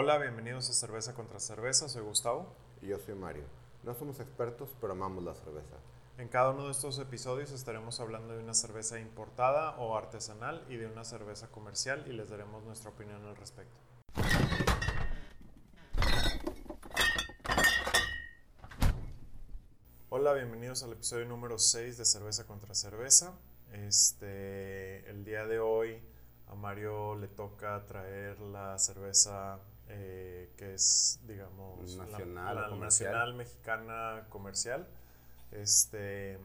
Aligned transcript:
Hola, 0.00 0.16
bienvenidos 0.18 0.70
a 0.70 0.74
Cerveza 0.74 1.12
contra 1.12 1.40
Cerveza, 1.40 1.88
soy 1.88 2.02
Gustavo. 2.02 2.54
Y 2.80 2.86
yo 2.86 3.00
soy 3.00 3.16
Mario. 3.16 3.42
No 3.82 3.96
somos 3.96 4.20
expertos, 4.20 4.70
pero 4.80 4.92
amamos 4.92 5.24
la 5.24 5.34
cerveza. 5.34 5.74
En 6.18 6.28
cada 6.28 6.52
uno 6.52 6.66
de 6.66 6.70
estos 6.70 7.00
episodios 7.00 7.50
estaremos 7.50 7.98
hablando 7.98 8.32
de 8.36 8.40
una 8.40 8.54
cerveza 8.54 9.00
importada 9.00 9.76
o 9.78 9.96
artesanal 9.96 10.64
y 10.68 10.76
de 10.76 10.86
una 10.86 11.04
cerveza 11.04 11.48
comercial 11.48 12.04
y 12.06 12.12
les 12.12 12.30
daremos 12.30 12.62
nuestra 12.62 12.90
opinión 12.90 13.24
al 13.24 13.34
respecto. 13.34 13.76
Hola, 20.10 20.32
bienvenidos 20.34 20.84
al 20.84 20.92
episodio 20.92 21.26
número 21.26 21.58
6 21.58 21.98
de 21.98 22.04
Cerveza 22.04 22.46
contra 22.46 22.72
Cerveza. 22.76 23.34
Este, 23.72 25.10
el 25.10 25.24
día 25.24 25.44
de 25.48 25.58
hoy 25.58 26.00
a 26.46 26.54
Mario 26.54 27.16
le 27.16 27.26
toca 27.26 27.84
traer 27.86 28.38
la 28.38 28.78
cerveza 28.78 29.58
eh, 29.88 30.52
que 30.56 30.74
es, 30.74 31.20
digamos, 31.26 31.96
Nacional 31.96 32.54
la, 32.54 32.62
la 32.62 32.68
comercial. 32.68 33.12
nacional 33.12 33.34
mexicana 33.34 34.26
comercial. 34.30 34.88
Este, 35.50 36.38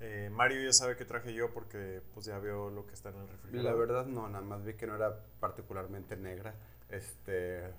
eh, 0.00 0.30
Mario 0.32 0.62
ya 0.62 0.72
sabe 0.72 0.96
que 0.96 1.04
traje 1.04 1.32
yo 1.34 1.52
porque 1.52 2.02
pues 2.14 2.26
ya 2.26 2.38
vio 2.38 2.70
lo 2.70 2.86
que 2.86 2.94
está 2.94 3.10
en 3.10 3.16
el 3.16 3.26
La 3.26 3.32
refrigerador. 3.32 3.78
verdad 3.78 4.06
no, 4.06 4.28
nada 4.28 4.44
más 4.44 4.64
vi 4.64 4.74
que 4.74 4.86
no 4.86 4.94
era 4.96 5.24
particularmente 5.40 6.16
negra. 6.16 6.54
Este, 6.88 7.74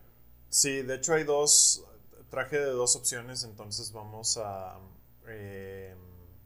Sí, 0.49 0.81
de 0.81 0.95
hecho 0.95 1.13
hay 1.13 1.23
dos, 1.23 1.85
traje 2.29 2.57
de 2.59 2.65
dos 2.71 2.95
opciones, 2.95 3.43
entonces 3.43 3.91
vamos 3.93 4.37
a... 4.37 4.79
eh, 5.27 5.95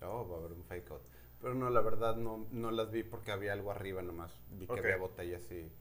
oh, 0.02 0.28
va 0.28 0.36
a 0.36 0.39
haber 0.39 0.52
un 0.53 0.64
fake 0.64 0.92
out. 0.92 1.02
Pero 1.42 1.53
no, 1.55 1.70
la 1.70 1.81
verdad 1.81 2.16
no, 2.16 2.48
no 2.52 2.72
las 2.72 2.92
vi 2.92 3.03
porque 3.03 3.31
había 3.31 3.53
algo 3.53 3.72
arriba 3.72 4.02
nomás. 4.02 4.31
Vi 4.52 4.67
que 4.67 4.80
había 4.80 4.98
botellas 4.98 5.50
y... 5.52 5.72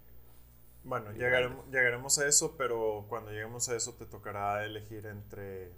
Bueno, 0.84 1.12
llegaremos, 1.12 1.66
llegaremos 1.70 2.18
a 2.18 2.26
eso, 2.26 2.56
pero 2.56 3.06
cuando 3.08 3.30
lleguemos 3.30 3.68
a 3.70 3.76
eso 3.76 3.94
te 3.94 4.04
tocará 4.06 4.64
elegir 4.66 5.06
entre, 5.06 5.68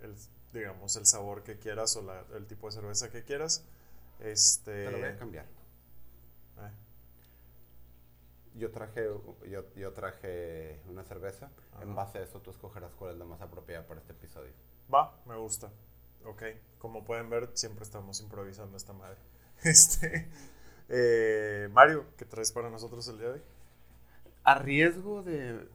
el, 0.00 0.14
digamos, 0.52 0.96
el 0.96 1.06
sabor 1.06 1.42
que 1.42 1.58
quieras 1.58 1.94
o 1.96 2.02
la- 2.02 2.24
el 2.34 2.46
tipo 2.46 2.66
de 2.66 2.72
cerveza 2.72 3.10
que 3.10 3.22
quieras. 3.22 3.64
Este, 4.20 4.84
Te 4.86 4.90
lo 4.90 4.98
voy 4.98 5.08
a 5.08 5.16
cambiar. 5.18 5.44
eh, 6.58 6.70
Yo 8.54 8.70
traje, 8.70 9.06
yo, 9.50 9.64
yo 9.74 9.92
traje 9.92 10.80
una 10.88 11.04
cerveza. 11.04 11.50
En 11.82 11.94
base 11.94 12.18
a 12.18 12.22
eso 12.22 12.40
tú 12.40 12.50
escogerás 12.50 12.94
cuál 12.94 13.12
es 13.12 13.18
la 13.18 13.26
más 13.26 13.42
apropiada 13.42 13.86
para 13.86 14.00
este 14.00 14.12
episodio. 14.12 14.52
va, 14.92 15.20
me 15.26 15.36
gusta. 15.36 15.70
Ok, 16.24 16.42
como 16.78 17.04
pueden 17.04 17.28
ver, 17.28 17.50
siempre 17.52 17.84
estamos 17.84 18.20
improvisando 18.20 18.76
esta 18.76 18.92
madre. 18.94 19.18
Este, 19.62 20.28
eh, 20.88 21.68
Mario, 21.72 22.06
¿qué 22.16 22.24
traes 22.24 22.52
para 22.52 22.70
nosotros 22.70 23.06
el 23.08 23.18
día 23.18 23.28
de 23.28 23.32
hoy? 23.34 23.42
A 24.46 24.58
riesgo 24.60 25.22
de, 25.22 25.68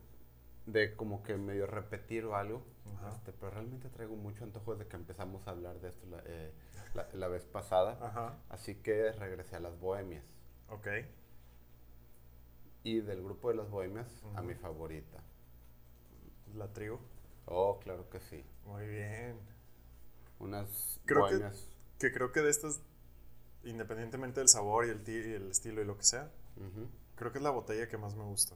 de 0.65 0.95
como 0.95 1.23
que 1.23 1.35
medio 1.37 1.67
repetir 1.67 2.25
o 2.25 2.35
algo, 2.35 2.63
este, 3.09 3.31
pero 3.33 3.51
realmente 3.51 3.89
traigo 3.89 4.15
mucho 4.15 4.43
antojo 4.45 4.75
desde 4.75 4.89
que 4.89 4.95
empezamos 4.95 5.45
a 5.47 5.51
hablar 5.51 5.79
de 5.81 5.89
esto 5.89 6.05
la, 6.07 6.21
eh, 6.25 6.51
la- 6.93 7.09
la 7.13 7.27
vez 7.27 7.43
pasada. 7.45 7.97
Ajá, 8.01 8.37
Así 8.49 8.75
que 8.75 9.11
regresé 9.11 9.55
a 9.57 9.59
las 9.59 9.77
bohemias. 9.79 10.23
ok. 10.69 10.87
Y 12.83 13.01
del 13.01 13.21
grupo 13.23 13.49
de 13.49 13.55
las 13.55 13.69
bohemias, 13.69 14.07
a 14.35 14.41
mi 14.41 14.55
favorita. 14.55 15.21
La 16.55 16.67
trigo. 16.73 16.99
Oh, 17.45 17.79
claro 17.79 18.09
que 18.09 18.19
sí. 18.19 18.43
Muy 18.65 18.87
bien. 18.87 19.37
Unas 20.39 20.99
Creo 21.05 21.25
que- 21.27 21.35
bohemias. 21.35 21.67
Que 21.99 22.11
creo 22.11 22.31
que 22.31 22.41
de 22.41 22.49
estas, 22.49 22.79
independientemente 23.63 24.39
del 24.39 24.49
sabor 24.49 24.87
y 24.87 24.89
el, 24.89 25.03
y 25.07 25.33
el 25.33 25.51
estilo 25.51 25.81
y 25.81 25.85
lo 25.85 25.95
que 25.97 26.03
sea. 26.03 26.31
Creo 27.21 27.31
que 27.31 27.37
es 27.39 27.43
la 27.43 27.51
botella 27.51 27.87
que 27.87 27.97
más 27.97 28.15
me 28.15 28.23
gusta. 28.25 28.55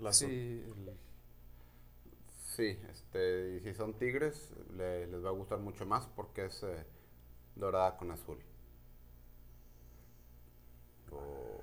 La 0.00 0.10
azul. 0.10 0.30
Sí, 0.30 0.62
el- 0.66 0.98
sí, 2.56 2.78
este, 2.90 3.56
y 3.56 3.60
si 3.60 3.74
son 3.74 3.94
tigres, 3.98 4.50
le- 4.76 5.06
les 5.06 5.24
va 5.24 5.28
a 5.30 5.32
gustar 5.32 5.58
mucho 5.58 5.86
más 5.86 6.06
porque 6.16 6.46
es 6.46 6.62
eh, 6.62 6.84
dorada 7.56 7.96
con 7.96 8.10
azul. 8.10 8.38
Oh, 11.12 11.60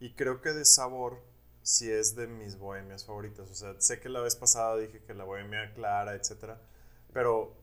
Y 0.00 0.12
creo 0.14 0.40
que 0.40 0.50
de 0.50 0.64
sabor 0.64 1.22
sí 1.62 1.90
es 1.90 2.14
de 2.16 2.26
mis 2.26 2.56
bohemias 2.58 3.04
favoritas. 3.04 3.50
O 3.50 3.54
sea, 3.54 3.80
sé 3.80 4.00
que 4.00 4.08
la 4.08 4.20
vez 4.20 4.36
pasada 4.36 4.76
dije 4.76 5.02
que 5.04 5.14
la 5.14 5.24
bohemia 5.24 5.72
clara, 5.74 6.14
etcétera, 6.14 6.60
pero, 7.12 7.54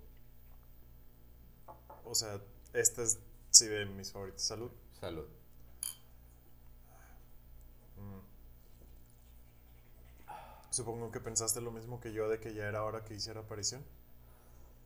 o 2.05 2.15
sea, 2.15 2.39
esta 2.73 3.03
es 3.03 3.19
sí 3.49 3.67
de 3.67 3.85
mis 3.85 4.11
favoritas. 4.11 4.41
Salud. 4.43 4.71
salud. 4.99 5.27
Supongo 10.73 11.11
que 11.11 11.19
pensaste 11.19 11.61
lo 11.61 11.71
mismo 11.71 11.99
que 12.01 12.13
yo 12.13 12.27
de 12.29 12.39
que 12.39 12.53
ya 12.53 12.67
era 12.67 12.83
hora 12.83 13.03
que 13.05 13.13
hiciera 13.13 13.41
aparición. 13.41 13.83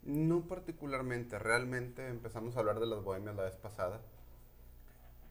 No 0.03 0.48
particularmente, 0.48 1.38
realmente 1.38 2.08
empezamos 2.08 2.56
a 2.56 2.62
hablar 2.62 2.80
de 2.80 2.88
las 2.88 3.03
bohemias 3.03 3.36
la 3.36 3.44
vez 3.44 3.56
pasada. 3.58 4.02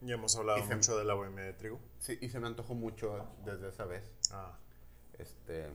Ya 0.01 0.15
hemos 0.15 0.37
hablado 0.37 0.61
Y 0.61 0.63
se- 0.63 0.75
mucho 0.77 0.97
de 0.97 1.05
la 1.05 1.15
bohemia 1.15 1.45
de 1.45 1.53
trigo. 1.53 1.81
Sí, 1.99 2.19
y 2.21 2.29
se 2.29 2.39
me 2.41 2.47
antojó 2.47 2.75
mucho 2.75 3.27
desde 3.45 3.69
esa 3.69 3.85
vez. 3.85 4.05
Ah, 4.33 4.53
Este, 5.19 5.71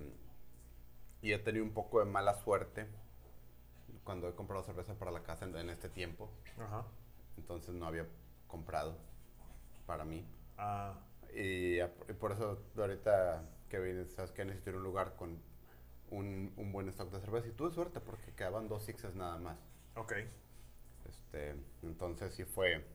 y 1.22 1.32
he 1.34 1.40
tenido 1.40 1.64
un 1.64 1.74
poco 1.74 2.00
de 2.00 2.06
mala 2.06 2.36
suerte 2.44 2.88
cuando 4.04 4.28
he 4.28 4.34
comprado 4.36 4.64
cerveza 4.64 4.96
para 4.96 5.12
la 5.12 5.24
casa 5.24 5.46
en, 5.46 5.56
en 5.56 5.70
este 5.70 5.90
tiempo. 5.90 6.30
ajá. 6.58 6.86
Entonces 7.38 7.74
no 7.74 7.86
había 7.86 8.08
comprado 8.48 8.96
para 9.86 10.06
mí. 10.06 10.26
Ah, 10.58 10.94
Y, 11.34 11.80
y 11.82 12.14
por 12.20 12.34
eso 12.34 12.58
ahorita 12.78 13.44
que 13.72 13.80
vine, 13.80 14.06
sabes 14.10 14.32
que 14.32 14.44
necesito 14.44 14.72
un 14.78 14.84
lugar 14.84 15.16
con 15.16 15.40
un, 16.10 16.52
un 16.58 16.72
buen 16.74 16.90
stock 16.90 17.10
de 17.10 17.22
cerveza. 17.22 17.48
Y 17.48 17.52
tuve 17.54 17.72
suerte 17.72 18.02
porque 18.02 18.34
quedaban 18.34 18.68
dos 18.68 18.84
sixes 18.84 19.16
nada 19.16 19.38
más. 19.38 19.58
ok. 19.96 20.14
Este, 21.08 21.56
entonces 21.84 22.34
sí 22.36 22.44
fue... 22.46 22.86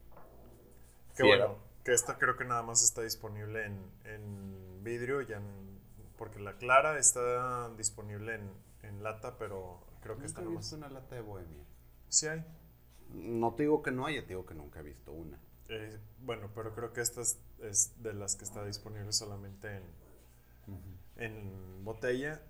Qué 1.17 1.23
sí 1.23 1.23
bueno. 1.23 1.45
era- 1.45 1.55
Que 1.85 1.93
esta 1.95 2.19
creo 2.19 2.37
que 2.37 2.45
nada 2.45 2.63
más 2.63 2.83
está 2.83 3.03
disponible 3.03 3.65
en, 3.65 3.81
en 4.05 4.85
vidrio, 4.85 5.23
ya 5.23 5.37
en- 5.39 5.81
porque 6.19 6.39
la 6.41 6.57
clara 6.57 6.99
está 6.99 7.71
disponible 7.77 8.35
en, 8.35 8.51
en 8.83 9.03
lata, 9.03 9.37
pero 9.39 9.81
creo 10.03 10.19
que 10.19 10.27
he 10.27 10.33
nomás. 10.43 10.73
una 10.73 10.89
lata 10.89 11.15
de 11.15 11.21
bohemia. 11.23 11.65
Sí 12.09 12.27
hay. 12.27 12.45
No 13.11 13.55
te 13.55 13.63
digo 13.65 13.83
que 13.83 13.91
no 13.93 14.07
haya, 14.07 14.23
te 14.23 14.29
digo 14.29 14.45
que 14.47 14.55
nunca 14.55 14.81
he 14.81 14.83
visto 14.83 15.13
una. 15.13 15.39
Eh, 15.69 15.99
bueno, 16.21 16.51
pero 16.55 16.75
creo 16.75 16.93
que 16.93 17.01
esta 17.01 17.21
es, 17.23 17.39
es 17.61 18.03
de 18.03 18.13
las 18.15 18.37
que 18.37 18.45
está 18.45 18.65
disponible 18.65 19.13
solamente 19.13 19.77
en, 19.77 19.83
en 21.16 21.84
botella. 21.84 22.43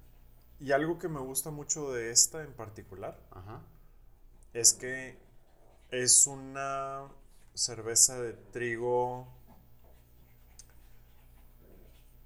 Y 0.61 0.73
algo 0.73 0.99
que 0.99 1.09
me 1.09 1.21
gusta 1.21 1.51
mucho 1.51 1.93
de 1.93 2.11
esta 2.11 2.43
en 2.43 2.53
particular 2.55 3.19
Ajá. 3.31 3.61
es 4.53 4.73
que 4.73 5.17
es 5.91 6.27
una 6.27 7.09
cerveza 7.55 8.21
de 8.21 8.35
trigo 8.35 9.29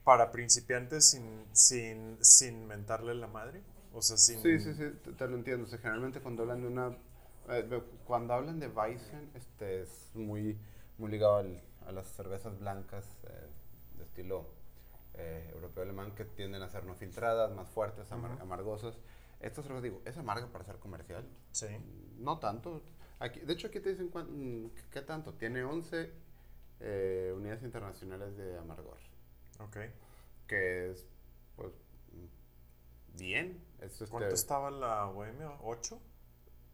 para 0.04 0.30
principiantes 0.32 1.10
sin, 1.10 1.46
sin, 1.52 2.18
sin 2.22 2.66
mentarle 2.66 3.14
la 3.14 3.26
madre. 3.26 3.62
O 3.92 4.02
sea, 4.02 4.16
sin... 4.16 4.40
Sí, 4.42 4.58
sí, 4.60 4.74
sí, 4.74 4.84
te, 5.04 5.12
te 5.12 5.28
lo 5.28 5.36
entiendo. 5.36 5.64
O 5.64 5.68
sea, 5.68 5.78
generalmente 5.78 6.20
cuando 6.20 6.42
hablan 6.42 6.62
de 6.62 6.68
una... 6.68 6.96
eh, 7.48 7.82
cuando 8.06 8.34
hablan 8.34 8.58
de 8.60 8.68
Weizen, 8.68 9.30
este 9.34 9.82
es 9.82 10.10
muy, 10.14 10.58
muy 10.98 11.10
ligado 11.10 11.36
al- 11.38 11.62
a 11.86 11.92
las 11.92 12.06
cervezas 12.08 12.58
blancas 12.58 13.04
eh, 13.24 13.46
de 13.98 14.04
estilo 14.04 14.46
eh, 15.20 15.50
europeo 15.54 15.82
alemán 15.84 16.14
que 16.14 16.24
tienden 16.24 16.62
a 16.62 16.68
ser 16.70 16.84
no 16.84 16.94
filtradas, 16.94 17.52
más 17.52 17.68
fuertes, 17.68 18.10
amar- 18.12 18.32
Ujú. 18.32 18.42
amargosas. 18.42 18.98
Esta 19.40 19.62
cerveza, 19.62 19.82
digo, 19.82 20.02
es 20.04 20.16
amarga 20.18 20.46
para 20.48 20.64
ser 20.64 20.76
comercial. 20.78 21.26
Sí. 21.52 21.66
No 22.18 22.38
tanto. 22.38 22.82
Aquí, 23.18 23.40
de 23.40 23.52
hecho, 23.52 23.66
aquí 23.68 23.80
te 23.80 23.90
dicen 23.94 24.10
mm, 24.12 24.70
qué 24.90 25.02
tanto. 25.02 25.34
Tiene 25.34 25.62
11 25.64 26.10
eh, 26.80 27.32
unidades 27.36 27.62
internacionales 27.62 28.36
de 28.36 28.56
amargor. 28.58 28.98
Ok. 29.60 29.76
Que 30.46 30.90
es, 30.90 31.06
pues, 31.56 31.72
mm, 32.12 33.18
bien. 33.18 33.62
Es, 33.80 33.92
este, 33.92 34.06
¿Cuánto 34.06 34.34
estaba 34.34 34.70
la 34.70 35.04
bohemia? 35.06 35.50
¿8? 35.60 35.98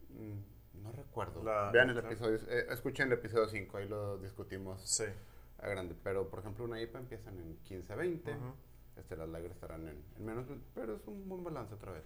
Mm, 0.09 0.83
No 0.83 0.91
recuerdo. 0.91 1.43
La- 1.43 1.71
Vean 1.71 1.89
el 1.89 1.95
la- 1.95 2.01
episodio, 2.01 2.37
eh, 2.49 2.67
escuchen 2.69 3.07
el 3.07 3.13
episodio 3.13 3.47
5, 3.49 3.77
ahí 3.77 3.87
lo 3.87 4.17
discutimos 4.19 4.81
Sí. 4.87 5.05
A 5.59 5.67
grande. 5.67 5.95
Pero, 6.03 6.29
por 6.29 6.39
ejemplo, 6.39 6.65
una 6.65 6.81
IPA 6.81 6.99
empiezan 6.99 7.37
en 7.39 7.57
15 7.63 7.95
20, 7.95 8.31
Ujú. 8.31 8.53
este, 8.97 9.15
las 9.17 9.29
lagers 9.29 9.53
estarán 9.55 9.87
en, 9.87 10.03
en 10.17 10.25
menos, 10.25 10.45
pero 10.75 10.95
es 10.95 11.07
un 11.07 11.27
buen 11.29 11.43
balance 11.43 11.73
otra 11.73 11.91
vez. 11.91 12.03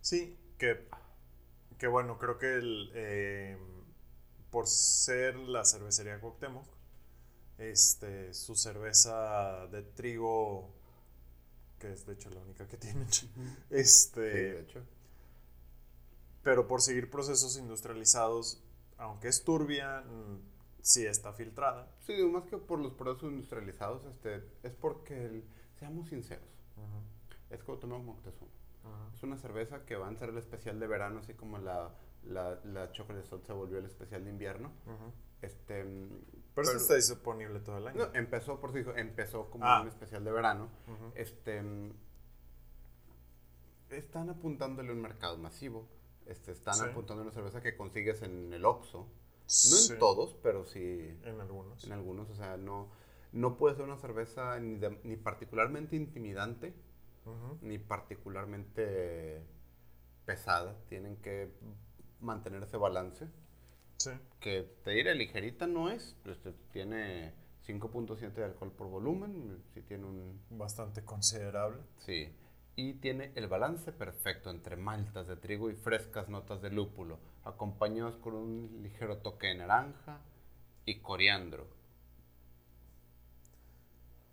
Sí, 0.00 0.38
que, 0.58 0.88
que 1.78 1.86
bueno, 1.88 2.18
creo 2.18 2.38
que 2.38 2.54
el, 2.54 2.90
eh, 2.94 3.58
por 4.50 4.66
ser 4.66 5.36
la 5.36 5.64
cervecería 5.64 6.20
Cuauhtémoc, 6.20 6.66
este, 7.58 8.32
su 8.34 8.54
cerveza 8.54 9.66
de 9.68 9.82
trigo, 9.82 10.70
que 11.78 11.92
es 11.92 12.06
de 12.06 12.12
hecho 12.14 12.30
la 12.30 12.40
única 12.40 12.66
que 12.68 12.76
tienen, 12.76 13.08
Sí, 13.10 13.30
este, 13.70 14.20
de 14.20 14.60
hecho. 14.60 14.82
pero 16.42 16.66
por 16.68 16.80
seguir 16.80 17.10
procesos 17.10 17.56
industrializados, 17.58 18.62
aunque 18.98 19.28
es 19.28 19.42
turbia, 19.44 20.04
sí 20.86 21.04
está 21.04 21.32
filtrada. 21.32 21.90
Sí, 22.06 22.14
digo, 22.14 22.28
más 22.30 22.44
que 22.44 22.58
por 22.58 22.78
los 22.78 22.92
procesos 22.92 23.32
industrializados, 23.32 24.04
este, 24.06 24.36
es 24.62 24.72
porque, 24.72 25.26
el- 25.26 25.44
seamos 25.74 26.08
sinceros, 26.08 26.48
Es 27.50 27.62
Cuauhtémoc 27.62 28.02
Moctezuma. 28.02 28.50
Es 29.12 29.22
una 29.24 29.36
cerveza 29.36 29.84
que 29.84 29.96
va 29.96 30.08
a 30.08 30.14
ser 30.14 30.28
el 30.28 30.38
especial 30.38 30.78
de 30.78 30.86
verano, 30.86 31.18
así 31.18 31.34
como 31.34 31.58
la, 31.58 31.92
la, 32.24 32.60
la 32.64 32.92
Chocolate 32.92 33.26
se 33.44 33.52
volvió 33.52 33.78
el 33.78 33.86
especial 33.86 34.24
de 34.24 34.30
invierno. 34.30 34.70
Este, 35.42 35.84
pero, 36.54 36.70
está 36.70 36.94
disponible 36.94 37.60
todo 37.60 37.78
el 37.78 37.88
año. 37.88 38.06
No, 38.06 38.14
empezó, 38.14 38.60
por 38.60 38.72
dijo, 38.72 38.94
empezó 38.94 39.50
como 39.50 39.64
ah. 39.64 39.82
un 39.82 39.88
especial 39.88 40.24
de 40.24 40.30
verano. 40.30 40.70
Este 41.14 41.62
están 43.90 44.30
apuntándole 44.30 44.90
a 44.90 44.92
un 44.92 45.02
mercado 45.02 45.36
masivo. 45.38 45.88
Este, 46.26 46.52
están 46.52 46.80
apuntando 46.80 47.22
a 47.22 47.26
una 47.26 47.32
cerveza 47.32 47.60
que 47.60 47.76
consigues 47.76 48.22
en 48.22 48.52
el 48.52 48.64
Oxxo. 48.64 49.08
No 49.70 49.94
en 49.94 49.98
todos, 49.98 50.34
pero 50.42 50.64
sí. 50.64 51.16
En 51.24 51.40
algunos. 51.40 51.84
En 51.84 51.92
algunos, 51.92 52.28
o 52.30 52.34
sea, 52.34 52.56
no, 52.56 52.88
no 53.32 53.56
puede 53.56 53.76
ser 53.76 53.84
una 53.84 53.98
cerveza 53.98 54.58
ni, 54.60 54.78
ni 55.04 55.16
particularmente 55.16 55.96
intimidante, 55.96 56.74
ni 57.60 57.78
particularmente 57.78 59.42
pesada. 60.24 60.76
Tienen 60.88 61.16
que 61.16 61.50
mantener 62.20 62.62
ese 62.62 62.76
balance. 62.76 63.28
Sí. 63.98 64.10
Que 64.40 64.62
te 64.84 64.90
diré, 64.90 65.14
ligerita 65.14 65.66
no 65.66 65.90
es. 65.90 66.16
Este, 66.24 66.52
tiene 66.72 67.32
5.7 67.66 68.32
de 68.32 68.44
alcohol 68.44 68.72
por 68.72 68.88
volumen. 68.88 69.62
Sí 69.74 69.82
tiene 69.82 70.04
un... 70.04 70.40
Bastante 70.50 71.04
considerable. 71.04 71.80
Sí 71.98 72.32
y 72.76 72.92
tiene 72.94 73.32
el 73.34 73.48
balance 73.48 73.90
perfecto 73.90 74.50
entre 74.50 74.76
maltas 74.76 75.26
de 75.26 75.36
trigo 75.36 75.70
y 75.70 75.74
frescas 75.74 76.28
notas 76.28 76.60
de 76.60 76.70
lúpulo, 76.70 77.18
acompañados 77.46 78.16
con 78.16 78.34
un 78.34 78.82
ligero 78.82 79.18
toque 79.18 79.46
de 79.46 79.54
naranja 79.54 80.18
y 80.84 80.98
coriandro. 81.00 81.66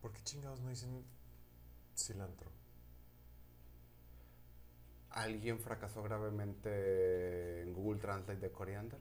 ¿Por 0.01 0.12
qué 0.12 0.21
chingados 0.24 0.60
no 0.62 0.69
dicen 0.69 1.06
cilantro? 1.95 2.50
¿Alguien 5.12 5.60
fracasó 5.60 6.01
gravemente 6.01 7.62
en 7.62 7.74
Google 7.74 8.00
Translate 8.00 8.39
de 8.39 8.51
coriandro? 8.51 8.98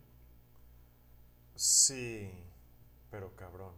Sí, 1.55 2.31
pero 3.11 3.35
cabrón. 3.35 3.73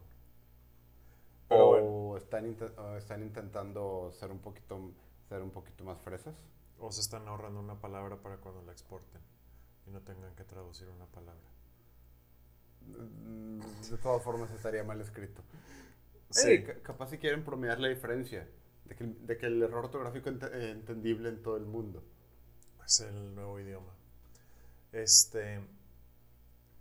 o, 1.47 2.17
están 2.17 2.45
están 2.97 3.23
intentando 3.23 4.11
ser 4.11 4.31
un 4.31 4.39
poquito 4.39 4.91
ser 5.29 5.41
un 5.41 5.51
poquito 5.51 5.85
más 5.85 6.01
fresas. 6.01 6.35
O 6.77 6.91
se 6.91 6.99
están 6.99 7.25
ahorrando 7.29 7.61
una 7.61 7.79
palabra 7.79 8.17
para 8.17 8.35
cuando 8.37 8.61
la 8.63 8.73
exporten 8.73 9.34
y 9.87 9.91
no 9.91 10.01
tengan 10.01 10.33
que 10.35 10.43
traducir 10.43 10.87
una 10.89 11.05
palabra. 11.05 11.49
Mm, 12.81 13.59
de 13.59 13.97
todas 13.97 14.23
formas 14.23 14.51
estaría 14.51 14.83
mal 14.83 14.99
escrito. 15.01 15.41
Sí. 16.29 16.63
capaz 16.83 17.11
si 17.11 17.17
quieren 17.17 17.45
promediar 17.45 17.79
la 17.79 17.87
diferencia 17.87 18.47
de 18.85 18.95
que, 18.95 19.03
de 19.05 19.37
que 19.37 19.45
el 19.45 19.61
error 19.61 19.85
ortográfico 19.85 20.29
es 20.29 20.43
eh, 20.43 20.71
entendible 20.71 21.29
en 21.29 21.41
todo 21.41 21.57
el 21.57 21.65
mundo. 21.65 22.03
Es 22.85 22.99
el 22.99 23.33
nuevo 23.35 23.59
idioma. 23.59 23.93
Este, 24.91 25.61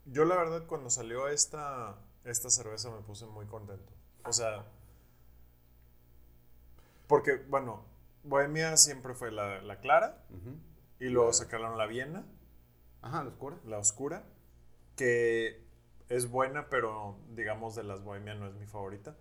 yo 0.07 0.25
la 0.25 0.37
verdad 0.37 0.67
cuando 0.67 0.91
salió 0.91 1.29
esta, 1.29 1.97
esta 2.25 2.51
cerveza 2.51 2.91
me 2.91 3.01
puse 3.03 3.27
muy 3.27 3.47
contento. 3.47 3.93
O 4.25 4.33
sea, 4.33 4.65
porque, 7.07 7.37
bueno, 7.49 7.85
Bohemia 8.23 8.77
siempre 8.77 9.15
fue 9.15 9.31
la, 9.31 9.61
la 9.63 9.81
clara. 9.81 10.25
Y 10.99 11.07
luego 11.07 11.33
sacaron 11.33 11.77
la 11.77 11.87
Viena. 11.87 12.25
Ajá, 13.05 13.23
la 13.23 13.29
oscura. 13.29 13.59
La 13.67 13.79
oscura. 13.79 14.25
Que 14.97 15.63
es 16.09 16.31
buena, 16.31 16.69
pero 16.71 17.19
digamos 17.35 17.75
de 17.75 17.85
las 17.85 18.03
Bohemia 18.03 18.35
no 18.35 18.47
es 18.47 18.55
mi 18.55 18.67
favorita. 18.67 19.15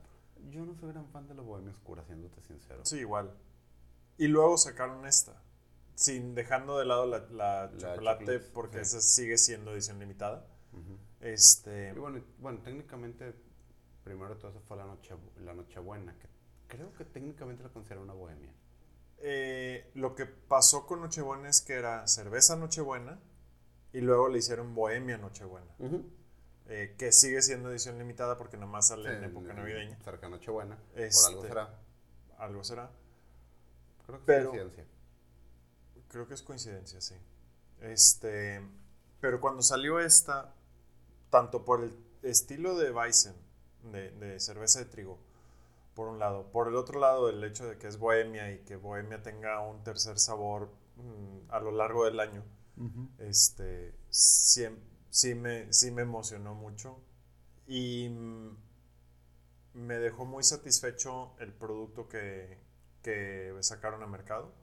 Yo 0.50 0.65
no 0.65 0.74
soy 0.75 0.89
gran 0.91 1.07
fan 1.09 1.27
de 1.27 1.35
la 1.35 1.41
Bohemia 1.41 1.71
oscura, 1.71 2.03
siéndote 2.06 2.41
sincero. 2.41 2.85
Sí, 2.85 3.00
igual. 3.00 3.33
Y 4.18 4.27
luego 4.27 4.57
sacaron 4.57 5.06
esta. 5.06 5.41
Sin 5.95 6.33
dejando 6.33 6.80
de 6.80 6.85
lado 6.85 7.06
la, 7.06 7.19
la, 7.30 7.71
chocolate, 7.77 8.39
porque 8.39 8.80
esa 8.80 9.01
sigue 9.01 9.38
siendo 9.38 9.74
edición 9.74 10.00
limitada. 10.00 10.47
Este. 11.19 11.89
Y 11.89 12.00
bueno, 12.00 12.24
bueno, 12.39 12.59
técnicamente, 12.63 13.35
primero 14.03 14.33
de 14.33 14.41
todo, 14.41 14.51
eso 14.51 14.62
fue 14.62 14.77
la, 14.77 14.85
noche, 14.85 15.13
la 15.44 15.53
Nochebuena, 15.53 16.18
que 16.18 16.27
creo 16.68 16.94
que 16.94 17.06
técnicamente 17.06 17.63
la 17.63 17.69
considero 17.69 18.01
una 18.01 18.13
bohemia. 18.13 18.51
Eh, 19.19 19.91
lo 19.94 20.15
que 20.15 20.25
pasó 20.25 20.85
con 20.85 21.01
Nochebuena 21.01 21.50
es 21.50 21.62
que 21.62 21.74
era 21.74 22.07
cerveza 22.07 22.56
Nochebuena 22.56 23.19
y 23.94 24.01
luego 24.01 24.28
le 24.28 24.40
hicieron 24.40 24.74
Bohemia 24.74 25.18
Nochebuena. 25.18 25.72
Eh, 26.68 26.95
que 26.98 27.12
sigue 27.12 27.42
siendo 27.42 27.69
edición 27.69 27.98
limitada 27.98 28.38
porque 28.38 28.57
nomás 28.57 28.88
sale 28.88 29.18
en 29.18 29.24
época 29.24 29.54
navideña. 29.54 29.98
Cerca 30.04 30.28
Nochebuena. 30.28 30.75
por 30.75 31.00
algo 31.00 31.06
este, 31.06 31.48
será. 31.48 31.80
Algo 32.40 32.63
será. 32.63 32.92
Creo 34.06 34.25
que 34.25 34.34
es 34.34 34.45
coincidencia. 34.45 34.86
Creo 36.07 36.28
que 36.28 36.34
es 36.34 36.42
coincidencia, 36.42 37.01
sí. 37.01 37.16
Este, 37.81 38.62
pero 39.22 39.40
cuando 39.40 39.62
salió 39.62 40.00
esta, 40.00 40.54
tanto 41.30 41.63
por 41.63 41.84
el 41.84 41.95
estilo 42.24 42.78
de 42.78 42.92
Weizen, 42.92 43.36
de, 43.92 44.12
de 44.12 44.40
cerveza 44.40 44.80
de 44.80 44.86
trigo, 44.86 45.19
por 45.94 46.07
un 46.07 46.18
lado. 46.18 46.51
Por 46.51 46.68
el 46.68 46.75
otro 46.75 47.00
lado, 47.00 47.30
el 47.30 47.44
hecho 47.44 47.68
de 47.68 47.78
que 47.78 47.88
es 47.88 47.98
bohemia 47.98 48.51
y 48.51 48.60
que 48.60 48.75
bohemia 48.75 49.22
tenga 49.22 49.60
un 49.62 49.84
tercer 49.84 50.18
sabor 50.18 50.69
mm, 50.95 51.51
a 51.51 51.60
lo 51.60 51.72
largo 51.72 52.06
del 52.06 52.19
año, 52.19 52.44
este, 53.19 53.95
sí, 54.09 54.65
sí, 55.09 55.35
me, 55.35 55.71
sí 55.71 55.91
me 55.91 56.01
emocionó 56.01 56.55
mucho 56.55 56.99
y 57.67 58.09
me 59.73 59.97
dejó 59.97 60.25
muy 60.25 60.43
satisfecho 60.43 61.35
el 61.39 61.53
producto 61.53 62.07
que, 62.07 62.57
que 63.01 63.55
sacaron 63.61 64.03
a 64.03 64.07
mercado. 64.07 64.53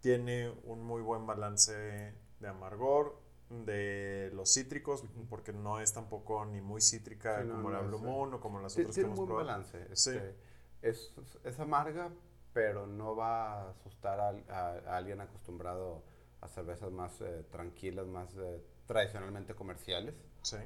Tiene 0.00 0.50
un 0.64 0.82
muy 0.84 1.00
buen 1.00 1.26
balance 1.26 2.14
de 2.40 2.48
amargor, 2.48 3.22
de 3.64 4.30
los 4.32 4.52
cítricos, 4.52 5.04
porque 5.28 5.52
no 5.52 5.80
es 5.80 5.92
tampoco 5.92 6.44
ni 6.46 6.60
muy 6.60 6.80
cítrica 6.80 7.46
como 7.46 7.70
la 7.70 7.80
Blue 7.80 7.98
Moon 7.98 8.34
o 8.34 8.40
como 8.40 8.60
las 8.60 8.76
otras 8.76 8.94
que 8.94 9.02
hemos 9.02 9.18
un 9.18 9.26
buen 9.26 9.46
balance. 9.46 9.86
Este, 9.90 10.34
es, 10.80 11.12
es, 11.44 11.60
amarga, 11.60 12.10
pero 12.52 12.86
no 12.86 13.14
va 13.14 13.52
a 13.52 13.70
asustar 13.70 14.20
a, 14.20 14.96
alguien 14.96 15.20
acostumbrado 15.20 16.02
a 16.42 16.48
cervezas 16.48 16.90
más 16.90 17.20
eh, 17.20 17.44
tranquilas, 17.50 18.06
más 18.06 18.36
eh, 18.36 18.60
tradicionalmente 18.86 19.54
comerciales. 19.54 20.14
Sí. 20.42 20.58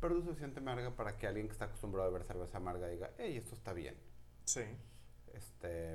Pero 0.00 0.18
es 0.18 0.24
suficiente 0.24 0.60
amarga 0.60 0.94
para 0.94 1.18
que 1.18 1.26
alguien 1.26 1.46
que 1.48 1.52
está 1.52 1.66
acostumbrado 1.66 2.08
a 2.08 2.12
ver 2.12 2.24
cerveza 2.24 2.58
amarga 2.58 2.88
diga, 2.88 3.10
hey, 3.18 3.36
esto 3.36 3.54
está 3.54 3.72
bien. 3.72 3.96
Sí. 4.44 4.62
Este, 5.34 5.94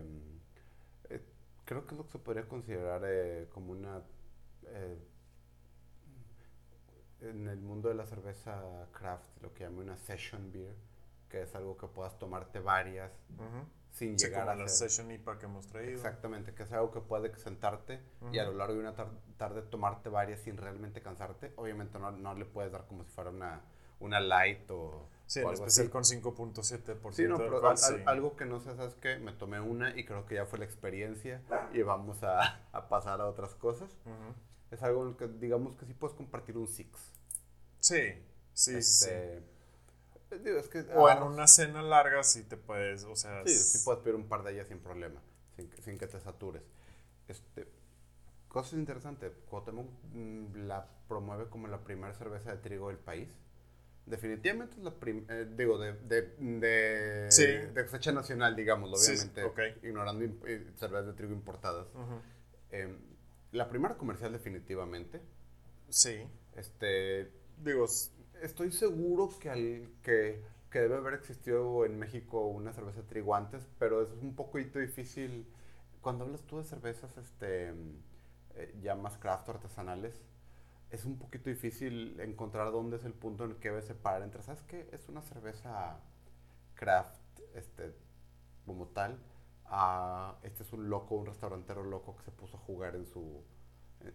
eh, 1.10 1.22
creo 1.66 1.86
que 1.86 1.96
es 1.96 1.98
lo 1.98 2.06
que 2.06 2.12
se 2.12 2.20
podría 2.20 2.48
considerar 2.48 3.48
como 3.50 3.72
una 3.72 4.04
en 7.22 7.48
el 7.48 7.62
mundo 7.62 7.90
de 7.90 7.96
la 7.96 8.06
cerveza 8.06 8.88
craft, 8.94 9.42
lo 9.42 9.54
que 9.54 9.64
llamo 9.64 9.82
una 9.82 9.98
session 9.98 10.52
beer, 10.52 10.76
que 11.30 11.44
es 11.44 11.56
algo 11.56 11.78
que 11.78 11.88
puedas 11.88 12.18
tomarte 12.18 12.60
varias 12.60 13.12
sin 13.92 14.18
llegar 14.18 14.50
a 14.50 14.56
la 14.56 14.68
session 14.68 15.12
IPA 15.12 15.40
que 15.40 15.46
hemos 15.46 15.68
traído. 15.68 15.94
Exactamente, 15.94 16.54
que 16.54 16.64
es 16.64 16.72
algo 16.72 16.92
que 16.92 17.02
puedes 17.02 17.40
sentarte 17.42 18.00
y 18.32 18.40
a 18.40 18.46
lo 18.46 18.54
largo 18.54 18.74
de 18.74 18.80
una 18.80 18.96
tarde 19.38 19.62
tomarte 19.64 20.10
varias 20.10 20.42
sin 20.42 20.58
realmente 20.58 21.02
cansarte. 21.02 21.54
Obviamente 21.56 22.00
no, 22.00 22.12
no, 22.12 22.34
le 22.34 22.46
puedes 22.46 22.72
dar 22.72 22.86
como 22.88 23.04
si 23.04 23.12
fuera 23.12 23.30
una, 23.30 23.62
una 24.00 24.20
light 24.20 24.70
o... 24.70 25.08
Sí, 25.26 25.40
en 25.40 25.50
especial 25.50 25.90
con 25.90 26.04
5.7%. 26.04 27.14
Sí, 27.14 27.24
no, 27.24 27.38
pero 27.38 27.62
algo 28.06 28.36
que 28.36 28.44
no 28.44 28.60
sé, 28.60 28.76
¿sabes 28.76 28.96
qué? 28.96 29.18
Me 29.18 29.32
tomé 29.32 29.62
una 29.62 29.98
y 29.98 30.04
creo 30.04 30.26
que 30.26 30.36
ya 30.36 30.46
fue 30.46 30.60
la 30.60 30.66
experiencia 30.66 31.42
y 31.72 31.82
vamos 31.84 32.22
a, 32.24 32.60
a 32.74 32.90
pasar 32.90 33.22
a 33.22 33.28
otras 33.28 33.56
cosas 33.56 33.90
es 34.72 34.82
algo 34.84 35.16
que 35.18 35.28
digamos 35.28 35.76
que 35.76 35.86
sí 35.86 35.94
puedes 35.94 36.16
compartir 36.16 36.58
un 36.58 36.68
Six. 36.68 36.98
Sí, 37.80 38.02
sí, 38.54 38.82
sí. 38.82 39.10
Digo, 40.40 40.58
es 40.58 40.68
que, 40.70 40.86
o 40.96 41.10
en 41.10 41.24
una 41.24 41.48
cena 41.48 41.82
larga 41.82 42.24
sí 42.24 42.44
te 42.44 42.58
puedes, 42.58 43.04
o 43.04 43.16
sea... 43.16 43.44
Sí, 43.46 43.54
sí 43.54 43.80
puedes 43.84 44.02
pedir 44.02 44.16
un 44.16 44.28
par 44.28 44.44
de 44.44 44.54
ellas 44.54 44.68
sin 44.68 44.80
problema, 44.80 45.22
sin, 45.56 45.70
sin 45.84 45.98
que 45.98 46.08
te 46.08 46.20
satures. 46.20 46.64
Este, 47.28 47.68
cosa 48.48 48.76
interesante, 48.76 49.32
Cuauhtémoc 49.50 49.88
mm, 50.14 50.68
la 50.68 50.88
promueve 51.08 51.50
como 51.50 51.68
la 51.68 51.84
primera 51.84 52.14
cerveza 52.14 52.52
de 52.52 52.58
trigo 52.58 52.88
del 52.88 52.98
país. 52.98 53.30
Definitivamente 54.06 54.78
es 54.78 54.84
la 54.84 54.92
primera, 54.92 55.40
eh, 55.40 55.46
digo, 55.46 55.78
de, 55.78 55.94
de, 55.94 56.22
de, 56.38 57.28
sí. 57.30 57.46
de, 57.46 57.86
cosecha 57.86 58.12
nacional, 58.12 58.56
digamos, 58.56 58.90
obviamente, 58.90 59.78
ignorando 59.84 60.26
eh, 60.48 60.72
cervezas 60.78 61.08
de 61.08 61.14
trigo 61.14 61.34
importadas. 61.34 61.88
Uh 61.94 62.20
la 63.52 63.68
primera 63.68 63.98
comercial 63.98 64.32
definitivamente. 64.32 65.22
Sí. 65.90 66.26
Este, 66.56 67.32
digo, 67.58 67.86
estoy 68.42 68.72
seguro 68.72 69.30
que, 69.40 69.50
al, 69.50 69.90
que, 70.04 70.44
que 70.70 70.80
debe 70.80 70.98
haber 70.98 71.14
existido 71.16 71.86
en 71.86 71.98
México 72.00 72.46
una 72.48 72.74
cerveza 72.74 73.02
trigo 73.04 73.36
antes, 73.36 73.68
pero 73.80 74.02
es 74.02 74.12
un 74.22 74.36
poquito 74.36 74.80
difícil. 74.80 75.48
Cuando 76.02 76.26
hablas 76.26 76.42
tú 76.44 76.58
de 76.58 76.64
cervezas 76.64 77.16
este, 77.18 77.70
eh, 78.56 78.76
ya 78.82 78.96
más 78.96 79.18
craft 79.18 79.50
artesanales, 79.50 80.16
es 80.90 81.06
un 81.06 81.18
poquito 81.18 81.50
difícil 81.50 82.20
encontrar 82.20 82.72
dónde 82.72 82.98
es 82.98 83.06
el 83.06 83.14
punto 83.14 83.46
en 83.46 83.52
el 83.52 83.58
que 83.58 83.70
debe 83.70 83.82
separar 83.82 84.24
entre, 84.24 84.42
¿sabes 84.44 84.62
qué? 84.64 84.90
Es 84.92 85.08
una 85.08 85.22
cerveza 85.22 86.00
craft 86.76 87.40
este, 87.56 87.94
como 88.66 88.88
tal 88.88 89.20
a 89.66 90.36
este 90.44 90.64
es 90.64 90.74
un 90.74 90.90
loco, 90.90 91.16
un 91.16 91.26
restaurantero 91.26 91.84
loco 91.84 92.18
que 92.18 92.24
se 92.24 92.32
puso 92.32 92.58
a 92.58 92.60
jugar 92.60 92.96
en 92.96 93.06
su, 93.06 93.42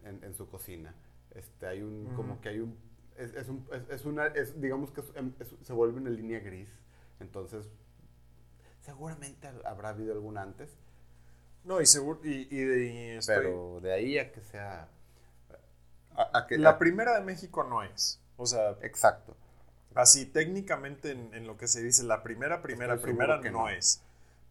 en, 0.04 0.22
en 0.22 0.34
su 0.34 0.46
cocina. 0.48 0.94
Este, 1.34 1.66
hay 1.66 1.82
un, 1.82 2.12
como 2.14 2.40
que 2.42 2.50
hay 2.50 2.60
un, 2.60 2.76
es, 3.18 3.34
es, 3.34 3.48
un, 3.48 3.66
es, 3.72 3.88
es 3.90 4.04
una, 4.04 4.28
digamos 4.56 4.90
que 4.92 5.02
em, 5.14 5.32
se 5.62 5.72
vuelve 5.72 5.98
una 6.00 6.10
línea 6.10 6.40
gris. 6.40 6.68
Entonces, 7.20 7.68
seguramente 8.80 9.48
habrá 9.64 9.90
habido 9.90 10.12
algún 10.12 10.38
antes, 10.38 10.78
No, 11.64 11.80
y 11.80 11.86
seguro, 11.86 12.20
y, 12.24 12.46
y, 12.50 12.60
y 12.60 13.10
estoy- 13.16 13.36
pero 13.36 13.80
de 13.80 13.92
ahí 13.92 14.18
a 14.18 14.30
que 14.32 14.40
sea... 14.40 14.88
a- 16.16 16.38
a 16.38 16.46
que- 16.46 16.58
La 16.58 16.70
a- 16.70 16.78
primera 16.78 17.14
de 17.18 17.24
México 17.24 17.64
no 17.64 17.82
es. 17.82 18.20
O 18.36 18.46
sea, 18.46 18.76
Exacto. 18.82 19.36
así 19.94 20.26
técnicamente 20.26 21.10
en, 21.12 21.32
en 21.34 21.46
lo 21.46 21.56
que 21.56 21.68
se 21.68 21.82
dice, 21.82 22.04
la 22.04 22.22
primera, 22.22 22.62
primera, 22.62 22.94
Estoy 22.94 23.12
primera 23.12 23.36
no, 23.38 23.50
no. 23.50 23.68
es. 23.68 24.02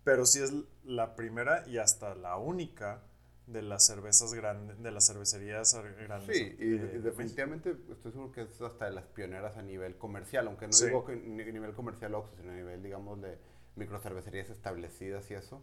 Pero 0.03 0.25
sí 0.25 0.41
es 0.41 0.53
la 0.83 1.15
primera 1.15 1.67
y 1.67 1.77
hasta 1.77 2.15
la 2.15 2.37
única 2.37 3.01
de 3.47 3.61
las 3.61 3.85
cervezas 3.85 4.33
grandes, 4.33 4.81
de 4.81 4.91
las 4.91 5.05
cervecerías 5.07 5.75
grandes. 6.07 6.37
Sí, 6.37 6.55
y, 6.59 6.63
y 6.63 6.77
de 6.77 6.77
México. 6.79 7.03
definitivamente 7.03 7.75
estoy 7.91 8.11
seguro 8.11 8.31
que 8.31 8.41
es 8.41 8.61
hasta 8.61 8.85
de 8.85 8.91
las 8.91 9.05
pioneras 9.05 9.57
a 9.57 9.61
nivel 9.61 9.97
comercial, 9.97 10.47
aunque 10.47 10.67
no 10.67 10.73
Sí. 10.73 10.85
digo 10.87 11.05
que 11.05 11.15
ni- 11.15 11.45
nivel 11.51 11.73
comercial 11.73 12.15
Oxxo, 12.15 12.35
sino 12.37 12.51
a 12.51 12.55
nivel, 12.55 12.81
digamos, 12.81 13.21
de 13.21 13.37
microcervecerías 13.75 14.49
establecidas 14.49 15.29
y 15.31 15.35
eso. 15.35 15.61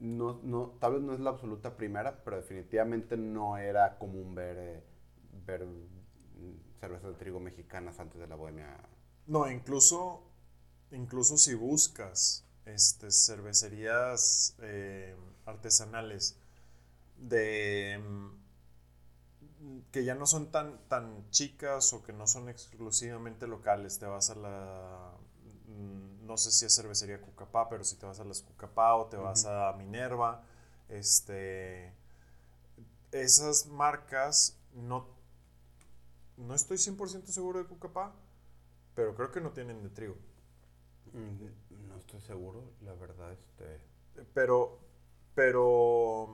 No, 0.00 0.40
no, 0.44 0.76
tal 0.80 0.94
vez 0.94 1.02
no 1.02 1.12
es 1.14 1.20
la 1.20 1.30
absoluta 1.30 1.76
primera, 1.76 2.22
pero 2.24 2.36
definitivamente 2.36 3.16
no 3.16 3.58
era 3.58 3.98
común 3.98 4.34
ver, 4.34 4.56
eh, 4.58 4.82
ver 5.46 5.66
cervezas 6.80 7.10
de 7.12 7.14
trigo 7.18 7.40
mexicanas 7.40 7.98
antes 7.98 8.20
de 8.20 8.26
la 8.28 8.36
bohemia. 8.36 8.76
No, 9.26 9.50
incluso, 9.50 10.22
incluso 10.92 11.36
si 11.36 11.54
buscas 11.54 12.44
este, 12.66 13.10
cervecerías 13.10 14.56
eh, 14.62 15.16
artesanales 15.46 16.37
de 17.18 18.00
mm, 18.02 18.30
que 19.90 20.04
ya 20.04 20.14
no 20.14 20.26
son 20.26 20.50
tan, 20.50 20.78
tan 20.88 21.28
chicas 21.30 21.92
o 21.92 22.02
que 22.02 22.12
no 22.12 22.26
son 22.26 22.48
exclusivamente 22.48 23.46
locales, 23.46 23.98
te 23.98 24.06
vas 24.06 24.30
a 24.30 24.34
la 24.36 25.12
mm, 25.66 26.26
no 26.26 26.36
sé 26.36 26.50
si 26.50 26.66
es 26.66 26.74
cervecería 26.74 27.20
Cucapá, 27.20 27.68
pero 27.68 27.84
si 27.84 27.96
te 27.96 28.06
vas 28.06 28.20
a 28.20 28.24
las 28.24 28.42
Cucapá 28.42 28.94
o 28.96 29.06
te 29.06 29.16
vas 29.16 29.44
a 29.46 29.72
Minerva, 29.74 30.44
este 30.88 31.92
esas 33.12 33.66
marcas 33.66 34.56
no 34.74 35.06
no 36.36 36.54
estoy 36.54 36.78
100% 36.78 37.32
seguro 37.32 37.58
de 37.58 37.66
Cucapá, 37.66 38.14
pero 38.94 39.14
creo 39.14 39.32
que 39.32 39.40
no 39.40 39.52
tienen 39.52 39.82
de 39.82 39.90
trigo. 39.90 40.16
Mm, 41.12 41.88
No 41.88 41.96
estoy 41.98 42.20
seguro, 42.20 42.72
la 42.82 42.94
verdad, 42.94 43.32
este... 43.32 43.80
Pero, 44.34 44.78
pero 45.34 46.28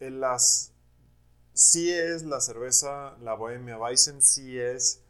en 0.00 0.20
las, 0.20 0.72
sí 1.54 1.90
es 1.92 2.22
la 2.24 2.40
cerveza, 2.40 3.16
la 3.20 3.34
Bohemia 3.34 3.78
Weizen, 3.78 4.22
sí 4.22 4.58
es, 4.58 5.02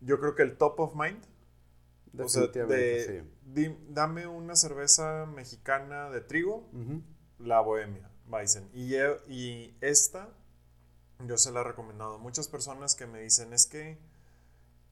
yo 0.00 0.18
creo 0.20 0.34
que 0.34 0.42
el 0.42 0.56
top 0.56 0.80
of 0.80 0.94
mind. 0.94 1.22
O 2.16 2.28
sea, 2.28 2.42
Definitivamente, 2.42 2.84
de- 3.12 3.22
sí. 3.22 3.28
di- 3.44 3.76
dame 3.88 4.26
una 4.26 4.54
cerveza 4.54 5.26
mexicana 5.26 6.10
de 6.10 6.20
trigo, 6.20 6.64
la 7.38 7.60
Bohemia 7.60 8.08
Weizen. 8.28 8.70
Y, 8.72 8.94
y 9.28 9.76
esta, 9.80 10.28
yo 11.26 11.36
se 11.38 11.50
la 11.50 11.60
he 11.60 11.64
recomendado 11.64 12.14
a 12.14 12.18
muchas 12.18 12.46
personas 12.48 12.94
que 12.94 13.06
me 13.06 13.20
dicen, 13.20 13.52
es 13.52 13.66
que 13.66 13.98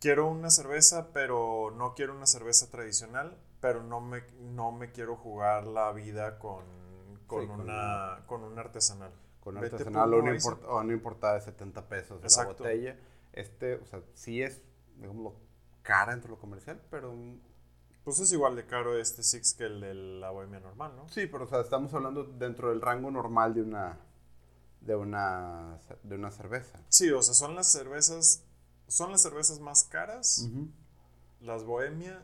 quiero 0.00 0.28
una 0.28 0.50
cerveza, 0.50 1.12
pero 1.12 1.72
no 1.76 1.94
quiero 1.94 2.16
una 2.16 2.26
cerveza 2.26 2.68
tradicional, 2.70 3.38
pero 3.60 3.84
no 3.84 4.00
me, 4.00 4.24
no 4.40 4.72
me 4.72 4.90
quiero 4.90 5.16
jugar 5.16 5.64
la 5.64 5.92
vida 5.92 6.40
con, 6.40 6.64
con, 7.32 7.42
Sí, 7.42 7.48
con 7.48 7.60
una, 7.60 8.22
con 8.26 8.42
una 8.44 8.60
artesanal. 8.60 9.12
Con 9.40 9.54
Vete 9.56 9.74
artesanal 9.76 10.14
o 10.14 10.18
una 10.18 10.32
import- 10.32 10.64
o 10.66 10.78
una 10.80 10.92
importada 10.92 11.34
de 11.34 11.40
70 11.40 11.88
pesos 11.88 12.22
Exacto. 12.22 12.64
la 12.64 12.70
botella. 12.70 12.98
Este, 13.32 13.74
o 13.76 13.86
sea, 13.86 14.00
sí 14.14 14.42
es, 14.42 14.62
digamos, 14.96 15.34
cara 15.82 16.12
entre 16.12 16.30
lo 16.30 16.38
comercial, 16.38 16.80
pero... 16.90 17.14
Pues 18.04 18.18
es 18.18 18.32
igual 18.32 18.56
de 18.56 18.66
caro 18.66 18.98
este 18.98 19.22
Six 19.22 19.54
que 19.54 19.64
el 19.64 19.80
de 19.80 19.94
la 19.94 20.30
Bohemia 20.30 20.58
normal, 20.58 20.92
¿no? 20.96 21.08
Sí, 21.08 21.26
pero 21.28 21.44
o 21.44 21.46
sea, 21.46 21.60
estamos 21.60 21.94
hablando 21.94 22.24
dentro 22.24 22.70
del 22.70 22.80
rango 22.80 23.12
normal 23.12 23.54
de 23.54 23.62
una, 23.62 23.96
de 24.80 24.96
una, 24.96 25.78
de 26.02 26.16
una 26.16 26.32
cerveza. 26.32 26.80
Sí, 26.88 27.10
o 27.12 27.22
sea, 27.22 27.32
son 27.34 27.54
las 27.54 27.70
cervezas, 27.70 28.44
son 28.88 29.12
las 29.12 29.22
cervezas 29.22 29.60
más 29.60 29.84
caras, 29.84 30.48
las 31.40 31.62
Bohemia 31.64 32.20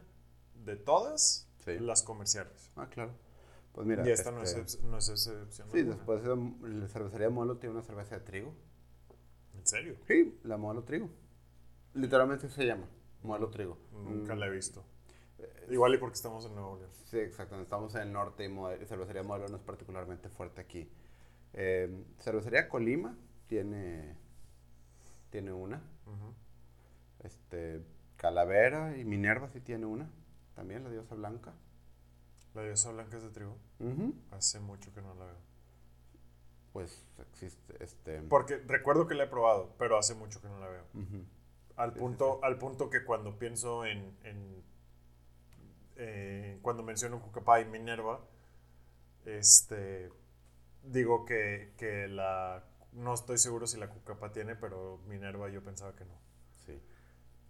de 0.64 0.74
todas, 0.76 1.46
Sí. 1.64 1.78
las 1.78 2.02
comerciales. 2.02 2.70
Ah, 2.74 2.88
claro. 2.90 3.12
Pues 3.72 3.86
mira, 3.86 4.06
y 4.06 4.10
esta 4.10 4.30
no, 4.30 4.42
es, 4.42 4.54
este, 4.54 4.82
no 4.86 4.98
es 4.98 5.08
excepción. 5.08 5.68
Sí, 5.70 5.82
después 5.82 6.22
de 6.22 6.36
la 6.68 6.88
cervecería 6.88 7.30
Modelo 7.30 7.58
tiene 7.58 7.74
una 7.76 7.84
cerveza 7.84 8.18
de 8.18 8.24
trigo. 8.24 8.52
¿En 9.56 9.66
serio? 9.66 9.96
Sí, 10.06 10.38
la 10.44 10.56
Modelo 10.56 10.84
Trigo. 10.84 11.10
Literalmente 11.94 12.48
se 12.48 12.64
llama 12.66 12.86
Modelo 13.22 13.50
Trigo. 13.50 13.78
Nunca 13.92 14.34
Mm, 14.34 14.38
la 14.38 14.46
he 14.46 14.50
visto. 14.50 14.84
Igual 15.70 15.94
y 15.94 15.98
porque 15.98 16.14
estamos 16.14 16.44
en 16.46 16.54
Nuevo 16.54 16.76
León. 16.78 16.90
Sí, 17.04 17.18
exactamente. 17.18 17.64
Estamos 17.64 17.94
en 17.94 18.02
el 18.02 18.12
norte 18.12 18.44
y 18.46 18.86
cervecería 18.86 19.22
Modelo 19.22 19.48
no 19.48 19.56
es 19.56 19.62
particularmente 19.62 20.28
fuerte 20.28 20.60
aquí. 20.60 20.90
Eh, 21.52 22.04
cervecería 22.18 22.68
Colima 22.68 23.16
tiene, 23.46 24.16
tiene 25.30 25.52
una. 25.52 25.82
Este, 27.20 27.82
Calavera 28.16 28.96
y 28.96 29.04
Minerva 29.04 29.48
sí 29.50 29.60
tiene 29.60 29.86
una. 29.86 30.10
También 30.54 30.84
la 30.84 30.90
diosa 30.90 31.14
blanca. 31.14 31.54
La 32.54 32.62
diosa 32.62 32.90
blanca 32.90 33.16
es 33.16 33.22
de 33.22 33.30
trigo. 33.30 33.56
Hace 34.30 34.60
mucho 34.60 34.92
que 34.92 35.02
no 35.02 35.14
la 35.14 35.24
veo. 35.26 35.48
Pues 36.72 37.06
existe 37.18 37.82
este. 37.82 38.22
Porque 38.22 38.58
recuerdo 38.58 39.06
que 39.06 39.14
la 39.14 39.24
he 39.24 39.28
probado, 39.28 39.74
pero 39.78 39.98
hace 39.98 40.14
mucho 40.14 40.40
que 40.40 40.48
no 40.48 40.58
la 40.58 40.68
veo. 40.68 40.84
Al 41.76 41.92
Sí, 41.92 41.94
sí, 41.94 42.00
punto, 42.00 42.40
al 42.42 42.58
punto 42.58 42.90
que 42.90 43.04
cuando 43.04 43.38
pienso 43.38 43.84
en, 43.84 44.16
en 44.24 44.62
eh, 45.96 46.58
cuando 46.62 46.82
menciono 46.82 47.20
Cucapá 47.20 47.60
y 47.60 47.64
Minerva, 47.64 48.20
este 49.24 50.10
digo 50.82 51.24
que, 51.24 51.74
que 51.76 52.08
la 52.08 52.64
no 52.92 53.14
estoy 53.14 53.38
seguro 53.38 53.66
si 53.66 53.78
la 53.78 53.90
Cucapá 53.90 54.32
tiene, 54.32 54.56
pero 54.56 54.98
Minerva 55.06 55.48
yo 55.48 55.62
pensaba 55.62 55.94
que 55.94 56.04
no. 56.04 56.14
Sí. 56.66 56.80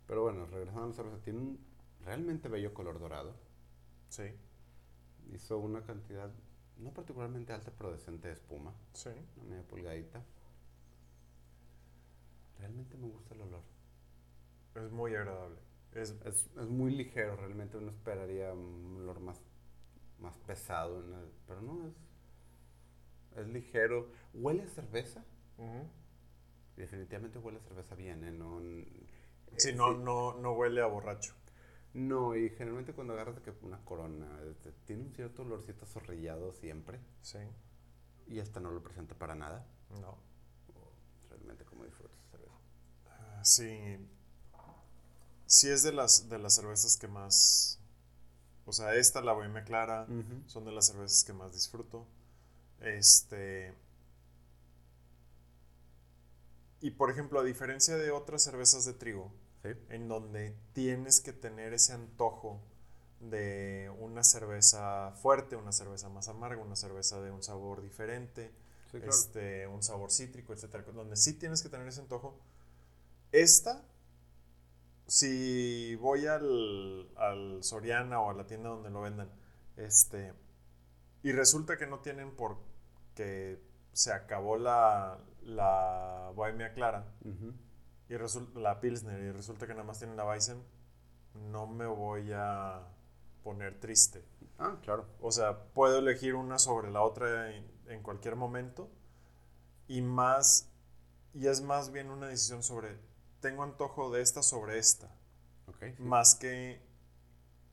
Pero 0.06 0.22
bueno, 0.22 0.46
regresando 0.46 0.84
a 0.84 0.88
la 0.88 0.94
cerveza, 0.94 1.22
tiene 1.22 1.40
un 1.40 1.60
realmente 2.04 2.48
bello 2.48 2.72
color 2.74 2.98
dorado. 2.98 3.34
Sí, 4.08 4.34
Hizo 5.32 5.58
una 5.58 5.82
cantidad 5.84 6.30
no 6.78 6.90
particularmente 6.92 7.52
alta, 7.52 7.70
pero 7.76 7.92
decente 7.92 8.28
de 8.28 8.34
espuma. 8.34 8.72
sí. 8.92 9.10
Una 9.36 9.50
media 9.50 9.62
pulgadita. 9.68 10.22
Realmente 12.58 12.98
me 12.98 13.08
gusta 13.08 13.32
el 13.34 13.40
olor. 13.40 13.62
Es 14.74 14.90
muy 14.92 15.14
agradable. 15.14 15.58
Es, 15.92 16.14
Es, 16.24 16.48
es 16.56 16.66
muy 16.68 16.92
ligero, 16.94 17.36
realmente 17.36 17.76
uno 17.76 17.90
esperaría 17.90 18.52
un 18.52 18.96
olor 19.02 19.20
más, 19.20 19.40
más 20.20 20.36
pesado, 20.38 20.98
una- 20.98 21.22
pero 21.46 21.62
no, 21.62 21.86
es, 21.88 21.94
es 23.36 23.48
ligero. 23.48 24.10
¿Huele 24.34 24.62
a 24.64 24.68
cerveza? 24.68 25.24
Definitivamente 26.76 27.38
huele 27.38 27.58
a 27.58 27.62
cerveza 27.62 27.94
bien, 27.94 28.24
¿eh? 28.24 28.30
No, 28.30 28.60
Sí, 29.56 29.72
eh, 29.72 29.74
no, 29.74 29.92
no, 29.92 30.34
no 30.38 30.52
huele 30.52 30.80
a 30.80 30.86
borracho. 30.86 31.34
No, 31.94 32.36
y 32.36 32.50
generalmente 32.50 32.92
cuando 32.92 33.14
agarras 33.14 33.36
de 33.36 33.42
que 33.42 33.52
una 33.62 33.84
corona, 33.84 34.28
tiene 34.84 35.04
un 35.04 35.14
cierto 35.14 35.42
olorcito 35.42 35.86
zorrillado 35.86 36.52
siempre, 36.52 37.00
Sí, 37.22 37.38
y 38.26 38.38
esta 38.38 38.60
no 38.60 38.70
lo 38.70 38.82
presenta 38.82 39.14
para 39.14 39.34
nada. 39.34 39.66
no. 40.00 40.16
Realmente 41.30 41.64
como 41.64 41.84
disfrutas 41.84 42.18
esa 42.18 42.30
cerveza. 42.30 42.54
Ah, 43.06 43.44
Sí. 43.44 43.98
Sí 45.46 45.70
es 45.70 45.82
de 45.82 45.92
las, 45.92 46.28
de 46.28 46.38
las 46.38 46.54
cervezas 46.56 46.96
que 46.98 47.08
más... 47.08 47.80
O 48.66 48.72
sea, 48.72 48.94
esta, 48.94 49.22
la 49.22 49.32
Bohemia 49.32 49.64
Clara, 49.64 50.06
son 50.46 50.66
de 50.66 50.72
las 50.72 50.88
cervezas 50.88 51.24
que 51.24 51.32
más 51.32 51.54
disfruto. 51.54 52.06
Este... 52.80 53.74
Y 56.80 56.90
por 56.90 57.10
ejemplo, 57.10 57.40
a 57.40 57.44
diferencia 57.44 57.96
de 57.96 58.10
otras 58.10 58.42
cervezas 58.42 58.84
de 58.84 58.92
trigo, 58.92 59.32
Sí. 59.74 59.80
en 59.88 60.08
donde 60.08 60.56
tienes 60.72 61.20
que 61.20 61.32
tener 61.32 61.72
ese 61.74 61.92
antojo 61.92 62.60
de 63.20 63.90
una 63.98 64.22
cerveza 64.24 65.12
fuerte, 65.12 65.56
una 65.56 65.72
cerveza 65.72 66.08
más 66.08 66.28
amarga, 66.28 66.62
una 66.62 66.76
cerveza 66.76 67.20
de 67.20 67.30
un 67.30 67.42
sabor 67.42 67.82
diferente, 67.82 68.52
Sí, 68.90 69.00
claro. 69.02 69.10
este, 69.10 69.66
un 69.66 69.82
sabor 69.82 70.10
cítrico, 70.10 70.52
etcétera, 70.52 70.84
donde 70.92 71.16
sí 71.16 71.34
tienes 71.34 71.62
que 71.62 71.68
tener 71.68 71.86
ese 71.88 72.00
antojo. 72.00 72.38
Esta, 73.32 73.82
si 75.06 75.94
voy 75.96 76.26
al, 76.26 77.08
al 77.16 77.62
Soriana 77.64 78.20
o 78.20 78.30
a 78.30 78.34
la 78.34 78.46
tienda 78.46 78.68
donde 78.70 78.90
lo 78.90 79.00
vendan, 79.02 79.30
este, 79.76 80.32
y 81.22 81.32
resulta 81.32 81.76
que 81.76 81.86
no 81.86 82.00
tienen 82.00 82.34
porque 82.36 83.60
se 83.92 84.12
acabó 84.12 84.56
la, 84.56 85.18
la 85.42 86.32
Bohemia 86.34 86.72
Clara. 86.74 87.06
Y 88.08 88.16
resulta 88.16 88.58
la 88.60 88.80
Pilsner 88.80 89.20
y 89.20 89.32
resulta 89.32 89.66
que 89.66 89.74
nada 89.74 89.84
más 89.84 89.98
tienen 89.98 90.16
la 90.16 90.26
Weizen, 90.26 90.62
no 91.50 91.66
me 91.66 91.86
voy 91.86 92.30
a 92.34 92.86
poner 93.42 93.78
triste. 93.78 94.24
Ah, 94.58 94.76
claro. 94.82 95.06
O 95.20 95.30
sea, 95.30 95.64
puedo 95.74 95.98
elegir 95.98 96.34
una 96.34 96.58
sobre 96.58 96.90
la 96.90 97.02
otra 97.02 97.54
en, 97.54 97.64
en 97.88 98.02
cualquier 98.02 98.36
momento. 98.36 98.90
Y 99.86 100.02
más, 100.02 100.70
y 101.34 101.46
es 101.46 101.62
más 101.62 101.92
bien 101.92 102.10
una 102.10 102.28
decisión 102.28 102.62
sobre, 102.62 102.98
tengo 103.40 103.62
antojo 103.62 104.10
de 104.10 104.22
esta 104.22 104.42
sobre 104.42 104.78
esta. 104.78 105.14
Ok. 105.66 105.84
sí. 105.96 106.02
Más 106.02 106.34
que... 106.34 106.80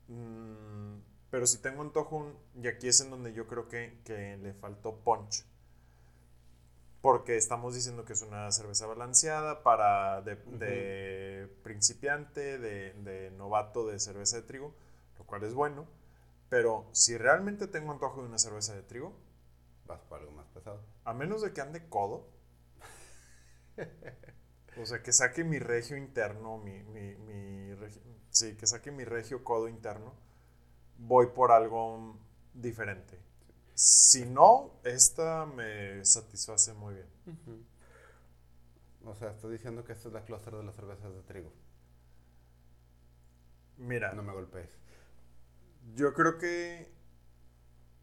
mm, 0.08 0.96
pero 1.30 1.46
si 1.46 1.58
tengo 1.58 1.82
antojo, 1.82 2.32
y 2.54 2.68
aquí 2.68 2.88
es 2.88 3.00
en 3.00 3.10
donde 3.10 3.32
yo 3.32 3.46
creo 3.46 3.68
que, 3.68 4.00
que 4.04 4.36
le 4.38 4.54
faltó 4.54 4.96
punch. 5.00 5.44
Porque 7.06 7.36
estamos 7.36 7.74
diciendo 7.74 8.04
que 8.04 8.14
es 8.14 8.22
una 8.22 8.50
cerveza 8.50 8.86
balanceada 8.86 9.62
para 9.62 10.22
de, 10.22 10.34
de 10.36 11.48
principiante, 11.62 12.58
de, 12.58 12.94
de 12.94 13.30
novato 13.30 13.86
de 13.86 14.00
cerveza 14.00 14.36
de 14.36 14.42
trigo, 14.42 14.74
lo 15.18 15.24
cual 15.24 15.44
es 15.44 15.54
bueno. 15.54 15.86
Pero 16.48 16.88
si 16.92 17.16
realmente 17.16 17.68
tengo 17.68 17.92
antojo 17.92 18.22
de 18.22 18.28
una 18.28 18.38
cerveza 18.38 18.74
de 18.74 18.82
trigo, 18.82 19.12
Vas 19.86 20.02
por 20.02 20.18
algo 20.20 20.32
más 20.32 20.46
pesado. 20.48 20.80
a 21.04 21.14
menos 21.14 21.40
de 21.42 21.52
que 21.54 21.62
ande 21.62 21.88
codo, 21.88 22.16
o 24.76 24.84
sea, 24.86 25.02
que 25.02 25.12
saque 25.12 25.44
mi 25.44 25.58
regio 25.58 25.96
interno, 25.96 26.58
mi, 26.58 26.82
mi, 26.84 27.14
mi 27.16 27.74
regi- 27.74 28.00
sí, 28.30 28.56
que 28.56 28.66
saque 28.66 28.90
mi 28.90 29.04
regio 29.04 29.42
codo 29.44 29.68
interno, 29.68 30.12
voy 30.98 31.28
por 31.28 31.52
algo 31.52 32.16
diferente. 32.54 33.18
Si 33.76 34.24
no, 34.26 34.80
esta 34.84 35.46
me 35.46 36.04
satisface 36.04 36.72
muy 36.74 36.94
bien. 36.94 37.06
O 39.06 39.14
sea, 39.14 39.30
estás 39.30 39.50
diciendo 39.50 39.84
que 39.84 39.92
esta 39.94 40.08
es 40.08 40.14
la 40.14 40.22
clúster 40.26 40.54
de 40.54 40.62
las 40.64 40.74
cervezas 40.74 41.14
de 41.14 41.22
trigo. 41.22 41.50
Mira, 43.78 44.12
No 44.14 44.22
me 44.22 44.32
golpees. 44.32 44.70
yo 45.94 46.12
creo 46.14 46.38
que 46.38 46.90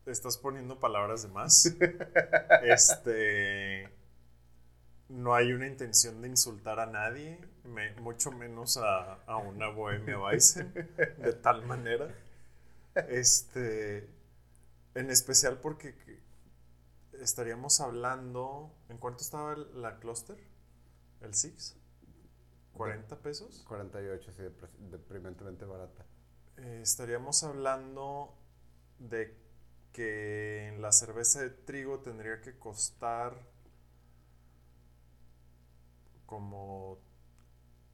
estás 0.05 0.37
poniendo 0.37 0.79
palabras 0.79 1.23
de 1.23 1.29
más. 1.29 1.73
este. 2.63 3.89
No 5.09 5.35
hay 5.35 5.53
una 5.53 5.67
intención 5.67 6.21
de 6.21 6.29
insultar 6.29 6.79
a 6.79 6.85
nadie, 6.87 7.39
me- 7.65 7.93
mucho 8.01 8.31
menos 8.31 8.77
a, 8.77 9.15
a 9.25 9.37
una 9.37 9.67
bohemia 9.69 10.19
Weizen, 10.19 10.73
de 10.73 11.33
tal 11.41 11.65
manera. 11.65 12.07
Este. 13.09 14.09
En 14.95 15.09
especial 15.09 15.59
porque 15.59 15.95
que- 15.95 16.19
estaríamos 17.21 17.79
hablando. 17.79 18.71
¿En 18.89 18.97
cuánto 18.97 19.21
estaba 19.23 19.53
el- 19.53 19.81
la 19.81 19.99
cluster? 19.99 20.37
¿El 21.21 21.33
Six? 21.33 21.75
¿40 22.73 23.17
pesos? 23.17 23.63
48, 23.67 24.31
sí, 24.33 24.43
deprimentemente 24.89 25.65
barata. 25.65 26.05
Eh, 26.57 26.79
estaríamos 26.81 27.43
hablando 27.43 28.33
de 28.99 29.37
que 29.91 30.75
la 30.79 30.91
cerveza 30.91 31.41
de 31.41 31.51
trigo 31.51 31.99
tendría 31.99 32.41
que 32.41 32.57
costar 32.57 33.35
como 36.25 36.97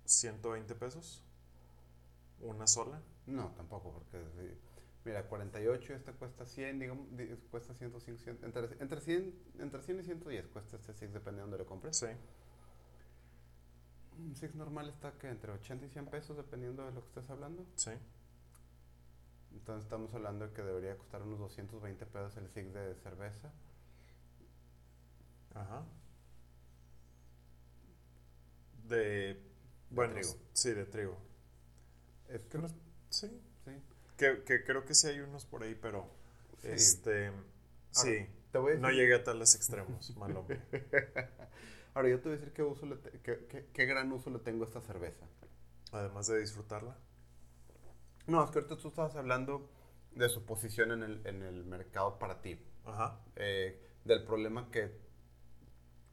120 0.05 0.75
pesos. 0.75 1.23
Una 2.41 2.67
sola. 2.67 3.01
No, 3.25 3.51
tampoco, 3.55 3.91
porque. 3.91 4.57
Mira, 5.09 5.23
48, 5.23 5.95
esta 5.95 6.13
cuesta 6.13 6.45
100, 6.45 6.77
digamos, 6.77 7.17
di- 7.17 7.35
cuesta 7.49 7.73
105, 7.73 8.19
100, 8.23 8.39
entre, 8.43 8.77
entre, 8.79 9.01
100, 9.01 9.33
entre 9.57 9.81
100 9.81 9.99
y 10.01 10.03
110 10.03 10.47
cuesta 10.49 10.75
este 10.75 10.93
Six, 10.93 11.11
dependiendo 11.11 11.37
de 11.37 11.41
donde 11.49 11.57
lo 11.57 11.65
compres. 11.65 11.97
Sí. 11.97 12.05
Un 14.19 14.35
Six 14.35 14.53
normal 14.53 14.87
está 14.89 15.13
que 15.13 15.27
entre 15.27 15.51
80 15.51 15.87
y 15.87 15.89
100 15.89 16.05
pesos, 16.05 16.37
dependiendo 16.37 16.85
de 16.85 16.91
lo 16.91 17.01
que 17.01 17.07
estés 17.07 17.27
hablando. 17.31 17.65
Sí. 17.75 17.89
Entonces 19.51 19.85
estamos 19.85 20.13
hablando 20.13 20.47
de 20.47 20.53
que 20.53 20.61
debería 20.61 20.95
costar 20.95 21.23
unos 21.23 21.39
220 21.39 22.05
pesos 22.05 22.37
el 22.37 22.47
Six 22.51 22.71
de 22.71 22.93
cerveza. 23.01 23.51
Ajá. 25.55 25.85
De. 28.87 29.41
Bueno, 29.89 30.13
trigo. 30.13 30.35
sí, 30.53 30.71
de 30.71 30.85
trigo. 30.85 31.17
Es 32.27 32.41
Que 32.43 32.59
no 32.59 32.67
sí. 33.09 33.41
Que, 34.19 34.43
que 34.43 34.63
creo 34.65 34.85
que 34.85 34.93
sí 34.93 35.07
hay 35.07 35.19
unos 35.21 35.45
por 35.45 35.63
ahí, 35.63 35.75
pero. 35.75 36.07
Sí. 36.61 36.67
Este. 36.67 37.31
Sí. 37.91 38.27
Te 38.51 38.57
voy 38.57 38.73
a 38.73 38.75
No 38.77 38.89
llegué 38.91 39.15
a 39.15 39.23
tales 39.23 39.55
extremos, 39.55 40.15
mal 40.17 40.35
hombre. 40.35 40.61
Ahora 41.93 42.09
yo 42.09 42.17
te 42.19 42.29
voy 42.29 42.33
a 42.33 42.37
decir 42.37 42.53
qué, 42.53 42.63
uso 42.63 42.85
le 42.85 42.97
te- 42.97 43.19
qué, 43.21 43.45
qué- 43.47 43.67
qué 43.73 43.85
gran 43.85 44.11
uso 44.11 44.29
le 44.29 44.39
tengo 44.39 44.63
a 44.63 44.67
esta 44.67 44.81
cerveza. 44.81 45.25
Además 45.91 46.27
de 46.27 46.39
disfrutarla. 46.39 46.97
No, 48.27 48.43
es 48.43 48.51
que 48.51 48.59
ahorita 48.59 48.77
tú 48.77 48.89
estabas 48.89 49.15
hablando 49.15 49.69
de 50.11 50.29
su 50.29 50.45
posición 50.45 50.91
en 50.91 51.03
el, 51.03 51.25
en 51.25 51.41
el 51.43 51.65
mercado 51.65 52.19
para 52.19 52.41
ti. 52.41 52.59
Ajá. 52.85 53.19
eh, 53.35 53.81
del 54.05 54.23
problema 54.25 54.69
que... 54.71 54.91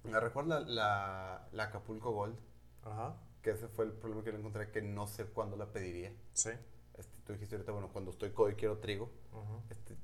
¿Me 0.05 0.21
recuerda 0.21 0.61
la, 0.61 1.49
la 1.53 1.65
Acapulco 1.65 2.13
Gold? 2.13 2.39
Ajá. 2.85 3.17
Que 3.43 3.51
ese 3.51 3.69
fue 3.69 3.85
el 3.87 3.93
problema 3.93 4.23
que 4.25 4.33
yo 4.33 4.39
encontré, 4.39 4.71
que 4.71 4.83
no 4.83 5.07
sé 5.07 5.25
cuándo 5.27 5.57
la 5.57 5.73
pediría. 5.73 6.13
Sí. 6.33 6.51
Este, 6.99 7.17
tú 7.25 7.33
dijiste 7.33 7.55
ahorita, 7.57 7.73
bueno, 7.73 7.91
cuando 7.93 8.11
estoy 8.11 8.31
codo 8.31 8.51
y 8.51 8.55
quiero 8.55 8.79
trigo. 8.79 9.11
Ujú. 9.33 9.63
Este, 9.71 9.97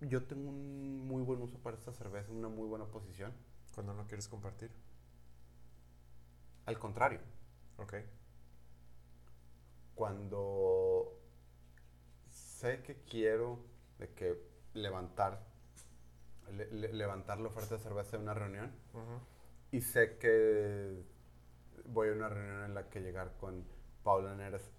yo 0.00 0.24
tengo 0.24 0.48
un 0.50 1.06
muy 1.06 1.22
buen 1.22 1.40
uso 1.42 1.58
para 1.58 1.76
esta 1.76 1.92
cerveza, 1.92 2.32
una 2.32 2.48
muy 2.48 2.66
buena 2.68 2.86
posición. 2.86 3.32
Cuando 3.74 3.94
no 3.94 4.06
quieres 4.06 4.28
compartir. 4.28 4.70
Al 6.66 6.78
contrario, 6.78 7.20
Ok. 7.78 7.94
cuando 9.94 11.18
sé 12.28 12.82
que 12.82 12.96
quiero 13.02 13.58
de 13.98 14.08
que 14.14 14.40
levantar 14.74 15.44
le- 16.52 16.70
le- 16.70 16.92
levantar 16.92 17.38
la 17.40 17.48
oferta 17.48 17.76
de 17.76 17.80
cerveza 17.82 18.16
en 18.16 18.22
una 18.22 18.34
reunión 18.34 18.72
Ujú. 18.92 19.20
y 19.70 19.80
sé 19.80 20.18
que 20.18 21.02
voy 21.86 22.08
a 22.08 22.12
una 22.12 22.28
reunión 22.28 22.64
en 22.64 22.74
la 22.74 22.88
que 22.90 23.00
llegar 23.00 23.36
con 23.38 23.64
Paula 24.02 24.34
Neres 24.34 24.70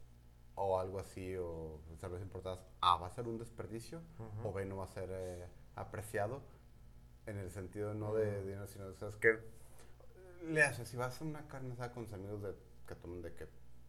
o 0.56 0.80
algo 0.80 1.00
así 1.00 1.36
o 1.38 1.80
cervezas 2.00 2.24
importadas 2.24 2.66
A 2.82 2.98
va 2.98 3.08
a 3.08 3.12
ser 3.12 3.28
un 3.28 3.38
desperdicio 3.38 4.02
Ujú. 4.20 4.50
o 4.50 4.54
B 4.54 4.66
no 4.66 4.78
va 4.78 4.86
a 4.86 4.88
ser 4.88 5.10
eh, 5.12 5.48
apreciado 5.76 6.42
en 7.26 7.38
el 7.38 7.50
sentido 7.52 7.94
no 7.94 8.14
de 8.14 8.42
dinero 8.44 8.68
sino 8.68 8.86
o 8.88 8.94
sea, 8.94 9.08
es 9.08 9.16
que 9.16 9.40
le 10.44 10.62
haces 10.64 10.88
si 10.90 10.98
vas 10.98 11.20
a 11.22 11.24
una 11.24 11.48
carne 11.48 11.74
asada 11.74 11.92
con 11.94 12.06
tus 12.06 12.14
amigos 12.14 12.42
de 12.42 12.54
que 12.88 12.96
toman 12.96 13.22
de 13.22 13.34
que 13.34 13.48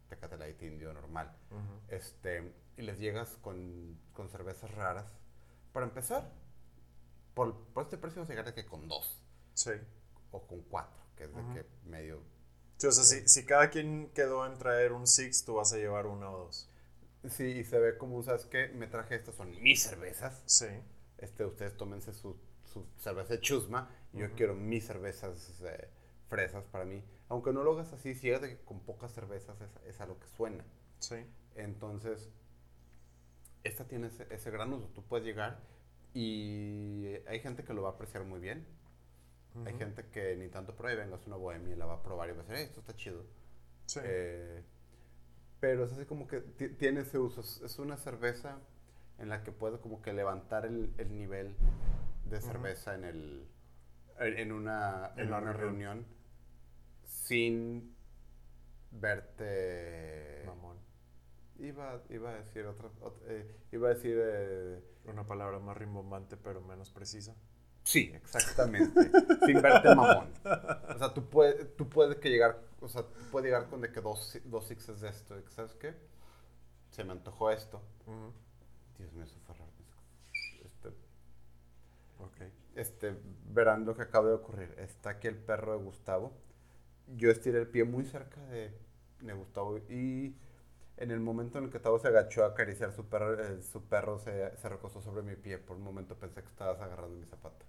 Tecate 0.09 0.37
Light 0.37 0.61
indio 0.63 0.93
normal 0.93 1.35
Ujú. 1.51 1.81
este, 1.89 2.53
y 2.77 2.81
les 2.83 2.99
llegas 2.99 3.37
con, 3.41 3.99
con 4.13 4.29
cervezas 4.29 4.69
raras. 4.71 5.05
Para 5.73 5.85
empezar, 5.87 6.29
por, 7.33 7.57
por 7.73 7.83
este 7.83 7.97
precio 7.97 8.21
vas 8.21 8.29
a 8.29 8.33
llegar 8.33 8.45
de 8.45 8.53
que 8.53 8.65
con 8.65 8.87
dos 8.87 9.19
Sí. 9.53 9.71
o 10.31 10.41
con 10.47 10.61
cuatro, 10.61 11.01
que 11.17 11.23
es 11.25 11.33
de 11.35 11.41
que 11.53 11.65
medio... 11.89 12.21
Sí, 12.77 12.87
o 12.87 12.91
sea, 12.91 13.03
si, 13.03 13.27
si 13.27 13.45
cada 13.45 13.69
quien 13.69 14.09
quedó 14.13 14.45
en 14.45 14.57
traer 14.57 14.91
un 14.93 15.07
Six, 15.07 15.45
tú 15.45 15.55
vas 15.55 15.73
a 15.73 15.77
llevar 15.77 16.07
uno 16.07 16.31
o 16.31 16.37
dos. 16.45 16.69
Sí, 17.29 17.43
y 17.45 17.63
se 17.63 17.79
ve 17.79 17.97
como, 17.97 18.21
¿sabes 18.23 18.45
qué? 18.45 18.69
Me 18.69 18.87
traje 18.87 19.15
estas, 19.15 19.35
son 19.35 19.51
mis 19.61 19.81
cervezas. 19.83 20.43
Sí. 20.45 20.67
Este, 21.17 21.45
ustedes 21.45 21.75
tómense 21.77 22.13
su, 22.13 22.37
su 22.63 22.85
cerveza 22.97 23.33
de 23.33 23.41
chusma 23.41 23.89
y 24.13 24.19
yo 24.19 24.31
quiero 24.35 24.53
mis 24.55 24.85
cervezas 24.85 25.61
eh, 25.63 25.89
fresas 26.27 26.65
para 26.65 26.85
mí. 26.85 27.03
Aunque 27.29 27.51
no 27.53 27.63
lo 27.63 27.73
hagas 27.73 27.93
así, 27.93 28.13
si 28.13 28.21
llegas 28.27 28.41
de 28.41 28.49
que 28.49 28.63
con 28.63 28.81
pocas 28.81 29.11
cervezas 29.13 29.59
es, 29.61 29.69
es 29.87 30.01
a 30.01 30.05
lo 30.05 30.19
que 30.19 30.27
suena. 30.27 30.63
Sí. 30.99 31.25
Entonces, 31.55 32.29
esta 33.63 33.85
tiene 33.87 34.07
ese, 34.07 34.27
ese 34.29 34.51
gran 34.51 34.71
uso. 34.73 34.87
Tú 34.93 35.03
puedes 35.03 35.25
llegar 35.25 35.59
y 36.13 37.07
hay 37.27 37.39
gente 37.39 37.63
que 37.63 37.73
lo 37.73 37.81
va 37.81 37.89
a 37.89 37.91
apreciar 37.93 38.23
muy 38.23 38.39
bien. 38.39 38.65
Hay 39.65 39.73
Ujú. 39.73 39.77
gente 39.79 40.05
que 40.11 40.35
ni 40.35 40.49
tanto 40.49 40.75
prueba 40.75 41.01
y 41.01 41.05
vengas 41.05 41.25
una 41.27 41.37
bohemia 41.37 41.73
y 41.73 41.77
la 41.77 41.85
va 41.85 41.95
a 41.95 42.03
probar 42.03 42.29
y 42.29 42.33
va 42.33 42.39
a 42.39 42.43
decir, 42.43 42.55
"Eh, 42.57 42.63
esto 42.63 42.79
está 42.81 42.95
chido. 42.95 43.23
Sí. 43.85 43.99
Eh, 44.03 44.63
pero 45.59 45.85
es 45.85 45.93
así 45.93 46.05
como 46.05 46.27
que 46.27 46.41
ti- 46.41 46.69
tiene 46.69 47.01
ese 47.01 47.17
uso. 47.19 47.41
Es, 47.41 47.79
una 47.79 47.97
cerveza 47.97 48.59
en 49.17 49.29
la 49.29 49.43
que 49.43 49.51
puedes 49.51 49.79
como 49.79 50.01
que 50.01 50.11
levantar 50.13 50.65
el, 50.65 50.93
el 50.97 51.15
nivel 51.15 51.55
de 52.25 52.41
cerveza 52.41 52.95
en, 52.95 53.03
el, 53.05 53.47
en, 54.19 54.51
una, 54.51 55.13
En 55.15 55.21
en 55.21 55.27
una 55.27 55.39
reunión. 55.53 55.57
reunión 55.57 56.05
sin 57.05 57.95
verte... 58.91 60.43
Mamón. 60.45 60.77
Iba, 61.59 62.01
iba 62.09 62.31
a 62.31 62.35
decir 62.35 62.65
otra, 62.65 62.89
ot- 63.01 63.21
eh, 63.27 63.49
iba 63.71 63.87
a 63.87 63.93
decir 63.93 64.17
eh, 64.21 64.83
Una 65.05 65.25
palabra 65.25 65.59
más 65.59 65.77
rimbombante, 65.77 66.35
pero 66.37 66.59
menos 66.61 66.91
precisa. 66.91 67.35
Sí, 67.85 68.11
exactamente, 68.13 69.01
sin 69.45 69.61
verte 69.61 69.95
mamón. 69.95 70.33
O 70.43 70.97
sea, 70.97 71.13
tú 71.13 71.29
puedes, 71.29 71.77
tú 71.77 71.87
puedes 71.87 72.17
que 72.17 72.29
llegar, 72.29 72.59
o 72.81 72.89
sea, 72.89 73.03
tú 73.03 73.21
puedes 73.31 73.45
llegar 73.45 73.69
con 73.69 73.79
de 73.79 73.93
que 73.93 74.01
dos, 74.01 74.37
dos 74.43 74.67
sixes 74.67 74.99
de 74.99 75.09
esto, 75.09 75.41
¿sabes 75.49 75.73
qué? 75.75 75.95
Se 76.89 77.05
me 77.05 77.13
antojó 77.13 77.49
esto. 77.51 77.81
Dios 78.97 79.13
mío, 79.13 79.23
eso 79.23 79.39
fue 79.45 79.55
raro. 79.55 79.71
Este, 82.35 82.51
este, 82.75 83.15
verán 83.45 83.85
lo 83.85 83.95
que 83.95 84.03
acaba 84.03 84.27
de 84.27 84.33
ocurrir. 84.33 84.73
Está 84.77 85.11
aquí 85.11 85.27
el 85.27 85.37
perro 85.37 85.77
de 85.77 85.83
Gustavo. 85.83 86.33
Yo 87.15 87.29
estiré 87.31 87.59
el 87.59 87.67
pie 87.67 87.83
muy 87.83 88.05
cerca 88.05 88.41
de, 88.47 88.73
de 89.21 89.33
Gustavo 89.33 89.77
y 89.89 90.35
en 90.97 91.11
el 91.11 91.19
momento 91.19 91.57
en 91.57 91.65
el 91.65 91.69
que 91.69 91.79
Tavo 91.79 91.99
se 91.99 92.07
agachó 92.07 92.43
a 92.43 92.47
acariciar 92.49 92.93
su 92.93 93.05
perro, 93.07 93.39
eh, 93.39 93.61
su 93.61 93.83
perro 93.83 94.17
se, 94.19 94.55
se 94.57 94.69
recostó 94.69 95.01
sobre 95.01 95.23
mi 95.23 95.35
pie. 95.35 95.57
Por 95.57 95.77
un 95.77 95.83
momento 95.83 96.17
pensé 96.17 96.41
que 96.41 96.49
estabas 96.49 96.81
agarrando 96.81 97.15
mi 97.15 97.25
zapato. 97.25 97.65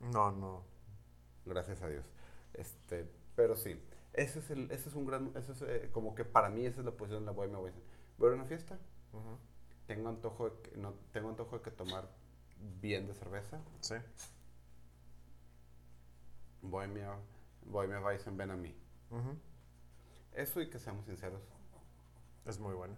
No, 0.00 0.30
no. 0.32 0.64
Gracias 1.44 1.82
a 1.82 1.88
Dios. 1.88 2.04
Este, 2.54 3.08
pero 3.34 3.56
sí, 3.56 3.80
ese 4.12 4.38
es, 4.40 4.50
el, 4.50 4.70
ese 4.70 4.88
es 4.88 4.94
un 4.94 5.06
gran, 5.06 5.32
ese 5.36 5.52
es 5.52 5.62
eh, 5.62 5.90
como 5.92 6.14
que 6.14 6.24
para 6.24 6.48
mí 6.48 6.64
esa 6.66 6.80
es 6.80 6.86
la 6.86 6.92
posición 6.92 7.22
de 7.22 7.26
la 7.26 7.32
bohemia. 7.32 7.58
Voy 7.58 7.70
a, 7.70 7.74
voy 8.18 8.30
a 8.30 8.34
una 8.34 8.44
fiesta, 8.46 8.78
tengo 9.86 10.08
antojo 10.08 10.50
de 10.50 10.62
que, 10.62 10.76
no, 10.78 10.94
tengo 11.12 11.28
antojo 11.28 11.56
de 11.58 11.62
que 11.62 11.70
tomar 11.70 12.08
bien 12.80 13.06
de 13.06 13.14
cerveza. 13.14 13.60
Sí. 13.80 13.94
Bohemia, 16.62 17.14
Bohemia 17.64 18.00
Weizen, 18.00 18.36
ven 18.36 18.50
a 18.50 18.56
mí. 18.56 18.74
Eso 20.34 20.60
y 20.60 20.68
que 20.68 20.78
seamos 20.78 21.06
sinceros. 21.06 21.42
Es 22.44 22.58
muy 22.58 22.74
bueno. 22.74 22.94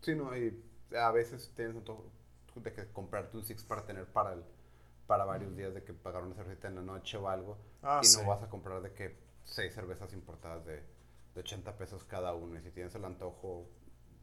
Sí, 0.00 0.14
no, 0.14 0.36
y 0.36 0.62
a 0.96 1.10
veces 1.10 1.52
tienes 1.56 1.76
antojo 1.76 2.04
de 2.56 2.72
que 2.72 2.86
comprarte 2.92 3.36
un 3.36 3.44
six 3.44 3.64
para 3.64 3.84
tener 3.84 4.06
para, 4.06 4.34
el- 4.34 4.44
para 5.06 5.24
varios 5.24 5.54
días 5.56 5.74
de 5.74 5.82
que 5.84 5.92
pagar 5.92 6.22
una 6.22 6.34
cervecita 6.34 6.68
en 6.68 6.76
la 6.76 6.82
noche 6.82 7.16
o 7.16 7.28
algo. 7.28 7.58
Ah, 7.82 8.00
y 8.02 8.06
sí. 8.06 8.20
no 8.20 8.26
vas 8.28 8.42
a 8.42 8.48
comprar 8.48 8.80
de 8.82 8.92
que 8.92 9.16
seis 9.44 9.74
cervezas 9.74 10.12
importadas 10.12 10.64
de, 10.64 10.76
de 11.34 11.40
80 11.40 11.76
pesos 11.76 12.04
cada 12.04 12.34
uno. 12.34 12.58
Y 12.58 12.62
si 12.62 12.70
tienes 12.70 12.94
el 12.94 13.04
antojo 13.04 13.68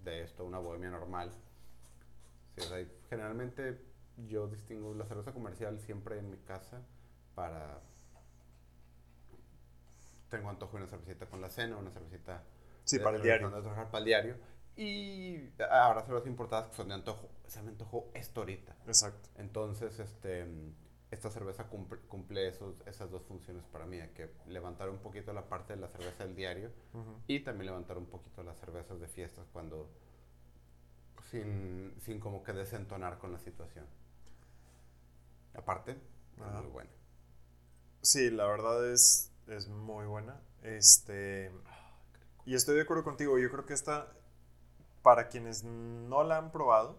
de 0.03 0.23
esto, 0.23 0.45
una 0.45 0.59
bohemia 0.59 0.89
normal. 0.89 1.31
Sí, 2.55 2.61
o 2.61 2.63
sea, 2.63 2.81
y 2.81 2.91
generalmente 3.09 3.79
yo 4.27 4.47
distingo 4.47 4.93
la 4.93 5.05
cerveza 5.05 5.31
comercial 5.33 5.79
siempre 5.79 6.17
en 6.19 6.29
mi 6.29 6.37
casa 6.37 6.81
para... 7.35 7.79
Tengo 10.29 10.49
antojo 10.49 10.77
de 10.77 10.83
una 10.83 10.89
cervecita 10.89 11.25
con 11.25 11.41
la 11.41 11.49
cena, 11.49 11.77
una 11.77 11.91
cervecita 11.91 12.43
Sí, 12.83 12.97
de- 12.97 13.03
para 13.03 13.17
el 13.17 13.23
diario. 13.23 13.49
trabajar 13.49 13.85
para 13.91 13.99
el 13.99 14.05
diario. 14.05 14.35
Y 14.77 15.49
ahora 15.69 16.03
cervezas 16.03 16.27
importadas 16.27 16.69
que 16.69 16.75
son 16.75 16.87
de 16.87 16.95
antojo. 16.95 17.29
Se 17.47 17.61
me 17.61 17.69
antojó 17.69 18.09
esto 18.13 18.41
ahorita. 18.41 18.75
Exacto. 18.87 19.29
Entonces, 19.35 19.99
este, 19.99 20.47
esta 21.11 21.29
cerveza 21.29 21.67
cumple, 21.67 21.99
cumple 22.07 22.47
esos, 22.47 22.75
esas 22.87 23.11
dos 23.11 23.23
funciones 23.23 23.65
para 23.65 23.85
mí, 23.85 23.99
que 24.15 24.31
levantar 24.47 24.89
un 24.89 24.99
poquito 24.99 25.33
la 25.33 25.49
parte 25.49 25.75
de 25.75 25.81
la 25.81 25.89
cerveza 25.89 26.25
del 26.25 26.35
diario 26.35 26.71
y 27.27 27.41
también 27.41 27.67
levantar 27.67 27.97
un 27.97 28.05
poquito 28.05 28.43
las 28.43 28.57
cervezas 28.59 28.99
de 28.99 29.07
fiestas 29.07 29.45
cuando 29.51 29.89
sin, 31.29 31.93
sin 32.01 32.19
como 32.19 32.43
que 32.43 32.53
desentonar 32.53 33.17
con 33.17 33.33
la 33.33 33.39
situación. 33.39 33.85
Aparte, 35.53 35.91
es 35.91 36.53
muy 36.61 36.71
buena. 36.71 36.89
Sí, 38.01 38.29
la 38.29 38.47
verdad 38.47 38.89
es, 38.89 39.31
es 39.47 39.67
muy 39.67 40.05
buena. 40.05 40.39
Este. 40.63 41.51
Y 42.45 42.55
estoy 42.55 42.75
de 42.75 42.81
acuerdo 42.81 43.03
contigo. 43.03 43.37
Yo 43.37 43.51
creo 43.51 43.65
que 43.65 43.73
esta, 43.73 44.11
para 45.01 45.27
quienes 45.27 45.63
no 45.63 46.23
la 46.23 46.37
han 46.37 46.51
probado, 46.51 46.97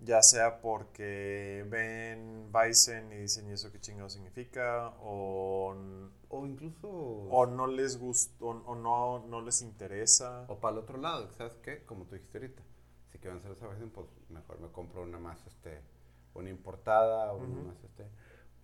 ya 0.00 0.22
sea 0.22 0.60
porque 0.60 1.64
ven 1.68 2.50
Bison 2.52 3.12
y 3.12 3.16
dicen, 3.16 3.48
¿y 3.48 3.52
eso 3.52 3.70
qué 3.72 3.80
chingado 3.80 4.10
significa? 4.10 4.92
O, 5.02 5.74
O 6.28 6.46
incluso... 6.46 6.88
o 6.88 7.46
no 7.46 7.66
les 7.66 7.98
gustó, 7.98 8.46
o 8.46 8.74
no, 8.74 9.20
no 9.26 9.40
les 9.40 9.62
interesa. 9.62 10.44
O 10.48 10.58
para 10.58 10.74
el 10.74 10.78
otro 10.80 10.98
lado, 10.98 11.30
¿sabes 11.32 11.54
qué? 11.62 11.84
Como 11.84 12.04
tú 12.04 12.14
dijiste 12.14 12.38
ahorita, 12.38 12.62
si 13.12 13.18
quieren 13.18 13.38
hacer 13.38 13.52
esa 13.52 13.66
versión, 13.68 13.90
pues 13.90 14.06
mejor 14.28 14.58
me 14.60 14.68
compro 14.68 15.02
una 15.02 15.18
más, 15.18 15.46
este, 15.46 15.80
una 16.34 16.50
importada, 16.50 17.32
o 17.32 17.36
una 17.38 17.62
más, 17.62 17.82
este, 17.84 18.04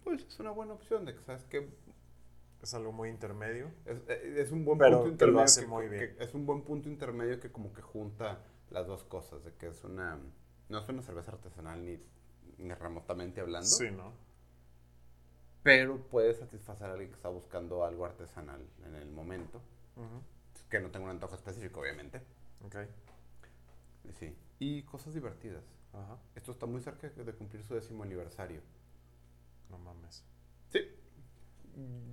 pues 0.04 0.22
es 0.24 0.38
una 0.40 0.50
buena 0.50 0.74
opción 0.74 1.04
de 1.04 1.14
que, 1.14 1.22
¿sabes 1.22 1.44
qué? 1.44 1.68
Es 2.62 2.74
algo 2.74 2.92
muy 2.92 3.08
intermedio. 3.08 3.70
Es, 3.86 3.98
eh, 4.08 4.34
es 4.38 4.52
un 4.52 4.64
buen 4.64 4.78
Pero 4.78 5.02
punto 5.02 5.04
que 5.04 5.08
lo 5.08 5.12
intermedio. 5.12 5.44
hace 5.44 5.60
que- 5.62 5.66
muy 5.66 5.84
que- 5.88 5.90
bien. 6.06 6.16
es 6.20 6.34
un 6.34 6.46
buen 6.46 6.62
punto 6.62 6.88
intermedio 6.88 7.40
que 7.40 7.50
como 7.50 7.72
que 7.72 7.80
junta 7.82 8.40
las 8.70 8.86
dos 8.86 9.02
cosas, 9.04 9.42
de 9.44 9.54
que 9.54 9.68
es 9.68 9.82
una, 9.84 10.18
no 10.68 10.78
es 10.78 10.88
una 10.88 11.02
cerveza 11.02 11.32
artesanal 11.32 11.84
ni, 11.84 11.98
ni 12.58 12.74
remotamente 12.74 13.40
hablando, 13.40 13.66
Sí, 13.66 13.90
¿no? 13.90 14.12
pero 15.62 15.98
puede 16.08 16.32
satisfacer 16.34 16.86
a 16.88 16.92
alguien 16.92 17.10
que 17.10 17.16
está 17.16 17.28
buscando 17.28 17.84
algo 17.84 18.04
artesanal 18.04 18.66
en 18.86 18.94
el 18.94 19.10
momento, 19.10 19.60
que 20.68 20.80
no 20.80 20.90
tenga 20.90 21.06
un 21.06 21.10
antojo 21.12 21.34
específico, 21.34 21.80
obviamente. 21.80 22.20
Ok. 22.64 22.76
Sí. 24.18 24.34
Y 24.58 24.82
cosas 24.84 25.14
divertidas. 25.14 25.64
Ajá. 25.92 26.16
Esto 26.34 26.52
está 26.52 26.66
muy 26.66 26.80
cerca 26.80 27.08
de 27.08 27.32
cumplir 27.34 27.62
su 27.64 27.74
décimo 27.74 28.04
aniversario. 28.04 28.60
No 29.68 29.78
mames. 29.78 30.24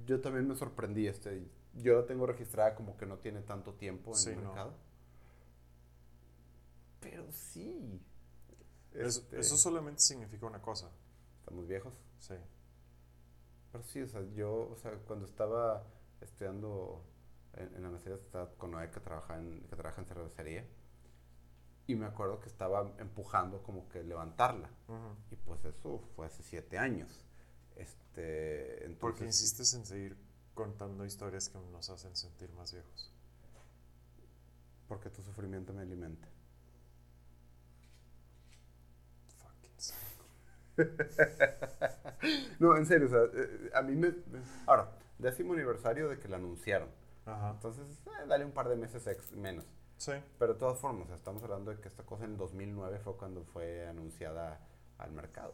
Yo 0.06 0.22
también 0.22 0.48
me 0.48 0.56
sorprendí. 0.56 1.08
Este, 1.08 1.48
yo 1.76 2.00
la 2.00 2.06
tengo 2.06 2.26
registrada 2.26 2.76
como 2.76 2.98
que 2.98 3.06
no 3.06 3.18
tiene 3.18 3.42
tanto 3.42 3.74
tiempo 3.74 4.12
en 4.12 4.16
Sí, 4.18 4.30
el 4.30 4.36
no. 4.38 4.44
mercado. 4.44 4.74
Pero 7.00 7.32
sí. 7.32 8.02
Eso, 8.94 9.20
Este, 9.22 9.40
eso 9.40 9.58
solamente 9.58 10.02
significa 10.02 10.46
una 10.46 10.62
cosa. 10.62 10.90
Estamos 11.40 11.68
viejos. 11.68 11.94
Sí. 12.20 12.34
Pero 13.72 13.84
sí, 13.84 14.02
o 14.02 14.08
sea, 14.08 14.22
yo, 14.34 14.70
o 14.72 14.76
sea, 14.78 14.92
cuando 15.06 15.26
estaba 15.26 15.84
estudiando 16.22 17.04
en, 17.54 17.76
en 17.76 17.84
la 17.84 17.90
maestría, 17.90 18.16
estaba 18.16 18.50
con 18.56 18.72
Noé 18.72 18.90
que 18.90 19.00
trabaja 19.00 19.38
en, 19.38 19.62
que 19.70 19.76
trabaja 19.76 20.02
en 20.02 20.08
cervecería. 20.08 20.66
Y 21.86 21.96
me 21.96 22.06
acuerdo 22.06 22.40
que 22.40 22.48
estaba 22.48 22.92
empujando 22.98 23.64
como 23.64 23.88
que 23.88 24.04
levantarla. 24.04 24.70
Y 25.32 25.36
pues 25.36 25.64
eso 25.64 26.00
fue 26.16 26.26
hace 26.26 26.44
siete 26.44 26.78
años. 26.78 27.26
Este, 27.78 28.86
entonces, 28.86 28.98
Porque 29.00 29.26
insistes 29.26 29.74
en 29.74 29.86
seguir 29.86 30.18
contando 30.54 31.06
historias 31.06 31.50
que 31.50 31.58
nos 31.72 31.90
hacen 31.90 32.16
sentir 32.16 32.52
más 32.54 32.74
viejos. 32.74 33.12
Porque 34.88 35.12
tu 35.12 35.22
sufrimiento 35.22 35.72
me 35.72 35.84
alimenta. 35.84 36.28
Fucking 39.40 39.78
psycho. 39.78 40.24
No, 42.60 42.76
en 42.78 42.86
serio, 42.86 43.08
o 43.08 43.10
sea, 43.10 43.22
eh, 43.34 43.70
a 43.74 43.82
mí 43.82 43.96
me... 43.96 44.14
Ahora, 44.66 44.92
décimo 45.20 45.54
aniversario 45.54 46.10
de 46.10 46.20
que 46.20 46.28
la 46.28 46.38
anunciaron. 46.38 46.90
Ajá. 47.26 47.52
Entonces, 47.52 47.86
eh, 48.08 48.26
dale 48.28 48.46
un 48.46 48.52
par 48.52 48.70
de 48.70 48.76
meses 48.76 49.06
ex- 49.08 49.32
menos. 49.34 49.66
Sí. 49.98 50.14
Pero 50.40 50.54
de 50.54 50.60
todas 50.60 50.80
formas, 50.80 51.10
estamos 51.12 51.44
hablando 51.44 51.72
de 51.72 51.80
que 51.82 51.88
esta 51.88 52.04
cosa 52.04 52.26
en 52.26 52.38
2009 52.38 53.00
fue 53.00 53.16
cuando 53.18 53.44
fue 53.44 53.88
anunciada 53.88 54.60
al 54.98 55.12
mercado. 55.12 55.54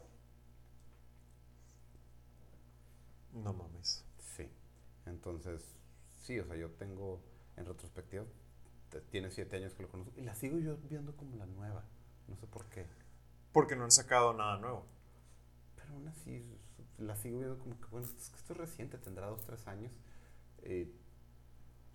No 3.34 3.52
mames. 3.52 4.04
Sí. 4.18 4.48
Entonces, 5.06 5.76
sí, 6.18 6.38
o 6.38 6.46
sea, 6.46 6.56
yo 6.56 6.70
tengo, 6.70 7.20
en 7.56 7.66
retrospectiva, 7.66 8.24
tiene 9.10 9.30
siete 9.30 9.56
años 9.56 9.74
que 9.74 9.82
lo 9.82 9.88
conozco 9.88 10.12
y 10.16 10.22
la 10.22 10.34
sigo 10.34 10.58
yo 10.58 10.76
viendo 10.88 11.16
como 11.16 11.36
la 11.36 11.46
nueva. 11.46 11.84
No 12.28 12.36
sé 12.36 12.46
por 12.46 12.66
qué. 12.66 12.86
Porque 13.52 13.76
no 13.76 13.84
han 13.84 13.90
sacado 13.90 14.32
nada 14.34 14.58
nuevo. 14.58 14.86
Pero 15.76 15.94
aún 15.94 16.08
así, 16.08 16.44
la 16.98 17.16
sigo 17.16 17.38
viendo 17.38 17.58
como 17.58 17.80
que, 17.80 17.86
bueno, 17.88 18.06
es 18.06 18.30
que 18.30 18.36
esto 18.36 18.52
es 18.52 18.58
reciente, 18.58 18.98
tendrá 18.98 19.26
dos, 19.26 19.42
tres 19.42 19.66
años. 19.66 19.92
Y 20.64 20.88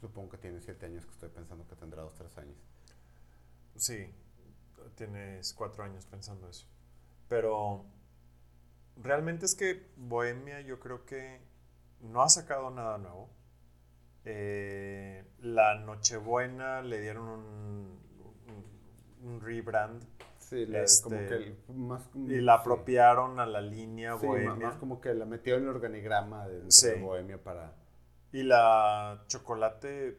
supongo 0.02 0.30
que 0.30 0.38
tiene 0.38 0.62
siete 0.62 0.86
años 0.86 1.06
que 1.06 1.12
estoy 1.12 1.30
pensando 1.30 1.66
que 1.68 1.76
tendrá 1.76 2.04
dos, 2.04 2.16
tres 2.16 2.38
años. 2.38 2.58
Sí. 3.76 4.14
Tienes 4.96 5.54
cuatro 5.54 5.84
años 5.84 6.06
pensando 6.06 6.50
eso. 6.50 6.66
Pero 7.28 7.86
realmente 9.02 9.46
es 9.46 9.56
que 9.56 9.88
Bohemia 9.98 10.62
yo 10.62 10.80
creo 10.80 11.06
que 11.06 11.40
no 12.02 12.22
ha 12.22 12.30
sacado 12.30 12.70
nada 12.72 12.98
nuevo. 12.98 13.30
Eh, 14.26 15.24
la 15.40 15.76
Nochebuena 15.80 16.82
le 16.82 17.00
dieron 17.02 17.28
un, 17.28 18.00
un, 18.48 19.30
un 19.30 19.42
rebrand 19.42 20.04
Sí, 20.40 20.66
la- 20.66 20.82
Este, 20.82 21.04
como 21.04 21.18
que 21.18 21.36
el- 21.36 21.58
más 21.76 22.08
como- 22.08 22.28
y 22.28 22.42
la 22.42 22.56
sí. 22.56 22.60
apropiaron 22.62 23.40
a 23.40 23.46
la 23.46 23.62
línea 23.62 24.18
Sí, 24.18 24.26
Bohemia. 24.26 24.56
más 24.56 24.76
como 24.78 25.00
que 25.00 25.14
la 25.14 25.26
metió 25.26 25.56
en 25.58 25.64
el 25.64 25.70
organigrama 25.70 26.48
de, 26.48 26.72
Sí. 26.72 26.88
de 26.88 26.96
Bohemia 26.96 27.42
para... 27.44 27.76
Y 28.32 28.42
la 28.44 29.24
chocolate, 29.28 30.18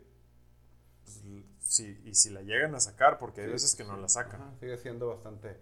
pues, 1.05 1.81
y 1.81 2.15
si 2.15 2.31
la 2.31 2.43
llegan 2.43 2.75
a 2.77 2.81
sacar, 2.81 3.19
porque 3.19 3.41
hay 3.43 3.49
veces 3.49 3.75
que 3.75 3.83
no 3.85 3.97
la 3.97 4.09
sacan. 4.09 4.41
ajá, 4.41 4.55
sigue 4.61 4.77
siendo 4.79 5.09
bastante... 5.09 5.57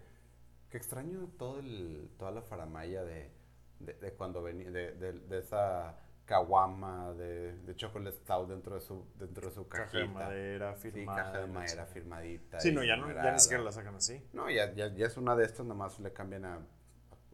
Que 0.69 0.77
extraño 0.77 1.29
todo 1.37 1.59
el, 1.59 2.09
toda 2.17 2.31
la 2.31 2.41
faramaya 2.41 3.03
de, 3.03 3.31
de, 3.79 3.93
de 3.93 4.13
cuando 4.13 4.41
venía, 4.43 4.69
de, 4.69 4.91
de, 4.93 5.37
esa 5.39 5.97
caguama 6.25 7.11
de, 7.13 7.57
de 7.63 7.75
chocolate 7.75 8.17
stout 8.17 8.49
dentro 8.49 8.75
de 8.75 8.81
su, 8.81 9.03
dentro 9.17 9.49
de 9.49 9.55
su 9.55 9.67
Caja 9.67 9.85
cajita. 9.85 9.99
de 9.99 10.07
madera 10.07 10.75
Sí, 10.75 10.91
firmada. 10.91 11.23
caja 11.23 11.39
de 11.39 11.47
madera 11.47 11.85
firmadita. 11.87 12.59
Sí, 12.59 12.71
no, 12.71 12.83
ya, 12.83 12.97
no, 12.97 13.11
ya 13.11 13.31
ni 13.31 13.39
siquiera 13.39 13.63
la 13.63 13.71
sacan 13.71 13.95
así. 13.95 14.23
No, 14.33 14.49
ya, 14.49 14.71
ya, 14.73 14.93
ya 14.93 15.07
es 15.07 15.17
una 15.17 15.35
de 15.35 15.45
estas, 15.45 15.65
nomás 15.65 15.99
le 15.99 16.13
cambian 16.13 16.45
a... 16.45 16.59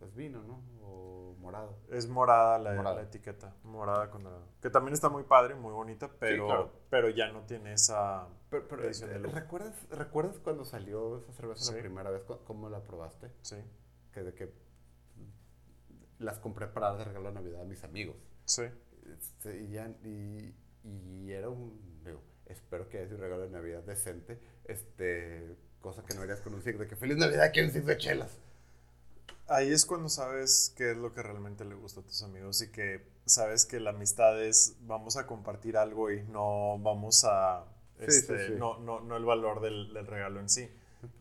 Es 0.01 0.15
vino, 0.15 0.41
¿no? 0.43 0.61
O 0.81 1.14
morado. 1.45 1.77
Es 1.91 2.07
morada 2.07 2.57
la, 2.59 2.73
Morada. 2.73 2.95
la 2.97 3.01
etiqueta, 3.03 3.55
morada 3.63 4.09
con 4.09 4.23
dorado. 4.23 4.47
Que 4.61 4.69
también 4.69 4.93
está 4.93 5.09
muy 5.09 5.23
padre, 5.23 5.55
muy 5.55 5.71
bonita, 5.71 6.09
pero, 6.19 6.45
claro. 6.47 6.71
pero 6.89 7.09
ya 7.09 7.31
no 7.31 7.41
tiene 7.45 7.73
esa... 7.73 8.27
Pero, 8.49 8.67
pero, 8.67 8.83
edición 8.83 9.09
de 9.11 9.15
eh, 9.17 9.19
lujo. 9.19 9.35
¿recuerdas, 9.35 9.75
¿recuerdas 9.91 10.39
cuando 10.39 10.65
salió 10.65 11.17
esa 11.19 11.31
cerveza 11.33 11.63
Sí. 11.65 11.73
la 11.75 11.79
primera 11.81 12.09
vez? 12.09 12.23
¿Cómo- 12.23 12.39
¿Cómo 12.43 12.69
la 12.69 12.81
probaste? 12.81 13.31
Sí, 13.41 13.57
Que 14.13 14.23
de 14.23 14.33
que 14.33 14.51
las 16.19 16.39
compré 16.39 16.67
para 16.67 16.89
dar 16.89 16.97
de 16.99 17.03
regalo 17.05 17.27
de 17.29 17.35
Navidad 17.35 17.61
a 17.61 17.65
mis 17.65 17.83
amigos. 17.83 18.15
sí. 18.45 18.63
Este, 19.15 19.61
y, 19.61 19.69
ya, 19.69 19.87
y, 20.03 20.55
y 20.83 21.31
era 21.31 21.47
un... 21.49 22.01
digo, 22.03 22.21
espero 22.47 22.89
que 22.89 22.97
haya 22.99 23.13
un 23.13 23.21
regalo 23.21 23.43
de 23.43 23.49
Navidad 23.51 23.83
decente, 23.83 24.39
este, 24.63 25.55
cosa 25.79 26.03
que 26.03 26.15
no 26.15 26.21
harías 26.23 26.41
con 26.41 26.55
un 26.55 26.61
ciclo 26.63 26.79
de 26.81 26.87
que 26.87 26.95
feliz 26.95 27.15
Navidad, 27.17 27.51
quiero 27.53 27.67
un 27.67 27.73
ciclo 27.73 27.89
de 27.89 27.97
chelas. 27.97 28.39
Ahí 29.47 29.71
es 29.71 29.85
cuando 29.85 30.09
sabes 30.09 30.73
qué 30.75 30.91
es 30.91 30.97
lo 30.97 31.13
que 31.13 31.21
realmente 31.21 31.65
le 31.65 31.75
gusta 31.75 31.99
a 31.99 32.03
tus 32.03 32.23
amigos 32.23 32.61
y 32.63 32.71
que 32.71 33.05
sabes 33.25 33.65
que 33.65 33.79
la 33.79 33.91
amistad 33.91 34.41
es 34.43 34.75
vamos 34.81 35.17
a 35.17 35.27
compartir 35.27 35.77
algo 35.77 36.11
y 36.11 36.23
no 36.23 36.79
vamos 36.79 37.25
a... 37.25 37.65
Este, 37.99 38.49
No, 38.51 38.79
no, 38.79 38.99
no, 39.01 39.15
el 39.15 39.23
valor 39.23 39.61
del, 39.61 39.93
del, 39.93 40.07
regalo 40.07 40.39
en 40.39 40.49
sí. 40.49 40.69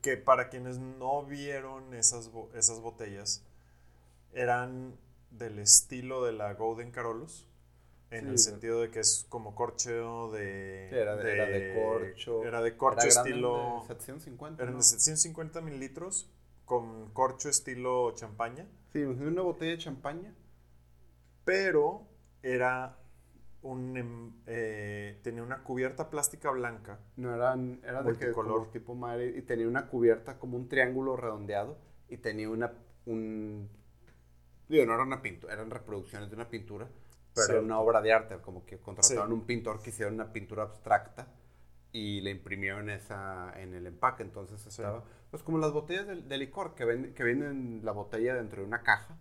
Que 0.01 0.17
para 0.17 0.49
quienes 0.49 0.79
no 0.79 1.25
vieron 1.25 1.95
esas, 1.95 2.31
esas 2.55 2.81
botellas, 2.81 3.43
eran 4.33 4.97
del 5.31 5.59
estilo 5.59 6.25
de 6.25 6.33
la 6.33 6.55
Golden 6.55 6.91
Carolus. 6.91 7.47
En 8.11 8.29
el 8.29 8.39
sentido 8.39 8.81
de 8.81 8.91
que 8.91 9.01
es 9.01 9.27
como 9.29 9.57
corcho 9.57 10.31
de, 10.31 10.89
era, 10.89 11.17
de, 11.17 11.33
era 11.33 11.47
de 11.47 11.75
corcho. 11.75 12.45
Era 12.45 12.63
de 12.63 12.77
corcho 12.77 13.09
estilo. 13.09 13.81
De 13.83 13.89
750. 13.89 14.63
Eran 14.63 14.77
de 14.77 14.83
750 14.85 15.61
mililitros 15.61 16.29
con 16.65 17.11
corcho 17.13 17.49
estilo 17.49 18.13
champaña. 18.15 18.67
Sí, 18.93 19.03
una 19.03 19.43
botella 19.43 19.73
de 19.73 19.79
champaña. 19.79 20.35
Pero 21.45 22.07
era 22.43 22.99
un. 23.63 23.97
Em, 23.97 24.33
eh, 24.47 25.21
tenía 25.23 25.43
una 25.43 25.63
cubierta 25.63 26.11
plástica 26.11 26.51
blanca. 26.51 27.01
No, 27.17 27.35
eran, 27.35 27.81
era 27.85 28.03
de 28.03 28.17
que 28.17 28.33
color 28.33 28.71
tipo 28.71 28.95
madre 28.95 29.35
y 29.37 29.43
tenía 29.43 29.69
una 29.69 29.89
cubierta 29.89 30.39
como 30.39 30.57
un 30.57 30.69
triángulo 30.69 31.17
redondeado 31.17 31.79
y 32.09 32.19
tenía 32.19 32.49
una. 32.49 32.73
Un, 33.07 33.69
digo, 34.69 34.87
no 34.87 34.95
era 34.95 35.03
una 35.03 35.21
pintura, 35.21 35.53
eran 35.53 35.71
reproducciones 35.71 36.31
de 36.31 36.37
una 36.37 36.49
pintura 36.49 36.89
pero 37.35 37.53
era 37.55 37.61
una 37.63 37.79
obra 37.81 38.01
de 38.01 38.13
arte, 38.13 38.37
como 38.41 38.65
que 38.65 38.79
contrataron 38.79 39.33
un 39.33 39.45
pintor 39.45 39.83
que 39.83 39.91
hiciera 39.91 40.11
una 40.11 40.33
pintura 40.33 40.63
abstracta 40.63 41.27
y 41.95 42.21
le 42.23 42.33
imprimieron 42.33 42.91
esa 42.91 43.53
en 43.59 43.73
el 43.73 43.87
empaque. 43.87 44.25
Entonces 44.25 44.67
estaba, 44.67 45.05
pues 45.31 45.45
como 45.45 45.59
las 45.59 45.73
botellas 45.73 46.07
de, 46.09 46.39
licor, 46.39 46.75
que, 46.75 46.85
ven, 46.85 47.15
que 47.15 47.23
vienen 47.23 47.83
la 47.85 47.93
botella 47.93 48.35
dentro 48.35 48.61
de 48.61 48.67
una 48.67 48.83
caja, 48.83 49.17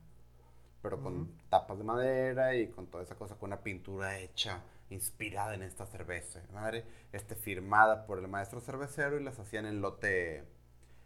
pero 0.81 0.99
con 0.99 1.37
tapas 1.49 1.77
de 1.77 1.83
madera 1.83 2.55
y 2.55 2.67
con 2.69 2.87
toda 2.87 3.03
esa 3.03 3.15
cosa, 3.15 3.35
con 3.35 3.49
una 3.51 3.61
pintura 3.61 4.17
hecha, 4.17 4.63
inspirada 4.89 5.53
en 5.53 5.61
esta 5.61 5.85
cerveza. 5.85 6.41
Madre, 6.51 6.83
este, 7.11 7.35
firmada 7.35 8.07
por 8.07 8.17
el 8.17 8.27
maestro 8.27 8.59
cervecero 8.59 9.19
y 9.19 9.23
las 9.23 9.37
hacían 9.37 9.67
en 9.67 9.79
lote. 9.79 10.43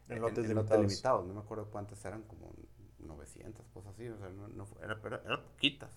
En, 0.07 0.21
lotes 0.21 0.47
limitados. 0.47 1.27
No 1.27 1.33
me 1.33 1.41
acuerdo 1.41 1.69
cuántas 1.69 2.03
eran, 2.05 2.23
como 2.23 2.53
900, 2.99 3.67
cosas 3.73 3.93
así. 3.93 4.07
O 4.07 4.17
sea, 4.17 4.29
no, 4.29 4.47
no 4.47 4.67
era, 4.81 4.97
eran 5.03 5.43
poquitas. 5.43 5.91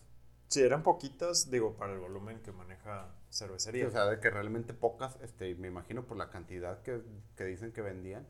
Sí, 0.49 0.63
eran 0.63 0.83
poquitas, 0.83 1.49
digo, 1.49 1.77
para 1.77 1.93
el 1.93 2.01
volumen 2.01 2.41
que 2.43 2.51
maneja 2.51 3.09
cervecería. 3.31 3.87
o 3.89 3.91
sea, 3.91 4.07
de 4.07 4.21
que 4.21 4.31
realmente 4.31 4.75
pocas, 4.75 5.17
este, 5.23 5.55
me 5.55 5.69
imagino 5.69 6.05
por 6.07 6.17
la 6.17 6.31
cantidad 6.31 6.83
que, 6.83 7.01
que 7.37 7.45
dicen 7.45 7.73
que 7.73 7.81
vendían, 7.81 8.27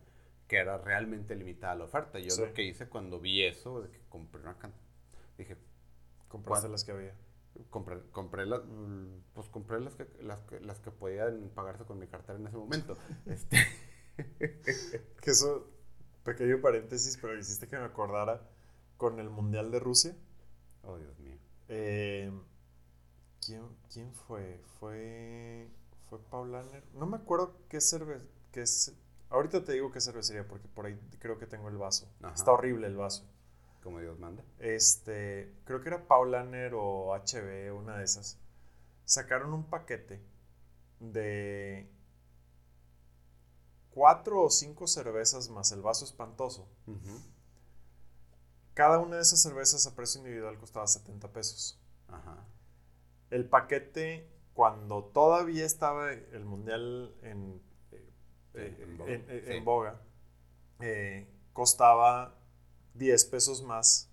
que 0.47 0.59
era 0.59 0.79
realmente 0.79 1.35
limitada 1.35 1.75
la 1.75 1.85
oferta. 1.85 2.19
Yo 2.19 2.35
lo 2.37 2.53
que 2.53 2.63
hice 2.63 2.89
cuando 2.89 3.19
vi 3.21 3.43
eso, 3.43 3.83
de 3.83 3.91
que 3.91 4.01
compré 4.09 4.43
una 4.43 4.59
cantidad, 4.59 4.85
dije... 5.37 5.57
Compraste 6.31 6.69
las 6.69 6.85
que 6.85 6.93
había. 6.93 7.15
Compré, 7.71 8.01
compré 8.13 8.47
las, 8.47 8.61
pues 9.35 9.49
compré 9.49 9.81
las 9.81 9.97
que, 9.97 10.07
las, 10.23 10.39
que, 10.43 10.61
las 10.61 10.79
que 10.79 10.93
podían 10.93 11.51
pagarse 11.53 11.85
con 11.85 11.99
mi 11.99 12.07
cartera 12.07 12.39
en 12.39 12.47
ese 12.47 12.57
momento. 12.57 12.97
este. 13.27 13.59
que 14.17 15.31
eso, 15.31 15.69
pequeño 16.23 16.61
paréntesis, 16.61 17.19
pero 17.21 17.37
hiciste 17.37 17.67
que 17.67 17.77
me 17.77 17.85
acordara 17.85 18.49
con 18.97 19.19
el 19.19 19.29
Mundial 19.29 19.73
de 19.73 19.81
Rusia. 19.81 20.17
Oh, 20.85 20.97
Dios 20.99 21.19
mío. 21.19 21.37
Eh, 21.67 22.31
¿quién, 23.45 23.69
¿Quién 23.93 24.13
fue? 24.13 24.61
Fue. 24.79 25.69
Fue 26.09 26.19
Paulaner. 26.19 26.85
No 26.95 27.07
me 27.07 27.17
acuerdo 27.17 27.57
qué 27.69 27.81
cerveza. 27.81 28.25
Qué 28.53 28.63
es, 28.63 28.93
ahorita 29.29 29.65
te 29.65 29.73
digo 29.73 29.93
qué 29.93 30.01
cervecería 30.01 30.47
porque 30.47 30.69
por 30.69 30.87
ahí 30.87 30.99
creo 31.19 31.39
que 31.39 31.47
tengo 31.47 31.69
el 31.69 31.77
vaso. 31.77 32.09
Está 32.35 32.53
horrible 32.53 32.87
el 32.87 32.97
vaso. 32.97 33.25
Como 33.83 34.01
Dios 34.01 34.19
manda. 34.19 34.45
Este. 34.59 35.55
Creo 35.65 35.81
que 35.81 35.89
era 35.89 36.07
Paulaner 36.07 36.75
o 36.75 37.15
HB, 37.15 37.75
una 37.75 37.97
de 37.97 38.05
esas. 38.05 38.39
Sacaron 39.05 39.55
un 39.55 39.65
paquete 39.65 40.21
de 41.01 41.89
cuatro 43.91 44.43
o 44.43 44.51
cinco 44.51 44.87
cervezas 44.87 45.49
más 45.49 45.73
el 45.73 45.83
vaso 45.83 46.05
espantoso. 46.05 46.69
Cada 48.75 48.99
una 48.99 49.17
de 49.17 49.23
esas 49.23 49.43
cervezas 49.43 49.87
a 49.87 49.95
precio 49.95 50.21
individual 50.21 50.59
costaba 50.59 50.87
70 50.87 51.33
pesos. 51.33 51.79
El 53.31 53.49
paquete, 53.49 54.29
cuando 54.55 55.05
todavía 55.05 55.65
estaba 55.65 56.13
el 56.13 56.45
mundial 56.45 57.15
en, 57.23 57.63
boga, 59.65 60.01
costaba 61.53 62.35
10 62.95 63.25
pesos 63.27 63.63
más 63.63 64.09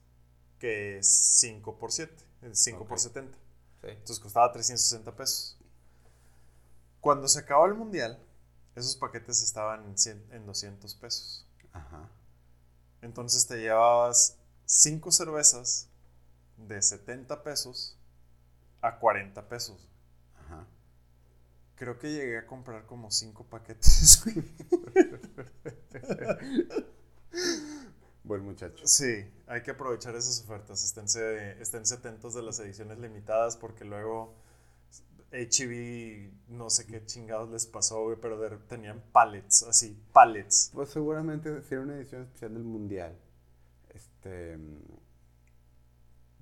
que 0.60 1.00
5 1.02 1.78
por 1.78 1.92
7, 1.92 2.14
5 2.52 2.86
por 2.86 3.00
70. 3.00 3.38
Entonces 3.84 4.20
costaba 4.20 4.52
360 4.52 5.16
pesos. 5.16 5.58
Cuando 7.00 7.28
se 7.28 7.40
acabó 7.40 7.66
el 7.66 7.74
mundial, 7.74 8.20
esos 8.76 8.96
paquetes 8.96 9.42
estaban 9.42 9.96
en, 10.32 10.46
200 10.46 10.96
pesos. 10.96 11.48
Entonces 13.02 13.48
te 13.48 13.58
llevabas 13.60 14.38
cinco 14.66 15.12
cervezas 15.12 15.90
de 16.58 16.82
70 16.82 17.44
pesos 17.44 17.97
a 18.88 19.00
40 19.00 19.48
pesos. 19.48 19.90
Ajá. 20.40 20.66
Creo 21.76 21.98
que 22.00 22.12
llegué 22.12 22.38
a 22.38 22.48
comprar 22.48 22.86
como 22.86 23.12
cinco 23.12 23.46
paquetes. 23.46 24.24
Buen 28.24 28.44
muchacho. 28.44 28.86
Sí, 28.86 29.26
hay 29.48 29.62
que 29.62 29.72
aprovechar 29.72 30.16
esas 30.16 30.42
ofertas. 30.42 30.84
Esténse, 30.84 31.62
esténse 31.62 31.96
atentos 31.96 32.34
de 32.34 32.42
las 32.42 32.60
ediciones 32.60 32.98
limitadas 33.00 33.56
porque 33.56 33.86
luego 33.86 34.36
HB, 35.32 36.50
no 36.50 36.70
sé 36.70 36.86
qué 36.88 37.06
chingados 37.06 37.50
les 37.50 37.66
pasó, 37.66 38.18
pero 38.22 38.60
tenían 38.68 39.02
pallets, 39.12 39.64
así, 39.64 39.98
pallets. 40.12 40.72
Pues 40.74 40.90
seguramente 40.90 41.62
sería 41.62 41.82
una 41.82 41.96
edición 41.96 42.24
especial 42.24 42.54
del 42.54 42.64
Mundial 42.64 43.18
este, 44.28 44.58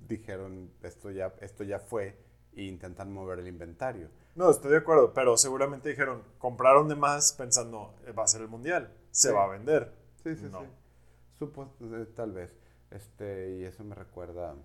dijeron, 0.07 0.71
esto 0.83 1.11
ya, 1.11 1.33
esto 1.41 1.63
ya 1.63 1.79
fue, 1.79 2.17
e 2.55 2.63
intentan 2.63 3.11
mover 3.11 3.39
el 3.39 3.47
inventario. 3.47 4.09
No, 4.35 4.49
estoy 4.49 4.71
de 4.71 4.77
acuerdo, 4.77 5.13
pero 5.13 5.37
seguramente 5.37 5.89
dijeron, 5.89 6.23
compraron 6.37 6.87
de 6.87 6.95
más 6.95 7.33
pensando, 7.33 7.95
eh, 8.05 8.11
va 8.11 8.23
a 8.23 8.27
ser 8.27 8.41
el 8.41 8.47
mundial, 8.47 8.91
se 9.11 9.31
va 9.31 9.45
a 9.45 9.47
vender. 9.47 9.93
Sí, 10.23 10.35
sí, 10.35 10.49
sí. 10.49 11.45
Eh, 11.45 12.05
tal 12.15 12.31
vez. 12.31 12.53
Este, 12.91 13.57
y 13.57 13.63
eso 13.63 13.83
me 13.83 13.95
recuerda, 13.95 14.55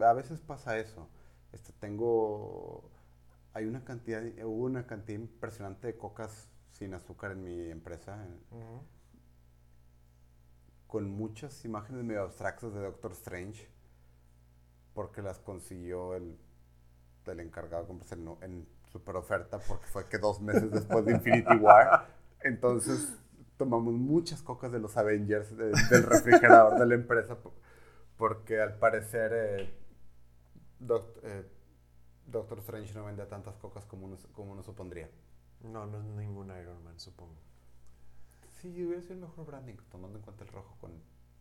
a 0.00 0.12
veces 0.12 0.40
pasa 0.40 0.78
eso. 0.78 1.08
Este, 1.52 1.72
tengo, 1.80 2.90
hay 3.52 3.66
una 3.66 3.84
cantidad, 3.84 4.22
hubo 4.44 4.64
una 4.64 4.86
cantidad 4.86 5.18
impresionante 5.18 5.86
de 5.88 5.96
cocas 5.96 6.48
sin 6.72 6.94
azúcar 6.94 7.32
en 7.32 7.44
mi 7.44 7.70
empresa 7.70 8.26
con 10.88 11.10
muchas 11.10 11.64
imágenes 11.66 12.02
medio 12.02 12.22
abstractas 12.22 12.72
de 12.72 12.80
Doctor 12.80 13.12
Strange, 13.12 13.68
porque 14.94 15.22
las 15.22 15.38
consiguió 15.38 16.14
el, 16.14 16.36
el 17.30 17.40
encargado 17.40 17.86
en, 18.10 18.28
en 18.42 18.68
super 18.90 19.16
oferta, 19.16 19.58
porque 19.58 19.86
fue 19.86 20.08
que 20.08 20.18
dos 20.18 20.40
meses 20.40 20.70
después 20.70 21.04
de 21.04 21.12
Infinity 21.12 21.56
War. 21.56 22.06
Entonces 22.40 23.16
tomamos 23.56 23.94
muchas 23.94 24.42
cocas 24.42 24.72
de 24.72 24.78
los 24.78 24.96
Avengers 24.96 25.56
del 25.56 26.02
refrigerador 26.04 26.78
de 26.78 26.86
la 26.86 26.94
empresa, 26.94 27.36
porque 28.16 28.60
al 28.60 28.78
parecer 28.78 29.32
eh, 29.34 29.74
eh, 31.22 31.50
Doctor 32.26 32.58
Strange 32.58 32.94
no 32.94 33.04
vende 33.04 33.26
tantas 33.26 33.56
cocas 33.56 33.84
como 33.84 34.06
uno, 34.06 34.16
como 34.32 34.52
uno 34.52 34.62
supondría. 34.62 35.10
No, 35.62 35.86
no 35.86 35.98
es 35.98 36.04
ningún 36.04 36.46
Iron 36.56 36.82
Man, 36.84 36.98
supongo. 37.00 37.34
Sí, 38.60 38.84
hubiera 38.84 39.02
sido 39.02 39.14
el 39.14 39.20
mejor 39.20 39.46
branding, 39.46 39.76
tomando 39.90 40.18
en 40.18 40.24
cuenta 40.24 40.44
el 40.44 40.50
rojo 40.50 40.76
con 40.80 40.92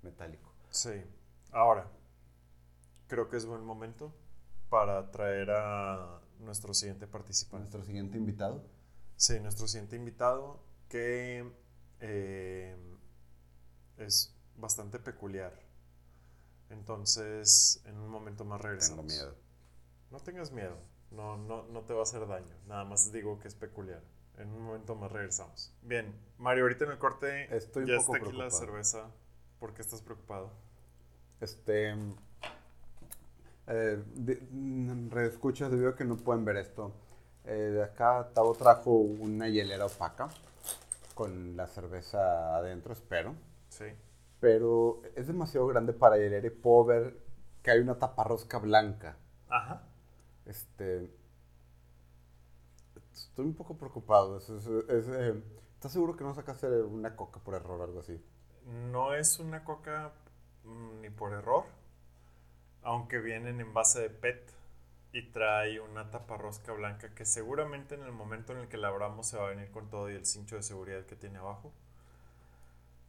metálico. 0.02 0.52
Sí. 0.70 1.04
Ahora, 1.52 1.88
creo 3.08 3.30
que 3.30 3.38
es 3.38 3.46
buen 3.46 3.64
momento 3.64 4.12
para 4.70 5.12
traer 5.12 5.52
a 5.52 6.22
nuestro 6.40 6.74
siguiente 6.74 7.08
participante. 7.08 7.64
¿Nuestro 7.64 7.84
siguiente 7.84 8.18
invitado? 8.18 8.64
Sí, 9.16 9.40
nuestro 9.40 9.68
siguiente 9.68 9.96
invitado 9.96 10.64
que 10.90 11.52
eh, 12.00 12.76
es 13.98 14.36
bastante 14.56 15.00
peculiar. 15.00 15.54
Entonces, 16.70 17.82
en 17.86 17.98
un 17.98 18.10
momento 18.10 18.46
más 18.46 18.62
regresamos. 18.62 19.08
Tengo 19.08 19.26
miedo. 19.26 19.36
No 20.12 20.20
tengas 20.20 20.52
miedo. 20.52 20.78
No, 21.12 21.38
no, 21.38 21.64
no 21.68 21.82
te 21.84 21.94
va 21.94 22.02
a 22.02 22.04
hacer 22.04 22.28
daño. 22.28 22.54
Nada 22.68 22.84
más 22.84 23.12
digo 23.12 23.40
que 23.40 23.48
es 23.48 23.56
peculiar. 23.56 24.04
En 24.38 24.50
un 24.50 24.62
momento 24.62 24.96
más 24.96 25.12
regresamos. 25.12 25.74
Bien, 25.82 26.14
Mario, 26.38 26.66
ahorita 26.66 26.86
en 26.86 26.92
el 26.92 26.98
corte 27.00 27.56
Estoy 27.56 27.88
ya 27.88 27.98
un 27.98 28.06
poco 28.06 28.18
está 28.18 28.28
aquí 28.28 28.38
la 28.38 28.52
cerveza. 28.52 29.12
¿Por 29.60 29.74
qué 29.74 29.82
estás 29.82 30.02
preocupado? 30.02 30.52
Este. 31.40 31.96
Eh, 33.68 34.02
reescuchas, 35.10 35.70
debido 35.72 35.90
a 35.90 35.96
que 35.96 36.06
no 36.06 36.18
pueden 36.18 36.46
ver 36.46 36.58
esto. 36.58 36.92
Eh, 37.46 37.52
de 37.74 37.84
acá 37.84 38.30
Tavo 38.34 38.54
trajo 38.56 38.92
una 38.92 39.48
hielera 39.50 39.86
opaca 39.86 40.28
con 41.16 41.56
la 41.56 41.68
cerveza 41.68 42.56
adentro, 42.58 42.94
espero. 42.94 43.36
Sí. 43.70 43.86
Pero 44.40 45.02
es 45.16 45.28
demasiado 45.28 45.68
grande 45.68 45.94
para 45.94 46.18
hielera 46.18 46.48
y 46.48 46.52
puedo 46.52 46.86
ver 46.86 47.18
que 47.64 47.72
hay 47.72 47.80
una 47.80 47.98
taparrosca 47.98 48.60
blanca. 48.60 49.18
Ajá. 49.50 49.82
Este. 50.46 51.10
Estoy 53.14 53.46
un 53.46 53.56
poco 53.56 53.78
preocupado. 53.78 54.38
Es- 54.38 54.50
es- 54.50 54.68
es, 54.68 55.08
eh, 55.10 55.44
¿Estás 55.76 55.92
seguro 55.92 56.16
que 56.16 56.24
no 56.24 56.34
sacaste 56.34 56.68
una 56.82 57.16
coca 57.16 57.40
por 57.40 57.54
error 57.54 57.80
o 57.80 57.84
algo 57.84 58.00
así? 58.00 58.20
No 58.92 59.14
es 59.14 59.40
una 59.40 59.64
coca 59.64 60.12
mm, 60.64 61.02
ni 61.02 61.10
por 61.12 61.34
error, 61.34 61.64
aunque 62.88 63.20
vienen 63.20 63.62
en 63.62 63.74
base 63.74 64.02
de 64.02 64.10
PET 64.10 64.52
y 65.14 65.22
trae 65.32 65.80
una 65.80 66.10
taparrosca 66.12 66.74
blanca 66.74 67.14
que 67.16 67.26
seguramente 67.26 67.96
en 67.96 68.04
el 68.04 68.14
momento 68.14 68.54
en 68.54 68.60
el 68.62 68.68
que 68.70 68.78
la 68.78 68.90
abramos 68.90 69.28
se 69.28 69.38
va 69.38 69.46
a 69.48 69.50
venir 69.52 69.72
con 69.72 69.90
todo 69.92 70.10
y 70.12 70.16
el 70.16 70.26
cincho 70.26 70.56
de 70.58 70.64
seguridad 70.64 71.06
que 71.06 71.16
tiene 71.16 71.40
abajo. 71.40 71.74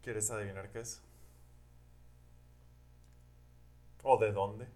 ¿Quieres 0.03 0.31
adivinar 0.31 0.71
qué 0.73 0.81
es? 0.81 1.01
¿O 4.03 4.17
de 4.19 4.33
dónde? 4.33 4.67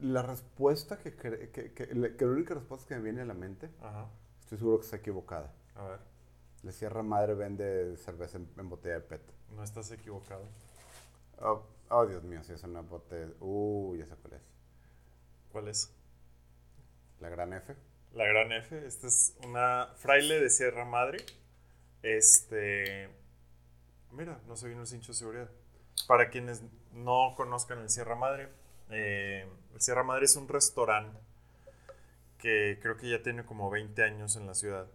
La 0.00 0.22
respuesta 0.22 0.98
que, 0.98 1.14
que, 1.14 1.50
que, 1.74 1.94
la- 1.94 2.16
que 2.16 2.24
la 2.24 2.32
única 2.32 2.54
respuesta 2.54 2.88
que 2.88 2.96
me 2.96 3.02
viene 3.02 3.20
a 3.22 3.24
la 3.26 3.34
mente, 3.34 3.70
Ajá. 3.80 4.08
estoy 4.40 4.58
seguro 4.58 4.78
que 4.80 4.84
está 4.86 4.96
equivocada. 4.98 5.52
A 5.76 5.82
ver, 5.84 6.00
La 6.62 6.72
Sierra 6.72 7.02
Madre 7.02 7.34
vende 7.34 7.98
cerveza 7.98 8.38
en, 8.38 8.48
en 8.56 8.68
botella 8.70 8.94
de 8.94 9.00
PET. 9.02 9.22
no 9.50 9.62
estás 9.62 9.90
equivocado. 9.90 10.48
Oh, 11.42 11.62
oh, 11.90 12.06
Dios 12.06 12.22
mío, 12.22 12.42
si 12.42 12.52
es 12.52 12.62
una 12.62 12.80
botella. 12.80 13.32
Uh, 13.40 13.94
ya 13.96 14.06
sé 14.06 14.16
cuál 14.16 14.34
es. 14.34 14.42
¿Cuál 15.52 15.68
es? 15.68 15.92
La 17.20 17.28
gran 17.28 17.52
F. 17.52 17.76
La 18.12 18.24
gran 18.24 18.52
F. 18.52 18.86
Esta 18.86 19.06
es 19.06 19.36
una 19.44 19.88
fraile 19.96 20.40
de 20.40 20.50
Sierra 20.50 20.84
Madre. 20.84 21.18
Este. 22.02 23.08
Mira, 24.12 24.40
no 24.46 24.56
se 24.56 24.68
vino 24.68 24.80
el 24.80 24.86
cincho 24.86 25.12
de 25.12 25.18
seguridad. 25.18 25.50
Para 26.08 26.30
quienes 26.30 26.62
no 26.92 27.34
conozcan 27.36 27.78
el 27.80 27.90
Sierra 27.90 28.16
Madre, 28.16 28.48
eh, 28.90 29.46
el 29.74 29.80
Sierra 29.80 30.02
Madre 30.02 30.24
es 30.24 30.36
un 30.36 30.48
restaurante 30.48 31.18
que 32.38 32.78
creo 32.80 32.96
que 32.96 33.10
ya 33.10 33.22
tiene 33.22 33.44
como 33.44 33.70
20 33.70 34.02
años 34.02 34.36
en 34.36 34.46
la 34.46 34.54
ciudad. 34.54 34.88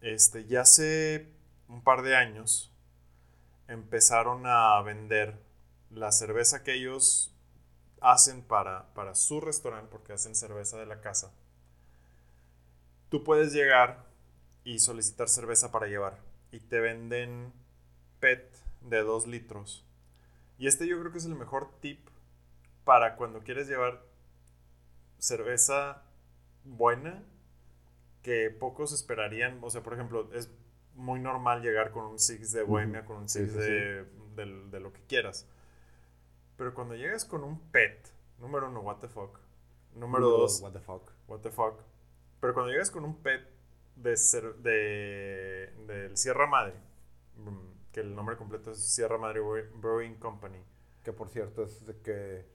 Este, 0.00 0.46
ya 0.46 0.60
hace 0.60 1.28
un 1.68 1.82
par 1.82 2.02
de 2.02 2.16
años 2.16 2.72
empezaron 3.66 4.42
a 4.46 4.80
vender 4.82 5.47
la 5.90 6.12
cerveza 6.12 6.62
que 6.62 6.74
ellos 6.74 7.34
hacen 8.00 8.42
para, 8.42 8.92
para 8.94 9.14
su 9.14 9.40
restaurante, 9.40 9.88
porque 9.90 10.12
hacen 10.12 10.34
cerveza 10.34 10.78
de 10.78 10.86
la 10.86 11.00
casa. 11.00 11.32
Tú 13.08 13.24
puedes 13.24 13.52
llegar 13.52 14.06
y 14.64 14.80
solicitar 14.80 15.28
cerveza 15.28 15.72
para 15.72 15.86
llevar 15.86 16.18
y 16.52 16.60
te 16.60 16.80
venden 16.80 17.52
PET 18.20 18.54
de 18.82 19.02
2 19.02 19.26
litros. 19.26 19.84
Y 20.58 20.66
este 20.66 20.86
yo 20.86 20.98
creo 21.00 21.12
que 21.12 21.18
es 21.18 21.24
el 21.24 21.34
mejor 21.34 21.70
tip 21.80 22.08
para 22.84 23.16
cuando 23.16 23.40
quieres 23.40 23.68
llevar 23.68 24.02
cerveza 25.18 26.02
buena 26.64 27.22
que 28.22 28.50
pocos 28.50 28.92
esperarían. 28.92 29.58
O 29.62 29.70
sea, 29.70 29.82
por 29.82 29.94
ejemplo, 29.94 30.30
es 30.34 30.50
muy 30.94 31.20
normal 31.20 31.62
llegar 31.62 31.92
con 31.92 32.06
un 32.06 32.18
Six 32.18 32.52
de 32.52 32.62
Bohemia, 32.62 33.04
con 33.04 33.18
un 33.18 33.28
Sí, 33.28 33.40
Six 33.40 33.52
sí, 33.52 33.58
de, 33.60 34.04
de 34.36 34.80
lo 34.80 34.92
que 34.92 35.00
quieras. 35.02 35.46
Pero 36.58 36.74
cuando 36.74 36.94
llegas 36.94 37.24
con 37.24 37.42
un 37.44 37.58
PET, 37.70 38.08
número 38.38 38.68
uno, 38.68 38.80
what 38.80 38.98
the 38.98 39.08
fuck. 39.08 39.38
Número 39.94 40.28
dos, 40.28 40.60
What 40.60 40.72
the 40.72 40.80
fuck. 40.80 41.10
what 41.26 41.40
the 41.40 41.50
fuck. 41.50 41.80
Pero 42.40 42.52
cuando 42.52 42.70
llegas 42.70 42.90
con 42.90 43.04
un 43.04 43.16
PET 43.22 43.40
de, 43.96 44.12
cer- 44.14 44.56
de 44.56 45.72
del 45.86 46.16
Sierra 46.18 46.46
Madre, 46.46 46.74
mm, 47.36 47.90
que 47.92 48.00
el 48.00 48.14
nombre 48.14 48.36
completo 48.36 48.72
es 48.72 48.78
Sierra 48.78 49.16
Madre 49.18 49.40
Brew- 49.40 49.70
Brewing 49.80 50.16
Company. 50.16 50.62
Que 51.02 51.12
por 51.14 51.30
cierto 51.30 51.62
es 51.64 51.86
de 51.86 51.96
que 52.02 52.46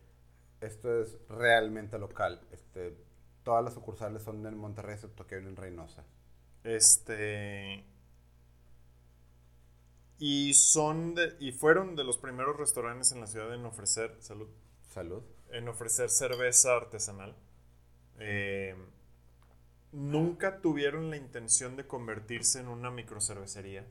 esto 0.62 1.02
es 1.02 1.18
realmente 1.28 1.98
local. 1.98 2.40
Este, 2.52 2.96
todas 3.44 3.64
las 3.64 3.74
sucursales 3.74 4.22
son 4.22 4.46
en 4.46 4.56
Monterrey, 4.58 4.94
excepto 4.94 5.26
que 5.26 5.36
hay 5.36 5.42
una 5.42 5.50
en 5.50 5.56
Reynosa. 5.56 6.06
Este. 6.64 7.84
Y 10.20 10.54
son 10.54 11.16
de- 11.16 11.36
y 11.40 11.52
fueron 11.52 11.96
de 11.96 12.04
los 12.04 12.18
primeros 12.18 12.56
restaurantes 12.58 13.12
en 13.12 13.20
la 13.22 13.28
ciudad 13.28 13.54
en 13.54 13.66
ofrecer 13.66 14.16
salud, 14.20 14.48
Salud. 14.94 15.24
en 15.52 15.68
ofrecer 15.68 16.10
cerveza 16.10 16.76
artesanal. 16.76 17.36
Eh, 18.20 18.76
nunca 19.92 20.62
tuvieron 20.62 21.10
la 21.10 21.18
intención 21.18 21.76
de 21.76 21.86
convertirse 21.88 22.60
en 22.60 22.68
una 22.68 22.90
microcervecería, 22.92 23.86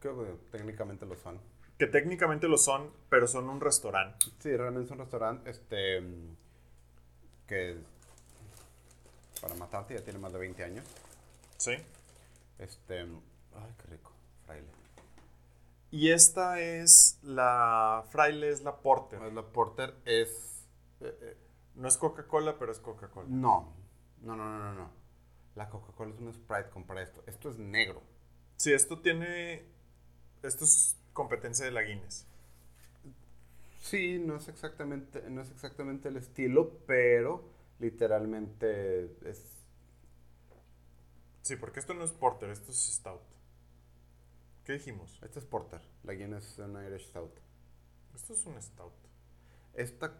Creo 0.00 0.18
que 0.18 0.32
técnicamente 0.58 1.06
lo 1.06 1.16
son. 1.16 1.40
que 1.78 1.86
técnicamente 1.86 2.48
lo 2.48 2.58
son, 2.58 2.90
pero 3.08 3.28
son 3.28 3.48
un 3.48 3.60
restaurante. 3.60 4.26
Sí, 4.40 4.56
realmente 4.56 4.86
es 4.86 4.90
un 4.90 4.98
restaurante 4.98 5.50
este, 5.50 6.02
que 7.46 7.76
para 9.40 9.54
matarte 9.54 9.94
ya 9.94 10.02
tiene 10.02 10.18
más 10.18 10.32
de 10.32 10.38
20 10.38 10.64
años. 10.64 10.86
¿Sí? 11.56 11.72
Este, 12.58 13.00
ay, 13.00 13.74
qué 13.78 13.86
rico, 13.90 14.12
fraile. 14.46 14.66
Y 15.92 16.10
esta 16.10 16.58
es 16.58 17.20
la 17.22 18.04
fraile, 18.08 18.48
es 18.50 18.62
la 18.62 18.80
porter. 18.80 19.20
La 19.32 19.42
porter 19.42 19.94
es 20.04 20.66
eh, 21.00 21.16
eh, 21.20 21.36
No 21.76 21.86
es 21.86 21.96
Coca-Cola, 21.98 22.58
pero 22.58 22.72
es 22.72 22.80
Coca-Cola. 22.80 23.28
no, 23.28 23.72
no, 24.22 24.34
no, 24.34 24.44
no, 24.44 24.58
no, 24.58 24.74
no. 24.74 24.90
La 25.54 25.68
Coca-Cola 25.68 26.14
es 26.14 26.20
un 26.20 26.32
Sprite 26.32 26.70
compara 26.70 27.02
esto. 27.02 27.22
Esto 27.26 27.50
es 27.50 27.58
negro. 27.58 28.02
Sí, 28.56 28.72
esto 28.72 29.00
tiene. 29.00 29.64
Esto 30.42 30.64
es 30.64 30.96
competencia 31.12 31.64
de 31.64 31.72
la 31.72 31.82
Guinness. 31.82 32.26
Sí, 33.80 34.18
no 34.18 34.36
es 34.36 34.48
exactamente, 34.48 35.28
no 35.28 35.42
es 35.42 35.50
exactamente 35.50 36.08
el 36.08 36.16
estilo, 36.16 36.78
pero 36.86 37.44
literalmente 37.78 39.04
es 39.28 39.62
Sí, 41.42 41.56
porque 41.56 41.80
esto 41.80 41.92
no 41.92 42.04
es 42.04 42.12
porter, 42.12 42.50
esto 42.50 42.70
es 42.70 42.78
stout. 42.94 43.20
¿Qué 44.64 44.72
dijimos? 44.74 45.20
Este 45.22 45.38
es 45.38 45.44
Porter, 45.44 45.80
la 46.02 46.14
Guinness 46.14 46.52
es 46.52 46.58
una 46.58 46.84
Irish 46.86 47.06
Stout. 47.08 47.38
Esto 48.14 48.32
es 48.34 48.46
un 48.46 48.60
stout. 48.62 48.92
Esta, 49.74 50.18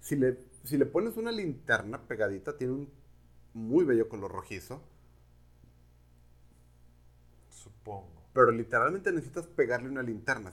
si 0.00 0.16
le, 0.16 0.38
si 0.64 0.76
le 0.78 0.86
pones 0.86 1.16
una 1.16 1.32
linterna 1.32 2.06
pegadita, 2.08 2.56
tiene 2.56 2.74
un 2.74 2.92
muy 3.54 3.84
bello 3.84 4.08
color 4.08 4.32
rojizo, 4.32 4.82
Supongo. 7.48 8.22
pero 8.34 8.50
literalmente 8.50 9.10
necesitas 9.12 9.46
pegarle 9.46 9.88
una 9.88 10.02
linterna. 10.02 10.52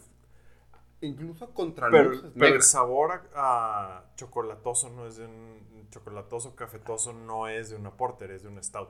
Incluso 1.02 1.45
a 1.45 1.54
contraluz 1.54 2.24
Pero, 2.38 2.56
el 2.56 2.62
sabor 2.62 3.30
a, 3.34 3.97
a 3.97 4.15
chocolatoso 4.15 4.89
no 4.89 5.08
es 5.08 5.17
de 5.17 5.26
un. 5.26 5.88
Chocolatoso 5.89 6.56
cafetoso 6.56 7.12
no 7.12 7.47
es 7.50 7.69
de 7.71 7.76
una 7.76 7.97
porter, 7.97 8.32
es 8.32 8.43
de 8.43 8.50
un 8.50 8.63
stout. 8.63 8.89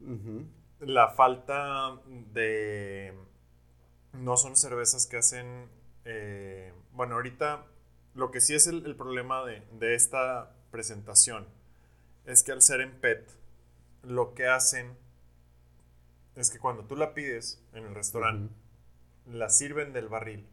Ujú. 0.00 0.46
La 0.80 1.08
falta 1.10 1.98
de. 2.32 3.14
No 4.12 4.36
son 4.36 4.56
cervezas 4.56 5.06
que 5.06 5.16
hacen. 5.18 5.68
eh, 6.04 6.72
bueno, 6.92 7.16
ahorita 7.16 7.64
lo 8.14 8.30
que 8.30 8.40
sí 8.40 8.54
es 8.54 8.66
el, 8.66 8.84
el 8.86 8.96
problema 8.96 9.44
de, 9.44 9.62
de 9.78 9.94
esta 9.94 10.50
presentación 10.70 11.46
es 12.24 12.42
que 12.42 12.52
al 12.52 12.62
ser 12.62 12.80
en 12.80 12.92
PET, 13.00 13.28
lo 14.02 14.34
que 14.34 14.46
hacen 14.48 14.96
es 16.34 16.50
que 16.50 16.58
cuando 16.58 16.84
tú 16.84 16.96
la 16.96 17.14
pides 17.14 17.62
en 17.72 17.84
el 17.84 17.94
restaurante, 17.94 18.52
la 19.26 19.48
sirven 19.50 19.92
del 19.92 20.08
barril, 20.08 20.46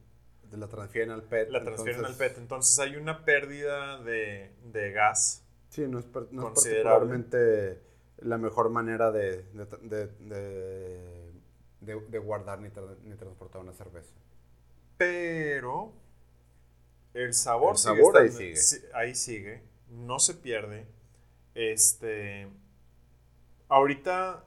De 0.51 0.57
la 0.57 0.67
transfieren 0.67 1.11
al 1.11 1.23
PET. 1.23 1.49
la 1.49 1.63
transfieren 1.63 2.01
entonces- 2.01 2.21
al 2.21 2.27
PET. 2.29 2.37
Entonces 2.37 2.79
hay 2.79 2.95
una 2.97 3.25
pérdida 3.25 3.99
de, 4.03 4.51
de 4.71 4.91
gas. 4.91 5.43
Sí, 5.69 5.87
no 5.87 5.99
es, 5.99 6.05
no 6.31 6.49
es 6.49 6.53
particularmente 6.53 7.81
la 8.17 8.37
mejor 8.37 8.69
manera 8.69 9.11
de, 9.11 9.43
de, 9.53 10.07
de, 11.81 11.95
de- 12.09 12.19
guardar 12.19 12.59
ni, 12.59 12.69
tra- 12.69 12.97
ni 13.03 13.15
transportar 13.15 13.61
una 13.61 13.73
cerveza. 13.73 14.13
Pero 14.97 15.91
el 17.13 17.33
sabor, 17.33 17.71
El 17.73 17.77
sigue 17.77 17.95
sabor 17.97 18.17
ahí 18.17 18.27
estando- 18.27 18.39
sigue. 18.39 18.55
sí, 18.55 18.85
ahí 18.93 19.15
sigue, 19.15 19.63
no 19.89 20.19
se 20.19 20.33
pierde. 20.35 20.85
Este, 21.53 22.47
ahorita, 23.69 24.43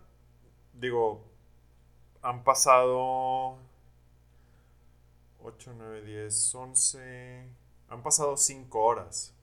digo, 0.74 1.24
han 2.22 2.44
pasado 2.44 3.58
8, 5.40 5.72
9, 5.76 6.02
10, 6.02 6.54
11, 6.54 7.48
han 7.88 8.02
pasado 8.02 8.36
5 8.36 8.80
horas 8.84 9.34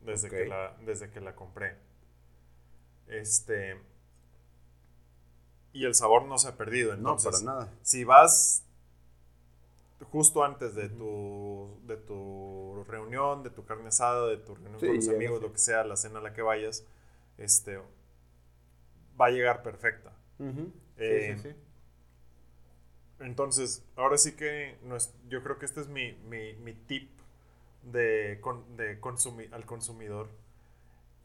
desde, 0.00 0.28
que 0.28 0.42
Ok. 0.42 0.48
la, 0.48 0.76
desde 0.84 1.10
que 1.10 1.20
la 1.20 1.34
compré. 1.34 1.76
Este, 3.08 3.80
y 5.72 5.84
el 5.84 5.94
sabor 5.94 6.24
no 6.24 6.38
se 6.38 6.48
ha 6.48 6.56
perdido. 6.56 6.96
No, 6.96 7.16
para 7.16 7.40
nada. 7.40 7.72
si 7.82 8.04
vas 8.04 8.62
justo 10.10 10.44
antes 10.44 10.74
de 10.74 10.88
tu, 10.88 11.68
de 11.86 11.96
tu 11.96 12.84
reunión, 12.88 13.42
de 13.42 13.50
tu 13.50 13.64
carne 13.64 13.88
asada, 13.88 14.26
de 14.28 14.36
tu 14.38 14.54
reunión 14.54 14.78
Sí, 14.80 14.86
con 14.86 14.96
los 14.96 15.08
amigos, 15.08 15.42
lo 15.42 15.52
que 15.52 15.58
sea, 15.58 15.84
la 15.84 15.96
cena 15.96 16.18
a 16.18 16.22
la 16.22 16.32
que 16.34 16.42
vayas, 16.42 16.84
este, 17.38 17.78
va 19.20 19.26
a 19.26 19.30
llegar 19.30 19.62
perfecta. 19.62 20.12
Eh, 20.98 21.34
sí, 21.36 21.42
sí, 21.42 21.48
sí. 21.50 21.56
Entonces, 23.20 23.82
ahora 23.96 24.18
sí 24.18 24.32
que 24.32 24.76
no 24.82 24.96
es- 24.96 25.12
yo 25.28 25.42
creo 25.42 25.58
que 25.58 25.64
este 25.66 25.80
es 25.80 25.88
mi, 25.88 26.12
mi- 26.28 26.54
mi 26.56 26.74
tip 26.74 27.10
de, 27.82 28.38
con- 28.42 28.76
de 28.76 29.00
consumi- 29.00 29.50
al 29.52 29.64
consumidor. 29.64 30.28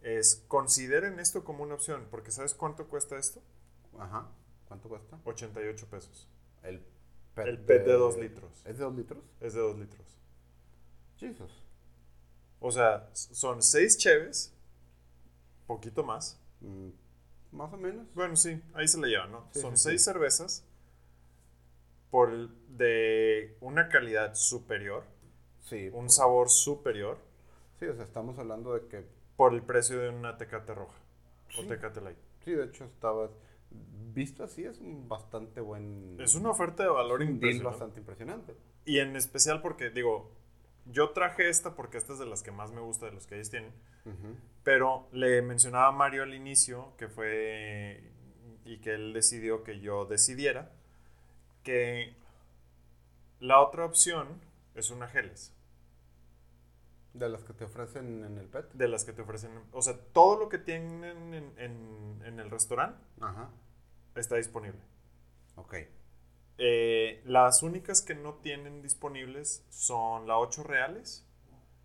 Es 0.02 0.44
consideren 0.48 1.20
esto 1.20 1.44
como 1.44 1.64
una 1.64 1.76
opción, 1.76 2.08
porque 2.10 2.32
¿sabes 2.32 2.54
cuánto 2.54 2.88
cuesta 2.88 3.18
esto? 3.18 3.42
Ajá. 4.00 4.28
¿Cuánto 4.68 4.90
cuesta? 4.90 5.20
88 5.26 5.88
pesos. 5.90 6.28
El 6.64 6.84
El 7.36 7.60
PET 7.60 7.86
de 7.86 7.94
dos 7.94 8.18
litros. 8.18 8.52
¿Es 8.66 8.78
de 8.78 8.84
2 8.84 8.96
litros? 8.96 9.24
Es 9.40 9.54
de 9.54 9.60
2 9.62 9.78
litros. 9.78 10.06
Jesus. 11.18 11.52
O 12.60 12.72
sea, 12.72 13.10
son 13.14 13.62
6 13.62 13.98
cheves, 13.98 14.54
poquito 15.68 16.04
más. 16.04 16.40
Mm, 16.62 16.90
más 17.52 17.74
o 17.74 17.78
menos. 17.78 18.08
Bueno, 18.14 18.36
sí, 18.36 18.62
ahí 18.74 18.88
se 18.88 19.00
le 19.00 19.08
lleva, 19.08 19.28
¿no? 19.28 19.48
Sí, 19.54 19.62
son 19.62 19.78
sí, 19.78 19.90
6 19.90 20.02
sí. 20.02 20.06
cervezas 20.06 20.64
por 22.10 22.50
de 22.68 23.56
una 23.62 23.88
calidad 23.90 24.36
superior, 24.36 25.04
Sí. 25.62 25.88
un 25.88 25.92
por- 26.06 26.10
sabor 26.10 26.50
superior, 26.50 27.18
Sí, 27.80 27.86
o 27.88 27.96
sea, 27.96 28.04
estamos 28.04 28.38
hablando 28.38 28.74
de 28.76 28.88
que. 28.88 29.21
Por 29.42 29.56
el 29.56 29.64
precio 29.64 30.00
de 30.00 30.10
una 30.10 30.38
tecate 30.38 30.72
roja 30.76 31.00
o 31.58 31.62
Sí. 31.64 31.68
tecate 31.68 32.00
light. 32.00 32.18
Sí, 32.46 32.52
de 32.52 32.66
hecho, 32.66 32.86
estaba. 32.86 33.28
Visto 34.14 34.44
así, 34.44 34.66
es 34.66 34.78
un 34.80 35.10
bastante 35.10 35.62
buen. 35.62 36.16
Es 36.20 36.36
una 36.36 36.52
oferta 36.52 36.84
de 36.84 36.90
valor 36.90 37.24
impresionante. 37.24 37.64
bastante 37.64 38.00
impresionante. 38.02 38.56
Y 38.86 39.00
en 39.00 39.16
especial 39.16 39.64
porque, 39.64 39.90
digo, 39.90 40.30
yo 40.86 41.10
traje 41.10 41.50
esta 41.50 41.74
porque 41.76 41.98
esta 41.98 42.14
es 42.14 42.20
de 42.20 42.28
las 42.28 42.44
que 42.44 42.52
más 42.52 42.72
me 42.72 42.82
gusta 42.82 43.08
de 43.08 43.14
los 43.14 43.26
que 43.26 43.34
ellos 43.36 43.50
tienen. 43.50 43.72
Pero 44.64 45.08
le 45.12 45.42
mencionaba 45.42 45.88
a 45.88 45.92
Mario 45.92 46.22
al 46.22 46.36
inicio 46.36 46.94
que 47.00 47.08
fue 47.08 48.04
y 48.64 48.78
que 48.78 48.94
él 48.94 49.12
decidió 49.12 49.64
que 49.64 49.80
yo 49.80 50.06
decidiera 50.06 50.72
que 51.64 52.14
la 53.40 53.60
otra 53.60 53.86
opción 53.86 54.28
es 54.76 54.92
una 54.92 55.08
Geles, 55.08 55.52
De 57.14 57.28
las 57.30 57.44
que 57.44 57.54
te 57.54 57.66
ofrecen 57.66 58.24
en 58.24 58.38
el 58.38 58.48
PET. 58.48 58.72
de 58.74 58.88
las 58.88 59.04
que 59.04 59.12
te 59.14 59.22
ofrecen. 59.22 59.52
O 59.72 59.82
sea, 59.82 59.98
todo 60.14 60.38
lo 60.40 60.48
que 60.50 60.58
tienen 60.58 61.34
en, 61.34 61.54
en- 61.58 62.22
en 62.26 62.40
el 62.40 62.50
restaurante 62.50 63.04
Ajá. 63.20 63.50
está 64.16 64.38
disponible. 64.38 64.80
Ok. 65.56 65.76
Eh, 66.58 67.22
las 67.26 67.64
únicas 67.64 68.02
que 68.02 68.16
no 68.16 68.36
tienen 68.36 68.82
disponibles 68.82 69.66
son 69.70 70.28
la 70.28 70.38
8 70.38 70.64
reales, 70.64 71.28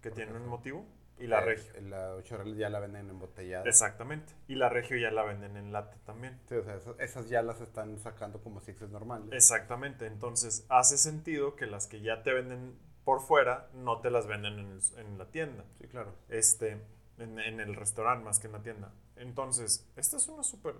que 0.00 0.10
tienen 0.10 0.36
un 0.36 0.42
Perfecto. 0.42 0.56
motivo, 0.56 0.86
y 1.18 1.26
la 1.28 1.38
Eh, 1.40 1.44
regio. 1.46 1.72
La 1.88 2.14
8 2.14 2.36
reales 2.36 2.58
ya 2.58 2.68
la 2.68 2.78
venden 2.78 3.08
embotellada. 3.08 3.64
Exactamente. 3.64 4.34
Y 4.48 4.54
la 4.56 4.68
regio 4.68 4.98
ya 4.98 5.10
la 5.10 5.22
venden 5.24 5.56
en 5.56 5.72
lata 5.72 5.96
también. 6.04 6.38
Sí, 6.48 6.54
o 6.56 6.62
sea, 6.62 6.76
esas, 6.76 6.94
esas 7.00 7.28
ya 7.30 7.42
las 7.42 7.60
están 7.62 7.98
sacando 7.98 8.42
como 8.42 8.60
sixes 8.60 8.90
normales. 8.90 9.32
Exactamente, 9.32 10.06
entonces 10.06 10.66
hace 10.68 10.98
sentido 10.98 11.56
que 11.56 11.66
las 11.66 11.86
que 11.86 12.02
ya 12.02 12.22
te 12.22 12.32
venden 12.34 12.76
por 13.06 13.20
fuera 13.22 13.70
no 13.72 14.00
te 14.00 14.10
las 14.10 14.26
venden 14.26 14.58
en, 14.58 14.66
el- 14.72 14.98
en 14.98 15.16
la 15.16 15.30
tienda, 15.30 15.64
Sí, 15.80 15.86
claro. 15.86 16.12
este, 16.28 16.72
en, 17.18 17.38
en 17.38 17.60
el 17.60 17.74
restaurante 17.76 18.24
más 18.24 18.38
que 18.40 18.48
en 18.48 18.52
la 18.52 18.62
tienda. 18.62 18.92
Entonces, 19.14 19.86
esta 19.96 20.16
es 20.18 20.26
una 20.28 20.42
súper... 20.42 20.74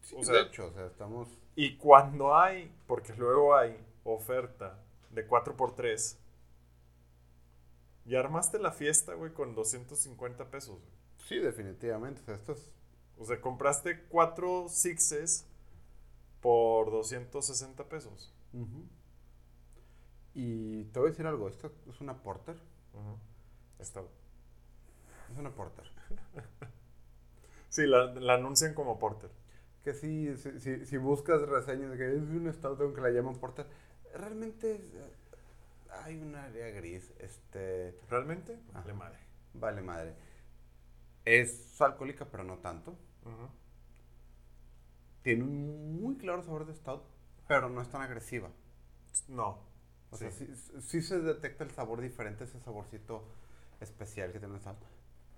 Sí, 0.00 0.16
O 0.18 0.24
sea- 0.24 0.34
de 0.34 0.42
hecho, 0.48 0.66
o 0.66 0.72
sea, 0.72 0.86
estamos. 0.86 1.28
Y 1.54 1.76
cuando 1.76 2.34
hay, 2.36 2.74
porque 2.86 3.12
luego 3.14 3.54
hay 3.54 3.76
oferta 4.04 4.78
de 5.10 5.28
4x3, 5.28 6.16
ya 8.06 8.20
armaste 8.20 8.58
la 8.58 8.72
fiesta, 8.72 9.14
güey, 9.14 9.32
con 9.32 9.54
250 9.54 10.46
pesos. 10.50 10.78
güey. 10.78 11.28
Sí, 11.28 11.38
definitivamente. 11.38 12.20
O 12.22 12.24
sea, 12.24 12.34
esto 12.36 12.52
es. 12.52 12.70
O 13.18 13.24
sea, 13.24 13.40
compraste 13.40 14.04
4 14.08 14.68
sixes 14.68 15.44
por 16.40 16.90
260 16.90 17.84
pesos. 17.88 18.32
Ujú. 18.52 18.84
Y 20.36 20.84
te 20.86 21.00
voy 21.00 21.08
a 21.08 21.10
decir 21.10 21.26
algo. 21.26 21.48
Esto 21.48 21.72
es 21.90 22.00
una 22.00 22.22
porter. 22.22 22.54
Ujú. 22.94 23.18
Está- 23.80 24.02
Es 25.30 25.36
una 25.38 25.50
porter. 25.50 25.84
Sí, 27.68 27.86
la, 27.86 28.06
la 28.14 28.34
anuncian 28.34 28.74
como 28.74 28.98
Porter. 28.98 29.30
Que 29.84 29.92
si, 29.94 30.36
si, 30.36 30.84
si 30.86 30.96
buscas 30.96 31.42
reseñas 31.42 31.90
de 31.92 31.96
que 31.98 32.08
es 32.16 32.22
un 32.22 32.52
stout 32.52 32.80
aunque 32.80 33.00
la 33.00 33.10
llaman 33.10 33.36
porter, 33.36 33.66
realmente 34.14 34.72
es, 34.76 34.82
eh, 34.94 35.10
hay 36.04 36.16
un 36.20 36.34
área 36.34 36.68
gris. 36.70 37.12
Este. 37.20 37.98
¿Realmente? 38.10 38.58
Vale 38.72 38.92
madre. 38.94 39.18
Vale, 39.54 39.82
madre. 39.82 40.14
Es 41.26 41.78
alcohólica, 41.82 42.24
pero 42.30 42.42
no 42.44 42.58
tanto. 42.58 42.92
Ujú. 43.24 43.48
Tiene 45.22 45.42
un 45.44 46.00
muy 46.00 46.16
claro 46.16 46.42
sabor 46.42 46.66
de 46.66 46.74
stout, 46.74 47.02
pero 47.48 47.68
no 47.68 47.80
es 47.82 47.88
tan 47.90 48.02
agresiva. 48.02 48.50
No. 49.28 49.58
O 50.16 50.18
sí. 50.18 50.30
sea, 50.30 50.46
sí, 50.54 50.80
sí 50.80 51.02
se 51.02 51.20
detecta 51.20 51.64
el 51.64 51.70
sabor 51.70 52.00
diferente, 52.00 52.44
ese 52.44 52.60
saborcito 52.60 53.24
especial 53.80 54.32
que 54.32 54.38
tiene 54.38 54.54
el 54.54 54.60
stout, 54.60 54.76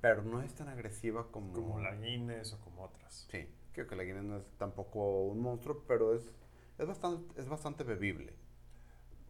pero 0.01 0.23
no 0.23 0.43
es 0.43 0.55
tan 0.55 0.69
agresiva 0.69 1.31
como... 1.31 1.53
Como 1.53 1.81
la 1.81 1.95
Guinness 1.95 2.53
o 2.55 2.61
como 2.61 2.85
otras. 2.85 3.27
Sí, 3.31 3.49
creo 3.73 3.87
que 3.87 3.97
la 3.97 4.05
Guinness 4.05 4.25
no 4.25 4.37
es 4.39 4.45
tampoco 4.59 5.25
un 5.27 5.41
monstruo, 5.41 5.85
pero 5.89 6.15
es, 6.15 6.23
es, 6.79 6.87
bastante, 6.87 7.41
es 7.41 7.49
bastante 7.49 7.85
bebible. 7.85 8.33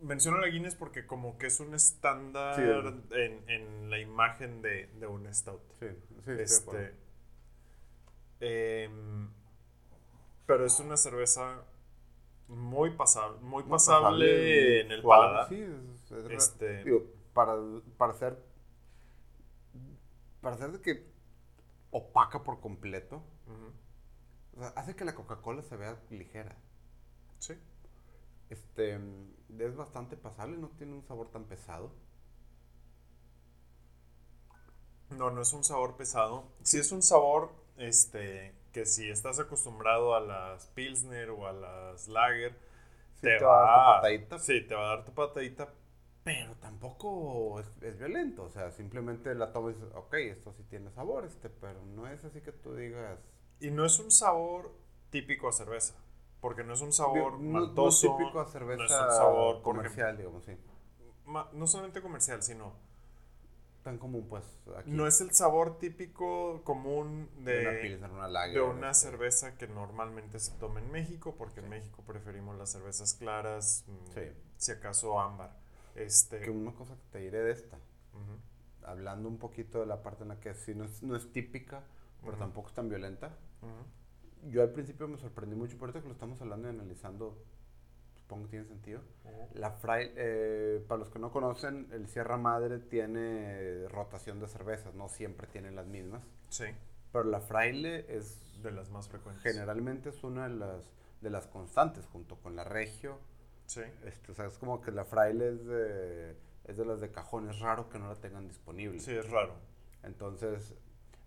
Menciono 0.00 0.38
la 0.38 0.46
Guinness 0.48 0.76
porque 0.76 1.06
como 1.06 1.38
que 1.38 1.46
es 1.48 1.58
un 1.58 1.74
estándar 1.74 2.54
Sí. 2.54 2.62
en, 3.16 3.48
en 3.50 3.90
la 3.90 3.98
imagen 3.98 4.62
de, 4.62 4.86
de 5.00 5.06
un 5.08 5.32
stout. 5.34 5.60
Sí, 5.80 5.86
sí. 6.24 6.30
Este, 6.38 6.94
em, 8.40 9.28
pero 10.46 10.64
es 10.66 10.78
una 10.80 10.96
cerveza 10.96 11.64
muy 12.48 12.90
pasable, 12.90 13.38
muy, 13.40 13.62
Muy 13.62 13.70
pasable, 13.70 14.80
en 14.80 14.92
el 14.92 15.02
suave, 15.02 15.22
paladar. 15.26 15.48
Sí, 15.48 15.62
es- 15.62 16.12
Este- 16.30 16.84
digo, 16.84 17.02
para, 17.34 17.54
para 17.96 18.14
ser... 18.14 18.42
Para 20.40 20.56
ser 20.56 20.72
de 20.72 20.80
que 20.80 21.06
opaca 21.90 22.42
por 22.44 22.60
completo, 22.60 23.22
o 24.56 24.60
sea, 24.60 24.68
hace 24.68 24.94
que 24.96 25.04
la 25.04 25.14
Coca-Cola 25.14 25.62
se 25.62 25.76
vea 25.76 26.00
ligera. 26.10 26.56
Sí. 27.38 27.54
Este, 28.50 28.98
es 29.58 29.76
bastante 29.76 30.16
pasable, 30.16 30.56
no 30.56 30.68
tiene 30.70 30.94
un 30.94 31.02
sabor 31.04 31.30
tan 31.30 31.44
pesado. 31.44 31.92
No, 35.10 35.30
no 35.30 35.40
es 35.42 35.52
un 35.52 35.64
sabor 35.64 35.96
pesado. 35.96 36.44
Sí 36.62 36.78
es 36.78 36.92
un 36.92 37.02
sabor, 37.02 37.50
este, 37.76 38.54
que 38.72 38.86
si 38.86 39.08
estás 39.10 39.38
acostumbrado 39.38 40.14
a 40.14 40.20
las 40.20 40.66
Pilsner 40.68 41.30
o 41.30 41.46
a 41.46 41.52
las 41.52 42.08
Lager, 42.08 42.56
Sí, 43.20 43.28
te 43.36 43.44
va 43.44 43.56
a 43.56 43.60
dar 43.66 43.72
tu 43.74 43.84
patadita. 43.84 44.38
Sí, 44.38 44.60
te 44.66 44.74
va 44.74 44.86
a 44.92 44.96
dar 44.96 45.04
tu 45.04 45.12
patadita. 45.12 45.68
Pero 46.24 46.54
tampoco 46.56 47.58
es, 47.60 47.66
es 47.82 47.98
violento, 47.98 48.44
o 48.44 48.48
sea, 48.50 48.70
simplemente 48.70 49.34
la 49.34 49.52
tomas 49.52 49.72
y 49.72 49.78
dices, 49.78 49.94
ok, 49.94 50.14
esto 50.14 50.52
sí 50.52 50.62
tiene 50.68 50.90
sabor, 50.90 51.24
este, 51.24 51.48
pero 51.48 51.84
no 51.86 52.06
es 52.06 52.22
así 52.24 52.40
que 52.40 52.52
tú 52.52 52.74
digas... 52.74 53.18
Y 53.60 53.70
no 53.70 53.84
es 53.84 53.98
un 53.98 54.10
sabor 54.10 54.72
típico 55.10 55.48
a 55.48 55.52
cerveza. 55.52 55.94
Porque 56.40 56.64
no 56.64 56.74
es 56.74 56.80
un 56.80 56.92
sabor 56.92 57.38
no, 57.38 57.66
no 57.74 57.88
es 57.88 58.00
maltoso. 58.00 58.00
típico 58.00 58.40
a 58.40 58.46
cerveza 58.46 58.84
no 58.84 58.84
es 58.86 59.00
un 59.00 59.10
sabor, 59.10 59.62
comercial, 59.62 60.16
digamos, 60.16 60.44
sí. 60.44 60.52
ma- 61.26 61.48
no 61.52 61.66
solamente 61.66 62.00
comercial, 62.02 62.42
sino 62.42 62.72
Tan 63.88 63.96
común, 63.96 64.26
pues, 64.28 64.44
aquí. 64.76 64.90
no 64.90 65.06
es 65.06 65.22
el 65.22 65.30
sabor 65.30 65.78
típico 65.78 66.60
común 66.62 67.30
de 67.38 67.52
de, 67.60 67.68
una 67.68 67.80
Pilsner, 67.80 68.10
una 68.10 68.28
lager. 68.28 68.54
de 68.54 68.60
una 68.60 68.90
este, 68.90 69.08
cerveza 69.08 69.56
que 69.56 69.66
normalmente 69.66 70.38
se 70.38 70.52
toma 70.58 70.80
en 70.80 70.92
México, 70.92 71.34
porque 71.38 71.60
en 71.60 71.70
México 71.70 72.02
preferimos 72.06 72.58
las 72.58 72.70
cervezas 72.70 73.14
claras, 73.14 73.84
mm, 73.86 74.12
Sí. 74.12 74.20
si 74.58 74.72
acaso 74.72 75.18
ámbar. 75.18 75.56
Este, 75.94 76.40
Que 76.40 76.50
una 76.50 76.72
cosa 76.74 76.96
que 76.96 77.06
te 77.12 77.18
diré 77.20 77.38
de 77.40 77.52
esta, 77.52 77.78
hablando 78.84 79.26
un 79.26 79.38
poquito 79.38 79.80
de 79.80 79.86
la 79.86 80.02
parte 80.02 80.22
en 80.24 80.28
la 80.28 80.38
que 80.38 80.52
sí 80.52 80.74
no 80.74 80.84
es, 80.84 81.02
no 81.02 81.16
es 81.16 81.32
típica, 81.32 81.82
pero 82.22 82.36
tampoco 82.36 82.68
es 82.68 82.74
tan 82.74 82.90
violenta. 82.90 83.30
Yo 84.50 84.60
al 84.62 84.70
principio 84.70 85.08
me 85.08 85.16
sorprendí 85.16 85.56
mucho, 85.56 85.76
pero 85.78 85.86
ahorita 85.86 86.02
que 86.02 86.08
lo 86.08 86.12
estamos 86.12 86.38
hablando 86.42 86.68
y 86.68 86.72
analizando, 86.72 87.42
supongo 88.28 88.44
que 88.44 88.50
tiene 88.50 88.66
sentido. 88.66 89.00
La 89.54 89.70
Fraile, 89.70 90.12
eh, 90.16 90.84
para 90.86 90.98
los 90.98 91.08
que 91.08 91.18
no 91.18 91.32
conocen, 91.32 91.88
el 91.92 92.08
Sierra 92.08 92.36
Madre 92.36 92.78
tiene 92.78 93.88
rotación 93.88 94.38
de 94.38 94.46
cervezas, 94.48 94.94
no 94.94 95.08
siempre 95.08 95.46
tienen 95.46 95.74
las 95.74 95.86
mismas. 95.86 96.22
Sí, 96.50 96.66
Pero 97.10 97.24
la 97.24 97.40
Fraile 97.40 98.04
es, 98.14 98.38
de 98.62 98.70
las 98.70 98.90
más 98.90 99.08
frecuentes. 99.08 99.42
generalmente 99.42 100.10
es 100.10 100.22
una 100.24 100.46
de 100.46 100.56
las, 100.56 100.90
de 101.22 101.30
las 101.30 101.46
constantes, 101.46 102.04
junto 102.06 102.36
con 102.36 102.54
la 102.54 102.64
Regio. 102.64 103.18
Sí, 103.64 103.80
Este, 104.04 104.32
o 104.32 104.34
sea, 104.34 104.44
es 104.46 104.58
como 104.58 104.82
que 104.82 104.90
la 104.92 105.06
Fraile 105.06 105.48
es 105.48 105.64
de, 105.64 106.36
es 106.64 106.76
de 106.76 106.84
las 106.84 107.00
de 107.00 107.10
cajón, 107.10 107.48
es 107.48 107.58
raro 107.60 107.88
que 107.88 107.98
no 107.98 108.08
la 108.08 108.16
tengan 108.16 108.46
disponible. 108.46 109.00
sí, 109.00 109.12
es 109.12 109.30
raro. 109.30 109.54
Entonces, 110.02 110.74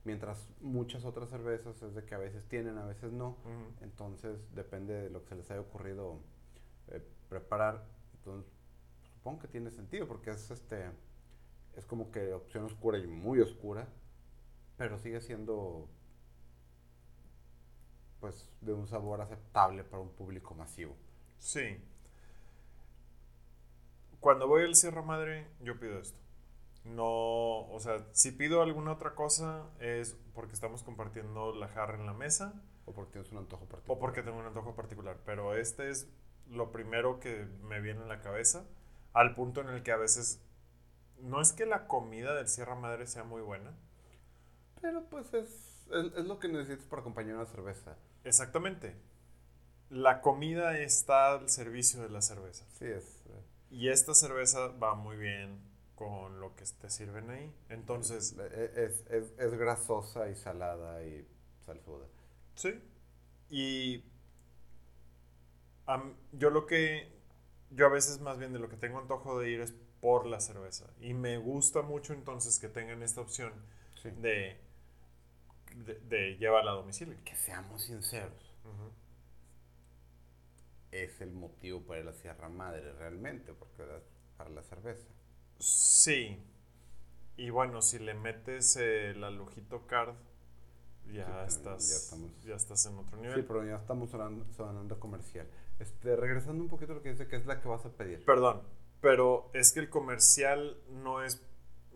mientras 0.03 0.47
muchas 0.61 1.03
otras 1.05 1.29
cervezas 1.29 1.81
es 1.81 1.95
de 1.95 2.03
que 2.03 2.13
a 2.15 2.19
veces 2.19 2.47
tienen, 2.47 2.77
a 2.77 2.85
veces 2.85 3.11
no. 3.11 3.37
Entonces, 3.81 4.39
depende 4.53 4.93
de 4.93 5.09
lo 5.09 5.23
que 5.23 5.29
se 5.29 5.35
les 5.35 5.49
haya 5.51 5.61
ocurrido 5.61 6.19
eh, 6.91 7.01
preparar. 7.29 7.83
Entonces, 8.15 8.51
supongo 9.13 9.39
que 9.39 9.47
tiene 9.47 9.71
sentido 9.71 10.07
porque 10.07 10.31
es 10.31 10.51
este 10.51 10.91
es 11.75 11.85
como 11.85 12.11
que 12.11 12.33
opción 12.33 12.65
oscura 12.65 12.97
y 12.97 13.07
muy 13.07 13.39
oscura, 13.39 13.87
pero 14.77 14.97
sigue 14.97 15.21
siendo 15.21 15.87
pues, 18.19 18.49
de 18.61 18.73
un 18.73 18.87
sabor 18.87 19.21
aceptable 19.21 19.83
para 19.83 20.01
un 20.01 20.09
público 20.09 20.53
masivo. 20.53 20.95
Sí. 21.37 21.83
Cuando 24.19 24.47
voy 24.47 24.63
al 24.63 24.75
Sierra 24.75 25.01
Madre, 25.01 25.47
yo 25.61 25.79
pido 25.79 25.99
esto. 25.99 26.19
No, 26.83 27.67
o 27.69 27.79
sea, 27.79 28.05
si 28.11 28.31
pido 28.31 28.61
alguna 28.61 28.93
otra 28.93 29.15
cosa 29.15 29.69
es 29.79 30.15
porque 30.33 30.53
estamos 30.53 30.83
compartiendo 30.83 31.53
la 31.55 31.67
jarra 31.67 31.95
en 31.95 32.05
la 32.05 32.13
mesa. 32.13 32.61
O 32.85 32.93
porque 32.93 33.13
tienes 33.13 33.31
un 33.31 33.37
antojo 33.37 33.65
particular. 33.65 33.97
O 33.97 33.99
porque 33.99 34.23
tengo 34.23 34.39
un 34.39 34.45
antojo 34.45 34.75
particular. 34.75 35.17
Pero 35.25 35.55
este 35.55 35.89
es 35.89 36.09
lo 36.51 36.71
primero 36.71 37.19
que 37.19 37.45
me 37.63 37.81
viene 37.81 38.01
en 38.01 38.09
la 38.09 38.21
cabeza. 38.21 38.65
Al 39.13 39.35
punto 39.35 39.61
en 39.61 39.69
el 39.69 39.83
que 39.83 39.91
a 39.91 39.97
veces. 39.97 40.41
No 41.19 41.41
es 41.41 41.53
que 41.53 41.65
la 41.65 41.87
comida 41.87 42.35
del 42.35 42.47
Sierra 42.49 42.75
Madre 42.75 43.07
sea 43.07 43.23
muy 43.23 43.41
buena. 43.41 43.73
Pero 44.81 45.05
pues 45.09 45.33
es, 45.33 45.49
es, 45.91 46.13
es 46.17 46.25
lo 46.25 46.39
que 46.39 46.47
necesitas 46.47 46.85
para 46.87 47.01
acompañar 47.01 47.35
una 47.35 47.45
cerveza. 47.45 47.95
Exactamente. 48.23 48.95
La 49.91 50.21
comida 50.21 50.79
está 50.79 51.33
al 51.33 51.47
servicio 51.49 52.01
de 52.01 52.09
la 52.09 52.21
cerveza. 52.23 52.65
Sí, 52.73 52.85
es. 52.85 53.21
eh, 53.27 53.43
Y 53.69 53.89
esta 53.89 54.13
cerveza 54.13 54.67
va 54.67 54.95
muy 54.95 55.17
bien 55.17 55.59
con 55.95 56.39
lo 56.39 56.55
que 56.55 56.65
te 56.79 56.89
sirven 56.89 57.29
ahí. 57.29 57.53
Entonces, 57.69 58.35
eh, 58.39 58.73
es, 58.75 59.05
es, 59.11 59.33
es 59.37 59.53
grasosa 59.55 60.29
y 60.29 60.35
salada 60.35 61.03
y 61.03 61.27
salsuda. 61.65 62.05
sí. 62.55 62.81
Y 63.49 64.03
yo 66.33 66.49
lo 66.49 66.65
que, 66.65 67.11
yo 67.71 67.85
a 67.85 67.89
veces 67.89 68.19
más 68.21 68.37
bien 68.37 68.53
de 68.53 68.59
lo 68.59 68.69
que 68.69 68.77
tengo 68.77 68.99
antojo 68.99 69.39
de 69.39 69.49
ir 69.49 69.61
es 69.61 69.73
por 69.99 70.25
la 70.25 70.39
cerveza. 70.39 70.87
Y 70.99 71.13
me 71.13 71.37
gusta 71.37 71.81
mucho 71.81 72.13
entonces 72.13 72.57
que 72.59 72.67
tengan 72.69 73.03
esta 73.03 73.21
opción 73.21 73.53
Sí. 74.01 74.09
de, 74.09 74.57
de, 75.85 75.99
de 76.09 76.37
llevarla 76.37 76.71
a 76.71 76.75
domicilio. 76.75 77.15
Que 77.23 77.35
seamos 77.35 77.83
sinceros. 77.83 78.33
Es 80.91 81.21
el 81.21 81.31
motivo 81.31 81.81
para 81.81 81.99
ir 82.01 82.07
a 82.07 82.11
la 82.11 82.17
Sierra 82.17 82.49
Madre 82.49 82.91
realmente, 82.93 83.53
porque 83.53 83.83
era 83.83 83.99
para 84.37 84.49
la 84.49 84.63
cerveza. 84.63 85.05
Sí. 85.59 86.37
Y 87.37 87.49
bueno, 87.49 87.81
si 87.81 87.99
le 87.99 88.13
metes 88.13 88.75
el 88.75 89.23
alujito 89.23 89.87
card, 89.87 90.15
ya, 91.13 91.47
Sí, 91.47 91.55
estás, 91.55 91.89
ya 91.89 91.95
estamos- 91.95 92.43
ya 92.43 92.55
estás 92.55 92.85
en 92.87 92.97
otro 92.97 93.17
nivel. 93.17 93.35
Sí, 93.35 93.45
pero 93.47 93.65
ya 93.65 93.75
estamos 93.77 94.09
sonando, 94.09 94.45
sonando 94.53 94.99
comercial. 94.99 95.47
Este, 95.81 96.15
regresando 96.15 96.63
un 96.63 96.69
poquito 96.69 96.91
a 96.93 96.95
lo 96.95 97.01
que 97.01 97.09
dice 97.09 97.27
que 97.27 97.35
es 97.35 97.45
la 97.45 97.59
que 97.61 97.67
vas 97.67 97.85
a 97.85 97.89
pedir. 97.91 98.23
Perdón, 98.25 98.61
pero 99.01 99.49
es 99.53 99.71
que 99.73 99.79
el 99.79 99.89
comercial 99.89 100.77
no 100.89 101.23
es, 101.23 101.41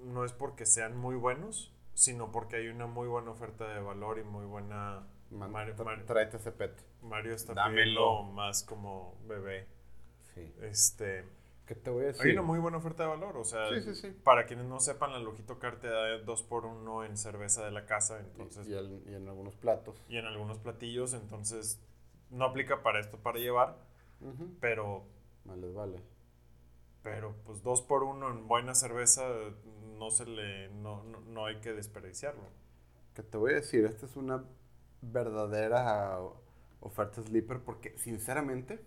no 0.04 0.26
es 0.26 0.32
porque 0.34 0.66
sean 0.66 0.98
muy 0.98 1.16
buenos, 1.16 1.72
sino 1.94 2.32
porque 2.32 2.58
hay 2.58 2.68
una 2.68 2.88
muy 2.88 3.08
buena 3.08 3.32
oferta 3.32 3.68
de 3.74 3.80
valor 3.82 4.20
y 4.20 4.24
muy 4.24 4.46
buena... 4.46 5.08
Man- 5.32 5.52
Mario, 5.52 5.76
Mario- 5.84 6.06
tráete 6.06 6.38
ese 6.38 6.52
pet. 6.52 6.72
Mario 7.02 7.34
está 7.34 7.54
Dámelo. 7.54 8.24
más 8.24 8.64
como 8.64 9.16
bebé. 9.28 9.68
Sí. 10.34 10.54
Este, 10.62 11.26
¿Qué 11.66 11.76
te 11.76 11.90
voy 11.90 12.04
a 12.04 12.08
decir? 12.08 12.26
Hay 12.28 12.32
una 12.34 12.42
muy 12.44 12.60
buena 12.60 12.78
oferta 12.78 13.04
de 13.04 13.10
valor, 13.10 13.38
o 13.38 13.44
sea, 13.44 13.68
Sí, 13.70 13.82
sí, 13.82 13.96
sí. 13.96 14.16
para 14.24 14.46
quienes 14.46 14.66
no 14.66 14.80
sepan, 14.80 15.12
la 15.14 15.20
Lujito 15.20 15.58
Car 15.60 15.80
te 15.80 15.88
da 15.88 16.18
2 16.20 16.44
por 16.44 16.66
1 16.66 17.06
en 17.06 17.18
cerveza 17.18 17.64
de 17.66 17.72
la 17.72 17.86
casa, 17.86 18.20
entonces... 18.20 18.68
y, 18.68 18.74
y 18.74 19.12
y 19.12 19.16
en 19.16 19.28
algunos 19.28 19.56
platos. 19.56 20.00
y 20.10 20.18
en 20.18 20.26
algunos 20.26 20.60
platillos, 20.60 21.14
entonces 21.14 21.80
no 22.30 22.46
aplica 22.46 22.84
para 22.84 23.00
esto 23.00 23.18
para 23.18 23.40
llevar, 23.40 23.78
pero, 24.60 25.06
Más 25.46 25.58
les 25.58 25.74
vale. 25.74 26.02
pero 27.04 27.36
pues 27.46 27.62
dos 27.64 27.82
por 27.82 28.04
uno 28.04 28.30
en 28.30 28.48
buena 28.48 28.74
cerveza 28.76 29.24
no 29.98 30.10
se 30.10 30.26
le, 30.26 30.70
no, 30.70 31.04
no, 31.04 31.20
no 31.22 31.46
hay 31.46 31.60
que 31.62 31.74
desperdiciarlo. 31.74 32.44
¿Qué 33.14 33.24
te 33.24 33.38
voy 33.38 33.54
a 33.54 33.56
decir? 33.56 33.86
Esta 33.86 34.06
es 34.06 34.16
una 34.16 34.44
verdadera 35.02 36.20
oferta 36.82 37.22
sleeper 37.22 37.60
porque, 37.60 37.98
sinceramente, 37.98 38.84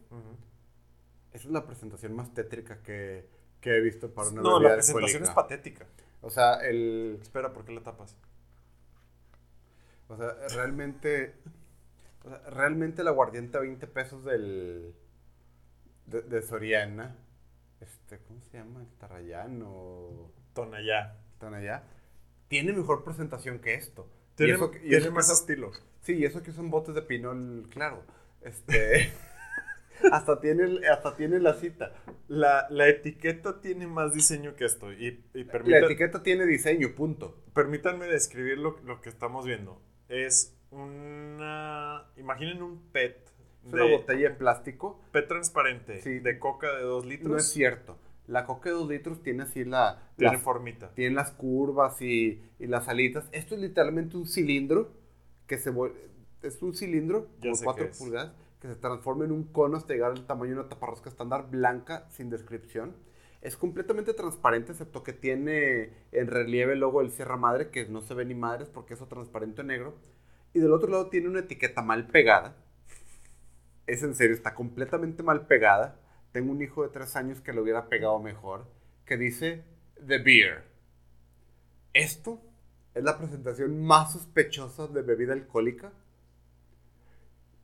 esa 1.33 1.47
es 1.49 1.53
la 1.53 1.67
presentación 1.67 2.15
más 2.15 2.33
tétrica 2.35 2.83
que, 2.83 3.29
que 3.61 3.77
he 3.77 3.81
visto 3.81 4.13
para 4.13 4.29
una 4.29 4.43
No, 4.43 4.61
la 4.61 4.75
presentación 4.75 5.23
es 5.23 5.31
patética. 5.31 5.87
O 6.21 6.31
sea, 6.31 6.57
el... 6.57 7.19
Espera, 7.23 7.53
¿por 7.53 7.65
qué 7.65 7.73
la 7.73 7.83
tapas? 7.83 8.17
O 10.09 10.17
sea, 10.17 10.35
realmente... 10.55 11.35
o 12.25 12.29
sea, 12.29 12.39
realmente 12.51 13.03
el 13.03 13.09
aguardiente 13.09 13.57
a 13.59 13.61
20 13.61 13.87
pesos 13.87 14.25
del... 14.25 14.95
De, 16.07 16.23
de 16.23 16.43
Soriana. 16.43 17.17
Este, 17.81 18.19
¿cómo 18.27 18.41
se 18.43 18.57
llama? 18.59 18.81
El 18.83 18.89
Tarrayán 18.99 19.63
o... 19.65 20.33
Tonayá. 20.55 21.17
Tonayá. 21.39 21.85
Tiene 22.49 22.73
mejor 22.73 23.05
presentación 23.05 23.59
que 23.61 23.75
esto. 23.75 24.11
Y 24.35 24.37
Tiene, 24.37 24.53
eso 24.55 24.71
que- 24.71 24.79
y 24.79 24.81
tiene 24.83 24.97
eso 24.97 25.09
que 25.09 25.15
más 25.15 25.27
son- 25.27 25.37
estilo. 25.37 25.73
Sí, 26.01 26.15
y 26.15 26.25
eso 26.25 26.43
que 26.43 26.53
son 26.53 26.71
botes 26.71 26.95
de 26.95 27.03
pinol, 27.03 27.69
claro. 27.71 28.03
Este. 28.41 29.13
hasta, 30.13 30.41
tiene, 30.41 30.87
hasta 30.89 31.15
tiene 31.17 31.41
la 31.41 31.55
cita. 31.55 31.93
La, 32.29 32.67
la 32.71 32.89
etiqueta 32.89 33.61
tiene 33.61 33.87
más 33.87 34.15
diseño 34.15 34.55
que 34.57 34.65
esto. 34.65 34.93
Y, 34.93 35.25
y 35.35 35.45
La 35.45 35.79
etiqueta 35.81 36.23
tiene 36.23 36.47
diseño, 36.47 36.95
punto. 36.95 37.37
permítanme 37.53 38.07
describir 38.07 38.59
lo, 38.59 38.79
lo 38.85 39.01
que 39.01 39.09
estamos 39.11 39.45
viendo. 39.45 39.81
Es 40.09 40.57
una... 40.71 42.05
Imaginen 42.17 42.63
un 42.63 42.79
PET. 42.93 43.17
Es 43.65 43.73
de- 43.73 43.83
una 43.83 43.97
botella 43.99 44.31
de 44.31 44.35
plástico. 44.37 45.01
PET 45.13 45.29
transparente 45.29 46.01
Sí. 46.03 46.19
de 46.21 46.39
coca 46.39 46.73
de 46.77 46.83
2 46.83 47.07
litros. 47.07 47.31
No 47.31 47.37
es 47.37 47.49
cierto. 47.51 47.99
La 48.27 48.45
coca 48.45 48.69
de 48.71 48.75
2 48.77 48.89
litros 48.89 49.23
tiene 49.23 49.45
así 49.45 49.65
la. 49.65 50.03
Tiene 50.17 50.35
las- 50.35 50.43
formita. 50.43 50.91
tiene 50.95 51.15
las 51.15 51.31
curvas 51.33 52.01
y, 52.03 52.43
y 52.59 52.67
las 52.67 52.89
alitas. 52.89 53.29
Esto 53.33 53.55
es 53.55 53.61
literalmente 53.61 54.17
un 54.17 54.27
cilindro 54.27 54.93
que 55.47 55.57
se. 55.59 55.73
Es 56.43 56.63
un 56.63 56.75
cilindro 56.75 57.29
como 57.41 57.55
sé 57.55 57.65
4 57.65 57.85
qué 57.87 57.91
es. 57.91 57.99
pulgadas 57.99 58.33
que 58.61 58.69
se 58.69 58.75
transforma 58.77 59.25
en 59.25 59.33
un 59.33 59.45
cono 59.45 59.77
hasta 59.77 59.93
llegar 59.95 60.11
al 60.13 60.27
tamaño 60.27 60.55
de 60.55 60.61
una 60.61 60.69
taparrosca 60.69 61.09
estándar 61.09 61.49
blanca 61.51 62.07
sin 62.11 62.29
descripción. 62.29 62.95
Es 63.41 63.57
completamente 63.57 64.15
transparente, 64.15 64.73
excepto 64.73 65.05
que 65.05 65.13
tiene 65.13 65.93
en 66.11 66.27
relieve 66.27 66.73
el 66.73 66.81
logo 66.81 67.01
del 67.01 67.13
Sierra 67.13 67.37
Madre, 67.37 67.71
que 67.71 67.87
no 67.87 68.01
se 68.01 68.15
ve 68.15 68.25
ni 68.25 68.35
madres 68.35 68.69
porque 68.69 68.95
es 68.95 69.09
transparente 69.09 69.63
negro. 69.63 69.95
Y 70.55 70.61
del 70.61 70.73
otro 70.73 70.89
lado 70.91 71.09
tiene 71.09 71.29
una 71.29 71.41
etiqueta 71.41 71.83
mal 71.83 72.07
pegada. 72.07 72.57
Es 73.87 74.03
en 74.03 74.15
serio, 74.15 74.35
está 74.35 74.55
completamente 74.55 75.23
mal 75.23 75.47
pegada. 75.47 75.97
Tengo 76.33 76.53
un 76.53 76.63
hijo 76.63 76.83
de 76.83 76.91
tres 76.91 77.17
años 77.17 77.41
que 77.41 77.53
lo 77.53 77.63
hubiera 77.63 77.89
pegado 77.89 78.19
mejor. 78.19 78.67
Que 79.05 79.17
dice 79.17 79.65
The 80.07 80.19
Beer. 80.19 80.65
Esto 81.93 82.41
es 82.95 83.03
la 83.05 83.19
presentación 83.19 83.83
más 83.85 84.13
sospechosa 84.13 84.87
de 84.89 85.03
bebida 85.03 85.33
alcohólica 85.33 85.93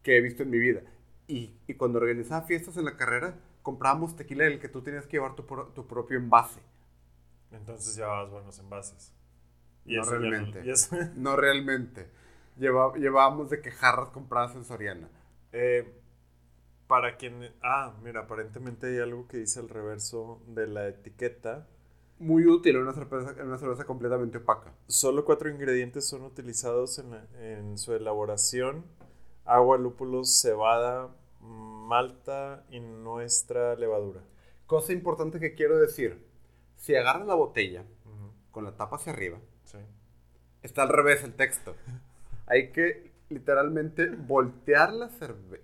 que 0.03 0.17
he 0.17 0.21
visto 0.21 0.43
en 0.43 0.51
mi 0.51 0.59
vida. 0.59 0.83
Y, 1.27 1.55
y 1.67 1.75
cuando 1.75 1.99
organizaba 1.99 2.47
fiestas 2.47 2.77
en 2.77 2.85
la 2.85 2.97
carrera, 2.97 3.37
comprábamos 3.63 4.17
tequila 4.17 4.47
en 4.47 4.53
el 4.53 4.61
que 4.61 4.69
tú 4.69 4.83
tenías 4.83 5.07
que 5.07 5.17
llevar 5.17 5.35
tu, 5.35 5.43
tu 5.75 5.87
propio 5.87 6.19
envase. 6.19 6.61
Entonces 7.53 7.97
llevabas 7.97 8.31
buenos 8.31 8.59
envases. 8.59 9.13
No 9.87 10.03
eso 10.03 10.13
ya 10.19 10.19
realmente. 10.19 10.63
y 10.67 10.71
eso- 10.71 10.97
No 11.17 11.37
realmente. 11.37 12.07
Lleva- 12.57 12.95
llevábamos 12.95 13.51
de 13.51 13.61
que 13.61 13.71
jarras 13.71 14.11
compradas 14.11 14.55
en 14.55 14.65
Soriana. 14.65 15.09
Eh, 15.53 16.01
para 16.87 17.17
quien... 17.17 17.53
Ah, 17.63 17.95
mira, 18.03 18.21
aparentemente 18.21 18.87
hay 18.87 18.99
algo 18.99 19.27
que 19.27 19.39
dice 19.39 19.61
al 19.61 19.69
reverso 19.69 20.41
de 20.47 20.67
la 20.67 20.89
etiqueta. 20.89 21.67
Muy 22.19 22.47
útil 22.47 22.77
en 22.77 22.83
una 22.83 22.93
cerveza, 22.93 23.31
en 23.41 23.49
una 23.49 23.59
cerveza 23.59 23.85
completamente 23.85 24.39
opaca. 24.39 24.73
Solo 24.87 25.25
cuatro 25.25 25.51
ingredientes 25.51 26.07
son 26.07 26.23
utilizados 26.23 26.99
en, 26.99 27.11
la- 27.11 27.27
en 27.41 27.77
su 27.79 27.93
elaboración. 27.95 28.85
Agua, 29.45 29.77
lúpulos, 29.79 30.41
cebada, 30.41 31.09
malta 31.41 32.65
y 32.71 32.81
nuestra 32.81 33.75
levadura. 33.75 34.21
Cosa 34.67 34.93
importante 34.93 35.41
que 35.41 35.55
quiero 35.55 35.77
decir. 35.79 36.25
Si 36.77 36.95
agarras 36.95 37.27
la 37.27 37.35
botella 37.35 37.85
con 38.51 38.65
la 38.65 38.77
tapa 38.77 38.97
hacia 38.97 39.13
arriba, 39.13 39.39
Sí. 39.65 39.79
está 40.63 40.83
al 40.83 40.91
revés 40.91 41.25
el 41.25 41.35
texto. 41.35 41.75
Hay 42.47 42.73
que 42.73 43.13
literalmente 43.29 44.09
voltear 44.11 44.93
la, 44.93 45.11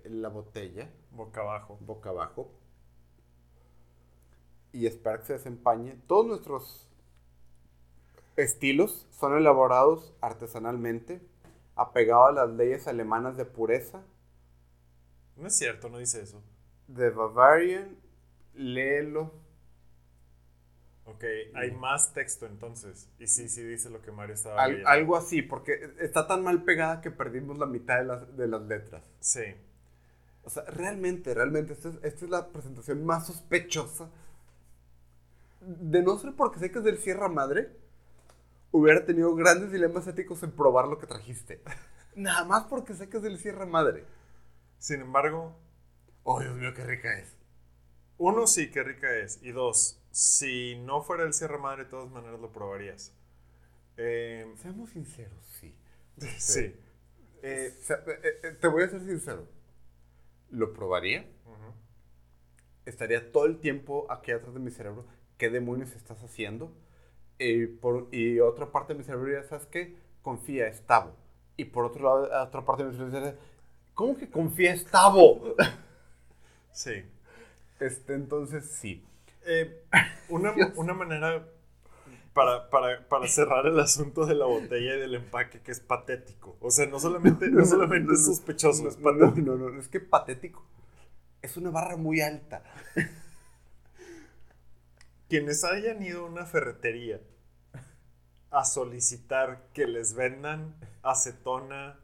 la 0.05 0.29
botella 0.29 0.89
Boca 1.11 1.41
abajo. 1.41 1.77
boca 1.79 2.09
abajo 2.09 2.51
y 4.73 4.85
esperar 4.87 5.19
que 5.19 5.25
se 5.27 5.33
desempañe. 5.33 5.95
Todos 6.07 6.25
nuestros 6.25 6.87
estilos 8.35 9.07
son 9.11 9.37
elaborados 9.37 10.13
artesanalmente, 10.19 11.21
apegados 11.77 12.29
a 12.29 12.45
las 12.45 12.49
leyes 12.55 12.87
alemanas 12.87 13.37
de 13.37 13.45
pureza, 13.45 14.01
No 15.37 15.47
es 15.47 15.55
cierto, 15.55 15.89
no 15.89 15.97
dice 15.97 16.21
eso. 16.21 16.41
de 16.87 17.09
Bavarian, 17.09 17.97
léelo. 18.53 19.31
Ok, 21.15 21.23
hay 21.55 21.71
más 21.71 22.13
texto 22.13 22.45
entonces. 22.45 23.09
Y 23.19 23.27
sí, 23.27 23.49
sí 23.49 23.63
dice 23.63 23.89
lo 23.89 24.01
que 24.01 24.11
Mario 24.11 24.35
estaba 24.35 24.61
Al- 24.61 24.85
algo 24.85 25.15
así, 25.17 25.41
porque 25.41 25.93
está 25.99 26.27
tan 26.27 26.43
mal 26.43 26.63
pegada 26.63 27.01
que 27.01 27.11
perdimos 27.11 27.57
la 27.57 27.65
mitad 27.65 27.97
de 27.99 28.05
las, 28.05 28.37
de 28.37 28.47
las 28.47 28.61
letras. 28.63 29.03
Sí. 29.19 29.43
O 30.43 30.49
sea, 30.49 30.63
realmente, 30.65 31.33
realmente, 31.33 31.73
esta 31.73 31.89
es, 31.89 31.95
esta 32.03 32.25
es 32.25 32.31
la 32.31 32.47
presentación 32.49 33.05
más 33.05 33.27
sospechosa. 33.27 34.09
De 35.61 36.01
no 36.01 36.17
ser 36.17 36.33
porque 36.35 36.59
sé 36.59 36.71
que 36.71 36.79
es 36.79 36.83
del 36.83 36.97
Sierra 36.97 37.27
Madre, 37.29 37.69
hubiera 38.71 39.05
tenido 39.05 39.35
grandes 39.35 39.71
dilemas 39.71 40.07
éticos 40.07 40.41
en 40.43 40.51
probar 40.51 40.87
lo 40.87 40.97
que 40.97 41.07
trajiste. 41.07 41.61
Nada 42.15 42.43
más 42.45 42.63
porque 42.65 42.93
sé 42.95 43.09
que 43.09 43.17
es 43.17 43.23
del 43.23 43.37
Sierra 43.37 43.65
Madre. 43.65 44.05
Sin 44.79 45.01
embargo, 45.01 45.55
Oh, 46.23 46.39
Dios 46.39 46.55
mío, 46.55 46.71
qué 46.75 46.83
rica 46.83 47.17
es. 47.17 47.35
Uno, 48.21 48.47
sí, 48.47 48.71
qué 48.71 48.83
rica 48.83 49.15
es. 49.17 49.39
Y 49.43 49.51
dos, 49.51 49.99
si 50.11 50.75
no 50.79 51.01
fuera 51.01 51.23
el 51.23 51.33
Sierra 51.33 51.57
Madre, 51.57 51.85
de 51.85 51.89
todas 51.89 52.09
maneras 52.11 52.39
lo 52.39 52.51
probarías. 52.51 53.13
Eh, 53.97 54.47
Seamos 54.57 54.91
sinceros, 54.91 55.45
sí. 55.59 55.75
sí. 56.37 56.75
Eh, 57.43 57.73
O 57.79 57.83
sea, 57.83 57.97
eh, 58.07 58.39
eh, 58.43 58.51
te 58.59 58.67
voy 58.67 58.83
a 58.83 58.89
ser 58.89 59.01
sincero. 59.01 59.47
Lo 60.51 60.71
probaría. 60.71 61.25
Estaría 62.85 63.31
todo 63.31 63.45
el 63.45 63.59
tiempo 63.59 64.07
aquí 64.09 64.31
atrás 64.31 64.53
de 64.53 64.59
mi 64.59 64.71
cerebro. 64.71 65.05
¿Qué 65.37 65.49
demonios 65.49 65.95
estás 65.95 66.23
haciendo? 66.23 66.71
Y, 67.39 67.67
por, 67.67 68.09
y 68.11 68.39
otra 68.39 68.71
parte 68.71 68.93
de 68.93 68.99
mi 68.99 69.05
cerebro 69.05 69.27
diría, 69.27 69.43
¿sabes 69.43 69.67
qué? 69.67 69.95
Confía, 70.21 70.67
es 70.67 70.81
Tavo. 70.85 71.15
Y 71.57 71.65
por 71.65 71.85
otro 71.85 72.03
lado, 72.03 72.43
otra 72.47 72.65
parte 72.65 72.83
de 72.83 72.89
mi 72.91 72.95
cerebro 72.95 73.19
diría, 73.19 73.39
¿cómo 73.93 74.17
que 74.17 74.29
confía, 74.29 74.73
es 74.73 74.85
Tavo? 74.85 75.55
Sí. 76.71 77.03
Este, 77.81 78.13
entonces, 78.13 78.65
sí. 78.65 79.03
Eh, 79.45 79.83
una, 80.29 80.53
una 80.75 80.93
manera 80.93 81.45
para, 82.33 82.69
para, 82.69 83.07
para 83.07 83.27
cerrar 83.27 83.65
el 83.65 83.79
asunto 83.79 84.25
de 84.25 84.35
la 84.35 84.45
botella 84.45 84.95
y 84.95 84.99
del 84.99 85.15
empaque 85.15 85.61
que 85.61 85.71
es 85.71 85.79
patético. 85.79 86.55
O 86.61 86.69
sea, 86.69 86.85
no 86.85 86.99
solamente, 86.99 87.49
no 87.49 87.65
solamente 87.65 88.13
es 88.13 88.25
sospechoso, 88.25 88.87
es 88.87 88.97
patético. 88.97 89.41
no, 89.41 89.57
no, 89.57 89.79
es 89.79 89.87
que 89.87 89.99
patético. 89.99 90.63
Es 91.41 91.57
una 91.57 91.71
barra 91.71 91.97
muy 91.97 92.21
alta. 92.21 92.63
Quienes 95.27 95.63
hayan 95.63 96.03
ido 96.03 96.25
a 96.25 96.29
una 96.29 96.45
ferretería 96.45 97.19
a 98.51 98.63
solicitar 98.63 99.69
que 99.73 99.87
les 99.87 100.13
vendan 100.13 100.75
acetona 101.01 101.97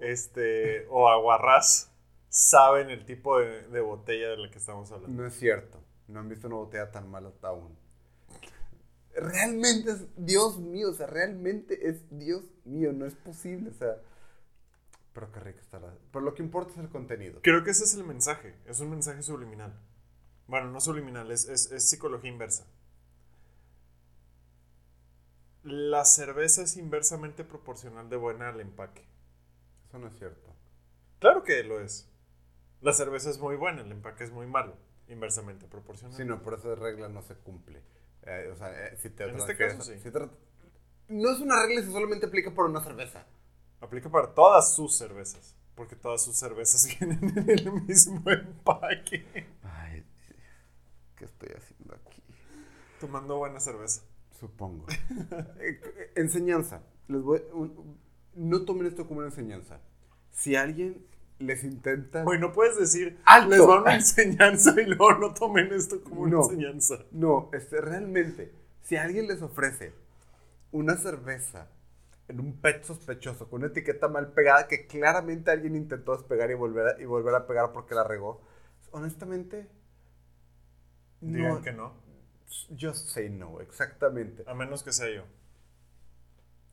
este, 0.00 0.86
o 0.90 1.08
aguarrás, 1.08 1.91
saben 2.32 2.88
el 2.88 3.04
tipo 3.04 3.38
de, 3.38 3.68
de 3.68 3.80
botella 3.82 4.30
de 4.30 4.38
la 4.38 4.50
que 4.50 4.56
estamos 4.58 4.90
hablando. 4.90 5.20
No 5.22 5.28
es 5.28 5.34
cierto. 5.38 5.78
No 6.08 6.20
han 6.20 6.28
visto 6.30 6.46
una 6.46 6.56
botella 6.56 6.90
tan 6.90 7.10
mala 7.10 7.30
aún. 7.42 7.76
Realmente 9.14 9.90
es 9.90 10.06
Dios 10.16 10.58
mío, 10.58 10.90
o 10.90 10.94
sea, 10.94 11.06
realmente 11.06 11.88
es 11.90 12.00
Dios 12.10 12.44
mío, 12.64 12.94
no 12.94 13.04
es 13.04 13.14
posible, 13.14 13.68
o 13.68 13.74
sea. 13.74 13.98
Pero 15.12 15.30
qué 15.30 15.40
rica 15.40 15.60
está 15.60 15.78
la. 15.78 15.92
Pero 16.10 16.24
lo 16.24 16.34
que 16.34 16.42
importa 16.42 16.72
es 16.72 16.78
el 16.78 16.88
contenido. 16.88 17.40
Creo 17.42 17.62
que 17.64 17.70
ese 17.72 17.84
es 17.84 17.94
el 17.94 18.04
mensaje, 18.04 18.54
es 18.64 18.80
un 18.80 18.88
mensaje 18.88 19.22
subliminal. 19.22 19.78
Bueno, 20.46 20.70
no 20.70 20.80
subliminal, 20.80 21.30
es, 21.30 21.46
es- 21.48 21.70
es 21.70 21.86
psicología 21.88 22.30
inversa. 22.30 22.66
La 25.64 26.04
cerveza 26.06 26.62
es 26.62 26.78
inversamente 26.78 27.44
proporcional 27.44 28.08
de 28.08 28.16
buena 28.16 28.48
al 28.48 28.60
empaque. 28.60 29.04
Eso 29.88 29.98
no 29.98 30.08
es 30.08 30.16
cierto. 30.18 30.50
Claro 31.20 31.44
que 31.44 31.62
lo 31.62 31.78
es. 31.80 32.08
La 32.82 32.92
cerveza 32.92 33.30
es 33.30 33.38
muy 33.38 33.56
buena, 33.56 33.82
el 33.82 33.92
empaque 33.92 34.24
es 34.24 34.30
muy 34.32 34.46
malo, 34.46 34.76
inversamente 35.08 35.66
proporcional. 35.66 36.16
Sí, 36.16 36.24
no, 36.24 36.42
por 36.42 36.54
esa 36.54 36.74
regla 36.74 37.08
no 37.08 37.22
se 37.22 37.34
cumple. 37.36 37.82
Eh, 38.24 38.50
o 38.52 38.56
sea, 38.56 38.70
eh, 38.86 38.96
si 39.00 39.10
te 39.10 39.24
En 39.24 39.36
este 39.36 39.56
caso, 39.56 39.82
sí. 39.82 39.98
si 39.98 40.10
te- 40.10 40.28
no 41.08 41.30
es 41.30 41.40
una 41.40 41.64
regla 41.66 41.82
si 41.82 41.92
solamente 41.92 42.26
aplica 42.26 42.52
para 42.54 42.68
una 42.68 42.80
cerveza. 42.82 43.24
Aplica 43.80 44.10
para 44.10 44.34
todas 44.34 44.74
sus 44.74 44.96
cervezas, 44.96 45.56
porque 45.74 45.96
todas 45.96 46.22
sus 46.24 46.36
cervezas 46.36 46.86
vienen 47.00 47.38
en 47.38 47.50
el 47.50 47.72
mismo 47.82 48.22
empaque. 48.30 49.24
Ay, 49.62 50.04
¿qué 51.16 51.24
estoy 51.24 51.50
haciendo 51.56 51.94
aquí? 51.94 52.22
Tomando 53.00 53.38
buena 53.38 53.60
cerveza. 53.60 54.02
Supongo. 54.38 54.86
Eh, 55.60 56.12
enseñanza. 56.16 56.82
Les 57.08 57.22
voy, 57.22 57.42
un- 57.52 57.98
no 58.34 58.64
tomen 58.64 58.86
esto 58.86 59.06
como 59.06 59.18
una 59.20 59.28
enseñanza. 59.28 59.80
Si 60.32 60.56
alguien 60.56 61.04
les 61.42 61.64
intenta... 61.64 62.24
Oye, 62.24 62.38
no 62.38 62.52
puedes 62.52 62.78
decir, 62.78 63.18
¡Alto! 63.24 63.50
les 63.50 63.60
va 63.60 63.82
una 63.82 63.94
enseñanza 63.94 64.74
y 64.80 64.86
luego 64.86 65.14
no 65.18 65.34
tomen 65.34 65.72
esto 65.72 66.02
como 66.02 66.26
No. 66.26 66.38
una 66.38 66.52
enseñanza. 66.54 67.04
No, 67.12 67.50
este, 67.52 67.80
realmente, 67.80 68.52
si 68.82 68.96
alguien 68.96 69.26
les 69.28 69.42
ofrece 69.42 69.92
una 70.72 70.96
cerveza 70.96 71.68
en 72.28 72.40
un 72.40 72.60
pet 72.60 72.84
sospechoso 72.84 73.48
con 73.50 73.60
una 73.60 73.68
etiqueta 73.68 74.08
mal 74.08 74.32
pegada 74.32 74.68
que 74.68 74.86
claramente 74.86 75.50
alguien 75.50 75.76
intentó 75.76 76.16
despegar 76.16 76.50
y 76.50 76.54
volver 76.54 76.86
a, 76.96 77.00
y 77.00 77.04
volver 77.04 77.34
a 77.34 77.46
pegar 77.46 77.72
porque 77.72 77.94
la 77.94 78.04
regó, 78.04 78.40
honestamente, 78.92 79.68
Digan 81.20 81.54
no, 81.54 81.62
que 81.62 81.72
no, 81.72 81.92
just 82.80 83.08
say 83.08 83.30
no, 83.30 83.60
exactamente. 83.60 84.42
a 84.46 84.54
menos 84.54 84.82
que 84.82 84.92
sea 84.92 85.10
yo. 85.10 85.24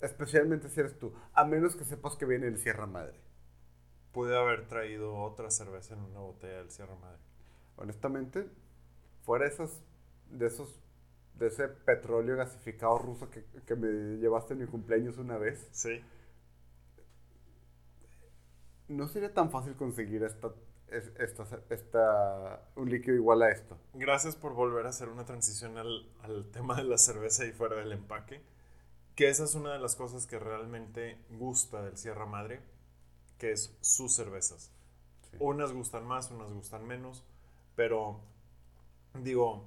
Especialmente 0.02 0.70
si 0.70 0.80
eres 0.80 0.98
tú, 0.98 1.14
a 1.34 1.46
menos 1.46 1.76
que 1.76 1.86
sepas 1.86 2.16
que 2.16 2.26
viene 2.26 2.48
el 2.48 2.58
Sierra 2.58 2.86
Madre. 2.88 3.20
Pude 4.12 4.36
haber 4.38 4.68
traído 4.68 5.16
otra 5.18 5.52
cerveza 5.52 5.94
en 5.94 6.02
una 6.02 6.20
botella 6.20 6.58
del 6.58 6.72
Sierra 6.72 6.96
Madre. 6.96 7.20
Honestamente, 7.78 8.48
fuera 9.24 9.48
esos, 9.48 9.82
de 10.32 10.48
esos, 10.48 10.80
de 11.36 11.48
ese 11.48 11.68
petróleo 11.68 12.36
gasificado 12.36 12.98
ruso 12.98 13.30
que, 13.30 13.46
que 13.66 13.76
me 13.76 14.18
llevaste 14.18 14.54
en 14.54 14.60
mi 14.62 14.66
cumpleaños 14.66 15.18
una 15.18 15.38
vez, 15.38 15.68
Sí. 15.72 16.02
no 18.88 19.08
sería 19.08 19.34
tan 19.34 19.52
fácil 19.52 19.76
conseguir 19.76 20.24
esta, 20.24 20.50
es- 20.88 21.12
esta, 21.20 21.46
esta, 21.70 22.62
un 22.76 22.90
líquido 22.90 23.16
igual 23.16 23.44
a 23.44 23.52
esto. 23.52 23.78
Gracias 23.94 24.36
por 24.36 24.54
volver 24.54 24.86
a 24.86 24.90
hacer 24.90 25.10
una 25.10 25.26
transición 25.26 25.78
al, 25.78 26.10
al 26.24 26.50
tema 26.52 26.76
de 26.76 26.84
la 26.84 26.98
cerveza 26.98 27.46
y 27.46 27.52
fuera 27.52 27.76
del 27.76 27.92
empaque. 27.92 28.42
Que 29.16 29.30
esa 29.30 29.44
es 29.44 29.54
una 29.54 29.74
de 29.74 29.80
las 29.80 29.96
cosas 29.96 30.26
que 30.26 30.40
realmente 30.40 31.20
gusta 31.30 31.84
del 31.84 31.98
Sierra 31.98 32.26
Madre, 32.26 32.62
que 33.40 33.52
es 33.54 33.76
sus 33.82 34.16
cervezas. 34.16 34.72
Sí. 35.32 35.38
Unas 35.40 35.74
gustan 35.74 36.06
más, 36.06 36.32
unas 36.32 36.52
gustan 36.52 36.86
menos, 36.88 37.24
pero 37.76 38.22
digo, 39.16 39.66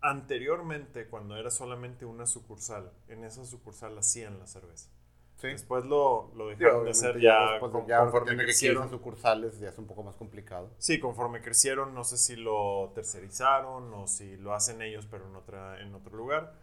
anteriormente 0.00 1.06
cuando 1.08 1.36
era 1.36 1.50
solamente 1.50 2.04
una 2.04 2.26
sucursal, 2.26 2.92
en 3.08 3.24
esa 3.24 3.44
sucursal 3.44 3.96
hacían 3.98 4.38
la 4.38 4.46
cerveza. 4.46 4.88
Sí. 5.36 5.48
Después 5.48 5.84
lo, 5.84 6.32
lo 6.34 6.50
Sí, 6.58 6.64
dejaron 6.64 6.84
de 6.84 6.90
obviamente 6.90 6.90
hacer 6.90 7.20
ya, 7.20 7.34
después 7.40 7.72
de- 7.74 7.78
con- 7.80 7.86
ya 7.86 7.98
conforme 8.00 8.36
crecieron. 8.36 8.90
sucursales 8.90 9.58
ya 9.60 9.68
es 9.70 9.78
un 9.78 9.86
poco 9.86 10.02
más 10.02 10.16
complicado. 10.16 10.70
Sí, 10.78 10.98
conforme 11.00 11.42
crecieron, 11.42 11.94
no 11.94 12.02
sé 12.04 12.16
si 12.16 12.34
lo 12.36 12.90
tercerizaron 12.94 13.92
o 13.92 14.06
si 14.06 14.36
lo 14.38 14.54
hacen 14.54 14.80
ellos, 14.82 15.06
pero 15.10 15.26
en, 15.28 15.36
otra, 15.36 15.80
en 15.82 15.94
otro 15.94 16.16
lugar. 16.16 16.54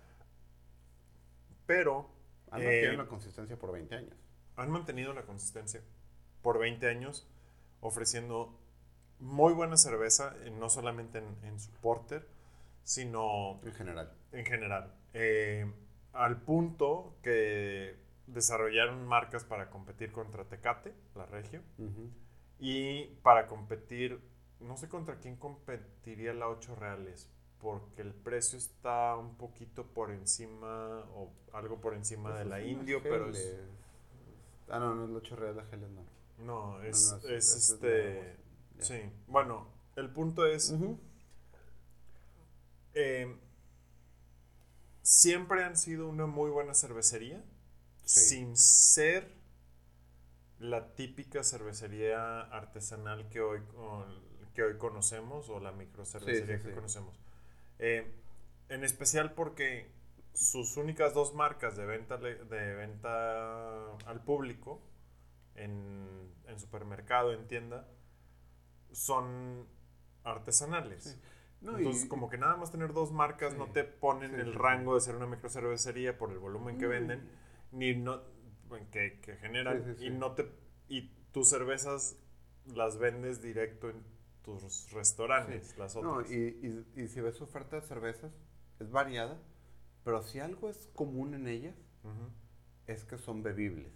Pero 1.66 2.10
Han 2.52 2.62
eh, 2.62 2.66
mantenido 2.66 3.04
la 3.04 3.10
consistencia 3.10 3.58
por 3.60 3.72
20 3.74 3.96
años. 3.96 4.16
Han 4.56 4.72
mantenido 4.72 5.14
la 5.14 5.24
consistencia 5.24 5.82
por 6.42 6.60
20 6.60 6.88
años, 6.88 7.28
ofreciendo 7.82 8.60
muy 9.20 9.54
buena 9.54 9.78
cerveza, 9.78 10.36
eh, 10.44 10.52
no 10.52 10.70
solamente 10.70 11.20
en, 11.20 11.38
en 11.44 11.60
su 11.60 11.72
porter, 11.74 12.28
sino 12.84 13.60
En 13.64 13.74
general. 13.74 14.12
en 14.32 14.46
general. 14.46 14.94
Eh, 15.14 15.72
al 16.14 16.42
punto 16.42 17.16
que 17.24 17.96
desarrollaron 18.28 19.06
marcas 19.08 19.44
para 19.44 19.70
competir 19.70 20.12
contra 20.12 20.46
Tecate, 20.46 20.94
la 21.16 21.26
Regio, 21.26 21.62
y 22.60 23.06
para 23.24 23.48
competir, 23.48 24.20
no 24.60 24.78
sé 24.78 24.88
contra 24.90 25.20
quién 25.20 25.36
competiría 25.38 26.34
la 26.34 26.48
8 26.50 26.76
reales, 26.76 27.30
porque 27.60 28.02
el 28.02 28.14
precio 28.14 28.58
está 28.58 29.16
un 29.18 29.36
poquito 29.38 29.86
por 29.88 30.12
encima 30.12 31.00
o 31.16 31.32
algo 31.54 31.80
por 31.82 31.94
encima 31.94 32.30
Pues 32.30 32.40
de 32.40 32.46
la 32.46 32.62
Indio, 32.62 33.02
pero 33.02 33.30
es. 33.30 33.60
Ah, 34.70 34.80
no, 34.80 34.96
no 34.96 35.04
es 35.06 35.10
la 35.12 35.18
8 35.18 35.36
real 35.36 35.56
de 35.56 35.64
Geles, 35.66 35.90
no. 35.92 36.06
no, 36.40 36.82
es, 36.84 37.12
no, 37.12 37.18
es- 37.18 37.24
es 37.26 37.32
es- 37.32 37.56
es 37.56 37.70
este, 37.72 38.38
sí, 38.80 39.02
bueno, 39.28 39.68
el 39.96 40.10
punto 40.10 40.46
es, 40.46 40.74
eh, 42.94 43.36
siempre 45.02 45.64
han 45.64 45.78
sido 45.78 46.08
una 46.08 46.26
muy 46.26 46.50
buena 46.50 46.74
cervecería, 46.74 47.44
Sí. 48.06 48.20
sin 48.22 48.58
ser 48.58 49.32
la 50.60 50.96
típica 50.96 51.44
cervecería 51.44 52.42
artesanal 52.42 53.30
que 53.30 53.42
hoy, 53.42 53.60
que 54.54 54.64
hoy 54.64 54.78
conocemos 54.78 55.50
o 55.50 55.60
la 55.60 55.72
microcervecería 55.72 56.56
Sí, 56.58 56.62
sí, 56.62 56.64
que 56.64 56.70
sí. 56.70 56.76
conocemos. 56.76 57.20
Eh, 57.80 58.14
en 58.70 58.84
especial 58.84 59.34
porque 59.34 59.92
sus 60.34 60.78
únicas 60.78 61.14
dos 61.14 61.34
marcas 61.34 61.76
de 61.78 61.86
venta, 61.86 62.18
de 62.18 62.76
venta 62.76 63.96
al 64.06 64.24
público, 64.24 64.82
en, 65.56 66.34
en 66.48 66.60
supermercado, 66.60 67.34
en 67.34 67.48
tienda, 67.48 67.88
son 68.92 69.68
artesanales. 70.24 71.04
Sí. 71.04 71.22
No, 71.62 71.78
Entonces, 71.78 72.06
y- 72.06 72.08
como 72.10 72.30
que 72.30 72.38
nada 72.38 72.58
más 72.58 72.72
tener 72.72 72.94
dos 72.94 73.12
marcas 73.12 73.54
Sí. 73.54 73.60
no 73.60 73.68
te 73.68 73.84
ponen 73.84 74.36
Sí, 74.36 74.42
el 74.42 74.54
rango 74.54 74.96
de 74.96 75.02
ser 75.02 75.16
una 75.16 75.28
microcervecería 75.28 76.18
por 76.18 76.32
el 76.32 76.40
volumen 76.40 76.78
que 76.78 76.86
No, 76.86 76.90
venden, 76.92 77.30
ni 77.72 77.96
no, 77.96 78.22
que, 78.92 79.20
que 79.22 79.36
generan, 79.38 79.96
y 80.00 80.10
no 80.10 80.34
te 80.34 80.50
y 80.90 81.10
tus 81.32 81.50
cervezas 81.50 82.18
las 82.66 82.98
vendes 82.98 83.42
directo 83.42 83.90
en 83.90 84.04
tus 84.44 84.92
restaurantes, 84.92 85.78
las 85.78 85.96
No, 85.96 86.16
otras. 86.16 86.32
y, 86.32 86.36
y, 86.96 87.02
y 87.04 87.08
si 87.08 87.22
ves 87.22 87.36
su 87.38 87.46
oferta 87.46 87.78
de 87.78 87.82
cervezas, 87.82 88.34
es 88.80 88.92
variada, 88.92 89.40
pero 90.04 90.22
si 90.24 90.40
algo 90.40 90.70
es 90.70 90.90
común 90.96 91.34
en 91.34 91.48
ellas, 91.48 91.76
es 92.88 93.04
que 93.06 93.18
son 93.18 93.44
bebibles. 93.44 93.92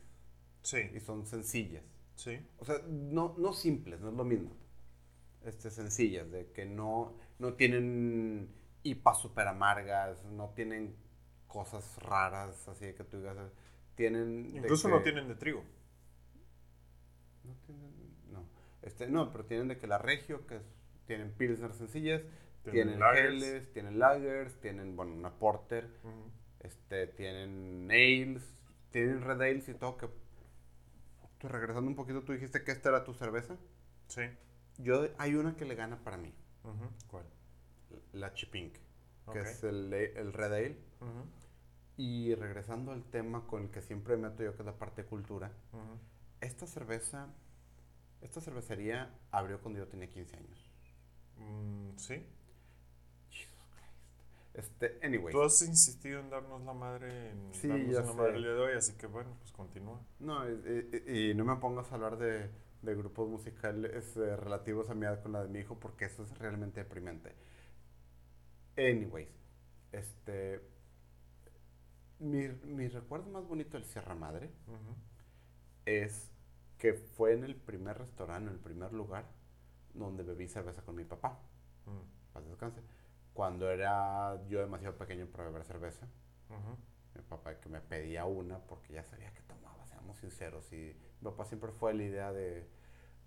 Sí. 0.63 0.79
Y 0.93 0.99
son 0.99 1.25
sencillas. 1.25 1.83
Sí. 2.15 2.39
O 2.57 2.65
sea, 2.65 2.81
no, 2.87 3.35
no 3.37 3.53
simples, 3.53 3.99
no 3.99 4.09
es 4.09 4.15
lo 4.15 4.23
mismo. 4.23 4.51
Este, 5.43 5.69
sencillas, 5.69 6.29
de 6.31 6.51
que 6.51 6.65
no, 6.65 7.15
no 7.39 7.53
tienen 7.53 8.49
hipas 8.83 9.19
super 9.21 9.47
amargas, 9.47 10.23
no 10.25 10.49
tienen 10.49 10.95
cosas 11.47 11.97
raras, 12.01 12.67
así 12.67 12.85
de 12.87 12.95
que 12.95 13.03
tú 13.03 13.17
digas, 13.17 13.37
tienen... 13.95 14.51
Incluso 14.55 14.89
no 14.89 15.01
tienen 15.03 15.27
de 15.27 15.35
trigo. 15.35 15.63
No 17.43 17.53
tienen, 17.65 17.93
no. 18.31 18.45
Este, 18.81 19.07
no, 19.07 19.31
pero 19.31 19.45
tienen 19.45 19.67
de 19.67 19.77
que 19.77 19.87
la 19.87 19.97
regio, 19.97 20.45
que 20.47 20.57
es- 20.57 20.63
tienen 21.05 21.31
pilsner 21.31 21.73
sencillas, 21.73 22.21
Tienen 22.63 22.99
lagers. 22.99 23.43
geles, 23.43 23.73
tienen 23.73 23.99
lagers, 23.99 24.59
tienen, 24.59 24.95
bueno, 24.95 25.13
una 25.13 25.31
porter, 25.31 25.89
este, 26.59 27.07
tienen 27.07 27.87
ales, 27.89 28.43
tienen 28.91 29.21
red 29.21 29.41
ales 29.41 29.69
y 29.69 29.73
todo 29.73 29.97
que... 29.97 30.09
Tú, 31.37 31.47
regresando 31.47 31.87
un 31.89 31.95
poquito, 31.95 32.23
tú 32.23 32.33
dijiste 32.33 32.63
que 32.63 32.71
esta 32.71 32.89
era 32.89 33.03
tu 33.03 33.13
cerveza. 33.13 33.55
Sí. 34.07 34.23
Yo, 34.79 35.07
hay 35.17 35.35
una 35.35 35.55
que 35.55 35.65
le 35.65 35.75
gana 35.75 36.03
para 36.03 36.17
mí. 36.17 36.33
¿Cuál? 37.07 37.25
la 38.11 38.33
Chipink, 38.33 38.73
que 39.31 39.39
Ok. 39.39 39.45
es 39.45 39.63
el, 39.63 39.93
el 39.93 40.33
red 40.33 40.51
ale. 40.53 40.77
Ujú. 40.99 41.25
Y 41.95 42.35
regresando 42.35 42.91
al 42.91 43.03
tema 43.05 43.47
con 43.47 43.63
el 43.63 43.69
que 43.69 43.81
siempre 43.81 44.17
meto 44.17 44.43
yo, 44.43 44.53
que 44.55 44.61
es 44.61 44.65
la 44.65 44.77
parte 44.77 45.03
de 45.03 45.07
cultura, 45.07 45.51
esta 46.41 46.67
cerveza, 46.67 47.27
esta 48.21 48.41
cervecería 48.41 49.09
abrió 49.31 49.61
cuando 49.61 49.79
yo 49.79 49.87
tenía 49.87 50.09
15 50.09 50.37
años. 50.37 50.69
Mm, 51.37 51.97
sí. 51.97 52.23
Este, 54.57 54.99
anyway. 55.03 55.31
Tú 55.31 55.41
has 55.43 55.61
insistido 55.61 56.19
en 56.19 56.29
darnos 56.29 56.61
la 56.63 56.73
madre, 56.73 57.29
en 57.31 57.53
Sí, 57.53 57.67
darnos 57.67 57.91
ya 57.93 58.01
una 58.01 58.11
sé. 58.11 58.17
madre 58.17 58.35
el 58.37 58.43
día 58.43 58.53
de 58.53 58.59
hoy, 58.61 58.73
así 58.75 58.93
que 58.97 59.07
bueno, 59.07 59.29
pues 59.39 59.51
continúa. 59.53 60.01
No, 60.19 60.49
y, 60.49 61.01
y- 61.05 61.29
y 61.31 61.33
no 61.35 61.45
me 61.45 61.55
pongas 61.57 61.91
a 61.91 61.95
hablar 61.95 62.17
de, 62.17 62.49
de 62.81 62.95
grupos 62.95 63.29
musicales 63.29 64.17
eh, 64.17 64.35
relativos 64.35 64.89
a 64.89 64.95
mi 64.95 65.05
edad 65.05 65.21
con 65.21 65.31
la 65.33 65.43
de 65.43 65.49
mi 65.49 65.59
hijo, 65.59 65.79
porque 65.79 66.05
eso 66.05 66.23
es 66.23 66.37
realmente 66.39 66.81
deprimente. 66.83 67.33
Anyways, 68.77 69.29
este. 69.91 70.61
Mi, 72.19 72.47
mi 72.65 72.87
recuerdo 72.89 73.29
más 73.31 73.45
bonito 73.47 73.77
del 73.77 73.85
Sierra 73.85 74.13
Madre 74.15 74.51
Ujú. 74.67 74.95
es 75.85 76.31
que 76.77 76.93
fue 76.93 77.33
en 77.33 77.43
el 77.43 77.55
primer 77.55 77.97
restaurante, 77.97 78.49
en 78.49 78.55
el 78.55 78.59
primer 78.61 78.93
lugar 78.93 79.25
donde 79.93 80.23
bebí 80.23 80.47
cerveza 80.47 80.81
con 80.83 80.95
mi 80.95 81.05
papá. 81.05 81.39
Mm. 81.85 82.33
Paz 82.33 82.45
descanse. 82.47 82.81
Cuando 83.37 83.69
era 83.69 84.43
yo 84.47 84.61
demasiado 84.61 84.97
pequeño 84.97 85.27
para 85.27 85.43
beber 85.45 85.63
cerveza. 85.63 86.07
Mi 87.13 87.21
papá 87.21 87.59
que 87.59 87.69
me 87.69 87.81
pedía 87.81 88.25
una 88.25 88.57
porque 88.65 88.93
ya 88.93 89.03
sabía 89.03 89.31
que 89.31 89.41
tomaba, 89.41 89.85
seamos 89.85 90.17
sinceros. 90.17 90.73
Y 90.73 90.95
mi 91.21 91.23
papá 91.29 91.45
siempre 91.45 91.71
fue 91.71 91.93
la 91.93 92.01
idea 92.03 92.33
de. 92.33 92.67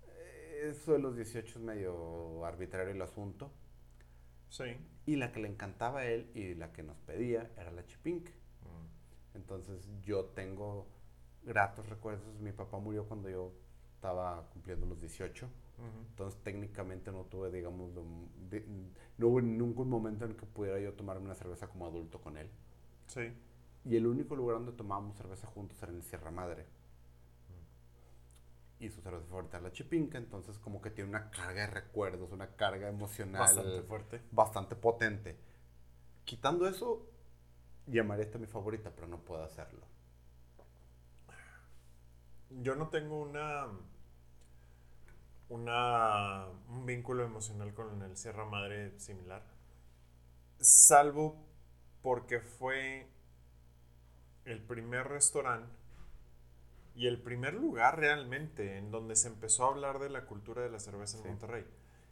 eh, 0.03 0.67
Eso 0.69 0.91
de 0.91 0.99
los 0.99 1.15
18 1.15 1.59
es 1.59 1.63
medio 1.63 2.43
arbitrario 2.45 2.91
el 2.93 3.01
asunto. 3.01 3.53
Sí. 4.49 4.65
Y 5.05 5.15
la 5.15 5.31
que 5.31 5.39
le 5.39 5.47
encantaba 5.47 6.01
a 6.01 6.05
él 6.05 6.29
y 6.35 6.55
la 6.55 6.73
que 6.73 6.83
nos 6.83 6.97
pedía 6.97 7.49
era 7.57 7.71
la 7.71 7.85
Chipink. 7.85 8.31
Mm. 8.31 9.37
Entonces 9.37 9.87
yo 10.01 10.25
tengo 10.25 10.89
gratos 11.43 11.87
recuerdos. 11.87 12.37
Mi 12.41 12.51
papá 12.51 12.79
murió 12.79 13.07
cuando 13.07 13.29
yo 13.29 13.53
estaba 13.95 14.49
cumpliendo 14.49 14.85
los 14.87 14.99
18. 14.99 15.49
Entonces 16.09 16.39
técnicamente 16.43 17.11
no 17.11 17.23
tuve, 17.25 17.49
digamos, 17.51 17.91
de- 18.49 18.65
no 19.17 19.27
hubo 19.27 19.37
un 19.37 19.89
momento 19.89 20.25
en 20.25 20.35
que 20.35 20.45
pudiera 20.45 20.79
yo 20.79 20.93
tomarme 20.93 21.25
una 21.25 21.35
cerveza 21.35 21.67
como 21.67 21.87
adulto 21.87 22.21
con 22.21 22.37
él. 22.37 22.49
Sí. 23.07 23.33
Y 23.85 23.95
el 23.95 24.07
único 24.07 24.35
lugar 24.35 24.57
donde 24.57 24.71
tomábamos 24.73 25.17
cerveza 25.17 25.47
juntos 25.47 25.81
era 25.81 25.91
en 25.91 25.97
el 25.97 26.03
Sierra 26.03 26.31
Madre. 26.31 26.65
Y 28.79 28.89
su 28.89 28.99
cerveza 29.01 29.25
favorita 29.27 29.57
es 29.57 29.63
la 29.63 29.71
Chipinca, 29.71 30.17
entonces 30.17 30.57
como 30.57 30.81
que 30.81 30.89
tiene 30.89 31.09
una 31.09 31.29
carga 31.29 31.61
de 31.61 31.67
recuerdos, 31.67 32.31
una 32.31 32.55
carga 32.55 32.89
emocional 32.89 33.39
Bastante 33.41 33.81
fuerte. 33.83 34.21
bastante 34.31 34.75
potente. 34.75 35.37
Quitando 36.25 36.67
eso, 36.67 37.07
llamaría 37.87 38.25
esta 38.25 38.39
mi 38.39 38.47
favorita, 38.47 38.91
pero 38.95 39.07
no 39.07 39.19
puedo 39.19 39.43
hacerlo. 39.43 39.85
Yo 42.49 42.75
no 42.75 42.89
tengo 42.89 43.21
una. 43.21 43.67
Una. 45.51 46.47
Un 46.69 46.85
vínculo 46.85 47.23
emocional 47.23 47.73
con 47.73 48.01
el 48.01 48.15
Sierra 48.17 48.45
Madre 48.45 48.97
similar. 48.99 49.43
Salvo 50.61 51.35
porque 52.01 52.39
fue 52.39 53.07
el 54.45 54.61
primer 54.63 55.07
restaurante 55.07 55.75
y 56.95 57.07
el 57.07 57.21
primer 57.21 57.53
lugar 57.53 57.99
realmente 57.99 58.77
en 58.77 58.91
donde 58.91 59.15
se 59.15 59.27
empezó 59.29 59.65
a 59.65 59.69
hablar 59.69 59.99
de 59.99 60.09
la 60.09 60.25
cultura 60.25 60.61
de 60.61 60.69
la 60.69 60.79
cerveza 60.79 61.17
en 61.17 61.23
Sí. 61.23 61.29
Monterrey. 61.29 61.65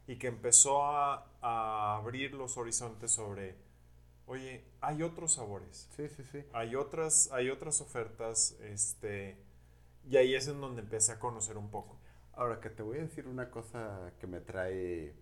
Y 0.06 0.18
que 0.18 0.26
empezó 0.28 0.84
a, 0.84 1.26
a 1.40 1.96
abrir 1.96 2.34
los 2.34 2.56
horizontes 2.56 3.12
sobre. 3.12 3.56
Oye, 4.26 4.64
hay 4.80 5.02
otros 5.02 5.34
sabores 5.34 5.88
Sí, 5.96 6.08
sí, 6.08 6.24
sí. 6.24 6.44
hay 6.52 6.76
otras, 6.76 7.30
hay 7.32 7.50
otras 7.50 7.80
ofertas, 7.80 8.52
este, 8.62 9.36
y 10.08 10.16
ahí 10.16 10.34
es 10.34 10.48
en 10.48 10.60
donde 10.60 10.82
empecé 10.82 11.12
a 11.12 11.18
conocer 11.20 11.58
un 11.58 11.70
poco. 11.70 11.99
Ahora 12.32 12.60
que 12.60 12.70
te 12.70 12.82
voy 12.82 12.98
a 12.98 13.02
decir 13.02 13.26
una 13.28 13.50
cosa 13.50 14.12
que 14.18 14.26
me 14.26 14.40
trae 14.40 15.14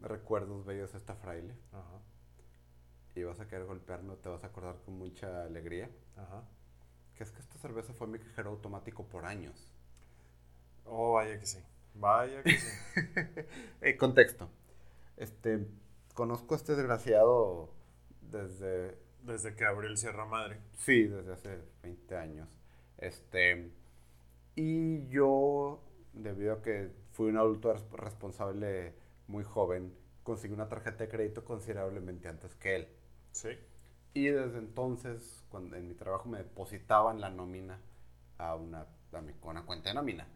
recuerdos 0.00 0.64
bellos 0.64 0.94
esta 0.94 1.14
fraile. 1.16 1.54
Ajá, 1.72 2.00
Y 3.16 3.22
vas 3.24 3.40
a 3.40 3.48
querer 3.48 3.66
golpearme 3.66 4.14
te 4.16 4.28
vas 4.28 4.44
a 4.44 4.48
acordar 4.48 4.76
con 4.84 4.96
mucha 4.98 5.42
alegría. 5.44 5.90
ajá. 6.16 6.44
Que 7.16 7.24
es 7.24 7.32
que 7.32 7.40
esta 7.40 7.58
cerveza 7.58 7.92
fue 7.94 8.06
mi 8.06 8.18
cajero 8.20 8.50
automático 8.50 9.08
por 9.08 9.24
años. 9.24 9.72
Oh, 10.84 11.14
vaya 11.14 11.38
que 11.38 11.46
sí, 11.46 11.58
vaya 11.94 12.42
que 12.46 12.56
sí. 12.56 12.72
Eh, 13.80 13.96
contexto. 13.96 14.48
Este, 15.16 15.66
conozco 16.14 16.54
a 16.54 16.56
este 16.58 16.74
desgraciado 16.76 17.70
desde, 18.20 18.98
Desde 19.22 19.54
que 19.54 19.64
abrió 19.66 19.90
el 19.90 19.98
Sierra 19.98 20.24
Madre. 20.24 20.60
sí, 20.74 21.04
desde 21.04 21.32
hace 21.32 21.58
20 21.82 22.16
años. 22.16 22.48
Este, 22.98 23.70
y 24.56 25.06
yo, 25.08 25.82
debido 26.16 26.54
a 26.54 26.62
que 26.62 26.90
fui 27.12 27.28
un 27.30 27.36
adulto 27.38 27.72
res- 27.72 27.90
responsable 27.92 28.94
muy 29.28 29.44
joven, 29.44 29.94
conseguí 30.24 30.54
una 30.54 30.68
tarjeta 30.68 31.04
de 31.04 31.08
crédito 31.10 31.44
considerablemente 31.44 32.28
antes 32.28 32.54
que 32.56 32.76
él. 32.76 32.88
Sí, 33.32 33.50
Y 34.14 34.26
desde 34.28 34.58
entonces, 34.58 35.44
cuando 35.48 35.76
en 35.76 35.86
mi 35.88 35.94
trabajo 35.94 36.28
me 36.28 36.38
depositaban 36.38 37.20
la 37.20 37.30
nómina 37.30 37.78
a 38.38 38.56
una, 38.56 38.86
a 39.12 39.20
mi- 39.20 39.32
una 39.42 39.64
cuenta 39.64 39.90
de 39.90 39.94
nómina. 39.94 40.26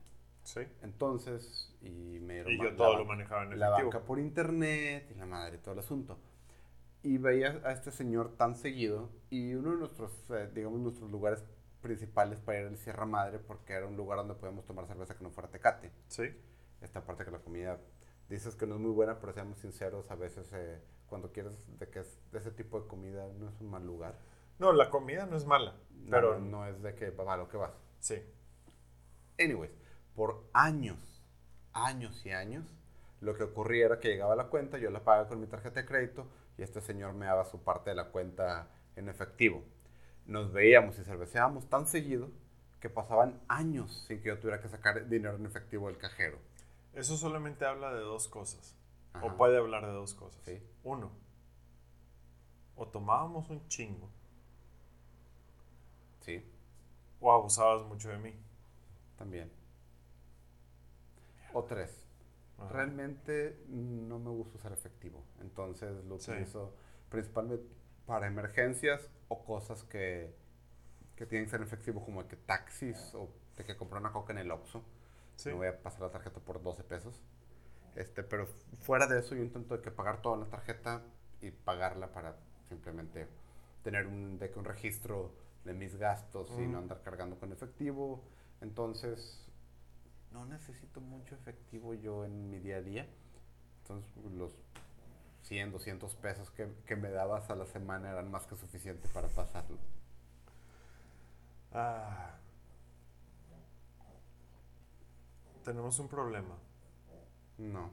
sí. 0.45 0.61
Entonces, 0.83 1.75
y 1.83 2.21
me 2.21 2.35
dieron 2.35 2.53
Y 2.53 2.59
yo 2.59 2.75
todo 2.77 2.97
lo 2.99 3.05
manejaba 3.05 3.45
en 3.45 3.59
la 3.59 3.67
efectivo. 3.67 3.91
banca 3.91 4.05
por 4.05 4.19
internet 4.19 5.11
y 5.11 5.15
la 5.19 5.27
madre 5.27 5.57
y 5.57 5.61
todo 5.61 5.73
el 5.75 5.81
asunto. 5.81 6.19
Y 7.03 7.19
veía 7.19 7.61
a 7.65 7.73
este 7.73 7.91
señor 7.91 8.37
tan 8.37 8.57
seguido 8.57 9.11
y 9.31 9.55
uno 9.55 9.71
de 9.73 9.77
nuestros, 9.79 10.13
eh, 10.31 10.51
digamos, 10.55 10.81
nuestros 10.81 11.11
lugares 11.11 11.45
principales 11.81 12.39
para 12.41 12.61
ir 12.61 12.67
al 12.67 12.77
Sierra 12.79 13.07
Madre 13.07 13.39
porque 13.39 13.73
era 13.73 13.87
un 13.87 13.97
lugar 13.97 14.19
donde 14.19 14.35
podíamos 14.35 14.65
tomar 14.67 14.87
cerveza 14.87 15.17
que 15.17 15.25
no 15.25 15.31
fuera 15.31 15.51
tecate. 15.51 15.91
Sí, 16.09 16.25
Esta 16.81 17.05
parte 17.05 17.25
que 17.25 17.31
la 17.31 17.41
comida 17.41 17.79
dices 18.29 18.55
que 18.57 18.67
no 18.67 18.77
es 18.77 18.81
muy 18.81 18.93
buena, 18.93 19.19
pero 19.21 19.33
seamos 19.33 19.59
sinceros, 19.59 20.11
a 20.11 20.15
veces 20.15 20.51
eh, 20.53 20.81
cuando 21.09 21.33
quieres 21.33 21.55
de 21.79 21.89
que 21.89 22.01
es 22.01 22.21
de 22.33 22.39
ese 22.39 22.51
tipo 22.53 22.81
de 22.81 22.87
comida 22.87 23.27
no 23.39 23.49
es 23.49 23.61
un 23.61 23.71
mal 23.71 23.85
lugar. 23.87 24.15
no, 24.59 24.73
la 24.73 24.91
comida 24.91 25.27
no 25.27 25.37
es 25.37 25.47
mala, 25.47 25.75
pero 26.11 26.39
no, 26.39 26.61
no 26.61 26.67
es 26.67 26.81
de 26.83 26.95
que 26.95 27.11
va 27.11 27.37
lo 27.37 27.49
que 27.49 27.57
vas. 27.57 27.73
sí, 27.99 28.23
Anyways, 29.39 29.73
por 30.15 30.45
años, 30.53 30.99
años 31.73 32.25
y 32.27 32.31
años, 32.31 32.67
lo 33.21 33.35
que 33.35 33.45
ocurría 33.45 33.87
era 33.87 34.01
que 34.01 34.09
llegaba 34.09 34.37
la 34.37 34.49
cuenta, 34.49 34.79
yo 34.79 34.91
la 34.91 35.03
pagaba 35.05 35.29
con 35.29 35.41
mi 35.41 35.47
tarjeta 35.47 35.81
de 35.81 35.87
crédito 35.87 36.27
y 36.59 36.63
este 36.63 36.81
señor 36.81 37.15
me 37.15 37.27
daba 37.27 37.45
su 37.45 37.63
parte 37.63 37.91
de 37.91 37.97
la 37.97 38.09
cuenta 38.11 38.69
en 38.97 39.09
efectivo. 39.09 39.65
Nos 40.31 40.53
veíamos 40.53 40.97
y 40.97 41.03
cerveceábamos 41.03 41.69
tan 41.69 41.89
seguido 41.89 42.31
que 42.79 42.89
pasaban 42.89 43.41
años 43.49 44.05
sin 44.07 44.23
que 44.23 44.29
yo 44.29 44.39
tuviera 44.39 44.63
que 44.63 44.69
sacar 44.69 45.09
dinero 45.09 45.35
en 45.35 45.45
efectivo 45.45 45.89
del 45.89 45.99
cajero. 45.99 46.39
eso 46.93 47.17
solamente 47.17 47.65
habla 47.65 47.93
de 47.93 48.01
dos 48.01 48.29
cosas, 48.29 48.77
Ajá. 49.13 49.27
o 49.27 49.37
puede 49.37 49.59
hablar 49.59 49.85
de 49.87 49.93
dos 49.93 50.15
cosas. 50.15 50.41
Sí. 50.45 50.63
Uno, 50.85 51.11
o 52.77 52.87
tomábamos 52.87 53.51
un 53.51 53.67
chingo, 53.69 54.09
Sí, 56.21 56.45
o 57.21 57.33
abusabas 57.33 57.83
mucho 57.87 58.09
de 58.11 58.19
mí. 58.19 58.35
también. 59.19 59.51
O 61.53 61.65
tres. 61.65 62.07
Ajá. 62.57 62.69
Realmente 62.73 63.65
no 63.69 64.19
me 64.21 64.31
gusta 64.31 64.57
usar 64.59 64.73
efectivo, 64.73 65.25
entonces 65.41 66.05
lo 66.05 66.19
Sí. 66.21 66.31
utilizo 66.31 66.73
principalmente 67.11 67.67
para 68.11 68.27
emergencias 68.27 69.09
o 69.29 69.45
cosas 69.45 69.85
que, 69.85 70.35
que 71.15 71.27
tienen 71.27 71.47
que 71.47 71.53
ser 71.53 71.61
en 71.61 71.67
efectivo, 71.69 72.05
como 72.05 72.27
que 72.27 72.35
taxis 72.35 73.15
o 73.15 73.29
de 73.57 73.65
que 73.65 73.77
comprar 73.77 74.01
una 74.01 74.11
coca 74.11 74.33
en 74.33 74.39
el 74.41 74.51
Oxxo. 74.51 74.83
Sí. 75.37 75.51
Me 75.51 75.55
voy 75.55 75.69
a 75.69 75.81
pasar 75.81 76.01
la 76.01 76.11
tarjeta 76.11 76.41
por 76.41 76.61
12 76.61 76.83
pesos. 76.83 77.23
Este, 77.95 78.25
pero 78.25 78.49
fuera 78.81 79.07
de 79.07 79.21
eso 79.21 79.37
yo 79.37 79.45
intento 79.45 79.77
de 79.77 79.83
que 79.83 79.93
pagar 79.93 80.23
toda 80.23 80.39
la 80.39 80.47
tarjeta 80.47 81.03
y 81.41 81.53
pagarla 81.53 82.09
para 82.13 82.35
simplemente 82.69 83.29
tener 83.85 84.09
un, 84.09 84.41
de 84.41 84.51
que 84.51 84.59
un 84.59 84.65
registro 84.65 85.33
de 85.65 85.73
mis 85.73 85.95
gastos 85.95 86.51
y 86.59 86.63
Ujú. 86.63 86.73
no 86.73 86.79
andar 86.79 87.03
cargando 87.03 87.39
con 87.39 87.53
efectivo. 87.53 88.25
Entonces, 88.61 89.49
no 90.33 90.47
necesito 90.47 91.01
mucho 91.01 91.37
efectivo 91.37 91.95
yo 91.95 92.25
en 92.25 92.51
mi 92.51 92.59
día 92.59 92.79
a 92.79 92.83
día. 92.83 93.07
Entonces, 93.83 94.11
los 94.33 94.59
100, 95.51 95.73
200 95.73 96.15
pesos 96.15 96.49
que, 96.53 96.73
que 96.87 96.95
me 96.95 97.11
dabas 97.11 97.51
a 97.51 97.57
la 97.57 97.67
semana 97.67 98.09
eran 98.09 98.31
más 98.31 98.47
que 98.47 98.55
suficiente 98.55 99.09
para 99.09 99.27
pasarlo. 99.27 99.77
Ah. 101.73 102.37
Tenemos 105.65 105.99
un 105.99 106.07
problema. 106.07 106.57
No. 107.59 107.91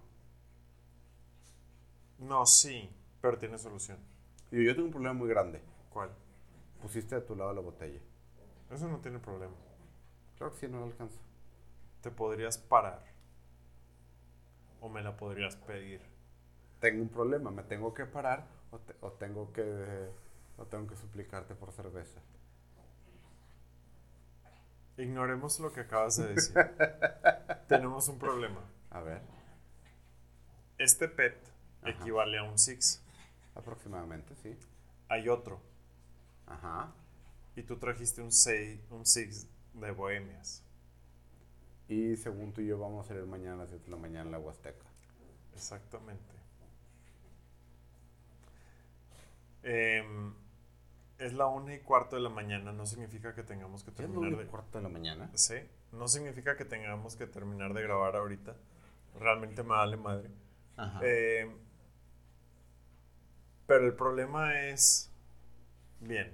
No, 2.19 2.45
sí, 2.45 2.91
pero 3.21 3.39
tiene 3.39 3.57
solución. 3.57 3.97
Y 4.51 4.63
yo 4.63 4.75
tengo 4.75 4.85
un 4.85 4.91
problema 4.91 5.15
muy 5.15 5.27
grande. 5.27 5.59
¿Cuál? 5.89 6.11
Pusiste 6.79 7.15
de 7.15 7.21
tu 7.21 7.35
lado 7.35 7.53
la 7.53 7.61
botella. 7.61 7.99
Eso 8.69 8.87
no 8.87 8.99
tiene 8.99 9.17
problema. 9.17 9.55
Claro 10.37 10.53
que 10.53 10.59
sí, 10.59 10.67
no 10.67 10.79
la 10.81 10.85
alcanzo. 10.85 11.19
Te 12.01 12.11
podrías 12.11 12.59
parar. 12.59 13.03
O 14.79 14.89
me 14.89 15.01
la 15.01 15.17
podrías 15.17 15.55
pedir. 15.55 16.16
Tengo 16.79 17.01
un 17.01 17.09
problema, 17.09 17.51
me 17.51 17.63
tengo 17.63 17.93
que 17.93 18.05
parar 18.05 18.45
o, 18.71 18.79
te- 18.79 18.95
o 19.01 19.11
tengo 19.13 19.51
que 19.51 20.09
o 20.57 20.65
tengo 20.65 20.87
que 20.87 20.95
suplicarte 20.95 21.55
por 21.55 21.71
cerveza. 21.71 22.19
Ignoremos 24.97 25.59
lo 25.59 25.71
que 25.71 25.81
acabas 25.81 26.17
de 26.17 26.33
decir. 26.33 26.55
Tenemos 27.67 28.07
un 28.07 28.17
problema. 28.17 28.61
A 28.89 29.01
ver, 29.01 29.21
Este 30.79 31.07
PET 31.07 31.37
Ajá. 31.81 31.89
equivale 31.91 32.37
a 32.39 32.43
un 32.43 32.57
Six. 32.57 33.01
aproximadamente, 33.55 34.35
sí. 34.41 34.57
Hay 35.09 35.29
otro. 35.29 35.59
Ajá. 36.47 36.91
Y 37.55 37.63
tú 37.63 37.77
trajiste 37.77 38.21
un, 38.21 38.29
sei- 38.31 38.79
un 38.89 39.05
Six 39.05 39.47
de 39.73 39.91
Bohemias. 39.91 40.63
Y 41.87 42.15
según 42.17 42.51
tú 42.53 42.61
y 42.61 42.67
yo 42.67 42.79
vamos 42.79 43.05
a 43.05 43.07
salir 43.09 43.25
mañana 43.25 43.53
a 43.53 43.57
las 43.57 43.69
7 43.69 43.85
de 43.85 43.91
la 43.91 43.97
mañana 43.97 44.25
en 44.25 44.31
la 44.31 44.39
Huasteca. 44.39 44.85
Exactamente. 45.55 46.36
Em, 49.69 50.33
es 51.17 51.33
la 51.33 51.47
una 51.47 51.75
y 51.75 51.79
cuarto 51.81 52.15
de 52.15 52.21
la 52.21 52.29
mañana. 52.29 52.71
No 52.71 52.85
significa 52.85 53.35
que 53.35 53.43
tengamos 53.43 53.83
que 53.83 53.91
¿Ya 53.97 54.05
es 54.05 54.11
la 54.11 54.19
terminar 54.19 54.19
una 54.21 54.37
y 54.37 54.43
de... 54.43 54.45
cuarto 54.45 54.77
de 54.77 54.83
la 54.83 54.89
mañana? 54.89 55.29
Sí, 55.33 55.55
no 55.91 56.07
significa 56.07 56.55
que 56.55 56.63
tengamos 56.63 57.17
que 57.17 57.27
terminar 57.27 57.73
de 57.73 57.81
grabar 57.81 58.15
ahorita. 58.15 58.55
Realmente 59.19 59.63
me 59.63 59.69
vale 59.71 59.97
madre. 59.97 60.31
Ajá. 60.77 60.99
Eh, 61.03 61.53
pero 63.65 63.85
el 63.85 63.93
problema 63.93 64.61
es, 64.67 65.11
bien, 65.99 66.33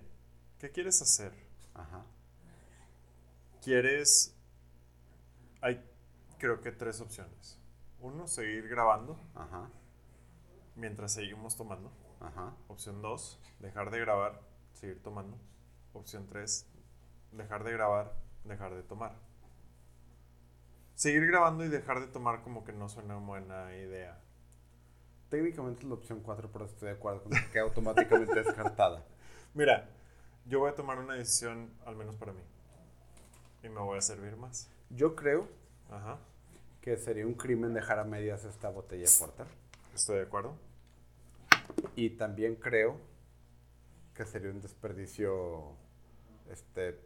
¿qué 0.59 0.69
quieres 0.69 1.01
hacer? 1.01 1.33
Ajá. 1.73 2.05
¿Quieres... 3.63 4.35
Hay 5.61 5.81
creo 6.37 6.61
que 6.61 6.71
tres 6.71 7.01
opciones. 7.01 7.57
Uno, 7.99 8.27
seguir 8.27 8.67
grabando 8.67 9.17
Ajá. 9.33 9.71
mientras 10.75 11.13
seguimos 11.13 11.55
tomando. 11.55 11.91
Ajá. 12.23 12.53
Opción 12.67 13.01
2, 13.01 13.39
dejar 13.59 13.91
de 13.91 13.99
grabar, 13.99 14.41
seguir 14.73 15.01
tomando. 15.03 15.37
Opción 15.93 16.27
3, 16.27 16.65
dejar 17.33 17.63
de 17.63 17.71
grabar, 17.73 18.13
dejar 18.45 18.73
de 18.73 18.83
tomar. 18.83 19.13
Seguir 20.95 21.25
grabando 21.27 21.65
y 21.65 21.69
dejar 21.69 21.99
de 21.99 22.07
tomar 22.07 22.41
como 22.43 22.63
que 22.63 22.71
no 22.71 22.87
suena 22.89 23.15
buena 23.17 23.75
idea. 23.75 24.19
Técnicamente 25.29 25.81
es 25.81 25.87
la 25.87 25.95
opción 25.95 26.21
4, 26.21 26.49
pero 26.51 26.65
estoy 26.65 26.89
de 26.89 26.95
acuerdo 26.95 27.23
con 27.23 27.31
que 27.31 27.49
queda 27.51 27.63
automáticamente 27.63 28.35
descartada. 28.43 29.03
Mira, 29.53 29.89
yo 30.45 30.59
voy 30.59 30.69
a 30.71 30.75
tomar 30.75 30.99
una 30.99 31.15
decisión 31.15 31.71
al 31.85 31.95
menos 31.95 32.15
para 32.15 32.33
mí. 32.33 32.41
Y 33.63 33.69
me 33.69 33.79
voy 33.79 33.97
a 33.97 34.01
servir 34.01 34.35
más. 34.37 34.69
Yo 34.89 35.15
creo 35.15 35.47
Ajá, 35.89 36.19
que 36.81 36.97
sería 36.97 37.25
un 37.25 37.33
crimen 37.33 37.73
dejar 37.73 37.97
a 37.99 38.03
medias 38.03 38.43
esta 38.45 38.69
botella 38.69 39.05
de 39.05 39.11
porter. 39.19 39.47
estoy 39.95 40.17
de 40.17 40.23
acuerdo. 40.23 40.53
Y 41.95 42.11
también 42.11 42.55
creo 42.55 42.99
que 44.15 44.25
sería 44.25 44.51
un 44.51 44.61
desperdicio 44.61 45.75
este 46.49 46.99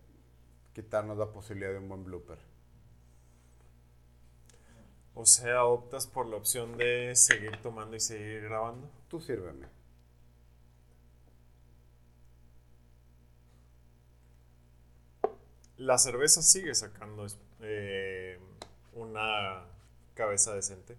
quitarnos 0.74 1.18
la 1.18 1.32
posibilidad 1.32 1.72
de 1.72 1.80
un 1.80 1.90
buen 1.90 2.04
blooper. 2.04 2.38
O 5.16 5.26
sea, 5.26 5.66
optas 5.66 6.06
por 6.06 6.28
la 6.28 6.36
opción 6.36 6.78
de 6.78 7.16
seguir 7.16 7.58
tomando 7.64 7.96
y 7.96 8.00
seguir 8.00 8.44
grabando. 8.44 8.88
Tú 9.10 9.20
sírveme. 9.20 9.68
La 15.78 15.98
cerveza 15.98 16.44
sigue 16.44 16.76
sacando 16.76 17.26
eh, 17.62 18.40
una 18.94 19.66
cabeza 20.14 20.54
decente. 20.54 20.96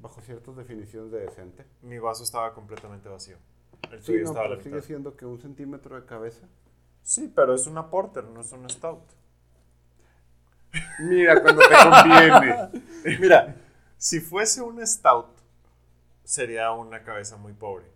Bajo 0.00 0.20
ciertas 0.20 0.56
definiciones 0.56 1.10
de 1.10 1.20
decente. 1.20 1.64
Mi 1.82 1.98
vaso 1.98 2.22
estaba 2.22 2.54
completamente 2.54 3.08
vacío. 3.08 3.36
El 3.90 4.00
Sí, 4.02 4.12
tuyo 4.12 4.24
no, 4.24 4.34
pero 4.34 4.60
sigue 4.62 4.82
siendo 4.82 5.16
que 5.16 5.26
un 5.26 5.40
centímetro 5.40 6.00
de 6.00 6.06
cabeza. 6.06 6.46
Sí, 7.02 7.32
pero 7.34 7.54
es 7.54 7.66
una 7.66 7.88
porter, 7.90 8.24
no 8.24 8.40
es 8.40 8.52
un 8.52 8.68
stout. 8.68 9.02
Mira 11.00 11.40
cuando 11.42 11.62
te 11.62 11.74
conviene. 11.74 13.18
Mira, 13.20 13.56
si 13.96 14.20
fuese 14.20 14.60
un 14.62 14.84
stout, 14.86 15.28
sería 16.24 16.70
una 16.72 17.02
cabeza 17.02 17.36
muy 17.36 17.52
pobre. 17.54 17.86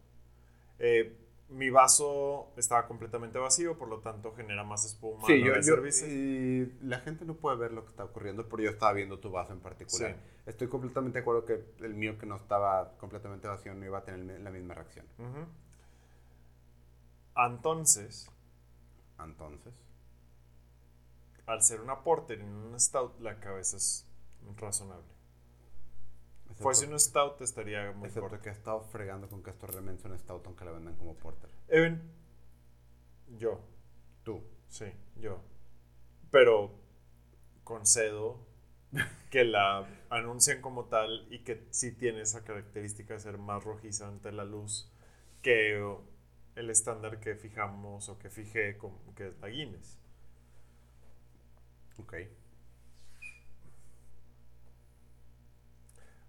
Eh, 0.79 1.17
mi 1.53 1.71
vaso 1.71 2.53
estaba 2.57 2.87
completamente 2.87 3.39
vacío, 3.39 3.77
por 3.79 3.89
lo 3.89 3.99
tanto 4.01 4.33
genera 4.35 4.65
más 4.65 4.85
espuma. 4.85 5.27
Sí, 5.27 5.41
yo, 5.41 5.53
yo- 5.55 5.75
y 6.09 6.73
la 6.83 6.99
gente 7.01 7.25
no 7.25 7.35
puede 7.35 7.57
ver 7.57 7.73
lo 7.73 7.85
que 7.85 7.91
está 7.91 8.05
ocurriendo, 8.05 8.49
pero 8.49 8.63
yo 8.63 8.71
estaba 8.71 8.93
viendo 8.93 9.19
tu 9.19 9.31
vaso 9.31 9.53
en 9.53 9.61
particular. 9.61 10.13
Sí. 10.13 10.17
Estoy 10.47 10.69
completamente 10.69 11.19
de 11.19 11.23
acuerdo 11.23 11.45
que 11.45 11.65
el 11.85 11.95
mío 11.95 12.19
que 12.19 12.27
no 12.27 12.37
estaba 12.37 12.97
completamente 12.99 13.47
vacío 13.49 13.75
no 13.75 13.85
iba 13.85 13.99
a 13.99 14.05
tener 14.05 14.41
la 14.41 14.51
misma 14.51 14.75
reacción. 14.75 15.07
Entonces, 17.37 18.29
Entonces, 19.19 19.73
al 21.47 21.63
ser 21.63 21.81
una 21.81 22.03
porter 22.03 22.41
y 22.41 22.45
no 22.45 22.69
un 22.69 22.81
stout, 22.81 23.19
la 23.21 23.39
cabeza 23.41 23.77
es 23.77 24.07
razonable. 24.57 25.05
Fuese 26.63 26.87
un 26.87 26.99
stout, 26.99 27.41
estaría 27.41 27.93
muy 27.93 28.07
excepto 28.09 28.29
corto. 28.29 28.43
que 28.43 28.49
he 28.51 28.53
estado 28.53 28.83
fregando 28.85 29.29
con 29.29 29.43
que 29.43 29.51
esto 29.51 29.67
realmente 29.67 30.07
es 30.07 30.11
un 30.13 30.19
stout 30.19 30.47
aunque 30.47 30.65
la 30.65 30.73
vendan 30.73 30.95
como 30.97 31.15
porter. 31.15 31.51
Even, 31.69 32.01
yo, 33.39 33.61
Tú. 34.25 34.43
sí, 34.69 34.87
yo. 35.17 35.41
Pero 36.31 36.71
concedo 37.65 38.39
que 39.31 39.45
la 39.45 39.87
anuncian 40.11 40.61
como 40.61 40.85
tal 40.87 41.27
y 41.31 41.41
que 41.41 41.67
sí 41.71 41.93
tiene 41.93 42.21
esa 42.23 42.45
característica 42.45 43.15
de 43.15 43.21
ser 43.21 43.39
más 43.39 43.65
rojiza 43.65 44.07
ante 44.09 44.31
la 44.33 44.45
luz 44.45 44.91
que 45.43 45.77
el 46.55 46.71
estándar 46.71 47.19
que 47.21 47.35
fijamos 47.35 48.09
o 48.11 48.19
que 48.19 48.29
fijé, 48.31 48.77
con- 48.77 48.99
que 49.15 49.29
es 49.29 49.39
la 49.41 49.49
Guinness. 49.49 49.99
Ok. 51.99 52.15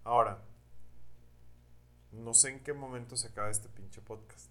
Ahora, 0.04 0.38
no 2.12 2.34
sé 2.34 2.50
en 2.50 2.62
qué 2.62 2.72
momento 2.72 3.16
se 3.16 3.28
acaba 3.28 3.50
este 3.50 3.68
pinche 3.68 4.00
podcast. 4.00 4.50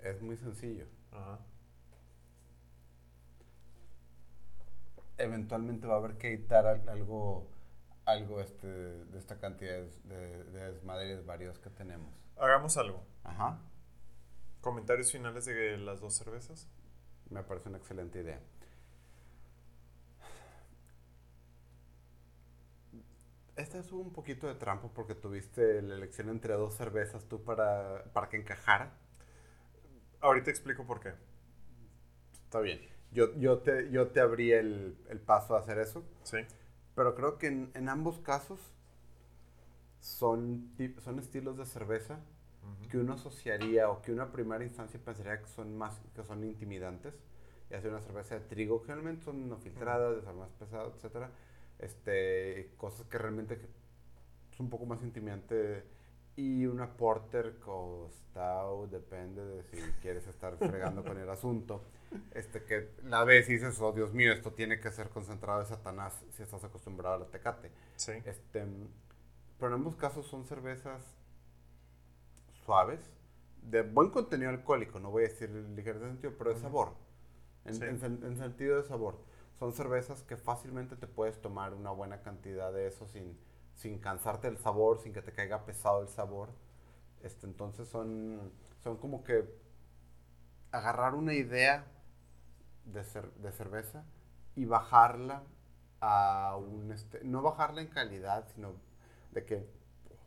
Es 0.00 0.20
muy 0.22 0.36
sencillo. 0.36 0.86
Ajá. 1.12 1.38
Eventualmente 5.18 5.86
va 5.86 5.94
a 5.94 5.98
haber 5.98 6.18
que 6.18 6.28
editar 6.34 6.66
al- 6.66 6.88
algo, 6.88 7.48
algo 8.04 8.40
este, 8.40 8.66
de 8.66 9.18
esta 9.18 9.38
cantidad 9.38 9.80
de, 10.04 10.44
de 10.44 10.72
desmadres 10.72 11.24
varios 11.24 11.58
que 11.58 11.70
tenemos. 11.70 12.12
Hagamos 12.36 12.76
algo. 12.76 13.02
Ajá. 13.24 13.58
Comentarios 14.60 15.10
finales 15.10 15.46
de 15.46 15.78
las 15.78 16.00
dos 16.00 16.14
cervezas. 16.14 16.68
Me 17.30 17.42
parece 17.42 17.68
una 17.70 17.78
excelente 17.78 18.20
idea. 18.20 18.40
Esta 23.56 23.78
es 23.78 23.90
un 23.92 24.12
poquito 24.12 24.46
de 24.46 24.54
trampa 24.54 24.88
porque 24.94 25.14
tuviste 25.14 25.82
la 25.82 25.94
elección 25.94 26.28
entre 26.28 26.54
dos 26.54 26.74
cervezas 26.74 27.24
tú 27.24 27.42
para, 27.42 28.04
para 28.12 28.28
que 28.28 28.36
encajara. 28.36 28.92
Ahorita 30.20 30.50
explico 30.50 30.84
por 30.86 31.00
qué. 31.00 31.14
Está 32.44 32.60
bien. 32.60 32.80
Yo, 33.12 33.34
yo, 33.36 33.58
te, 33.58 33.90
yo 33.90 34.08
te 34.08 34.20
abrí 34.20 34.52
el, 34.52 34.96
el 35.08 35.20
paso 35.20 35.56
a 35.56 35.60
hacer 35.60 35.78
eso, 35.78 36.04
Sí. 36.22 36.38
pero 36.94 37.14
creo 37.14 37.38
que 37.38 37.46
en, 37.48 37.70
en 37.74 37.88
ambos 37.88 38.18
casos 38.20 38.60
son, 40.00 40.72
son 41.02 41.18
estilos 41.18 41.56
de 41.56 41.66
cerveza 41.66 42.20
que 42.90 42.98
uno 42.98 43.14
asociaría 43.14 43.88
o 43.90 44.02
que 44.02 44.12
una 44.12 44.32
primera 44.32 44.64
instancia 44.64 45.00
pensaría 45.04 45.40
que 45.40 45.48
son 45.48 45.76
más 45.76 46.00
que 46.14 46.24
son 46.24 46.44
intimidantes 46.44 47.14
y 47.70 47.74
hacer 47.74 47.90
una 47.90 48.00
cerveza 48.00 48.34
de 48.36 48.40
trigo 48.42 48.82
que 48.82 48.92
realmente 48.92 49.24
son 49.24 49.48
no 49.48 49.56
filtradas, 49.58 50.16
de 50.16 50.22
ser 50.22 50.34
más 50.34 50.50
pesado, 50.52 50.92
etcétera, 50.96 51.30
este 51.78 52.72
cosas 52.76 53.06
que 53.06 53.18
realmente 53.18 53.60
es 54.52 54.60
un 54.60 54.70
poco 54.70 54.86
más 54.86 55.02
intimidante 55.02 55.84
y 56.36 56.66
una 56.66 56.96
porter 56.96 57.58
con 57.60 58.10
stout, 58.10 58.90
depende 58.90 59.44
de 59.44 59.62
si 59.64 59.76
quieres 60.02 60.26
estar 60.26 60.56
fregando 60.58 61.02
con 61.04 61.18
el 61.18 61.28
asunto. 61.30 61.82
Este 62.32 62.62
que 62.64 62.90
la 63.04 63.24
ves 63.24 63.48
y 63.48 63.54
dices, 63.54 63.80
oh 63.80 63.92
Dios 63.92 64.12
mío, 64.12 64.32
esto 64.32 64.52
tiene 64.52 64.80
que 64.80 64.90
ser 64.90 65.08
concentrado 65.10 65.60
de 65.60 65.66
Satanás 65.66 66.24
si 66.30 66.42
estás 66.42 66.62
acostumbrado 66.64 67.16
a 67.16 67.18
la 67.20 67.26
tecate. 67.26 67.70
Sí. 67.96 68.12
Este, 68.24 68.64
pero 69.58 69.68
en 69.68 69.74
ambos 69.74 69.96
casos 69.96 70.26
son 70.26 70.44
cervezas 70.46 71.02
suaves, 72.64 73.00
de 73.62 73.82
buen 73.82 74.10
contenido 74.10 74.50
alcohólico, 74.50 75.00
no 75.00 75.10
voy 75.10 75.24
a 75.24 75.28
decir 75.28 75.50
ligero 75.50 76.00
de 76.00 76.06
sentido, 76.08 76.34
pero 76.38 76.50
de 76.54 76.60
sabor. 76.60 76.92
En, 77.64 77.74
Sí. 77.74 77.84
en 77.84 78.00
sen- 78.00 78.24
en 78.24 78.36
sentido 78.36 78.76
de 78.76 78.84
sabor. 78.84 79.18
Son 79.58 79.72
cervezas 79.72 80.22
que 80.22 80.36
fácilmente 80.36 80.96
te 80.96 81.06
puedes 81.06 81.40
tomar 81.40 81.74
una 81.74 81.90
buena 81.90 82.20
cantidad 82.22 82.72
de 82.72 82.86
eso 82.88 83.06
sin, 83.08 83.38
sin 83.74 83.98
cansarte 83.98 84.48
del 84.48 84.58
sabor, 84.58 85.00
sin 85.00 85.12
que 85.12 85.22
te 85.22 85.32
caiga 85.32 85.64
pesado 85.64 86.02
el 86.02 86.08
sabor. 86.08 86.50
Este, 87.22 87.46
entonces 87.46 87.88
son, 87.88 88.52
son 88.82 88.98
como 88.98 89.24
que 89.24 89.44
agarrar 90.72 91.14
una 91.14 91.34
idea 91.34 91.86
de, 92.84 93.02
cer- 93.04 93.32
de 93.34 93.52
cerveza 93.52 94.04
y 94.54 94.64
bajarla 94.64 95.42
a 96.00 96.56
un, 96.56 96.92
este, 96.92 97.22
no 97.24 97.42
bajarla 97.42 97.82
en 97.82 97.88
calidad, 97.88 98.46
sino 98.54 98.74
de 99.32 99.44
que 99.44 99.66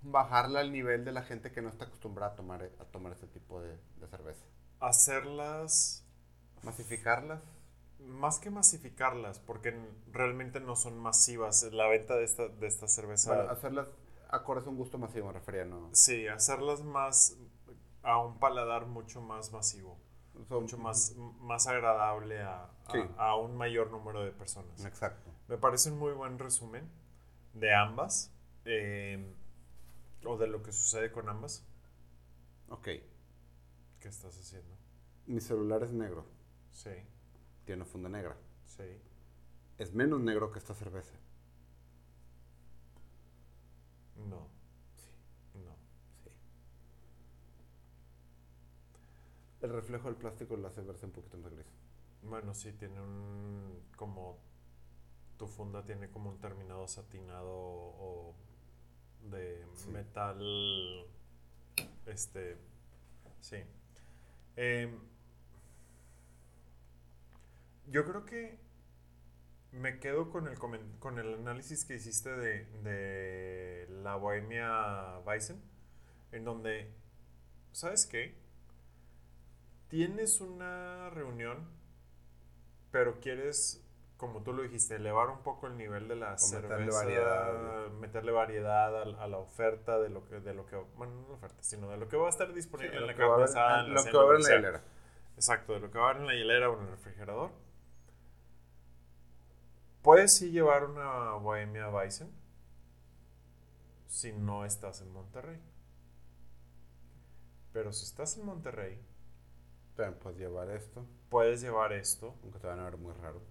bajarla 0.02 0.62
al 0.62 0.72
nivel 0.72 1.06
de 1.06 1.12
la 1.12 1.24
gente 1.24 1.52
que 1.52 1.62
no 1.62 1.70
está 1.70 1.86
acostumbrada 1.86 2.34
a 2.34 2.36
tomar, 2.36 2.64
a 2.80 2.86
tomar 2.86 3.14
este 3.14 3.28
tipo 3.28 3.62
de, 3.62 3.78
de 4.00 4.08
cerveza. 4.08 4.46
Hacerlas 4.80 6.04
Masificarlas. 6.64 7.42
Más 8.00 8.40
que 8.40 8.50
masificarlas, 8.50 9.40
porque 9.40 9.78
realmente 10.12 10.60
no 10.60 10.76
son 10.76 10.98
masivas. 11.00 11.64
La 11.72 11.88
venta 11.88 12.16
de 12.16 12.24
esta, 12.24 12.48
de 12.48 12.68
esta 12.68 12.88
cerveza. 12.88 13.36
Bueno, 13.36 13.52
hacerlas 13.52 13.88
acorde 14.30 14.66
a 14.66 14.70
un 14.70 14.78
gusto 14.78 14.98
masivo, 14.98 15.28
me 15.28 15.34
refería, 15.34 15.66
¿no? 15.66 15.90
sí, 15.94 16.28
hacerlas 16.28 16.84
más 16.84 17.38
a 18.04 18.20
un 18.20 18.40
paladar 18.40 18.86
mucho 18.86 19.22
más 19.22 19.52
masivo, 19.52 19.98
Son- 20.48 20.64
mucho 20.64 20.78
más, 20.78 21.16
más 21.40 21.68
agradable 21.68 22.42
a, 22.42 22.70
a- 23.18 23.36
un 23.36 23.58
mayor 23.58 23.92
número 23.92 24.24
de 24.24 24.32
personas. 24.32 24.86
Exacto. 24.86 25.32
Me 25.48 25.58
parece 25.58 25.92
un 25.92 25.98
muy 25.98 26.14
buen 26.14 26.38
resumen 26.40 26.88
de 27.54 27.74
ambas, 27.76 28.32
eh, 28.66 29.34
o 30.24 30.38
de 30.38 30.48
lo 30.48 30.62
que 30.64 30.72
sucede 30.72 31.12
con 31.12 31.28
ambas. 31.28 31.66
Ok. 32.70 32.88
¿Qué 34.00 34.08
estás 34.08 34.38
haciendo? 34.38 34.76
Mi 35.26 35.42
celular 35.42 35.84
es 35.84 35.92
negro. 35.92 36.26
Sí, 36.72 36.92
Tiene 37.70 37.84
una 37.84 37.92
funda 37.92 38.10
negra. 38.10 38.36
sí. 38.66 38.82
Es 39.78 39.94
menos 39.94 40.20
negro 40.22 40.52
que 40.52 40.58
esta 40.58 40.74
cerveza. 40.74 41.14
No. 44.18 44.48
No. 45.54 45.76
Sí. 46.24 46.32
El 49.62 49.70
reflejo 49.72 50.08
del 50.08 50.16
plástico 50.18 50.58
lo 50.58 50.68
hace 50.68 50.82
verse 50.82 51.06
un 51.06 51.12
poquito 51.12 51.38
más 51.38 51.54
gris. 51.54 51.68
Bueno, 52.24 52.56
sí, 52.56 52.74
tiene 52.74 53.00
un. 53.00 53.84
como. 53.96 54.40
Tu 55.38 55.46
funda 55.46 55.86
tiene 55.86 56.10
como 56.10 56.32
un 56.32 56.40
terminado 56.40 56.88
satinado 56.88 57.52
o 57.52 58.34
de 59.30 59.64
Sí. 59.76 59.90
metal. 59.92 61.06
Este. 62.08 62.58
Sí. 63.42 63.58
Em, 64.56 65.00
yo 67.90 68.06
creo 68.06 68.26
que 68.26 68.60
me 69.72 70.00
quedo 70.00 70.30
con 70.30 70.48
el, 70.48 70.58
con 70.58 71.20
el 71.20 71.34
análisis 71.36 71.86
que 71.86 71.96
hiciste 71.96 72.36
de, 72.36 72.66
de 72.84 73.88
la 74.04 74.16
Bohemia 74.16 75.20
Bison, 75.28 75.62
en 76.32 76.44
donde, 76.44 76.92
¿sabes 77.72 78.06
qué? 78.06 78.36
Tienes 79.90 80.42
una 80.42 81.10
reunión, 81.12 81.68
pero 82.92 83.20
quieres, 83.20 83.84
como 84.18 84.44
tú 84.44 84.54
lo 84.54 84.64
dijiste, 84.64 84.96
elevar 84.96 85.30
un 85.30 85.42
poco 85.42 85.68
el 85.68 85.78
nivel 85.78 86.08
de 86.08 86.16
la 86.16 86.32
meterle 86.32 86.68
cerveza, 86.70 86.98
variedad. 86.98 87.90
meterle 88.00 88.32
variedad 88.32 88.98
a, 88.98 89.24
a 89.24 89.28
la 89.28 89.38
oferta 89.38 90.00
de 90.00 90.10
lo 90.10 90.26
que, 90.28 90.40
de 90.40 90.54
lo 90.54 90.66
que, 90.66 90.76
bueno, 90.96 91.14
no 91.22 91.28
la 91.30 91.34
oferta, 91.36 91.62
sino 91.64 91.90
de 91.90 91.98
lo 91.98 92.08
que 92.08 92.18
va 92.18 92.28
a 92.28 92.30
estar 92.30 92.54
disponible 92.54 92.98
en 92.98 93.08
la 93.08 93.16
carne 93.16 93.44
asada, 93.44 93.86
en 93.86 93.94
lo 93.94 94.04
que 94.04 94.12
va 94.12 94.24
a 94.24 94.26
haber 94.26 94.38
en 94.38 94.44
la 94.44 94.56
hilera. 94.56 94.84
Exacto, 95.36 95.74
de 95.74 95.80
lo 95.80 95.92
que 95.92 95.98
va 95.98 96.08
a 96.08 96.10
haber 96.10 96.22
en 96.22 96.28
la 96.28 96.34
hielera 96.34 96.70
o 96.70 96.78
en 96.78 96.86
el 96.86 96.92
refrigerador. 96.92 97.52
Puedes 100.02 100.34
sí 100.36 100.52
llevar 100.52 100.84
una 100.84 101.32
Bohemia 101.36 101.88
Bison 101.90 102.30
si 104.08 104.34
no 104.34 104.66
estás 104.66 105.00
en 105.02 105.12
Monterrey. 105.14 105.60
Pero 107.74 107.92
si 107.94 108.06
estás 108.06 108.38
en 108.38 108.46
Monterrey, 108.46 109.00
También 109.96 110.20
puedes 110.20 110.40
llevar 110.40 110.70
esto, 110.72 111.06
puedes 111.30 111.62
llevar 111.62 111.94
esto. 111.94 112.36
aunque 112.44 112.60
te 112.60 112.68
van 112.68 112.80
a 112.80 112.86
ver 112.86 112.98
muy 112.98 113.14
raro. 113.14 113.42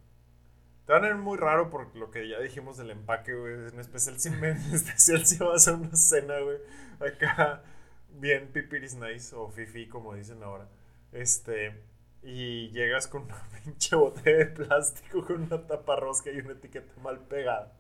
Te 0.87 0.93
van 0.95 1.05
a 1.05 1.09
ver 1.09 1.17
muy 1.17 1.37
raro 1.39 1.71
por 1.71 1.95
lo 1.97 2.11
que 2.11 2.29
ya 2.29 2.41
dijimos 2.41 2.77
del 2.79 2.91
empaque, 2.91 3.35
güey. 3.35 3.55
En 3.69 3.79
especial 3.81 4.19
si, 4.21 4.31
me- 4.31 4.51
en 4.53 4.75
especial 4.75 5.27
si 5.27 5.39
vas 5.39 5.69
a 5.69 5.75
una 5.75 5.95
cena, 5.97 6.41
güey. 6.41 6.59
Acá, 7.01 7.63
bien 8.11 8.49
pipiris 8.53 8.95
nice 8.95 9.35
o 9.37 9.49
fifi, 9.51 9.89
como 9.89 10.15
dicen 10.15 10.43
ahora. 10.43 10.69
Este, 11.13 11.83
y 12.23 12.71
llegas 12.71 13.07
con 13.07 13.23
una 13.23 13.43
pinche 13.65 13.97
botella 13.97 14.39
de 14.39 14.47
plástico 14.47 15.25
con 15.25 15.43
una 15.43 15.67
tapa 15.67 15.97
rosca 15.97 16.31
y 16.31 16.39
una 16.39 16.53
etiqueta 16.53 16.93
mal 17.03 17.21
pegada. 17.21 17.73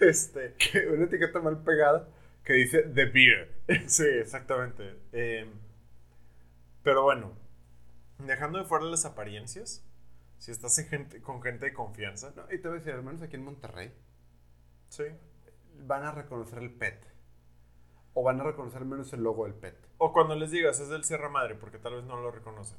Este, 0.00 0.54
una 0.90 1.04
etiqueta 1.04 1.40
mal 1.40 1.62
pegada 1.62 2.08
que 2.44 2.54
dice 2.54 2.82
The 2.82 3.04
Beer. 3.06 3.54
sí, 3.86 4.06
exactamente. 4.06 4.96
Eh, 5.12 5.46
pero 6.82 7.02
bueno, 7.02 7.32
dejando 8.18 8.58
de 8.58 8.64
fuera 8.64 8.86
las 8.86 9.04
apariencias, 9.04 9.84
si 10.38 10.50
estás 10.50 10.78
en 10.78 10.86
gente, 10.86 11.20
con 11.20 11.42
gente 11.42 11.66
de 11.66 11.74
confianza, 11.74 12.32
No, 12.34 12.44
y 12.50 12.58
te 12.58 12.68
voy 12.68 12.76
a 12.76 12.80
decir, 12.80 12.94
al 12.94 13.02
menos 13.02 13.20
aquí 13.22 13.36
en 13.36 13.44
Monterrey, 13.44 13.92
sí. 14.88 15.04
van 15.80 16.04
a 16.04 16.12
reconocer 16.12 16.60
el 16.60 16.70
PET. 16.70 17.06
O 18.14 18.22
van 18.22 18.40
a 18.40 18.44
reconocer 18.44 18.82
al 18.82 18.88
menos 18.88 19.12
el 19.12 19.22
logo 19.22 19.44
del 19.44 19.54
PET. 19.54 19.76
O 19.98 20.12
cuando 20.12 20.34
les 20.34 20.50
digas, 20.50 20.80
es 20.80 20.88
del 20.88 21.04
Sierra 21.04 21.28
Madre, 21.28 21.54
porque 21.54 21.78
tal 21.78 21.94
vez 21.94 22.04
no 22.04 22.16
lo 22.20 22.30
reconocen. 22.30 22.78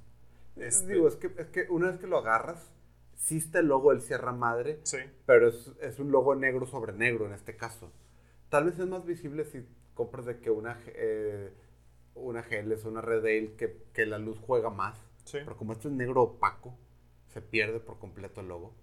Este- 0.55 0.93
Digo, 0.93 1.07
es 1.07 1.15
que, 1.15 1.31
es 1.37 1.47
que 1.47 1.67
una 1.69 1.87
vez 1.87 1.99
que 1.99 2.07
lo 2.07 2.17
agarras, 2.17 2.71
sí 3.15 3.37
está 3.37 3.59
el 3.59 3.67
logo 3.67 3.91
del 3.91 4.01
Sierra 4.01 4.31
Madre, 4.31 4.79
Sí, 4.83 4.97
pero 5.25 5.47
es, 5.49 5.71
es 5.81 5.99
un 5.99 6.11
logo 6.11 6.35
negro 6.35 6.65
sobre 6.65 6.93
negro 6.93 7.25
en 7.25 7.33
este 7.33 7.55
caso. 7.55 7.91
Tal 8.49 8.65
vez 8.65 8.79
es 8.79 8.87
más 8.87 9.05
visible 9.05 9.45
si 9.45 9.65
compras 9.93 10.25
de 10.25 10.39
que 10.39 10.49
una, 10.51 10.79
eh, 10.87 11.53
una 12.15 12.41
GLS 12.41 12.85
una 12.85 13.01
Red 13.01 13.19
Ale 13.25 13.53
que, 13.55 13.83
que 13.93 14.05
la 14.05 14.17
luz 14.19 14.39
juega 14.39 14.69
más. 14.69 14.97
sí. 15.25 15.39
Pero 15.43 15.55
como 15.57 15.73
esto 15.73 15.87
es 15.89 15.93
negro 15.93 16.23
opaco, 16.23 16.77
se 17.27 17.41
pierde 17.41 17.79
por 17.79 17.99
completo 17.99 18.41
el 18.41 18.47
logo. 18.47 18.73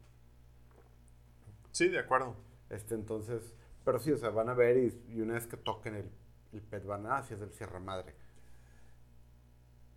Sí, 1.73 1.89
de 1.89 1.99
acuerdo. 1.99 2.35
Este, 2.71 2.95
entonces, 2.95 3.53
pero 3.85 3.99
sí, 3.99 4.13
o 4.13 4.19
sea, 4.19 4.31
van 4.31 4.49
a 4.49 4.55
ver 4.55 4.77
y, 4.79 5.03
y 5.15 5.21
una 5.21 5.35
vez 5.35 5.47
que 5.47 5.57
toquen 5.57 5.95
el, 5.95 6.11
el 6.53 6.63
PET 6.63 6.85
van 6.87 7.07
a, 7.07 7.19
ah, 7.19 7.23
sí 7.23 7.35
es 7.35 7.41
del 7.41 7.53
Sierra 7.53 7.79
Madre. 7.81 8.15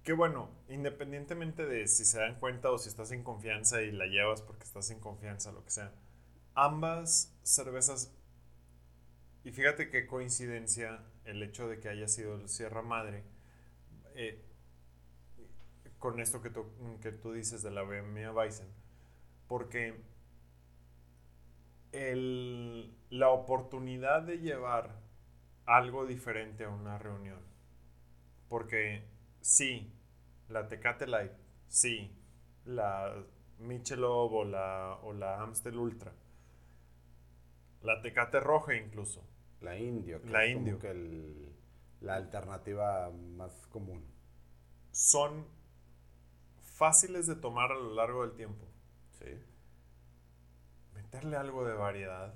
Que 0.03 0.13
bueno, 0.13 0.49
independientemente 0.69 1.65
de 1.65 1.87
si 1.87 2.03
se 2.05 2.19
dan 2.19 2.35
cuenta 2.39 2.71
o 2.71 2.77
si 2.77 2.89
estás 2.89 3.11
en 3.11 3.23
confianza 3.23 3.81
y 3.81 3.91
la 3.91 4.05
llevas 4.07 4.41
porque 4.41 4.63
estás 4.63 4.89
en 4.91 4.99
confianza, 4.99 5.51
lo 5.51 5.63
que 5.63 5.71
sea, 5.71 5.93
ambas 6.55 7.35
cervezas, 7.43 8.11
y 9.43 9.51
fíjate 9.51 9.89
qué 9.89 10.05
coincidencia 10.07 10.99
el 11.25 11.41
hecho 11.43 11.67
de 11.67 11.79
que 11.79 11.89
haya 11.89 12.07
sido 12.07 12.35
el 12.35 12.49
Sierra 12.49 12.81
Madre, 12.81 13.23
eh, 14.15 14.43
con 15.99 16.19
esto 16.19 16.41
que 16.41 16.49
tú, 16.49 16.65
que 17.01 17.11
tú 17.11 17.33
dices 17.33 17.61
de 17.63 17.71
la 17.71 17.83
Bohemia 17.83 18.31
Bison, 18.31 18.67
porque 19.47 19.95
el- 21.91 22.93
la 23.09 23.29
oportunidad 23.29 24.21
de 24.23 24.37
llevar 24.39 24.99
algo 25.65 26.05
diferente 26.05 26.65
a 26.65 26.69
una 26.69 26.97
reunión, 26.97 27.39
porque 28.47 29.03
sí, 29.41 29.91
la 30.49 30.67
Tecate 30.67 31.07
Light, 31.07 31.31
sí, 31.67 32.11
la 32.65 33.13
Michelob 33.59 34.33
o 34.33 34.45
la, 34.45 34.99
o 35.03 35.13
la 35.13 35.41
Amstel 35.41 35.77
Ultra, 35.77 36.11
la 37.81 38.01
Tecate 38.01 38.39
Roja 38.39 38.75
incluso, 38.75 39.23
La 39.61 39.77
Indio, 39.77 40.21
que 40.21 40.29
La 40.29 40.45
es 40.45 40.53
como 40.53 40.59
Indio. 40.67 40.79
que 40.79 40.91
el- 40.91 41.49
la 42.01 42.15
alternativa 42.15 43.09
más 43.11 43.67
común. 43.67 44.03
son 44.91 45.45
fáciles 46.61 47.27
de 47.27 47.35
tomar 47.35 47.71
a 47.71 47.75
lo 47.75 47.93
largo 47.93 48.25
del 48.25 48.35
tiempo. 48.35 48.65
Sí. 49.19 49.25
Meterle 50.95 51.35
algo 51.37 51.63
de 51.65 51.73
variedad 51.73 52.33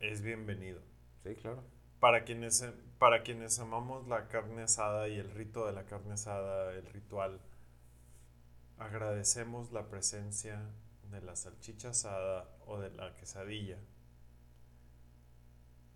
es 0.00 0.22
bienvenido. 0.22 0.80
Sí, 1.24 1.34
claro. 1.36 1.62
Para 1.98 2.24
quienes, 2.24 2.64
para 3.00 3.22
quienes 3.24 3.58
amamos 3.58 4.06
la 4.06 4.28
carne 4.28 4.62
asada 4.62 5.08
y 5.08 5.16
el 5.18 5.30
rito 5.32 5.66
de 5.66 5.72
la 5.72 5.86
carne 5.86 6.12
asada, 6.12 6.72
el 6.74 6.86
ritual, 6.86 7.40
agradecemos 8.78 9.72
la 9.72 9.88
presencia 9.88 10.60
de 11.10 11.22
la 11.22 11.34
salchicha 11.34 11.88
asada 11.90 12.48
o 12.66 12.78
de 12.78 12.90
la 12.90 13.16
quesadilla. 13.16 13.78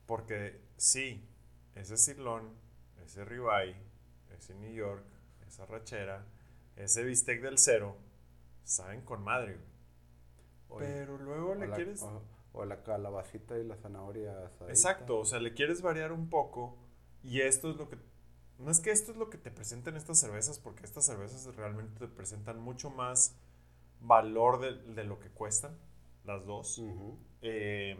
Porque 0.06 0.60
sí, 0.78 1.28
ese 1.74 1.96
sirlón, 1.98 2.54
ese 3.04 3.24
ribeye, 3.24 3.76
ese 4.36 4.54
New 4.54 4.72
York, 4.72 5.04
esa 5.46 5.66
rachera, 5.66 6.24
ese 6.76 7.04
bistec 7.04 7.42
del 7.42 7.58
cero, 7.58 7.96
saben 8.64 9.02
con 9.02 9.22
madre. 9.22 9.58
Oye, 10.70 10.86
Pero 10.86 11.18
luego 11.18 11.54
le 11.54 11.66
la, 11.68 11.76
quieres... 11.76 12.02
o- 12.02 12.22
o 12.56 12.64
la 12.64 12.82
calabacita 12.82 13.58
y 13.58 13.64
la 13.64 13.76
zanahoria 13.76 14.46
asadita. 14.46 14.70
Exacto, 14.70 15.18
o 15.18 15.24
sea, 15.24 15.40
le 15.40 15.54
quieres 15.54 15.82
variar 15.82 16.12
un 16.12 16.30
poco 16.30 16.78
y 17.24 17.40
esto 17.42 17.70
es 17.70 17.76
lo 17.76 17.88
que... 17.88 17.98
No 18.58 18.70
es 18.70 18.80
que 18.80 18.90
esto 18.92 19.12
es 19.12 19.18
lo 19.18 19.30
que 19.30 19.38
te 19.38 19.50
presentan 19.50 19.96
estas 19.96 20.18
cervezas, 20.20 20.58
porque 20.60 20.84
estas 20.84 21.06
cervezas 21.06 21.54
realmente 21.56 21.98
te 21.98 22.08
presentan 22.08 22.60
mucho 22.60 22.90
más 22.90 23.36
valor 24.00 24.60
de, 24.60 24.74
de 24.94 25.04
lo 25.04 25.20
que 25.20 25.30
cuestan, 25.30 25.76
las 26.24 26.46
dos. 26.46 26.82
Eh, 27.42 27.98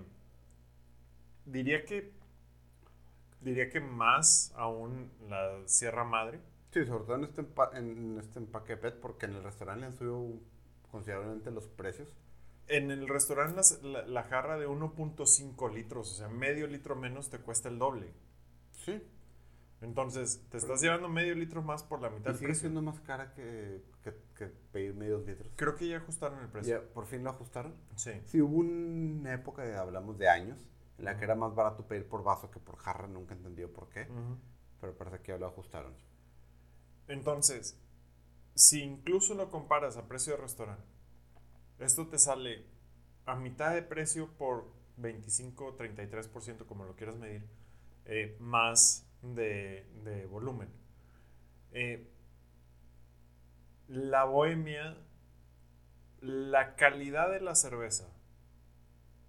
diría 1.47 1.85
que... 1.85 2.13
Diría 3.41 3.69
que 3.69 3.81
más 3.81 4.53
aún 4.57 5.11
la 5.29 5.61
Sierra 5.67 6.05
Madre. 6.05 6.41
Sí, 6.73 6.85
sobre 6.87 7.05
todo 7.05 7.17
en 7.17 7.25
este, 7.25 7.43
empa- 7.43 7.71
en 7.77 8.19
este 8.19 8.39
empaque 8.39 8.77
PET, 8.77 9.01
porque 9.01 9.27
en 9.27 9.35
el 9.35 9.45
restaurante 9.45 9.81
le 9.83 9.87
han 9.87 9.95
subido 9.97 10.27
considerablemente 10.91 11.51
los 11.51 11.67
precios. 11.69 12.09
En 12.69 12.91
el 12.91 13.09
restaurante 13.09 13.57
las- 13.57 13.83
la, 13.83 14.03
la 14.07 14.23
jarra 14.25 14.59
de 14.59 14.67
1.5 14.67 15.71
litros, 15.73 16.13
o 16.13 16.15
sea, 16.15 16.29
medio 16.29 16.67
litro 16.67 16.95
menos 16.95 17.31
te 17.31 17.39
cuesta 17.39 17.71
el 17.71 17.79
doble. 17.79 18.13
Sí. 18.85 19.01
Entonces, 19.85 20.43
te 20.51 20.57
estás 20.57 20.81
llevando 20.81 21.09
medio 21.09 21.35
litro 21.35 21.63
más 21.63 21.83
por 21.83 22.01
la 22.01 22.09
mitad 22.09 22.31
Y 22.31 22.35
sigue 22.35 22.47
precio. 22.49 22.63
siendo 22.63 22.81
más 22.83 23.01
cara 23.01 23.33
que, 23.35 23.83
que, 24.03 24.15
que 24.35 24.47
pedir 24.73 24.95
medios 24.95 25.27
litros. 25.27 25.53
Creo 25.57 25.75
que 25.77 25.87
ya 25.87 25.99
ajustaron 25.99 26.41
el 26.41 26.49
precio. 26.49 26.81
Ya, 26.81 26.93
por 26.95 27.05
fin 27.07 27.23
lo 27.23 27.31
ajustaron. 27.31 27.75
Sí. 27.95 28.13
Sí, 28.25 28.41
hubo 28.41 28.59
una 28.59 29.35
época, 29.35 29.63
de, 29.63 29.77
hablamos 29.77 30.17
de 30.19 30.29
años, 30.29 30.59
en 30.99 31.05
la 31.05 31.19
que 31.19 31.25
era 31.25 31.35
más 31.35 31.55
barato 31.55 31.87
pedir 31.87 32.09
por 32.09 32.23
vaso 32.23 32.51
que 32.51 32.59
por 32.61 32.77
jarra, 32.77 33.07
nunca 33.07 33.35
he 33.35 33.37
entendido 33.37 33.69
por 33.71 33.89
qué, 33.91 34.09
pero 34.81 34.97
parece 34.97 35.21
que 35.21 35.33
ya 35.33 35.39
lo 35.39 35.47
ajustaron. 35.47 35.93
Entonces, 37.07 37.79
si 38.55 38.83
incluso 38.83 39.35
lo 39.35 39.51
comparas 39.51 39.97
a 39.99 40.09
precio 40.09 40.35
de 40.35 40.41
restaurante, 40.41 40.87
esto 41.79 42.07
te 42.09 42.19
sale 42.19 42.65
a 43.27 43.35
mitad 43.37 43.75
de 43.75 43.83
precio 43.83 44.31
por 44.39 44.73
25 44.97 45.67
o 45.67 45.77
33%, 45.77 46.65
como 46.65 46.85
lo 46.85 46.95
quieras 46.97 47.17
medir, 47.17 47.45
eh, 48.07 48.37
más 48.41 49.07
de, 49.35 49.87
de 50.05 50.27
volumen. 50.27 50.69
Eh, 51.73 52.07
la 53.89 54.25
bohemia, 54.25 54.97
la 56.21 56.77
calidad 56.77 57.31
de 57.31 57.41
la 57.41 57.55
cerveza, 57.55 58.09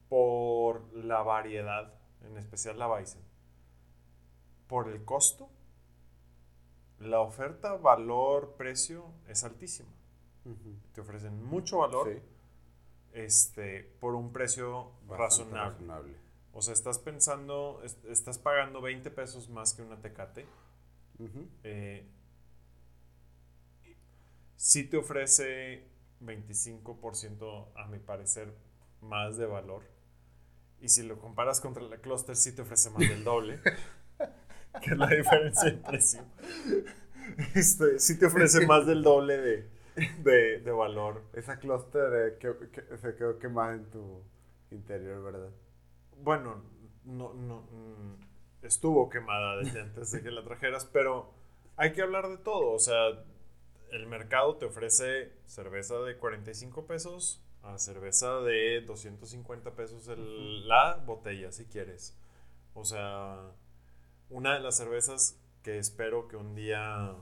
por 0.10 0.94
la 0.94 1.24
variedad, 1.24 1.94
en 2.24 2.38
especial 2.38 2.80
la 2.80 2.88
Weizen, 2.88 3.22
por 4.68 4.90
el 4.90 5.04
costo, 5.04 5.50
la 7.00 7.20
oferta 7.20 7.74
valor-precio 7.74 9.12
es 9.28 9.44
altísima. 9.44 9.90
Te 10.94 11.02
ofrecen 11.02 11.44
mucho 11.44 11.80
valor 11.80 12.08
Sí, 12.14 12.22
este, 13.14 13.84
por 14.00 14.16
un 14.16 14.32
precio 14.32 14.92
razonable. 15.10 16.16
O 16.56 16.62
sea, 16.64 16.74
estás 16.74 17.00
pensando, 17.00 17.82
es- 17.86 17.98
estás 18.10 18.40
pagando 18.40 18.82
20 18.82 19.12
pesos 19.12 19.50
más 19.50 19.76
que 19.76 19.84
una 19.84 20.02
tecate. 20.02 20.48
Eh, 21.64 22.06
sí 24.56 24.84
te 24.86 24.98
ofrece 24.98 25.84
25% 26.20 27.68
a 27.76 27.88
mi 27.88 28.00
parecer 28.00 28.54
más 29.02 29.38
de 29.38 29.46
valor. 29.46 29.84
Y 30.82 30.90
si 30.90 31.04
lo 31.04 31.20
comparas 31.20 31.62
contra 31.62 31.84
la 31.84 31.98
Cluster, 31.98 32.36
sí 32.36 32.54
te 32.54 32.64
ofrece 32.64 32.90
más 32.92 33.08
del 33.08 33.24
doble. 33.24 33.60
que 34.82 34.92
es 34.92 34.98
la 34.98 35.08
diferencia 35.08 35.72
de 35.72 35.78
precio. 35.78 36.22
Este, 37.56 38.00
sí 38.00 38.18
te 38.20 38.28
ofrece 38.28 38.66
más 38.68 38.86
del 38.86 39.04
doble 39.04 39.38
de, 39.38 39.70
de, 40.24 40.60
de 40.60 40.72
valor. 40.72 41.24
Esa 41.34 41.58
clúster 41.60 42.34
eh, 42.34 42.38
que, 42.40 42.54
que 42.72 42.98
se 42.98 43.16
quedó 43.16 43.40
quemada 43.40 43.74
en 43.76 43.86
tu 43.90 44.22
interior, 44.72 45.24
¿verdad? 45.24 45.50
Bueno, 46.22 46.62
no, 47.04 47.34
no, 47.34 47.62
mm, 47.72 48.66
estuvo 48.66 49.10
quemada 49.10 49.58
desde 49.58 49.82
antes 49.82 50.12
de 50.12 50.24
que 50.24 50.32
la 50.32 50.44
trajeras, 50.44 50.86
pero 50.86 51.32
hay 51.76 51.94
que 51.94 52.02
hablar 52.02 52.28
de 52.30 52.38
todo. 52.38 52.72
O 52.72 52.80
sea, 52.80 53.24
el 53.92 54.08
mercado 54.08 54.58
te 54.58 54.66
ofrece 54.66 55.34
cerveza 55.46 56.00
de 56.00 56.18
45 56.18 56.86
pesos 56.88 57.42
a 57.64 57.78
cerveza 57.80 58.40
de 58.42 58.82
250 58.82 59.72
pesos 59.76 60.08
el- 60.08 60.68
la 60.68 60.96
botella, 60.98 61.52
si 61.52 61.66
quieres. 61.66 62.18
O 62.76 62.86
sea, 62.86 63.52
una 64.30 64.54
de 64.56 64.60
las 64.62 64.78
cervezas 64.78 65.40
que 65.64 65.78
espero 65.80 66.28
que 66.28 66.38
un 66.38 66.56
día 66.56 67.16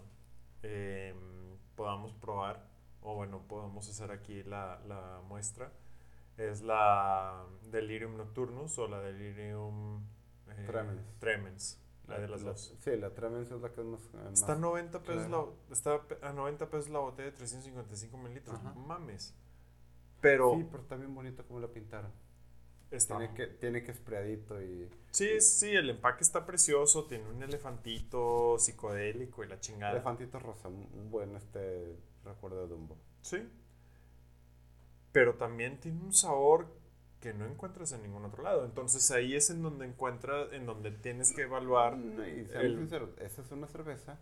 em, 0.63 1.57
podamos 1.75 2.13
probar, 2.13 2.67
o 3.01 3.15
bueno, 3.15 3.41
podamos 3.47 3.89
hacer 3.89 4.11
aquí 4.11 4.43
la, 4.43 4.79
la 4.87 5.21
muestra, 5.27 5.71
es 6.37 6.61
la 6.61 7.45
Delirium 7.71 8.17
Nocturnus 8.17 8.77
o 8.79 8.87
la 8.87 8.99
Delirium 9.01 10.03
eh, 10.49 10.63
Tremens. 10.67 11.19
Tremens, 11.19 11.79
la 12.07 12.19
de 12.19 12.27
las 12.27 12.41
La- 12.41 12.49
dos. 12.51 12.75
Sí, 12.79 12.95
la 12.97 13.13
Tremens 13.13 13.51
es 13.51 13.61
la 13.61 13.71
que 13.71 13.81
es 13.81 13.87
más... 13.87 14.01
eh, 14.01 14.29
Está 14.33 14.53
a 14.53 14.55
más- 14.55 14.59
90 14.61 15.03
pesos, 15.03 15.29
la, 15.29 15.45
está 15.71 16.01
a 16.21 16.33
90 16.33 16.69
pesos 16.69 16.89
la 16.89 16.99
botella 16.99 17.31
de 17.31 17.37
355 17.37 18.17
mililitros. 18.17 18.55
Ajá. 18.59 18.73
Mames. 18.73 19.35
Pero 20.21 20.53
Sí, 20.55 20.65
pero 20.71 20.83
está 20.83 20.95
bien 20.95 21.13
bonito 21.13 21.45
como 21.45 21.59
la 21.59 21.67
pintaron. 21.67 22.11
está- 22.91 23.17
Tiene 23.17 23.33
que, 23.33 23.47
tiene 23.47 23.83
que 23.83 23.93
sprayadito 23.93 24.61
y... 24.61 24.89
Sí, 25.11 25.41
sí, 25.41 25.69
el 25.71 25.89
empaque 25.89 26.23
está 26.23 26.45
precioso, 26.45 27.05
tiene 27.05 27.27
un 27.29 27.41
elefantito 27.43 28.57
psicodélico 28.57 29.43
y 29.43 29.47
la 29.47 29.59
chingada. 29.59 29.91
Elefantito 29.93 30.39
rosa, 30.39 30.67
un 30.69 31.09
buen 31.11 31.35
este 31.35 31.97
recuerdo 32.23 32.61
de 32.61 32.67
Dumbo. 32.67 32.97
Sí. 33.21 33.37
Pero 35.13 35.35
también 35.35 35.79
tiene 35.79 36.01
un 36.03 36.13
sabor 36.13 36.67
que 37.21 37.33
no 37.33 37.45
encuentras 37.45 37.93
en 37.93 38.03
ningún 38.03 38.25
otro 38.25 38.43
lado. 38.43 38.65
Entonces 38.65 39.09
ahí 39.11 39.35
es 39.35 39.49
en 39.49 39.61
donde 39.63 39.85
encuentras, 39.85 40.51
en 40.51 40.65
donde 40.65 40.91
tienes 40.91 41.31
que 41.33 41.43
evaluar. 41.43 41.97
No, 41.97 42.27
y 42.27 42.47
el- 42.53 42.77
sinceros, 42.79 43.11
esa 43.19 43.41
es 43.41 43.51
una 43.51 43.67
cerveza, 43.67 44.19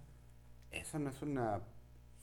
esa 0.72 1.00
no 1.00 1.10
es 1.10 1.22
una 1.24 1.62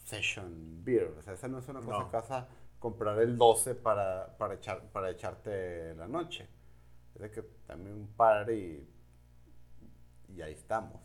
session 0.04 0.84
beer, 0.84 1.14
o 1.18 1.22
sea, 1.22 1.34
esa 1.34 1.48
no 1.48 1.58
es 1.58 1.68
una 1.68 1.80
cosa 1.82 1.98
No. 1.98 2.10
que 2.10 2.16
vas 2.16 2.30
a 2.30 2.48
comprar 2.78 3.18
el 3.20 3.36
12 3.36 3.74
para, 3.74 4.36
para, 4.38 4.54
echar, 4.54 4.82
para 4.92 5.10
echarte 5.10 5.94
la 5.96 6.06
noche. 6.06 6.48
Es 7.16 7.22
de 7.22 7.30
que 7.32 7.42
también 7.66 7.96
un 7.96 8.08
par 8.08 8.50
y, 8.52 8.86
y 10.28 10.42
ahí 10.42 10.52
estamos. 10.52 11.00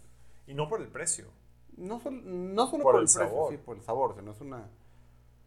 Y 0.47 0.53
no 0.53 0.67
por 0.67 0.81
el 0.81 0.87
precio. 0.89 1.27
No, 1.77 1.99
sol- 1.99 2.21
no 2.55 2.67
solo 2.67 2.83
Por 2.83 2.93
por, 2.93 3.01
el 3.01 3.07
el, 3.07 3.13
precio, 3.13 3.19
sabor. 3.29 3.51
sí, 3.51 3.57
por 3.57 3.77
el 3.77 3.83
sabor, 3.83 4.15
sino 4.15 4.31
es 4.31 4.41
una... 4.41 4.69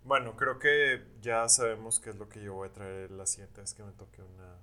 Bueno, 0.06 0.36
creo 0.36 0.60
que 0.60 1.04
ya 1.20 1.48
sabemos 1.48 1.98
qué 1.98 2.10
es 2.10 2.16
lo 2.16 2.28
que 2.28 2.40
yo 2.40 2.54
voy 2.54 2.68
a 2.68 2.72
traer 2.72 3.10
la 3.10 3.26
siguiente 3.26 3.60
vez 3.60 3.74
que 3.74 3.82
me 3.82 3.90
toque 3.92 4.22
una. 4.22 4.56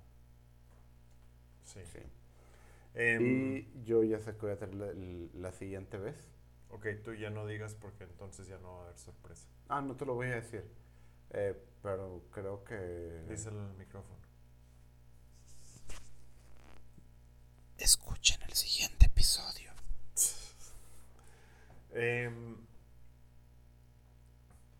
Sí. 1.64 1.80
Sí. 1.84 1.98
Em, 2.94 3.56
Y 3.58 3.84
yo 3.84 4.02
ya 4.04 4.20
sé 4.20 4.32
que 4.32 4.40
voy 4.40 4.52
a 4.52 4.56
traer 4.56 4.74
la, 4.74 4.88
la 5.34 5.52
siguiente 5.52 5.98
vez. 5.98 6.16
Ok, 6.70 6.86
tú 7.04 7.12
ya 7.14 7.28
no 7.30 7.46
digas 7.46 7.74
porque 7.74 8.04
entonces 8.04 8.46
ya 8.48 8.58
no 8.58 8.72
va 8.74 8.80
a 8.80 8.84
haber 8.84 8.98
sorpresa. 8.98 9.46
Ah, 9.68 9.82
no 9.82 9.96
te 9.96 10.06
lo 10.06 10.14
voy 10.14 10.28
a 10.28 10.36
decir. 10.36 10.64
Eh, 11.30 11.54
pero 11.82 12.22
creo 12.30 12.64
que... 12.64 13.24
Díselo 13.28 13.60
en 13.60 13.68
el 13.70 13.74
micrófono. 13.76 14.18
Escuchen 17.78 18.40
el 18.42 18.52
siguiente 18.54 19.06
episodio. 19.06 19.72
Em, 21.92 22.56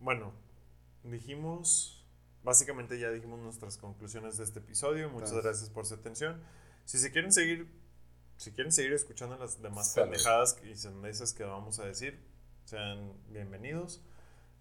bueno, 0.01 0.33
dijimos, 1.05 2.05
básicamente 2.43 2.99
ya 2.99 3.11
dijimos 3.11 3.39
nuestras 3.41 3.77
conclusiones 3.77 4.37
de 4.39 4.45
este 4.45 4.59
episodio. 4.59 5.09
Muchas 5.11 5.33
gracias 5.33 5.71
por 5.71 5.87
su 5.87 5.95
atención. 5.95 6.43
Si 6.85 6.99
se 6.99 7.13
quieren 7.13 7.33
seguir, 7.33 7.71
si 8.37 8.53
quieren 8.53 8.73
seguir 8.73 8.93
escuchando 8.93 9.37
las 9.37 9.63
demás 9.63 9.93
Sale. 9.93 10.11
pendejadas 10.11 10.59
y 10.65 10.75
sandeces 10.75 11.33
que 11.33 11.45
vamos 11.45 11.79
a 11.79 11.85
decir, 11.85 12.21
sean 12.65 13.13
bienvenidos. 13.29 14.03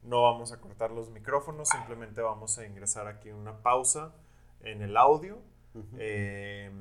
No 0.03 0.23
vamos 0.23 0.51
a 0.51 0.59
cortar 0.59 0.91
los 0.91 1.09
micrófonos, 1.09 1.69
simplemente 1.69 2.21
vamos 2.21 2.57
a 2.57 2.65
ingresar 2.65 3.07
aquí 3.07 3.29
una 3.29 3.61
pausa 3.61 4.13
en 4.61 4.81
el 4.81 4.97
audio. 4.97 5.41
Eh, 5.97 6.71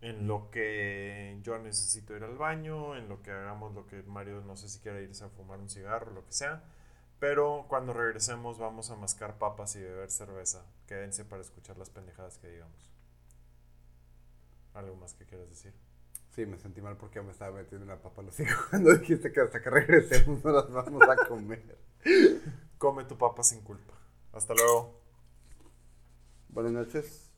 en 0.00 0.28
lo 0.28 0.50
que 0.50 1.38
yo 1.42 1.58
necesito 1.58 2.16
ir 2.16 2.22
al 2.22 2.36
baño, 2.36 2.96
en 2.96 3.08
lo 3.08 3.20
que 3.20 3.30
hagamos 3.32 3.74
lo 3.74 3.86
que 3.86 4.02
Mario 4.04 4.40
no 4.42 4.56
sé 4.56 4.68
si 4.68 4.78
quiere 4.78 5.02
irse 5.02 5.24
a 5.24 5.28
fumar 5.28 5.58
un 5.58 5.68
cigarro, 5.68 6.12
lo 6.12 6.24
que 6.24 6.32
sea. 6.32 6.62
Pero 7.18 7.66
cuando 7.68 7.92
regresemos 7.92 8.58
vamos 8.58 8.90
a 8.90 8.96
mascar 8.96 9.38
papas 9.38 9.74
y 9.76 9.80
beber 9.82 10.10
cerveza. 10.10 10.64
Quédense 10.86 11.24
para 11.24 11.42
escuchar 11.42 11.76
las 11.78 11.90
pendejadas 11.90 12.38
que 12.38 12.48
digamos. 12.48 12.90
¿Algo 14.74 14.96
más 14.96 15.14
que 15.14 15.24
quieras 15.24 15.48
decir? 15.48 15.72
Sí, 16.30 16.46
me 16.46 16.58
sentí 16.58 16.80
mal 16.80 16.96
porque 16.96 17.20
me 17.20 17.32
estaba 17.32 17.56
metiendo 17.56 17.84
una 17.84 18.00
papa 18.00 18.22
los 18.22 18.38
hijos 18.38 18.66
cuando 18.70 18.94
dijiste 18.94 19.32
que 19.32 19.40
hasta 19.40 19.60
que 19.60 19.70
regresemos 19.70 20.44
no 20.44 20.52
las 20.52 20.70
vamos 20.70 21.02
a 21.02 21.16
comer. 21.26 21.78
Come 22.78 23.04
tu 23.04 23.18
papa 23.18 23.42
sin 23.42 23.60
culpa. 23.62 23.94
Hasta 24.32 24.54
luego. 24.54 25.00
Buenas 26.48 26.72
noches. 26.72 27.28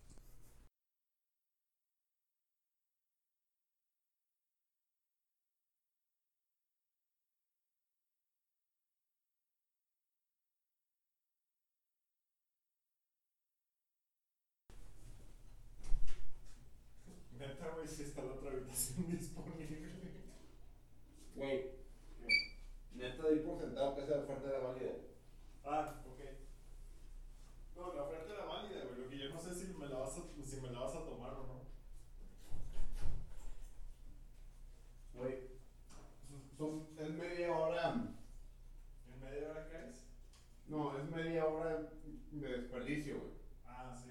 No, 40.68 40.96
es 40.96 41.10
media 41.10 41.46
hora 41.46 41.90
de 42.30 42.48
desperdicio, 42.48 43.18
güey. 43.18 43.32
Ah, 43.66 43.92
sí. 44.02 44.10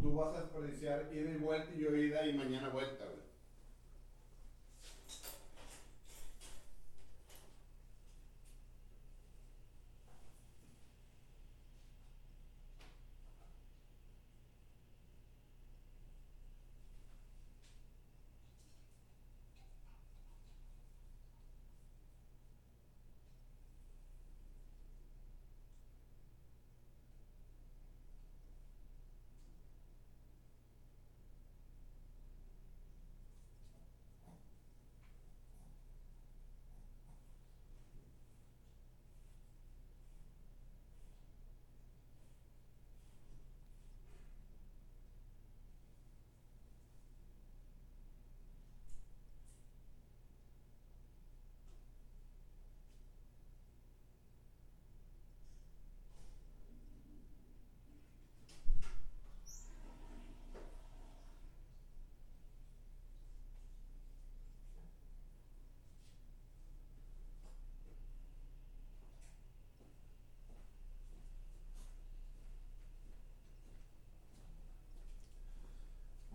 Tú 0.00 0.14
vas 0.14 0.36
a 0.36 0.48
y 1.74 1.80
yo 1.80 1.94
ida 1.96 2.26
y 2.26 2.32
mañana 2.34 2.68
vuelta. 2.68 3.04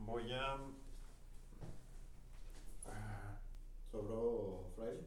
Voy 0.06 0.32
a. 0.32 0.58
Ah, 2.88 3.40
¿Sobró 3.92 4.72
Friday? 4.76 5.02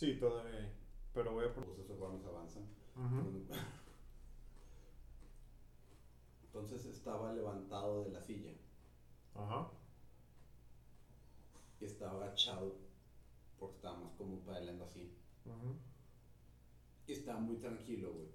Sí, 0.00 0.14
todavía 0.14 0.56
hay. 0.56 0.72
Pero 1.12 1.34
voy 1.34 1.44
a. 1.44 1.52
Pues 1.52 1.78
esos 1.78 2.00
vamos 2.00 2.24
avanzan. 2.24 2.66
Entonces 6.42 6.86
estaba 6.86 7.34
levantado 7.34 8.04
de 8.04 8.10
la 8.10 8.22
silla 8.22 8.52
Ajá. 9.34 9.70
y 11.80 11.84
estaba 11.84 12.24
agachado 12.24 12.76
porque 13.58 13.76
estaba 13.76 13.98
más 13.98 14.12
como 14.14 14.40
pedaleando 14.40 14.84
así. 14.84 15.14
Ujú. 15.44 15.76
Y 17.06 17.12
estaba 17.12 17.38
muy 17.38 17.56
tranquilo, 17.56 18.14
güey. 18.14 18.28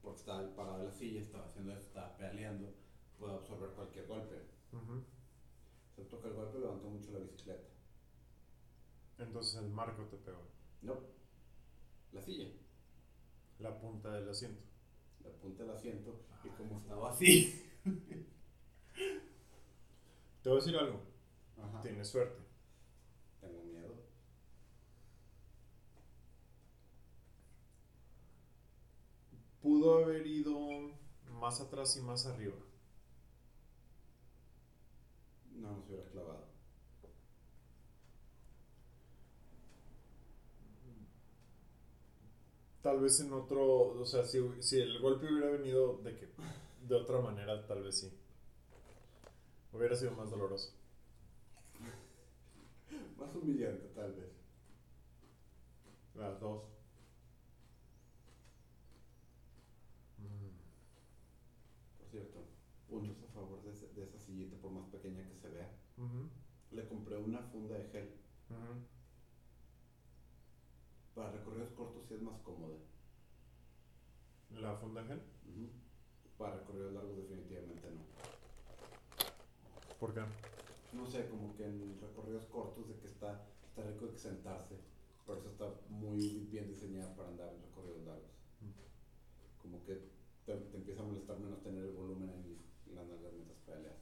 Porque 0.00 0.20
estaba 0.20 0.56
parado 0.56 0.78
de 0.78 0.84
la 0.84 0.92
silla, 0.92 1.20
estaba 1.20 1.44
haciendo 1.44 1.72
esto, 1.72 1.88
estaba 1.88 2.16
pedaleando, 2.16 2.72
puede 3.18 3.34
absorber 3.34 3.70
cualquier 3.72 4.06
golpe. 4.06 4.46
Se 5.94 6.04
toca 6.04 6.28
el 6.28 6.34
golpe, 6.34 6.58
levantó 6.58 6.88
mucho 6.88 7.10
la 7.12 7.18
bicicleta. 7.18 7.77
Entonces 9.18 9.56
el 9.62 9.68
marco 9.68 10.04
te 10.06 10.16
pegó. 10.16 10.42
No, 10.82 10.94
la 12.12 12.22
silla, 12.22 12.48
La 13.58 13.78
punta 13.78 14.12
del 14.14 14.28
asiento. 14.28 14.62
la 15.24 15.30
punta 15.32 15.64
del 15.64 15.72
asiento, 15.76 16.20
y 16.44 16.48
como 16.50 16.78
estaba 16.78 17.10
así. 17.10 17.64
Te 20.42 20.48
voy 20.48 20.58
a 20.58 20.60
decir 20.60 20.76
algo. 20.76 21.00
Ajá. 21.56 21.80
Tienes 21.82 22.08
suerte. 22.08 22.38
Tengo 23.40 23.62
miedo. 23.64 23.94
Pudo 29.62 30.02
haber 30.04 30.26
ido 30.26 30.56
más 31.30 31.60
atrás 31.60 31.96
y 31.96 32.00
más 32.00 32.26
arriba. 32.26 32.56
No, 35.52 35.72
no 35.76 35.82
se 35.82 35.92
hubiera 35.92 36.08
clavado. 36.10 36.47
Tal 42.82 43.00
vez 43.00 43.20
en 43.20 43.32
otro. 43.32 43.64
O 44.00 44.04
sea, 44.06 44.24
si, 44.24 44.40
si 44.60 44.80
el 44.80 44.98
golpe 45.00 45.26
hubiera 45.26 45.50
venido 45.50 45.98
de 45.98 46.16
que. 46.16 46.28
De 46.88 46.94
otra 46.94 47.20
manera, 47.20 47.66
tal 47.66 47.82
vez 47.82 47.98
sí. 48.00 48.10
Hubiera 49.72 49.96
sido 49.96 50.10
más 50.12 50.30
doloroso. 50.30 50.72
Más 53.18 53.34
humillante, 53.34 53.88
tal 53.94 54.12
vez. 54.14 54.30
Las 56.14 56.38
dos. 56.40 56.64
Por 61.98 62.08
cierto, 62.10 62.40
puntos 62.88 63.22
a 63.22 63.32
favor 63.32 63.62
de, 63.62 63.70
ese- 63.72 63.92
de 63.94 64.04
esa 64.04 64.18
sillita, 64.18 64.56
por 64.60 64.70
más 64.72 64.86
pequeña 64.88 65.28
que 65.28 65.36
se 65.36 65.48
vea. 65.48 65.70
Ujú, 65.96 66.28
Le 66.72 66.86
compré 66.88 67.16
una 67.16 67.40
funda 67.42 67.76
de 67.76 67.84
gel. 67.90 68.08
ujú. 68.50 68.80
Para 71.14 71.42
es 72.14 72.22
más 72.22 72.38
cómoda. 72.40 72.76
¿La 74.50 74.74
funda 74.76 75.04
gel? 75.04 75.20
Para 76.36 76.56
recorridos 76.56 76.92
largos 76.92 77.16
definitivamente 77.16 77.90
no. 77.90 78.02
¿Por 79.98 80.14
qué? 80.14 80.22
No 80.92 81.06
sé, 81.06 81.28
como 81.28 81.54
que 81.56 81.64
en 81.64 82.00
recorridos 82.00 82.44
cortos 82.46 82.88
de 82.88 82.96
que 82.96 83.06
está, 83.06 83.44
está 83.68 83.82
rico 83.82 84.06
de 84.06 84.12
que 84.12 84.18
sentarse. 84.18 84.76
Por 85.26 85.38
eso 85.38 85.50
está 85.50 85.66
muy 85.88 86.46
bien 86.50 86.68
diseñada 86.68 87.14
para 87.14 87.28
andar 87.28 87.52
en 87.52 87.62
recorridos 87.62 88.06
largos. 88.06 88.30
Como 89.60 89.84
que 89.84 90.00
te, 90.46 90.56
te 90.56 90.76
empieza 90.76 91.02
a 91.02 91.06
molestar 91.06 91.38
menos 91.38 91.62
tener 91.62 91.84
el 91.84 91.92
volumen 91.92 92.30
en 92.30 92.94
las 92.94 93.06
nalgas 93.06 93.32
mientras 93.32 93.58
pedaleas. 93.66 93.97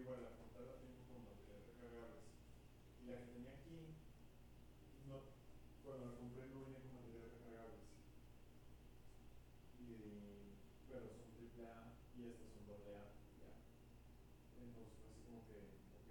igual 0.00 0.24
apuntar 0.24 0.64
a 0.64 0.80
tiempo 0.80 1.04
con 1.04 1.24
material 1.28 1.60
de 1.68 1.86
agarras. 1.88 2.24
Y 3.02 3.10
la 3.12 3.18
que 3.20 3.32
tenía 3.36 3.52
aquí, 3.52 3.92
no, 5.08 5.28
cuando 5.84 6.06
la 6.06 6.16
compré 6.16 6.48
no 6.48 6.64
venía 6.64 6.80
con 6.80 6.96
material 6.96 7.28
recargables. 7.28 7.84
Y 9.82 10.56
pero 10.88 11.12
son 11.12 11.28
triple 11.36 11.66
A 11.68 11.92
y 12.16 12.32
estas 12.32 12.48
son 12.56 12.64
doble 12.64 12.96
A. 12.96 13.04
Ya. 13.36 13.52
Entonces 14.56 14.88
fue 14.96 15.04
así 15.12 15.20
como 15.28 15.44
que, 15.44 15.76
ok, 15.92 16.08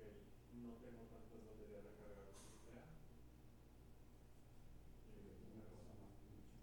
no 0.62 0.78
tengo 0.78 1.02
tantas 1.10 1.42
baterías 1.42 1.82
recargables 1.82 2.38
triple 2.38 2.78
A. 2.78 2.86
Una 5.10 5.66
cosa 5.66 5.94
más 5.98 6.14
mucho. 6.22 6.54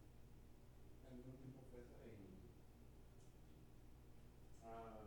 ¿Algún 1.09 1.35
tiempo 1.35 1.66
fue 1.66 1.82
esa 1.82 1.99
Ah, 4.69 4.98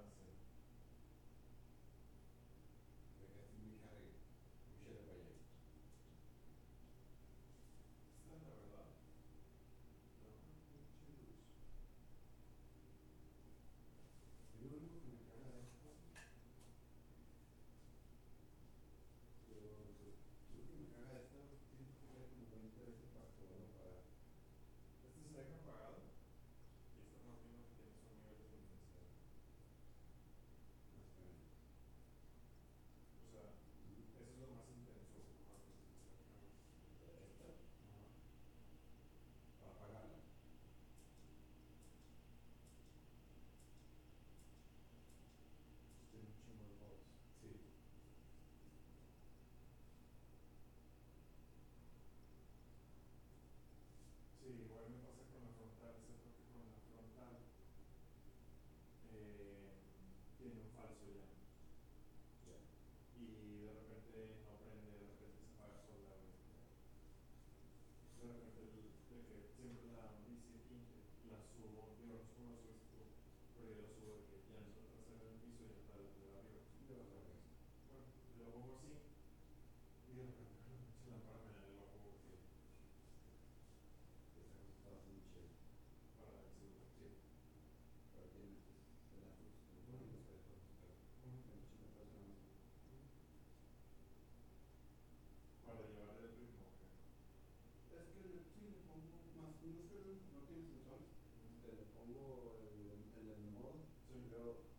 go 104.43 104.70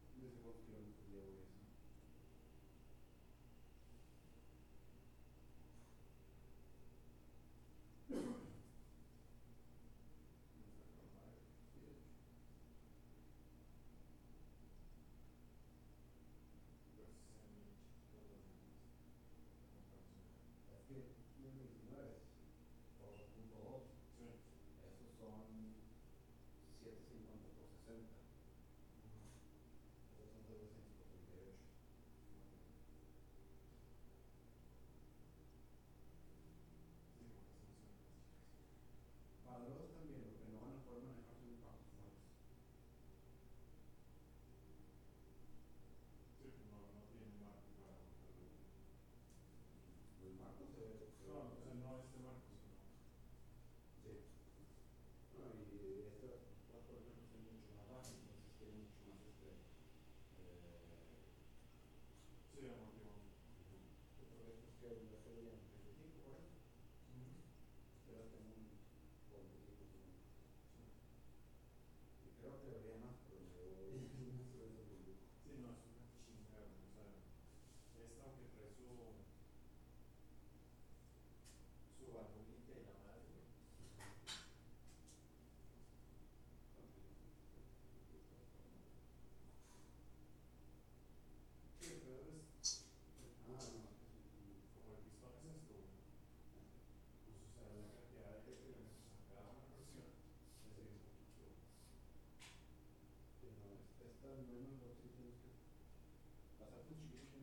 what 72.53 72.61
they're 72.85 72.92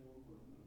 Gracias. 0.10 0.59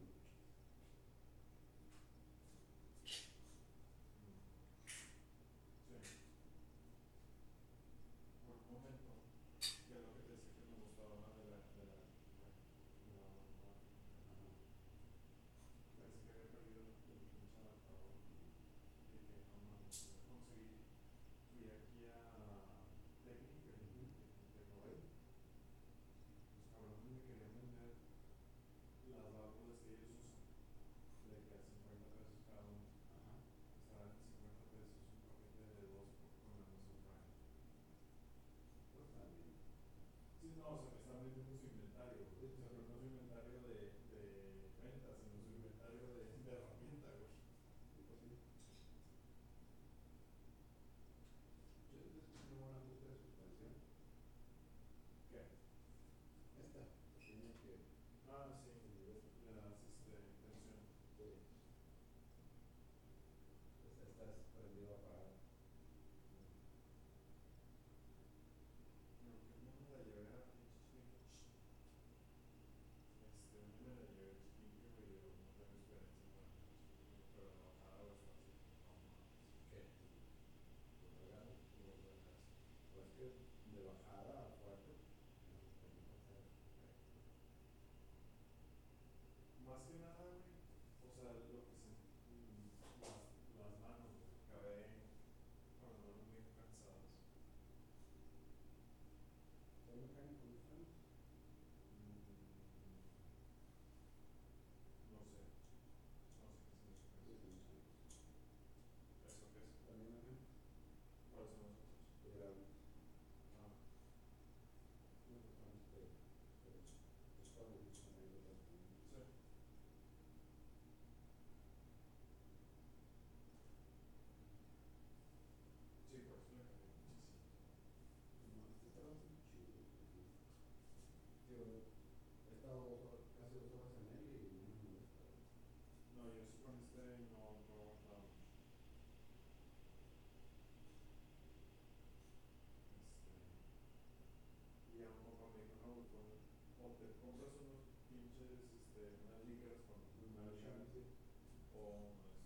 o 151.75 152.13
pues, 152.23 152.37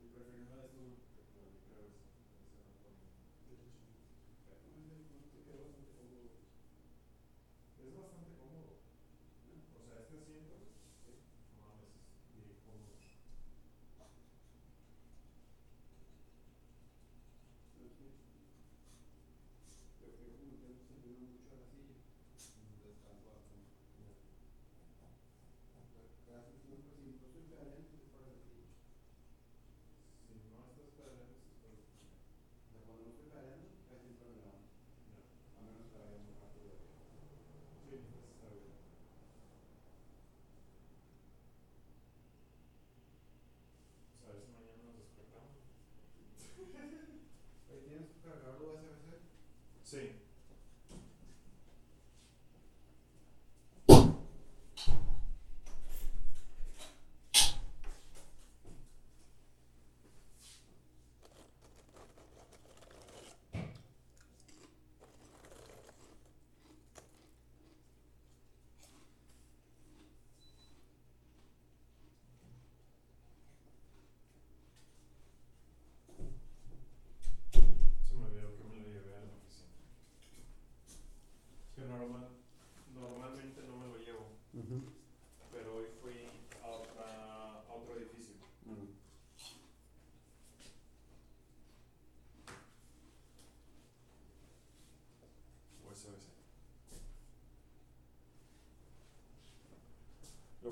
y 0.00 0.08
preferir 0.08 1.03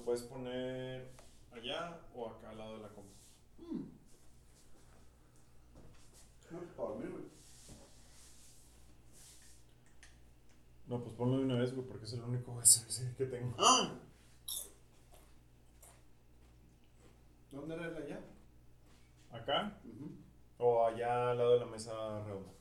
Lo 0.02 0.06
puedes 0.06 0.22
poner 0.22 1.12
allá 1.52 2.00
o 2.12 2.28
acá 2.28 2.50
al 2.50 2.58
lado 2.58 2.76
de 2.76 2.82
la 2.82 2.88
compu. 2.88 3.12
Mm. 3.58 3.84
No, 10.88 11.00
pues 11.04 11.14
ponlo 11.14 11.38
de 11.38 11.44
una 11.44 11.60
vez, 11.60 11.72
güey, 11.72 11.86
porque 11.86 12.06
es 12.06 12.14
el 12.14 12.22
único 12.22 12.50
USB 12.56 13.14
que 13.16 13.26
tengo. 13.26 13.54
¡Ah! 13.60 13.94
¿Dónde 17.52 17.74
era 17.76 17.86
el 17.86 17.96
allá? 17.96 18.20
¿Acá? 19.30 19.78
O 20.58 20.84
allá 20.84 21.30
al 21.30 21.38
lado 21.38 21.52
de 21.52 21.60
la 21.60 21.66
mesa 21.66 22.24
redonda. 22.24 22.52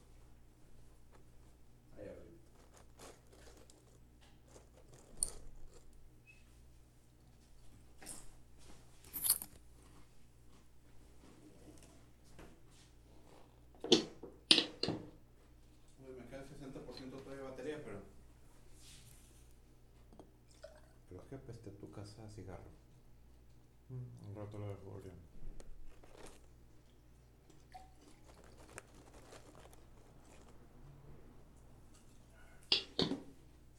cigarro. 22.31 22.72
Mm, 23.89 24.30
un 24.30 24.35
rato 24.35 24.57
lo 24.57 24.69
dejo 24.69 24.91
oriendo. 24.95 25.22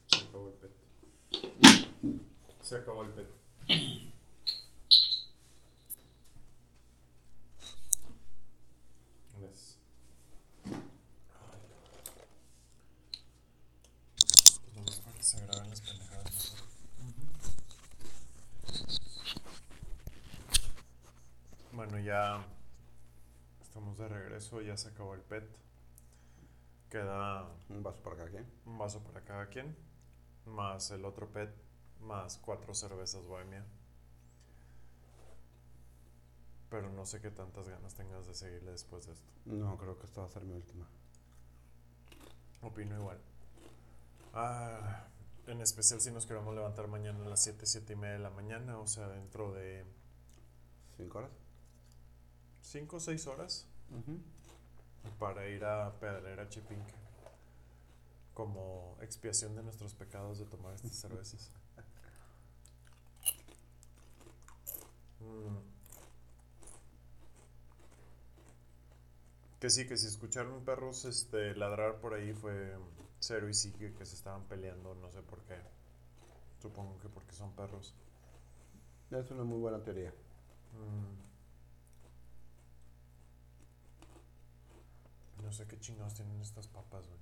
Se 0.07 0.25
acabó 0.25 0.49
el 0.49 0.55
pet. 0.55 0.71
Se 2.73 2.79
acabó 2.79 3.03
el 3.03 3.11
pet. 3.11 3.29
¿Ves? 9.39 9.79
Que 15.15 15.23
se 15.23 15.47
las 15.47 15.81
pendejadas 15.83 15.85
mejor. 15.99 16.25
Bueno, 21.73 21.99
ya 21.99 22.43
estamos 23.61 23.99
de 23.99 24.09
regreso, 24.09 24.63
ya 24.63 24.79
se 24.79 24.89
acabó 24.89 25.13
el 25.13 25.21
PET. 25.21 25.45
Queda 26.89 27.51
Un 27.69 27.83
vaso 27.83 28.03
para 28.03 28.17
cada 28.17 28.31
quien. 28.31 28.47
un 28.65 28.79
vaso 28.79 29.05
para 29.05 29.21
cada 29.27 29.51
quien, 29.51 29.77
más 30.47 30.91
el 30.91 31.05
otro 31.05 31.31
PET, 31.31 31.55
más 32.03 32.39
cuatro 32.39 32.75
cervezas 32.75 33.27
bohemia. 33.27 33.65
Pero 36.71 36.91
no 36.91 37.05
sé 37.05 37.21
qué 37.21 37.31
tantas 37.31 37.69
ganas 37.69 37.95
tengas 37.95 38.27
de 38.27 38.35
seguirle 38.35 38.71
después 38.71 39.07
de 39.07 39.13
esto. 39.13 39.31
No, 39.45 39.77
creo 39.77 39.99
que 39.99 40.07
esta 40.07 40.23
va 40.23 40.27
a 40.27 40.31
ser 40.31 40.45
mi 40.45 40.55
última. 40.55 40.87
Opino 42.63 42.99
igual. 42.99 43.19
Ah, 44.33 45.07
en 45.47 45.61
especial 45.61 46.01
si 46.01 46.11
nos 46.11 46.25
queremos 46.25 46.55
levantar 46.55 46.89
mañana 46.89 47.27
a 47.27 47.29
las 47.29 47.43
7, 47.43 47.67
7 47.67 47.93
y 47.93 47.97
media 47.97 48.15
de 48.15 48.21
la 48.21 48.31
mañana, 48.31 48.79
o 48.79 48.87
sea, 48.87 49.09
dentro 49.09 49.53
de 49.53 49.85
¿Cinco 50.97 51.19
horas? 51.19 51.31
5 52.63 52.97
o 52.97 53.01
6 53.01 53.27
horas 53.27 53.67
para 55.19 55.49
ir 55.49 55.65
a 55.65 55.93
Pedalera 55.99 56.49
Chipinque 56.49 56.95
como 58.35 58.97
expiación 59.01 59.55
de 59.57 59.63
nuestros 59.63 59.95
pecados 59.95 60.39
de 60.39 60.47
tomar 60.47 60.75
estas 60.75 60.93
cervezas. 60.93 61.51
Que 69.61 69.71
sí, 69.71 69.87
que 69.87 69.97
si 69.97 70.09
escucharon 70.09 70.65
perros 70.65 71.05
este, 71.05 71.55
ladrar 71.55 72.01
por 72.01 72.15
ahí 72.15 72.33
fue 72.33 72.77
Cero 73.21 73.49
y 73.49 73.55
Sigue 73.55 73.95
que 73.95 74.05
se 74.05 74.17
estaban 74.17 74.43
peleando, 74.49 74.95
no 74.97 75.11
sé 75.13 75.23
por 75.23 75.39
qué. 75.43 75.57
Supongo 76.61 76.99
que 76.99 77.09
porque 77.09 77.33
son 77.33 77.53
perros. 77.53 77.95
Es 79.11 79.31
una 79.31 79.45
muy 79.45 79.61
buena 79.61 79.83
teoría. 79.83 80.11
Mm. 80.73 81.23
No 85.45 85.53
sé 85.53 85.67
qué 85.67 85.79
chingados 85.79 86.15
tienen 86.15 86.41
estas 86.41 86.67
papas, 86.67 87.07
güey. 87.07 87.21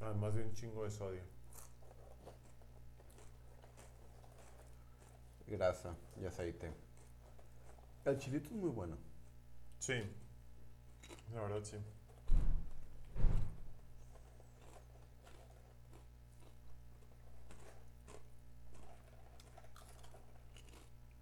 Además 0.00 0.34
de 0.34 0.42
un 0.42 0.52
chingo 0.54 0.84
de 0.84 0.90
sodio. 0.90 1.22
Grasa 5.46 5.96
y 6.20 6.24
aceite. 6.24 6.72
El 8.04 8.18
chilito 8.18 8.48
es 8.48 8.56
muy 8.56 8.70
bueno. 8.70 8.96
Sí. 9.78 9.94
La 11.32 11.42
verdad, 11.42 11.62
sí. 11.62 11.76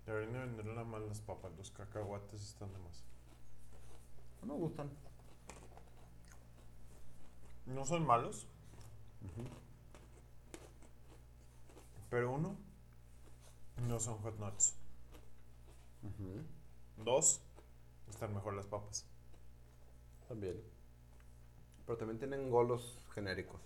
Deberían 0.07 0.33
de 0.33 0.39
venderle 0.41 0.85
mal 0.85 1.07
las 1.07 1.21
papas. 1.21 1.53
Los 1.57 1.71
cacahuates 1.71 2.43
están 2.43 2.73
de 2.73 2.79
más. 2.79 3.05
No 4.43 4.55
me 4.55 4.61
gustan. 4.61 4.91
No 7.67 7.85
son 7.85 8.05
malos. 8.05 8.47
Pero 12.09 12.33
uno, 12.33 12.57
no 13.77 13.99
son 14.01 14.19
hot 14.19 14.39
nuts. 14.39 14.75
Dos, 16.97 17.41
están 18.11 18.35
mejor 18.35 18.55
las 18.55 18.67
papas. 18.67 19.05
También. 20.29 20.63
Pero 21.87 21.99
también 21.99 22.19
tienen 22.19 22.51
golos 22.51 22.99
genéricos. 23.15 23.61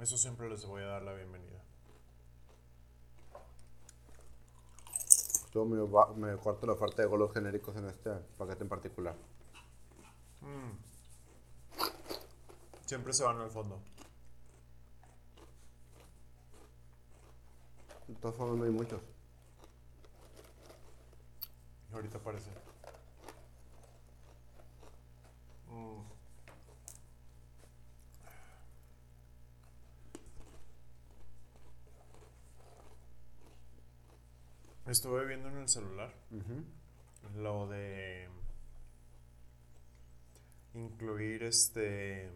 Eso 0.00 0.16
siempre 0.16 0.48
les 0.48 0.64
voy 0.64 0.82
a 0.82 0.86
dar 0.86 1.02
la 1.02 1.12
bienvenida. 1.14 1.58
Medio, 5.52 5.88
ba- 5.88 6.12
medio 6.14 6.38
corto 6.38 6.64
la 6.66 6.74
oferta 6.74 7.02
de 7.02 7.08
golos 7.08 7.32
genéricos 7.32 7.76
en 7.76 7.88
este 7.88 8.10
paquete 8.38 8.62
en 8.62 8.68
particular. 8.68 9.16
Mm. 10.40 10.70
Siempre 12.86 13.12
se 13.12 13.24
van 13.24 13.38
al 13.38 13.50
fondo. 13.50 13.80
De 18.10 18.16
todas 18.16 18.36
formas 18.36 18.58
no 18.58 18.64
hay 18.64 18.70
muchos. 18.70 19.00
Ahorita 21.92 22.18
aparece. 22.18 22.50
Mm. 25.68 26.02
Estuve 34.90 35.26
viendo 35.26 35.48
en 35.48 35.58
el 35.58 35.68
celular 35.68 36.12
lo 37.36 37.68
de 37.68 38.28
incluir 40.74 41.44
este 41.44 42.28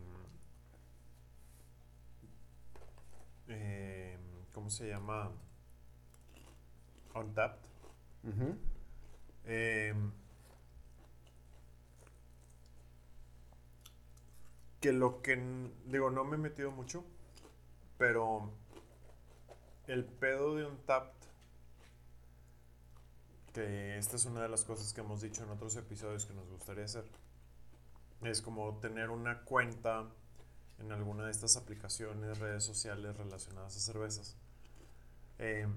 eh, 3.49 4.17
¿cómo 4.53 4.71
se 4.71 4.89
llama? 4.89 5.33
Untapped. 7.15 7.69
Eh, 9.45 9.95
que 14.81 14.93
lo 14.93 15.21
que 15.21 15.37
digo 15.87 16.11
no 16.11 16.25
me 16.25 16.37
he 16.37 16.39
metido 16.39 16.71
mucho 16.71 17.05
pero 17.99 18.51
el 19.87 20.05
pedo 20.05 20.57
de 20.57 20.65
un 20.65 20.79
tap 20.87 21.13
que 23.53 23.99
esta 23.99 24.17
es 24.17 24.25
una 24.25 24.43
de 24.43 24.49
las 24.49 24.65
cosas 24.65 24.93
que 24.93 25.01
hemos 25.01 25.21
dicho 25.21 25.45
en 25.45 25.51
otros 25.51 25.77
episodios 25.77 26.27
que 26.27 26.35
nos 26.35 26.49
gustaría 26.49 26.85
hacer 26.85 27.05
es 28.23 28.43
como 28.43 28.79
tener 28.79 29.11
una 29.11 29.43
cuenta 29.45 30.07
en 30.79 30.91
alguna 30.91 31.27
de 31.27 31.31
estas 31.31 31.57
aplicaciones 31.57 32.39
redes 32.39 32.65
sociales 32.65 33.17
relacionadas 33.17 33.77
a 33.77 33.81
cervezas. 33.81 34.37
Eh, 35.39 35.69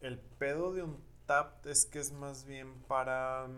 el 0.00 0.18
pedo 0.18 0.72
de 0.72 0.82
un 0.82 1.02
tap 1.26 1.66
es 1.66 1.84
que 1.86 1.98
es 1.98 2.12
más 2.12 2.44
bien 2.44 2.74
para 2.88 3.48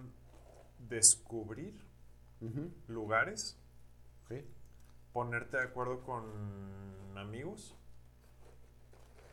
descubrir 0.88 1.84
Ujú. 2.40 2.70
lugares, 2.88 3.58
Sí. 4.28 4.44
ponerte 5.12 5.56
de 5.58 5.64
acuerdo 5.64 6.02
con 6.02 6.24
amigos, 7.16 7.74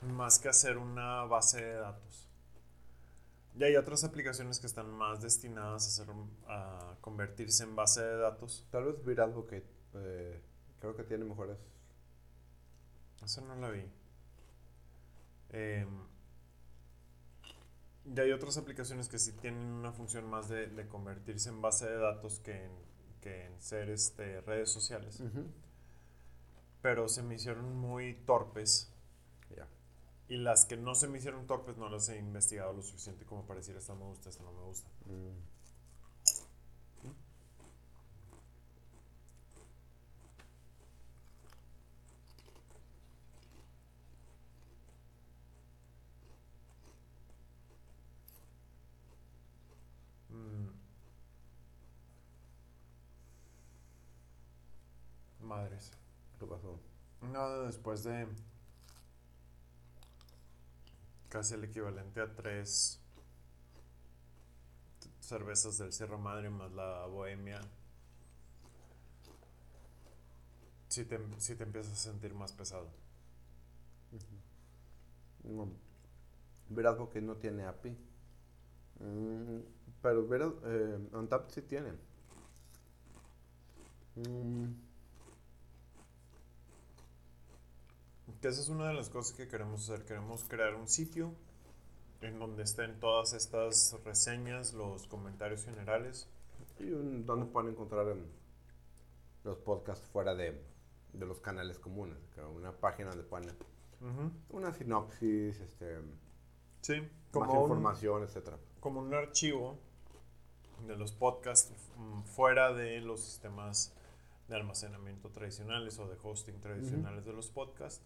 más 0.02 0.40
que 0.40 0.50
hacer 0.50 0.78
una 0.78 1.24
base 1.24 1.64
de 1.64 1.74
datos. 1.76 2.30
Y 3.56 3.64
hay 3.64 3.76
otras 3.76 4.04
aplicaciones 4.04 4.60
que 4.60 4.68
están 4.68 4.92
más 4.92 5.22
destinadas 5.22 5.84
a, 6.00 6.04
hacer, 6.04 6.16
a 6.48 6.96
convertirse 7.02 7.64
en 7.64 7.76
base 7.76 8.04
de 8.04 8.18
datos. 8.18 8.68
Tal 8.72 8.84
vez 8.86 9.04
Beer 9.04 9.22
Advocate. 9.22 9.66
eh, 9.96 10.42
creo 10.80 10.96
que 10.96 11.04
tiene 11.04 11.26
mejores. 11.26 11.58
Esa 13.24 13.42
no 13.42 13.56
la 13.56 13.72
vi. 13.72 13.84
Em, 15.50 15.88
y 18.16 18.20
hay 18.20 18.32
otras 18.32 18.58
aplicaciones 18.58 19.10
que 19.10 19.20
sí 19.20 19.34
tienen 19.34 19.66
una 19.66 19.92
función 19.92 20.30
más 20.30 20.48
de, 20.48 20.68
de 20.68 20.88
convertirse 20.88 21.50
en 21.50 21.62
base 21.62 21.88
de 21.88 21.98
datos 21.98 22.40
que 22.40 22.66
en, 22.66 22.72
que 23.22 23.46
en 23.46 23.62
ser 23.62 23.90
este, 23.90 24.42
redes 24.42 24.72
sociales. 24.72 25.22
Pero 26.82 27.10
se 27.10 27.24
me 27.24 27.36
hicieron 27.36 27.76
muy 27.76 28.14
torpes. 28.26 28.94
Ya. 29.56 29.68
Y 30.30 30.38
las 30.38 30.66
que 30.66 30.78
no 30.78 30.96
se 30.96 31.08
me 31.08 31.18
hicieron 31.18 31.48
torpes 31.48 31.78
no 31.78 31.90
las 31.90 32.08
he 32.10 32.18
investigado 32.18 32.74
lo 32.74 32.82
suficiente 32.82 33.26
como 33.26 33.46
para 33.46 33.60
decir 33.60 33.76
esta 33.76 33.94
me 33.96 34.06
gusta, 34.06 34.30
esta 34.30 34.44
no 34.44 34.54
me 34.54 34.64
gusta. 34.64 34.88
Mm. 35.06 35.57
Madres. 55.48 55.92
¿Qué 56.40 56.46
pasó? 56.46 56.80
No, 57.22 57.64
después 57.68 58.04
de 58.04 58.28
casi 61.30 61.54
el 61.56 61.64
equivalente 61.64 62.22
a 62.22 62.34
tres 62.36 63.00
cervezas 65.20 65.78
del 65.78 65.94
Sierra 65.94 66.18
Madre 66.18 66.50
más 66.50 66.72
la 66.72 67.06
Bohemia, 67.06 67.62
si 70.88 71.06
te, 71.06 71.20
sí 71.38 71.56
te 71.56 71.64
empiezas 71.64 71.94
a 71.94 71.96
sentir 71.96 72.34
más 72.34 72.52
pesado. 72.54 72.88
No. 75.44 75.70
Beer 76.70 76.88
Advocate 76.88 77.22
no 77.22 77.36
tiene 77.38 77.66
API. 77.66 77.98
Mm, 79.02 79.60
pero 80.02 80.22
Ad- 80.44 80.64
eh, 80.66 81.00
Untapped 81.14 81.52
sí 81.54 81.62
tiene. 81.64 81.94
Mm, 84.18 84.74
Que 88.42 88.50
esa 88.50 88.62
es 88.62 88.70
una 88.70 88.88
de 88.88 88.94
las 88.94 89.10
cosas 89.10 89.36
que 89.36 89.48
queremos 89.48 89.90
hacer. 89.90 90.06
Queremos 90.06 90.44
crear 90.44 90.76
un 90.76 90.88
sitio 90.88 91.34
en 92.22 92.40
donde 92.40 92.64
estén 92.64 93.00
todas 93.00 93.34
estas 93.34 93.96
reseñas, 94.04 94.74
los 94.74 95.08
comentarios 95.08 95.64
generales. 95.66 96.28
y 96.80 96.92
un- 96.92 97.26
donde 97.26 97.48
pueden 97.48 97.72
encontrar 97.72 98.08
en 98.10 98.24
los 99.44 99.58
podcasts 99.58 100.06
fuera 100.08 100.36
de, 100.36 100.62
de 101.14 101.26
los 101.26 101.40
canales 101.40 101.80
comunes. 101.80 102.18
Una 102.56 102.72
página 102.72 103.10
donde 103.10 103.24
ponen 103.24 103.56
una 104.52 104.72
sinopsis, 104.72 105.60
este, 105.60 105.98
Sí, 106.82 107.00
más 107.02 107.10
como 107.32 107.54
un, 107.54 107.62
información, 107.64 108.22
etcétera. 108.24 108.58
como 108.80 109.00
un 109.00 109.12
archivo 109.16 109.80
de 110.86 110.96
los 110.96 111.12
podcasts 111.14 111.74
mm, 111.98 112.22
fuera 112.26 112.72
de 112.74 113.02
los 113.02 113.22
sistemas 113.22 113.92
de 114.48 114.56
almacenamiento 114.56 115.30
tradicionales 115.32 115.98
o 115.98 116.08
de 116.08 116.16
hosting 116.22 116.60
tradicionales 116.62 117.26
de 117.26 117.34
los 117.34 117.50
podcasts. 117.50 118.04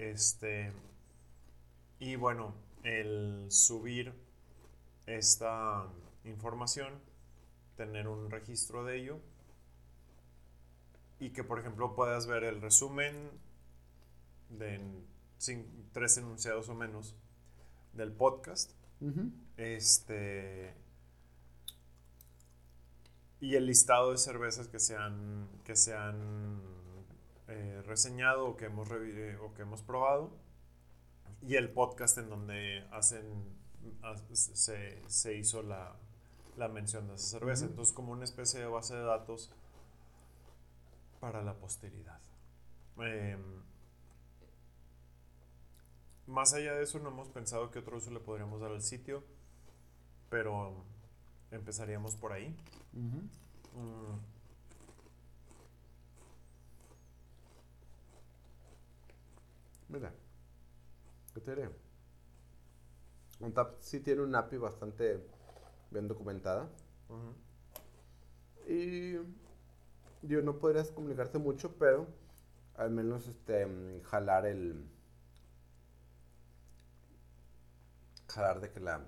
Este, 0.00 0.72
y 1.98 2.16
bueno, 2.16 2.54
el 2.84 3.44
subir 3.50 4.14
esta 5.04 5.86
información, 6.24 6.94
tener 7.76 8.08
un 8.08 8.30
registro 8.30 8.82
de 8.82 8.96
ello 8.96 9.20
y 11.18 11.34
que 11.34 11.44
por 11.44 11.58
ejemplo 11.58 11.94
puedas 11.94 12.26
ver 12.26 12.44
el 12.44 12.62
resumen 12.62 13.30
de 14.48 14.80
tres 15.92 16.16
enunciados 16.16 16.70
o 16.70 16.74
menos 16.74 17.14
del 17.92 18.10
podcast 18.10 18.72
este. 19.58 20.74
Y 23.38 23.54
el 23.54 23.66
listado 23.66 24.12
de 24.12 24.16
cervezas 24.16 24.66
que 24.68 24.78
se 24.78 24.96
han, 24.96 25.46
que 25.62 25.76
se 25.76 25.94
han 25.94 26.79
eh, 27.50 27.82
reseñado 27.86 28.46
o 28.46 28.56
que, 28.56 28.66
hemos 28.66 28.88
eh, 28.92 29.36
o 29.42 29.52
que 29.54 29.62
hemos 29.62 29.82
probado. 29.82 30.30
Y 31.42 31.56
el 31.56 31.70
podcast 31.70 32.18
en 32.18 32.28
donde 32.30 32.86
hacen, 32.92 33.24
ha- 34.02 34.16
se, 34.34 35.02
se 35.08 35.34
hizo 35.36 35.62
la, 35.62 35.96
la 36.56 36.68
mención 36.68 37.08
de 37.08 37.14
esa 37.14 37.26
cerveza. 37.38 37.64
Ujú. 37.64 37.72
Entonces, 37.72 37.94
como 37.94 38.12
una 38.12 38.24
especie 38.24 38.60
de 38.60 38.66
base 38.66 38.94
de 38.94 39.02
datos 39.02 39.50
para 41.20 41.42
la 41.42 41.54
posteridad. 41.54 42.18
Em, 42.98 43.40
más 46.26 46.52
allá 46.54 46.74
de 46.74 46.84
eso, 46.84 46.98
no 46.98 47.08
hemos 47.08 47.28
pensado 47.28 47.70
qué 47.70 47.80
otro 47.80 47.96
uso 47.96 48.10
le 48.10 48.20
podríamos 48.20 48.60
dar 48.60 48.70
al 48.70 48.82
sitio, 48.82 49.24
pero 50.28 50.84
empezaríamos 51.50 52.14
por 52.16 52.32
ahí. 52.32 52.54
Mm. 52.92 54.18
Mira, 59.90 60.12
¿qué 61.34 61.40
te 61.40 61.54
diré? 61.54 61.68
OnTap 63.40 63.80
sí 63.80 64.00
tiene 64.00 64.22
una 64.22 64.40
API 64.40 64.58
bastante 64.58 65.20
bien 65.90 66.06
documentada. 66.06 66.68
Y 68.68 69.14
yo 70.22 70.42
no 70.42 70.58
podrías 70.58 70.92
comunicarte 70.92 71.38
mucho, 71.38 71.74
pero 71.76 72.06
al 72.76 72.90
menos 72.90 73.26
este 73.26 74.00
jalar 74.04 74.46
el 74.46 74.88
jalar 78.28 78.60
de 78.60 78.70
que 78.70 78.78
la 78.80 79.04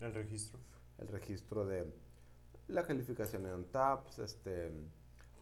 el 0.00 0.12
registro 0.12 0.58
el 0.98 1.08
registro 1.08 1.64
de 1.64 1.86
la 2.68 2.84
calificación 2.84 3.46
en 3.46 3.64
taps 3.70 4.18
este 4.18 4.72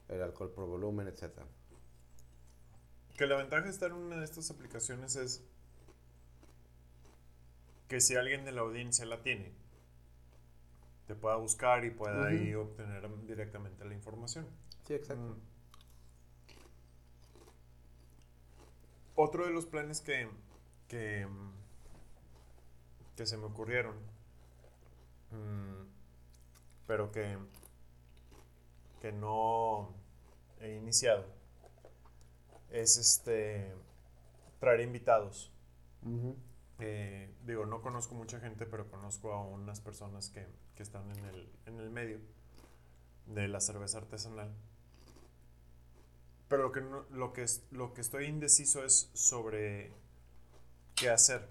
el 0.09 0.23
alcohol 0.23 0.51
por 0.51 0.67
volumen 0.67 1.09
etcétera 1.09 1.47
que 3.21 3.27
la 3.27 3.37
ventaja 3.37 3.65
de 3.65 3.69
estar 3.69 3.91
en 3.91 3.99
una 3.99 4.17
de 4.17 4.25
estas 4.25 4.51
aplicaciones 4.51 5.15
es 5.15 5.45
que 7.87 8.01
si 8.01 8.17
alguien 8.17 8.47
de 8.47 8.53
la 8.53 8.63
audiencia 8.63 9.05
la 9.05 9.21
tiene 9.23 9.53
te 11.07 11.15
pueda 11.15 11.37
buscar 11.37 11.85
y 11.85 11.91
pueda 11.91 12.29
ahí 12.29 12.55
obtener 12.55 13.07
directamente 13.27 13.85
la 13.85 13.93
información. 13.93 14.47
Sí 14.87 14.95
exacto. 14.95 15.23
Mm. 15.23 15.41
Otro 19.17 19.45
de 19.45 19.51
los 19.51 19.67
planes 19.67 20.01
que, 20.01 20.27
que, 20.89 21.27
se 23.23 23.37
me 23.37 23.45
ocurrieron, 23.45 23.97
mm, 25.31 25.85
pero 26.87 27.13
que, 27.13 27.37
que 29.03 29.13
no 29.13 29.93
he 30.63 30.75
iniciado, 30.77 31.40
es 32.71 32.97
este 32.97 33.75
traer 34.59 34.81
invitados. 34.81 35.53
Eh, 36.79 37.35
digo, 37.45 37.67
no 37.67 37.83
conozco 37.83 38.15
mucha 38.15 38.41
gente, 38.41 38.67
pero 38.67 38.91
conozco 38.91 39.33
a 39.33 39.45
unas 39.45 39.81
personas 39.81 40.31
que, 40.31 40.47
que 40.75 40.83
están 40.83 41.11
en 41.11 41.25
el, 41.25 41.53
en 41.67 41.79
el 41.79 41.91
medio 41.91 42.21
de 43.27 43.49
la 43.49 43.61
cerveza 43.61 43.99
artesanal 43.99 44.51
pero 46.51 46.65
lo 46.65 46.73
que, 46.73 46.81
lo, 47.15 47.33
que, 47.33 47.47
lo 47.71 47.95
que 47.95 48.01
estoy 48.01 48.27
indeciso 48.27 48.85
es 48.85 49.09
sobre 49.15 49.93
qué 50.97 51.09
hacer. 51.09 51.49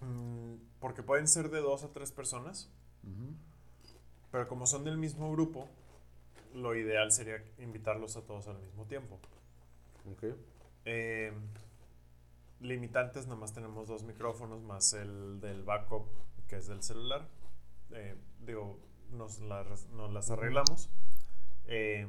Mm, 0.00 0.54
porque 0.78 1.02
pueden 1.02 1.26
ser 1.26 1.50
de 1.50 1.58
dos 1.58 1.82
a 1.82 1.92
tres 1.92 2.12
personas. 2.12 2.70
Pero 4.30 4.46
como 4.46 4.66
son 4.66 4.84
del 4.84 4.98
mismo 4.98 5.32
grupo, 5.32 5.68
lo 6.54 6.74
ideal 6.74 7.12
sería 7.12 7.42
invitarlos 7.58 8.16
a 8.16 8.22
todos 8.22 8.48
al 8.48 8.58
mismo 8.58 8.86
tiempo. 8.86 9.18
Eh, 10.84 11.32
limitantes, 12.60 13.26
nada 13.26 13.38
más 13.38 13.52
tenemos 13.52 13.88
dos 13.88 14.02
micrófonos, 14.04 14.62
más 14.62 14.92
el 14.94 15.40
del 15.40 15.62
backup, 15.62 16.08
que 16.48 16.56
es 16.56 16.66
del 16.66 16.82
celular. 16.82 17.28
Eh, 17.90 18.16
digo, 18.40 18.78
nos, 19.10 19.40
nos 19.40 20.12
las 20.12 20.30
arreglamos. 20.30 20.90
Eh, 21.66 22.08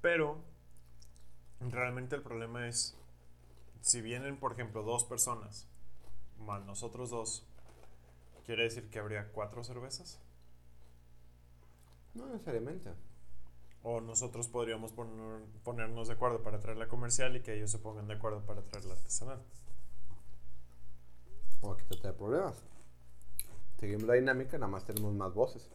pero 0.00 0.44
realmente 1.60 2.16
el 2.16 2.22
problema 2.22 2.68
es, 2.68 2.96
si 3.80 4.00
vienen, 4.00 4.36
por 4.38 4.52
ejemplo, 4.52 4.82
dos 4.82 5.04
personas, 5.04 5.68
más 6.38 6.64
nosotros 6.64 7.10
dos, 7.10 7.46
¿quiere 8.44 8.64
decir 8.64 8.90
que 8.90 8.98
habría 8.98 9.30
cuatro 9.32 9.64
cervezas? 9.64 10.20
No 12.14 12.26
necesariamente. 12.26 12.90
O 13.84 14.00
nosotros 14.00 14.48
podríamos 14.48 14.92
ponernos 15.64 16.08
de 16.08 16.14
acuerdo 16.14 16.42
para 16.42 16.60
traer 16.60 16.78
la 16.78 16.86
comercial 16.86 17.36
y 17.36 17.40
que 17.40 17.54
ellos 17.54 17.70
se 17.70 17.78
pongan 17.78 18.06
de 18.06 18.14
acuerdo 18.14 18.40
para 18.46 18.62
traer 18.62 18.84
la 18.84 18.94
artesanal. 18.94 19.42
O 21.62 21.72
aquí 21.72 21.84
te 21.88 22.12
problemas. 22.12 22.62
Seguimos 23.78 24.04
la 24.04 24.14
dinámica, 24.14 24.56
nada 24.58 24.70
más 24.70 24.84
tenemos 24.84 25.12
más 25.12 25.34
voces. 25.34 25.68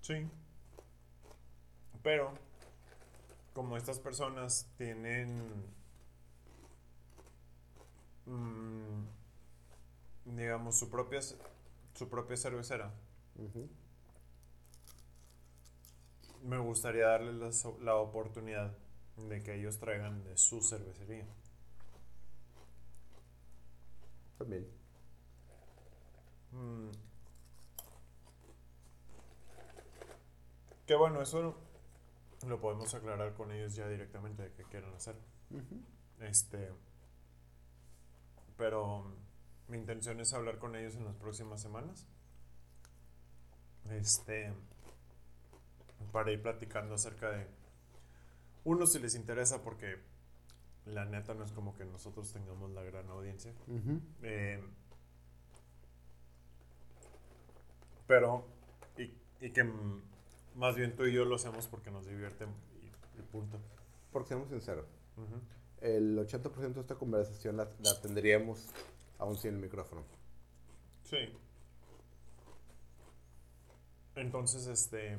Sí. 0.00 0.28
Pero, 2.02 2.32
como 3.52 3.76
estas 3.76 3.98
personas 3.98 4.68
tienen, 4.78 5.66
mm, 8.26 9.04
digamos, 10.24 10.78
su 10.78 10.88
propia, 10.88 11.20
su 11.20 12.08
propia 12.08 12.36
cervecera, 12.36 12.92
me 16.42 16.58
gustaría 16.58 17.06
darles 17.06 17.64
la, 17.80 17.96
oportunidad 17.96 18.76
de 19.16 19.42
que 19.42 19.54
ellos 19.54 19.78
traigan 19.78 20.24
de 20.24 20.36
su 20.36 20.62
cervecería. 20.62 21.26
También. 24.38 24.66
Mm. 26.52 26.90
Qué 30.86 30.94
bueno, 30.94 31.22
eso 31.22 31.56
lo 32.46 32.60
podemos 32.60 32.94
aclarar 32.94 33.34
con 33.34 33.52
ellos 33.52 33.74
ya 33.74 33.86
directamente 33.88 34.42
de 34.42 34.52
qué 34.52 34.64
quieren 34.64 34.92
hacer. 34.94 35.16
Este. 36.20 36.72
Pero 38.56 39.14
mi 39.68 39.78
intención 39.78 40.20
es 40.20 40.32
hablar 40.32 40.58
con 40.58 40.74
ellos 40.74 40.96
en 40.96 41.04
las 41.04 41.14
próximas 41.16 41.60
semanas. 41.60 42.06
Este. 43.90 44.52
Para 46.12 46.32
ir 46.32 46.42
platicando 46.42 46.94
acerca 46.94 47.30
de. 47.30 47.46
Uno, 48.64 48.86
si 48.86 48.98
les 48.98 49.14
interesa, 49.14 49.62
porque 49.62 49.98
la 50.86 51.04
neta 51.04 51.34
no 51.34 51.44
es 51.44 51.52
como 51.52 51.76
que 51.76 51.84
nosotros 51.84 52.32
tengamos 52.32 52.70
la 52.70 52.82
gran 52.82 53.08
audiencia. 53.10 53.52
Eh, 54.22 54.62
pero. 58.06 58.44
Y, 58.98 59.12
y 59.40 59.50
que 59.50 59.64
más 60.54 60.76
bien 60.76 60.94
tú 60.96 61.04
y 61.04 61.12
yo 61.12 61.24
lo 61.24 61.36
hacemos 61.36 61.66
porque 61.68 61.90
nos 61.90 62.06
divierte 62.06 62.44
y, 62.44 63.22
punto. 63.22 63.58
Porque 64.12 64.28
seamos 64.28 64.48
sinceros. 64.48 64.86
El 65.80 66.18
80% 66.18 66.74
de 66.74 66.80
esta 66.80 66.94
conversación 66.96 67.56
la, 67.56 67.68
tendríamos 68.02 68.68
aún 69.18 69.36
sin 69.38 69.54
el 69.54 69.60
micrófono. 69.60 70.02
Sí. 71.04 71.16
Entonces, 74.16 74.66
este. 74.66 75.18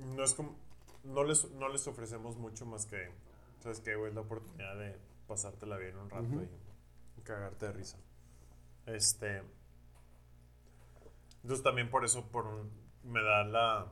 No 0.00 0.24
es 0.24 0.34
como. 0.34 0.56
No 1.04 1.24
les, 1.24 1.50
no 1.52 1.68
les 1.68 1.86
ofrecemos 1.86 2.36
mucho 2.36 2.66
más 2.66 2.86
que. 2.86 3.10
¿Sabes 3.60 3.80
qué, 3.80 3.94
güey? 3.94 4.12
La 4.12 4.22
oportunidad 4.22 4.76
de 4.76 4.98
pasártela 5.26 5.76
bien 5.76 5.96
un 5.96 6.10
rato 6.10 6.42
y 7.16 7.20
cagarte 7.22 7.66
de 7.66 7.72
risa. 7.72 7.98
Este. 8.86 9.42
Entonces 11.42 11.62
también 11.62 11.90
por 11.90 12.04
eso 12.04 12.26
por 12.28 12.66
me 13.04 13.22
da 13.22 13.44
la... 13.44 13.86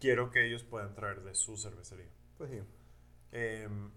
Quiero 0.00 0.30
que 0.30 0.46
ellos 0.46 0.64
puedan 0.64 0.94
traer 0.94 1.22
de 1.22 1.34
su 1.34 1.56
cervecería. 1.56 2.08
Pues 2.38 2.50
sí. 2.50 2.60
Em, 3.32 3.90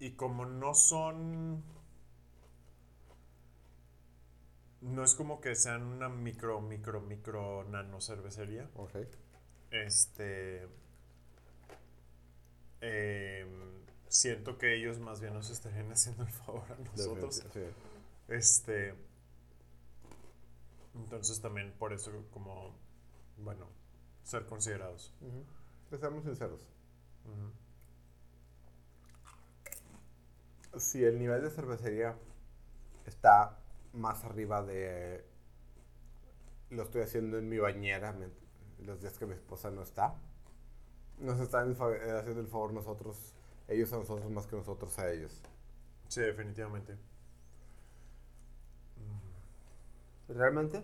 y 0.00 0.10
como 0.12 0.44
no 0.44 0.74
son... 0.74 1.62
No 4.80 5.04
es 5.04 5.14
como 5.14 5.40
que 5.40 5.54
sean 5.54 5.82
una 5.82 6.08
micro, 6.08 6.60
micro, 6.60 7.00
micro 7.00 7.64
nano 7.64 8.00
cervecería. 8.00 8.68
Ok. 8.74 8.96
Este... 9.70 10.68
Eh, 12.82 13.46
siento 14.08 14.58
que 14.58 14.74
ellos 14.74 14.98
más 14.98 15.20
bien 15.20 15.34
nos 15.34 15.50
estarían 15.50 15.90
haciendo 15.92 16.24
el 16.24 16.30
favor 16.30 16.64
a 16.70 16.76
nosotros. 16.76 17.44
Este. 18.28 18.94
Entonces 20.94 21.40
también 21.40 21.72
por 21.78 21.92
eso 21.92 22.10
como, 22.30 22.74
bueno, 23.38 23.66
ser 24.24 24.46
considerados. 24.46 25.14
Estamos 25.90 26.24
sinceros. 26.24 26.66
Si 30.76 31.04
el 31.04 31.18
nivel 31.18 31.42
de 31.42 31.50
cervecería 31.50 32.16
está 33.06 33.59
más 33.92 34.24
arriba 34.24 34.62
de... 34.62 35.24
Lo 36.70 36.82
estoy 36.84 37.02
haciendo 37.02 37.38
en 37.38 37.48
mi 37.48 37.58
bañera 37.58 38.16
los 38.84 39.00
días 39.00 39.18
que 39.18 39.26
mi 39.26 39.34
esposa 39.34 39.70
no 39.70 39.82
está. 39.82 40.14
Nos 41.18 41.38
están 41.40 41.70
haciendo 41.72 42.40
el 42.40 42.48
favor 42.48 42.72
nosotros 42.72 43.34
ellos 43.68 43.92
a 43.92 43.98
nosotros 43.98 44.30
más 44.30 44.46
que 44.46 44.56
nosotros 44.56 44.98
a 44.98 45.10
ellos. 45.12 45.40
Sí, 46.08 46.20
definitivamente. 46.20 46.98
Realmente, 50.28 50.82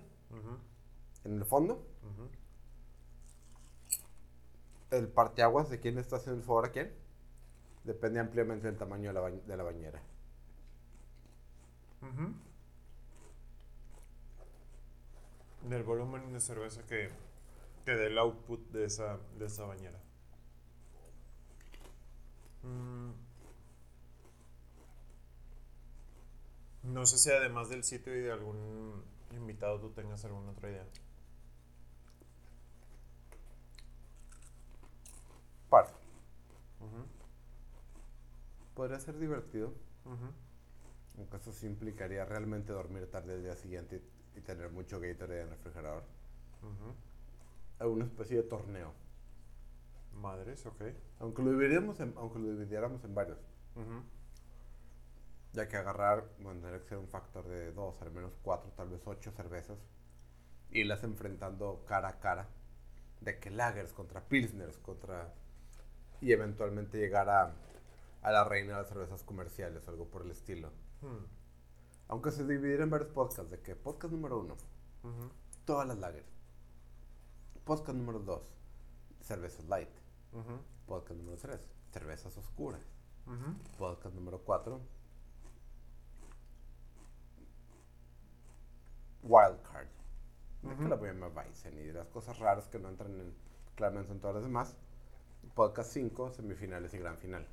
en 1.25 1.37
el 1.39 1.45
fondo, 1.45 1.75
ujú. 2.03 2.29
el 4.91 5.07
parteaguas 5.09 5.71
de 5.71 5.79
quién 5.79 5.97
está 5.99 6.17
haciendo 6.17 6.41
el 6.41 6.45
favor 6.47 6.67
a 6.67 6.73
quién 6.73 6.93
depende 7.85 8.21
ampliamente 8.21 8.67
del 8.67 8.77
tamaño 8.79 9.11
de 9.11 9.15
la, 9.15 9.23
bañ- 9.23 9.43
de 9.45 9.57
la 9.57 9.63
bañera. 9.63 10.03
Ujú. 12.03 12.35
Del 15.69 15.83
volumen 15.83 16.33
de 16.33 16.41
cerveza 16.41 16.87
que, 16.87 17.11
que 17.85 17.93
del 17.93 18.17
output 18.19 18.71
de 18.71 18.85
esa, 18.85 19.19
de 19.37 19.47
esa 19.47 19.65
bañera. 19.65 20.01
Mm. 22.63 23.11
No 26.85 27.05
sé 27.05 27.19
si 27.19 27.31
además 27.31 27.69
del 27.69 27.83
sitio 27.83 28.17
y 28.17 28.21
de 28.21 28.33
algún 28.33 29.03
invitado 29.33 29.81
tú 29.81 29.91
tengas 29.91 30.25
alguna 30.25 30.53
otra 30.53 30.71
idea. 30.71 30.87
Par. 35.69 35.93
Podría 38.75 39.01
ser 39.01 39.19
divertido, 39.19 39.69
ujú. 40.05 40.31
aunque 41.19 41.37
eso 41.39 41.51
sí 41.51 41.67
implicaría 41.67 42.25
realmente 42.25 42.73
dormir 42.73 43.11
tarde 43.11 43.35
el 43.35 43.43
día 43.43 43.57
siguiente 43.57 44.03
y, 44.37 44.41
tener 44.41 44.71
mucho 44.71 45.01
Gatorade 45.01 45.43
en 45.43 45.49
el 45.49 45.51
refrigerador. 45.51 46.03
Ujú. 46.63 46.95
Alguna 47.79 48.05
especie 48.05 48.39
de 48.39 48.43
torneo. 48.45 48.93
Madres, 50.15 50.65
ok. 50.67 50.83
Aunque 51.21 51.43
lo 51.43 51.51
dividiéramos 51.51 52.01
en, 52.01 52.15
aunque 52.17 52.39
lo 52.39 52.53
dividiéramos 52.53 53.05
en 53.05 53.15
varios. 53.15 53.39
Ujú. 53.75 54.03
Ya 55.53 55.69
que 55.69 55.77
agarrar, 55.77 56.25
bueno, 56.39 56.61
tendría 56.61 56.81
que 56.81 56.89
ser 56.89 56.99
un 56.99 57.09
factor 57.09 57.47
de 57.47 57.73
dos, 57.73 58.01
al 58.03 58.11
menos 58.11 58.37
cuatro, 58.43 58.71
tal 58.77 58.89
vez 58.89 59.03
ocho 59.07 59.31
cervezas. 59.33 59.79
Y 60.71 60.85
las 60.85 61.05
enfrentando 61.05 61.85
cara 61.87 62.09
a 62.09 62.19
cara. 62.19 62.49
De 63.21 63.39
que 63.39 63.51
lagers 63.51 63.93
contra 63.93 64.23
pilsners, 64.23 64.79
contra... 64.79 65.33
Y 66.21 66.33
eventualmente 66.33 66.99
llegar 66.99 67.29
a, 67.29 67.55
a 68.23 68.33
la 68.33 68.45
reina 68.45 68.73
de 68.73 68.79
las 68.79 68.89
cervezas 68.89 69.23
comerciales, 69.23 69.87
algo 69.89 70.07
por 70.09 70.23
el 70.23 70.31
estilo. 70.31 70.71
Hmm. 71.01 71.36
Aunque 72.09 72.31
se 72.31 72.45
dividiera 72.47 72.85
en 72.85 72.91
varios 72.91 73.11
podcasts, 73.11 73.51
de 73.51 73.61
que 73.61 73.75
podcast 73.75 74.13
número 74.13 74.39
uno, 74.41 74.55
Ujú. 75.03 75.31
todas 75.65 75.87
las 75.89 75.99
lagers. 75.99 76.29
Podcast 77.65 77.97
número 77.99 78.21
dos, 78.21 78.55
cervezas 79.21 79.65
light. 79.67 79.89
Ujú. 80.33 80.61
Podcast 80.87 81.19
número 81.19 81.37
tres, 81.39 81.69
cervezas 81.93 82.37
oscuras. 82.39 82.83
Ujú. 83.27 83.77
Podcast 83.79 84.15
número 84.15 84.39
4. 84.39 84.81
Wildcard. 89.25 89.89
¿De 90.63 90.69
Ujú. 90.75 90.89
la 90.89 90.95
voy 90.97 91.09
a 91.09 91.13
llamar 91.13 91.47
Bison? 91.49 91.73
Y 91.75 91.83
de 91.87 91.93
las 91.95 92.07
cosas 92.09 92.39
raras 92.39 92.69
que 92.69 92.79
no 92.79 92.89
entran 92.89 93.19
en, 93.21 93.35
claramente 93.75 94.13
en 94.13 94.21
todas 94.21 94.37
las 94.37 94.45
demás. 94.45 94.77
Podcast 95.55 95.91
5, 95.93 96.31
semifinales 96.31 96.95
y 96.95 96.99
gran 96.99 97.19
final. 97.19 97.47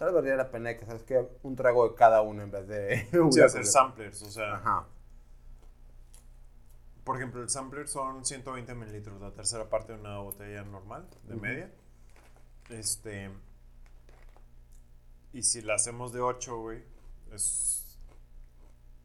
Tal 0.00 0.06
vez 0.06 0.14
valdría 0.14 0.36
la 0.36 0.50
pena 0.50 0.74
que, 0.78 0.86
¿sabes 0.86 1.02
qué? 1.02 1.28
Un 1.42 1.56
trago 1.56 1.86
de 1.86 1.94
cada 1.94 2.22
uno 2.22 2.42
en 2.42 2.50
vez 2.50 2.66
de... 2.66 3.06
Sí, 3.30 3.42
hacer 3.42 3.66
samplers, 3.66 4.22
o 4.22 4.30
sea. 4.30 4.54
Ajá. 4.54 4.86
Por 7.04 7.16
ejemplo, 7.16 7.42
el 7.42 7.50
sampler 7.50 7.86
son 7.86 8.24
120 8.24 8.74
mililitros, 8.74 9.20
la 9.20 9.30
tercera 9.34 9.68
parte 9.68 9.92
de 9.92 10.00
una 10.00 10.16
botella 10.20 10.62
normal, 10.64 11.06
de 11.24 11.36
media. 11.36 11.70
Este. 12.70 13.30
Y 15.34 15.42
si 15.42 15.60
la 15.60 15.74
hacemos 15.74 16.14
de 16.14 16.22
8, 16.22 16.58
güey, 16.58 16.82
es 17.34 17.98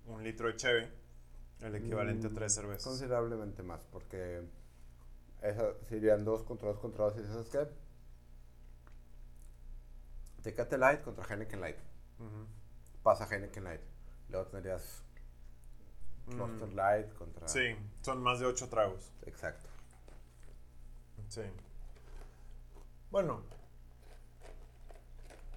un 0.05 0.23
litro 0.23 0.47
de 0.47 0.55
cheve, 0.55 0.93
el 1.59 1.75
equivalente 1.75 2.27
a 2.27 2.29
Mm, 2.29 2.35
tres 2.35 2.55
cervezas. 2.55 2.85
Considerablemente 2.85 3.63
más, 3.63 3.83
porque 3.91 4.43
esa 5.41 5.73
serían 5.89 6.23
dos 6.23 6.43
contra 6.43 6.69
dos 6.69 6.79
contra 6.79 7.03
dos. 7.03 7.17
¿Y 7.19 7.25
sabes 7.25 7.49
qué? 7.49 7.84
Tecate 10.45 10.77
Light 10.77 11.01
contra 11.01 11.25
Heineken 11.25 11.59
Light. 11.59 11.77
Ujú. 12.19 12.45
Pasa 13.01 13.25
Heineken 13.25 13.63
Light. 13.63 13.81
Luego 14.29 14.45
tendrías 14.45 15.01
Cluster 16.29 16.67
Mm, 16.67 16.75
Light 16.75 17.13
contra. 17.15 17.47
Sí, 17.47 17.75
son 18.01 18.21
más 18.21 18.39
de 18.39 18.45
8 18.45 18.69
tragos. 18.69 19.11
Exacto. 19.25 19.67
Sí. 21.29 21.41
Bueno, 23.09 23.41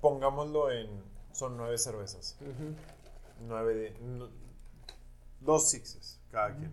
pongámoslo 0.01 0.71
en. 0.71 1.05
Son 1.33 1.55
9 1.59 1.77
cervezas. 1.77 2.39
9 3.41 3.75
de. 3.75 4.31
dos 5.41 5.69
sixes 5.69 6.19
cada 6.31 6.57
quien. 6.57 6.73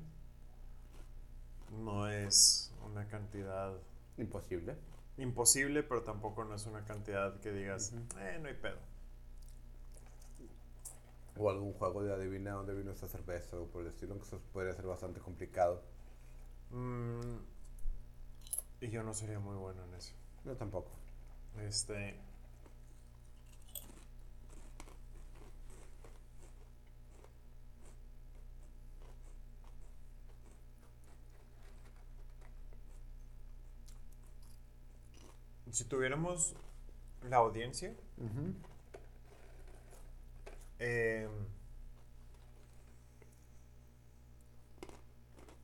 No 1.84 2.08
es 2.08 2.72
una 2.86 3.06
cantidad 3.10 3.74
Imposible. 4.18 4.78
Imposible, 5.18 5.84
pero 5.84 6.04
tampoco 6.04 6.44
no 6.44 6.56
es 6.56 6.66
una 6.66 6.84
cantidad 6.86 7.40
que 7.40 7.52
digas, 7.52 7.94
eh, 8.20 8.40
no 8.42 8.48
hay 8.48 8.56
pedo. 8.56 8.80
O 11.38 11.50
algún 11.50 11.74
juego 11.74 12.04
de 12.04 12.14
adivina 12.14 12.52
dónde 12.52 12.74
vino 12.74 12.92
esta 12.92 13.08
cerveza 13.08 13.58
o 13.58 13.68
por 13.68 13.82
el 13.82 13.88
estilo, 13.90 14.16
que 14.18 14.24
eso 14.24 14.40
podría 14.54 14.74
ser 14.74 14.86
bastante 14.86 15.20
complicado. 15.20 15.84
Mm, 16.72 17.38
y 18.82 18.90
yo 18.90 19.04
no 19.04 19.14
sería 19.14 19.40
muy 19.40 19.56
bueno 19.56 19.84
en 19.84 19.94
eso. 19.96 20.14
Yo 20.46 20.56
tampoco. 20.56 20.92
Este. 21.62 22.20
Si 35.72 35.84
tuviéramos 35.86 36.56
la 37.30 37.38
audiencia, 37.38 37.94
eh, 40.80 41.28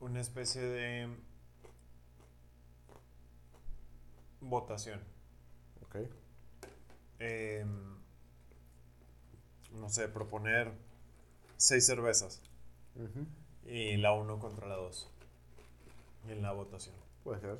una 0.00 0.20
especie 0.20 0.60
de 0.62 1.08
votación. 4.40 5.00
Ok. 5.82 5.96
eh, 7.20 7.64
no 9.72 9.88
sé, 9.88 10.08
proponer 10.08 10.72
seis 11.56 11.86
cervezas 11.86 12.42
y 13.66 13.96
la 13.96 14.12
uno 14.12 14.38
contra 14.38 14.66
la 14.66 14.76
dos 14.76 15.08
en 16.28 16.42
la 16.42 16.52
votación. 16.52 16.94
Puede 17.24 17.40
ser. 17.40 17.58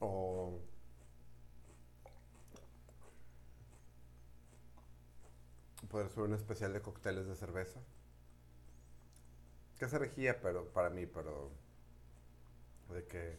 o. 0.00 0.60
Ser 6.14 6.22
un 6.22 6.32
especial 6.34 6.72
de 6.72 6.80
cócteles 6.80 7.26
de 7.26 7.34
cerveza. 7.36 7.80
Que 9.78 9.86
es 9.86 9.92
herejía, 9.92 10.40
pero 10.40 10.72
para 10.72 10.90
mí, 10.90 11.06
pero. 11.06 11.50
De 12.90 13.04
que. 13.06 13.38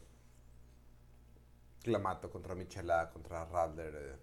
Clamato 1.82 2.30
contra 2.30 2.54
Michelada, 2.54 3.10
contra 3.10 3.44
Radler. 3.46 3.94
eh, 3.94 4.16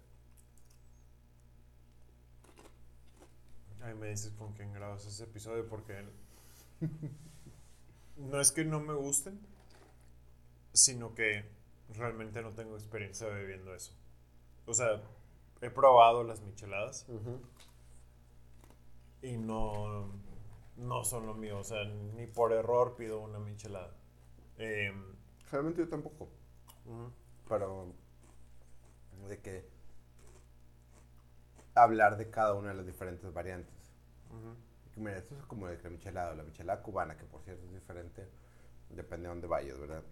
Ahí 3.82 3.94
me 3.94 4.08
dices 4.08 4.32
con 4.32 4.52
quién 4.54 4.72
grabas 4.72 5.04
ese 5.04 5.24
episodio 5.24 5.66
porque 5.68 6.04
no 8.16 8.40
es 8.40 8.50
que 8.52 8.64
no 8.64 8.80
me 8.80 8.94
gusten, 8.94 9.38
sino 10.72 11.14
que 11.14 11.44
realmente 11.94 12.40
no 12.40 12.52
tengo 12.52 12.76
experiencia 12.76 13.26
bebiendo 13.26 13.74
eso. 13.74 13.92
O 14.66 14.72
sea, 14.72 15.02
he 15.60 15.68
probado 15.68 16.24
las 16.24 16.40
micheladas 16.40 17.06
y 19.24 19.36
no, 19.38 20.12
no 20.76 21.04
son 21.04 21.26
lo 21.26 21.34
mío. 21.34 21.58
O 21.58 21.64
sea, 21.64 21.84
ni 21.84 22.26
por 22.26 22.52
error 22.52 22.94
pido 22.96 23.20
una 23.20 23.38
michelada. 23.38 23.94
Em, 24.58 25.14
Realmente 25.50 25.82
yo 25.82 25.88
tampoco. 25.88 26.28
pero 27.48 27.92
de 29.28 29.40
que 29.40 29.68
hablar 31.74 32.16
de 32.16 32.30
cada 32.30 32.54
una 32.54 32.70
de 32.70 32.74
las 32.74 32.86
diferentes 32.86 33.32
variantes. 33.32 33.74
Y 34.96 35.00
Mira, 35.00 35.18
esto 35.18 35.36
es 35.36 35.44
como 35.46 35.68
el 35.68 35.82
la 35.82 35.90
michelada, 35.90 36.34
la 36.34 36.42
michelada 36.42 36.82
cubana, 36.82 37.16
que 37.16 37.24
por 37.24 37.42
cierto 37.42 37.64
es 37.66 37.72
diferente, 37.72 38.28
depende 38.90 39.24
de 39.24 39.28
dónde 39.28 39.46
vayas, 39.46 39.78
¿verdad? 39.78 40.02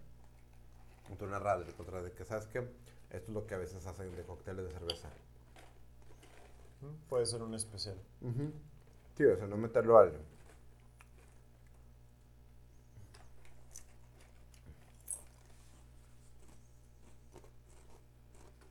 Contra 1.07 1.27
una 1.27 1.39
radler, 1.39 1.73
contra 1.75 2.01
de 2.01 2.11
que, 2.11 2.25
¿sabes 2.25 2.47
qué? 2.47 2.59
Esto 3.09 3.27
es 3.27 3.29
lo 3.29 3.45
que 3.45 3.55
a 3.55 3.57
veces 3.57 3.85
hacen 3.85 4.15
de 4.15 4.23
cócteles 4.23 4.65
de 4.65 4.71
cerveza. 4.71 5.09
Puede 7.07 7.25
ser 7.25 7.41
un 7.43 7.53
especial. 7.53 7.97
Sí, 8.21 8.53
Tío, 9.15 9.33
eso 9.33 9.47
no 9.47 9.57
meterlo 9.57 9.97
algo. 9.97 10.17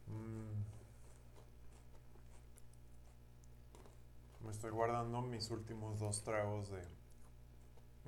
Mm. 0.09 0.64
Me 4.44 4.51
estoy 4.51 4.70
guardando 4.70 5.23
mis 5.23 5.51
últimos 5.51 6.01
dos 6.01 6.24
tragos 6.24 6.70
de, 6.70 6.82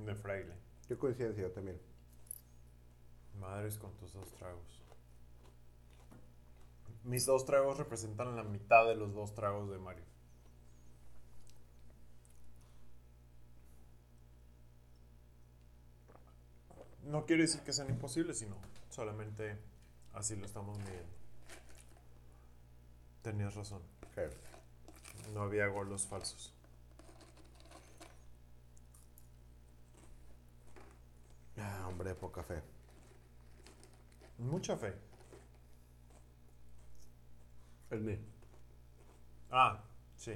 de 0.04 0.14
fraile. 0.16 0.54
Yo 0.88 0.98
coincidencia 0.98 1.52
también. 1.52 1.80
Madres 3.38 3.78
con 3.78 3.92
tus 3.96 4.12
dos 4.12 4.32
tragos. 4.32 4.82
Mis 7.04 7.26
dos 7.26 7.44
tragos 7.44 7.78
representan 7.78 8.34
la 8.34 8.42
mitad 8.42 8.86
de 8.86 8.96
los 8.96 9.14
dos 9.14 9.34
tragos 9.34 9.70
de 9.70 9.78
Mario. 9.78 10.13
No 17.06 17.26
quiere 17.26 17.42
decir 17.42 17.60
que 17.60 17.72
sean 17.72 17.90
imposibles, 17.90 18.38
sino 18.38 18.56
solamente 18.88 19.58
así 20.14 20.36
lo 20.36 20.46
estamos 20.46 20.78
midiendo. 20.78 21.12
Tenías 23.22 23.54
razón. 23.54 23.82
¿Qué? 24.14 24.30
No 25.32 25.42
había 25.42 25.66
golos 25.66 26.06
falsos. 26.06 26.52
Ah, 31.58 31.86
hombre 31.88 32.14
poca 32.14 32.42
fe. 32.42 32.62
Mucha 34.38 34.76
fe. 34.76 34.92
El 37.90 38.00
mío. 38.00 38.18
Ah, 39.50 39.80
sí. 40.16 40.32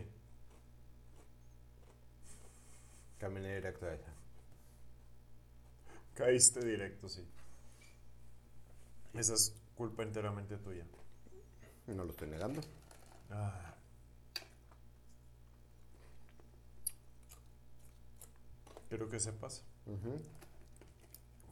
Caminé 3.19 3.57
directo 3.57 3.87
a 3.87 3.95
ella. 3.95 4.18
Caíste 6.19 6.67
directo, 6.67 7.09
sí. 7.09 7.25
Esa 9.15 9.35
es 9.35 9.55
culpa 9.77 10.03
enteramente 10.03 10.57
tuya. 10.57 10.85
No 11.87 12.03
lo 12.03 12.11
estoy 12.11 12.27
negando. 12.27 12.61
Ah. 13.31 13.77
Quiero 18.89 19.09
que 19.09 19.21
sepas 19.21 19.63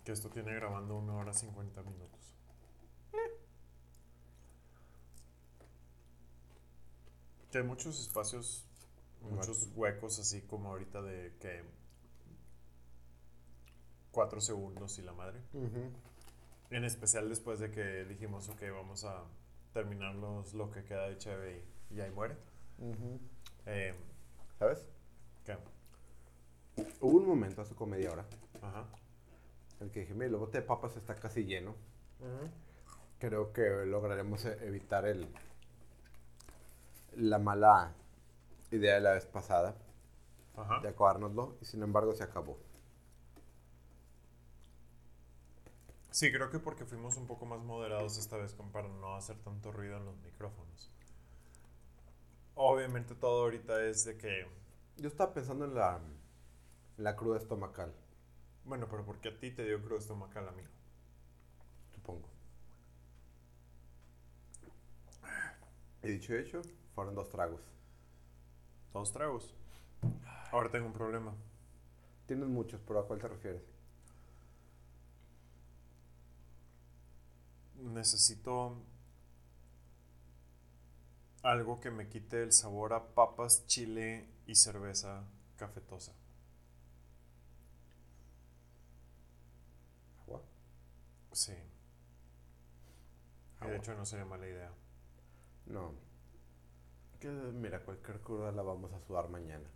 que 0.05 0.10
esto 0.10 0.30
tiene 0.30 0.52
grabando 0.52 0.97
una 0.97 1.14
hora 1.14 1.32
50 1.32 1.84
minutos. 1.84 2.34
Que 7.52 7.59
hay 7.59 7.64
muchos 7.64 8.01
espacios, 8.01 8.64
muchos 9.20 9.68
huecos 9.76 10.18
así 10.18 10.43
como 10.43 10.70
ahorita 10.70 11.02
de 11.02 11.36
que 11.38 11.62
4 14.16 14.40
segundos 14.40 14.98
y 14.98 15.02
la 15.02 15.12
madre. 15.12 15.38
En 16.70 16.84
especial 16.84 17.28
después 17.28 17.59
de 17.60 17.70
que 17.70 18.06
dijimos, 18.06 18.48
ok, 18.48 18.62
vamos 18.74 19.05
a 19.05 19.24
terminarnos 19.74 20.55
lo 20.55 20.70
que 20.70 20.84
queda 20.84 21.06
de 21.06 21.18
Cheve 21.18 21.62
y, 21.90 21.97
y 21.97 22.01
ahí 22.01 22.10
muere. 22.10 22.34
Eh, 23.66 23.94
¿Sabes? 24.59 24.86
¿Qué? 25.44 25.59
Hubo 27.02 27.18
un 27.18 27.26
momento 27.26 27.60
hace 27.60 27.74
como 27.74 27.90
media 27.93 28.10
hora 28.10 28.24
Ajá. 28.62 28.86
en 29.80 29.86
el 29.88 29.93
que 29.93 30.01
dije, 30.01 30.14
mira, 30.14 30.26
el 30.28 30.36
bote 30.36 30.62
de 30.62 30.66
papas 30.66 30.97
está 30.97 31.14
casi 31.16 31.44
lleno. 31.44 31.74
Creo 33.18 33.52
que 33.52 33.84
lograremos 33.84 34.47
e- 34.47 34.66
evitar 34.66 35.05
el 35.06 35.28
la 37.16 37.38
mala 37.38 37.93
idea 38.70 38.94
de 38.94 39.01
la 39.02 39.12
vez 39.12 39.26
pasada 39.26 39.74
Ajá. 40.56 40.80
de 40.80 40.88
acabárnoslo 40.88 41.59
y 41.60 41.66
sin 41.66 41.82
embargo 41.82 42.14
se 42.14 42.24
acabó. 42.24 42.59
Sí, 46.16 46.32
creo 46.32 46.51
que 46.51 46.59
porque 46.59 46.86
fuimos 46.86 47.18
un 47.18 47.26
poco 47.26 47.44
más 47.44 47.60
moderados 47.60 48.16
esta 48.16 48.38
vez 48.38 48.55
para 48.72 48.88
no 48.88 49.16
hacer 49.16 49.36
tanto 49.36 49.70
ruido 49.70 49.98
en 49.98 50.06
los 50.06 50.16
micrófonos. 50.20 50.90
Obviamente 52.55 53.14
todo 53.14 53.43
ahorita 53.43 53.84
es 53.84 54.06
de 54.06 54.16
que, 54.16 54.47
Yo 54.97 55.09
estaba 55.09 55.34
pensando 55.34 55.66
en 55.66 55.74
la, 55.74 56.01
en 56.97 57.05
la 57.05 57.16
cruda 57.16 57.36
estomacal, 57.36 57.93
bueno, 58.64 58.88
pero 58.88 59.05
porque 59.05 59.28
a 59.28 59.38
ti 59.38 59.51
te 59.51 59.62
dio 59.62 59.82
cruz 59.82 60.05
estomacal, 60.05 60.48
amigo. 60.48 60.70
supongo. 61.94 62.30
Y 66.02 66.09
dicho 66.09 66.34
y 66.34 66.38
hecho, 66.38 66.62
fueron 66.94 67.14
dos 67.14 67.28
tragos. 67.28 67.60
Dos 68.94 69.12
tragos. 69.12 69.55
Ahora 70.51 70.70
tengo 70.70 70.86
un 70.86 70.94
problema. 70.94 71.34
Tienes 72.24 72.48
muchos, 72.48 72.80
pero 72.86 73.01
¿a 73.01 73.06
cuál 73.06 73.18
te 73.18 73.28
refieres? 73.28 73.76
Necesito 77.78 78.77
algo 81.43 81.78
que 81.81 81.90
me 81.90 82.09
quite 82.09 82.43
el 82.43 82.53
sabor 82.53 82.93
a 82.93 83.15
papas, 83.15 83.66
chile 83.66 84.27
y 84.47 84.55
cerveza 84.57 85.24
cafetosa. 85.57 86.12
¿Agua? 90.23 90.43
Sí. 91.32 91.53
Agua. 93.61 93.73
de 93.73 93.78
hecho 93.78 93.94
no 93.94 94.05
sería 94.05 94.24
mala 94.24 94.48
idea. 94.48 94.73
No. 95.66 95.93
Que 97.20 97.28
mira, 97.28 97.85
cualquier 97.85 98.20
cruda 98.20 98.51
la 98.53 98.62
vamos 98.62 98.93
a 98.93 99.01
sudar 99.01 99.28
mañana. 99.28 99.69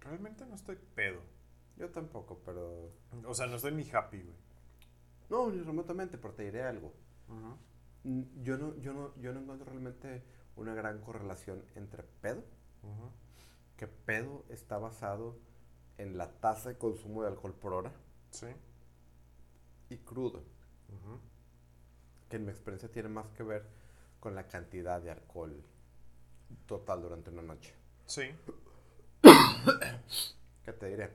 Realmente 0.00 0.46
no 0.46 0.54
estoy 0.54 0.76
pedo. 0.94 1.20
Yo 1.76 1.90
tampoco, 1.90 2.40
pero... 2.44 2.92
O 3.26 3.34
sea, 3.34 3.46
no 3.46 3.56
estoy 3.56 3.72
ni 3.72 3.88
happy, 3.90 4.22
güey. 4.22 4.36
No, 5.28 5.50
ni 5.50 5.62
remotamente, 5.62 6.18
pero 6.18 6.34
te 6.34 6.44
diré 6.44 6.62
algo. 6.62 6.92
Yo 8.42 8.56
no, 8.56 8.76
yo, 8.78 8.92
no, 8.92 9.14
yo 9.18 9.32
no 9.32 9.40
encuentro 9.40 9.66
realmente 9.66 10.22
una 10.56 10.74
gran 10.74 11.00
correlación 11.00 11.64
entre 11.74 12.02
pedo, 12.02 12.42
Ujú. 12.82 13.10
que 13.76 13.86
pedo 13.86 14.44
está 14.48 14.78
basado 14.78 15.36
en 15.98 16.16
la 16.16 16.30
tasa 16.40 16.70
de 16.70 16.78
consumo 16.78 17.22
de 17.22 17.28
alcohol 17.28 17.54
por 17.54 17.74
hora, 17.74 17.92
Sí. 18.30 18.46
y 19.90 19.96
crudo, 19.98 20.42
que 22.28 22.36
en 22.36 22.44
mi 22.46 22.50
experiencia 22.50 22.90
tiene 22.90 23.08
más 23.08 23.28
que 23.30 23.42
ver 23.42 23.66
con 24.18 24.34
la 24.34 24.46
cantidad 24.48 25.00
de 25.02 25.10
alcohol 25.10 25.62
total 26.66 27.02
durante 27.02 27.30
una 27.30 27.42
noche. 27.42 27.74
Sí. 28.06 28.22
¿Qué 30.64 30.72
te 30.72 30.86
diré? 30.86 31.10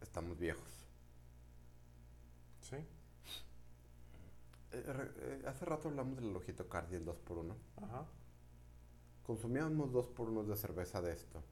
Estamos 0.00 0.38
viejos. 0.38 0.64
Sí. 2.62 2.76
Eh, 4.72 4.84
eh, 4.86 5.42
hace 5.46 5.64
rato 5.64 5.88
hablamos 5.88 6.16
del 6.16 6.34
ojito 6.36 6.68
cardi, 6.68 6.96
el 6.96 7.04
2x1. 7.04 7.54
Ajá. 7.82 8.06
Consumíamos 9.24 9.90
2x1 9.92 10.44
de 10.46 10.56
cerveza 10.56 11.00
de 11.02 11.12
esto. 11.12 11.42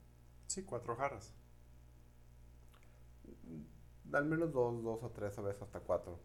Sí, 0.47 0.65
cuatro 0.65 0.97
jarras. 0.97 1.35
Al 4.13 4.25
menos 4.25 4.53
dos, 4.53 4.83
dos 4.83 5.03
o 5.03 5.11
tres, 5.11 5.37
a 5.39 5.43
veces 5.43 5.63
hasta 5.63 5.81
cuatro. 5.81 6.19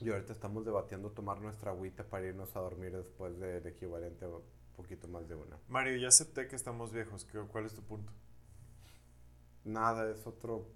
Y 0.00 0.10
ahorita 0.10 0.32
estamos 0.32 0.64
debatiendo 0.64 1.10
tomar 1.12 1.40
nuestra 1.40 1.70
agüita 1.70 2.02
para 2.04 2.26
irnos 2.26 2.54
a 2.56 2.60
dormir 2.60 2.96
después 2.96 3.38
del 3.38 3.64
equivalente 3.66 4.24
a 4.24 4.28
un 4.28 4.42
poquito 4.76 5.06
más 5.06 5.28
de 5.28 5.36
una. 5.36 5.56
Mario, 5.68 5.96
ya 5.98 6.08
acepté 6.08 6.48
que 6.48 6.56
estamos 6.56 6.92
viejos. 6.92 7.24
¿Qué- 7.24 7.38
¿Cuál 7.46 7.66
es 7.66 7.74
tu 7.74 7.82
punto? 7.82 8.12
Nada, 9.64 10.10
es 10.10 10.26
otro. 10.26 10.66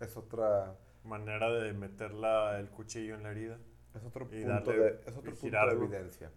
Es 0.00 0.16
otra. 0.16 0.76
Manera 1.08 1.50
de 1.50 1.72
meter 1.72 2.12
la- 2.12 2.58
el 2.60 2.68
cuchillo 2.68 3.14
en 3.14 3.22
la 3.22 3.30
herida. 3.30 3.58
Es 3.94 4.04
otro 4.04 4.26
Y 4.26 4.42
punto 4.44 4.48
darle- 4.48 4.78
de. 4.78 4.88
Es 5.06 5.16
otro 5.16 5.22
punto 5.34 5.56
de 5.56 5.72
evidencia. 5.86 6.30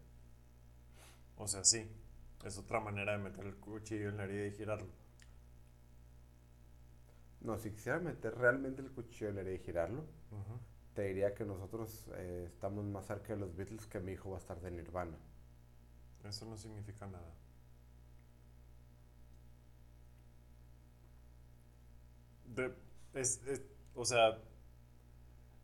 O 1.38 1.48
sea, 1.48 1.64
sí. 1.64 1.90
Es 2.46 2.58
otra 2.58 2.80
manera 2.80 3.12
de 3.12 3.18
meter 3.20 3.46
el 3.46 3.56
cuchillo 3.58 4.10
en 4.10 4.18
la 4.18 4.24
herida 4.24 4.48
y 4.48 4.52
girarlo. 4.52 4.88
No, 7.42 7.58
si 7.58 7.72
quisiera 7.72 8.00
meter 8.00 8.36
realmente 8.36 8.82
el 8.82 8.92
cuchillo 8.92 9.30
en 9.30 9.36
la 9.36 9.42
herida 9.42 9.56
y 9.56 9.60
girarlo, 9.60 10.04
te 10.94 11.04
diría 11.04 11.34
que 11.34 11.44
nosotros 11.46 12.08
eh, 12.16 12.46
estamos 12.48 12.86
más 12.86 13.06
cerca 13.08 13.34
de 13.34 13.40
los 13.40 13.56
Beatles 13.56 13.86
que 13.88 14.00
mi 14.00 14.14
hijo 14.14 14.30
va 14.30 14.38
a 14.38 14.40
estar 14.40 14.60
de 14.62 14.72
Nirvana. 14.72 15.18
Eso 16.24 16.46
no 16.46 16.56
significa 16.58 17.08
nada. 17.08 17.34
De- 22.46 22.74
es- 23.14 23.42
es- 23.48 23.62
o 23.96 24.06
sea, 24.06 24.38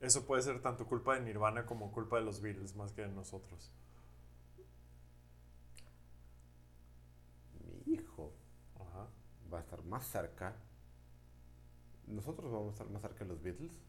eso 0.01 0.25
puede 0.25 0.41
ser 0.41 0.61
tanto 0.61 0.85
culpa 0.85 1.15
de 1.15 1.21
Nirvana 1.21 1.65
como 1.65 1.91
culpa 1.91 2.17
de 2.17 2.23
los 2.23 2.41
Beatles, 2.41 2.75
más 2.75 2.91
que 2.93 3.01
de 3.01 3.09
nosotros. 3.09 3.71
Mi 7.85 7.93
hijo 7.93 8.33
Ajá. 8.75 9.07
va 9.51 9.57
a 9.59 9.61
estar 9.61 9.83
más 9.83 10.05
cerca. 10.05 10.55
Nosotros 12.07 12.51
vamos 12.51 12.69
a 12.69 12.71
estar 12.71 12.89
más 12.89 13.01
cerca 13.01 13.25
de 13.25 13.29
los 13.31 13.41
Beatles 13.41 13.79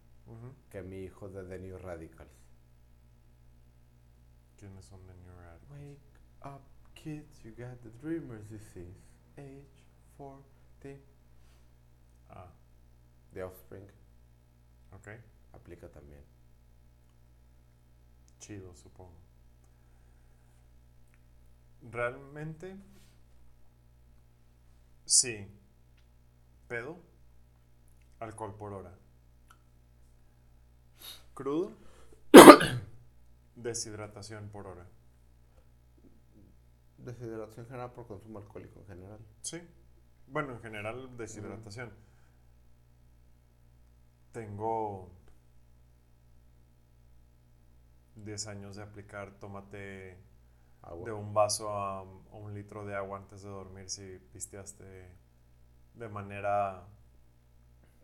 que 0.70 0.82
mi 0.82 0.98
hijo 0.98 1.28
de 1.28 1.44
The 1.44 1.58
New 1.58 1.78
Radicals. 1.78 2.30
¿Quiénes 4.58 4.84
son 4.84 5.06
de 5.06 5.14
New 5.14 5.34
Radicals? 5.36 5.70
Wake 5.70 6.20
up, 6.44 6.62
kids, 6.94 7.42
you 7.44 7.52
got 7.52 7.80
the 7.82 7.90
dreamer's 8.02 8.48
disease. 8.50 8.98
Age 9.38 9.84
40. 10.16 10.42
Ah, 12.28 12.52
The 13.32 13.42
Offspring 13.44 13.88
ok. 14.92 15.08
Aplica 15.52 15.88
también. 15.88 16.22
Chido, 18.38 18.74
supongo. 18.74 19.16
Realmente, 21.82 22.76
sí. 25.04 25.46
Pedo, 26.66 26.98
alcohol 28.20 28.54
por 28.56 28.72
hora. 28.72 28.94
Crudo, 31.34 31.72
deshidratación 33.56 34.48
por 34.50 34.66
hora. 34.66 34.86
Deshidratación 36.98 37.66
general 37.66 37.92
por 37.92 38.06
consumo 38.06 38.38
alcohólico 38.38 38.80
en 38.80 38.86
general. 38.86 39.20
Sí. 39.40 39.62
Bueno, 40.26 40.52
en 40.52 40.60
general, 40.60 41.16
deshidratación. 41.16 41.92
Tengo 44.32 45.17
10 48.24 48.46
años 48.48 48.76
de 48.76 48.82
aplicar 48.82 49.32
tomate 49.38 50.16
Agua. 50.82 51.06
de 51.06 51.12
un 51.12 51.34
vaso 51.34 51.70
a, 51.70 52.00
a 52.00 52.02
un 52.02 52.54
litro 52.54 52.84
de 52.86 52.94
agua 52.94 53.18
antes 53.18 53.42
de 53.42 53.48
dormir 53.50 53.88
si 53.90 54.18
pisteaste 54.32 55.08
de 55.94 56.08
manera 56.08 56.86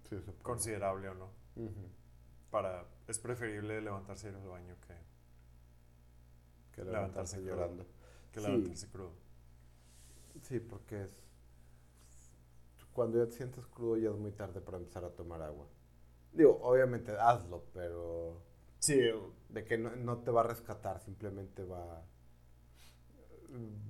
Sí, 0.09 0.16
considerable 0.43 1.09
o 1.09 1.15
no. 1.15 1.31
Para, 2.51 2.86
es 3.09 3.19
preferible 3.19 3.81
levantarse 3.81 4.28
y 4.28 4.31
ir 4.31 4.36
al 4.36 4.49
baño 4.49 4.77
que, 4.86 4.95
Que 6.73 6.85
Levantarse 6.85 7.41
llorando. 7.43 7.85
que 8.32 8.41
Sí. 8.41 8.47
levantarse 8.47 8.89
crudo. 8.91 9.12
Sí, 10.43 10.61
porque 10.61 11.03
es. 11.05 11.20
Cuando 12.93 13.19
ya 13.19 13.27
te 13.28 13.36
sientes 13.36 13.66
crudo, 13.66 13.97
ya 13.97 14.11
es 14.11 14.16
muy 14.16 14.32
tarde 14.32 14.61
para 14.61 14.78
empezar 14.78 15.05
a 15.05 15.11
tomar 15.11 15.43
agua. 15.43 15.66
Digo, 16.32 16.59
obviamente 16.62 17.12
hazlo, 17.19 17.65
pero. 17.73 18.43
Sí, 18.86 19.01
De 19.48 19.65
que 19.65 19.78
no, 19.78 19.97
no 19.97 20.19
te 20.19 20.31
va 20.31 20.43
a 20.43 20.44
rescatar, 20.44 21.01
simplemente 21.01 21.65
va. 21.65 22.05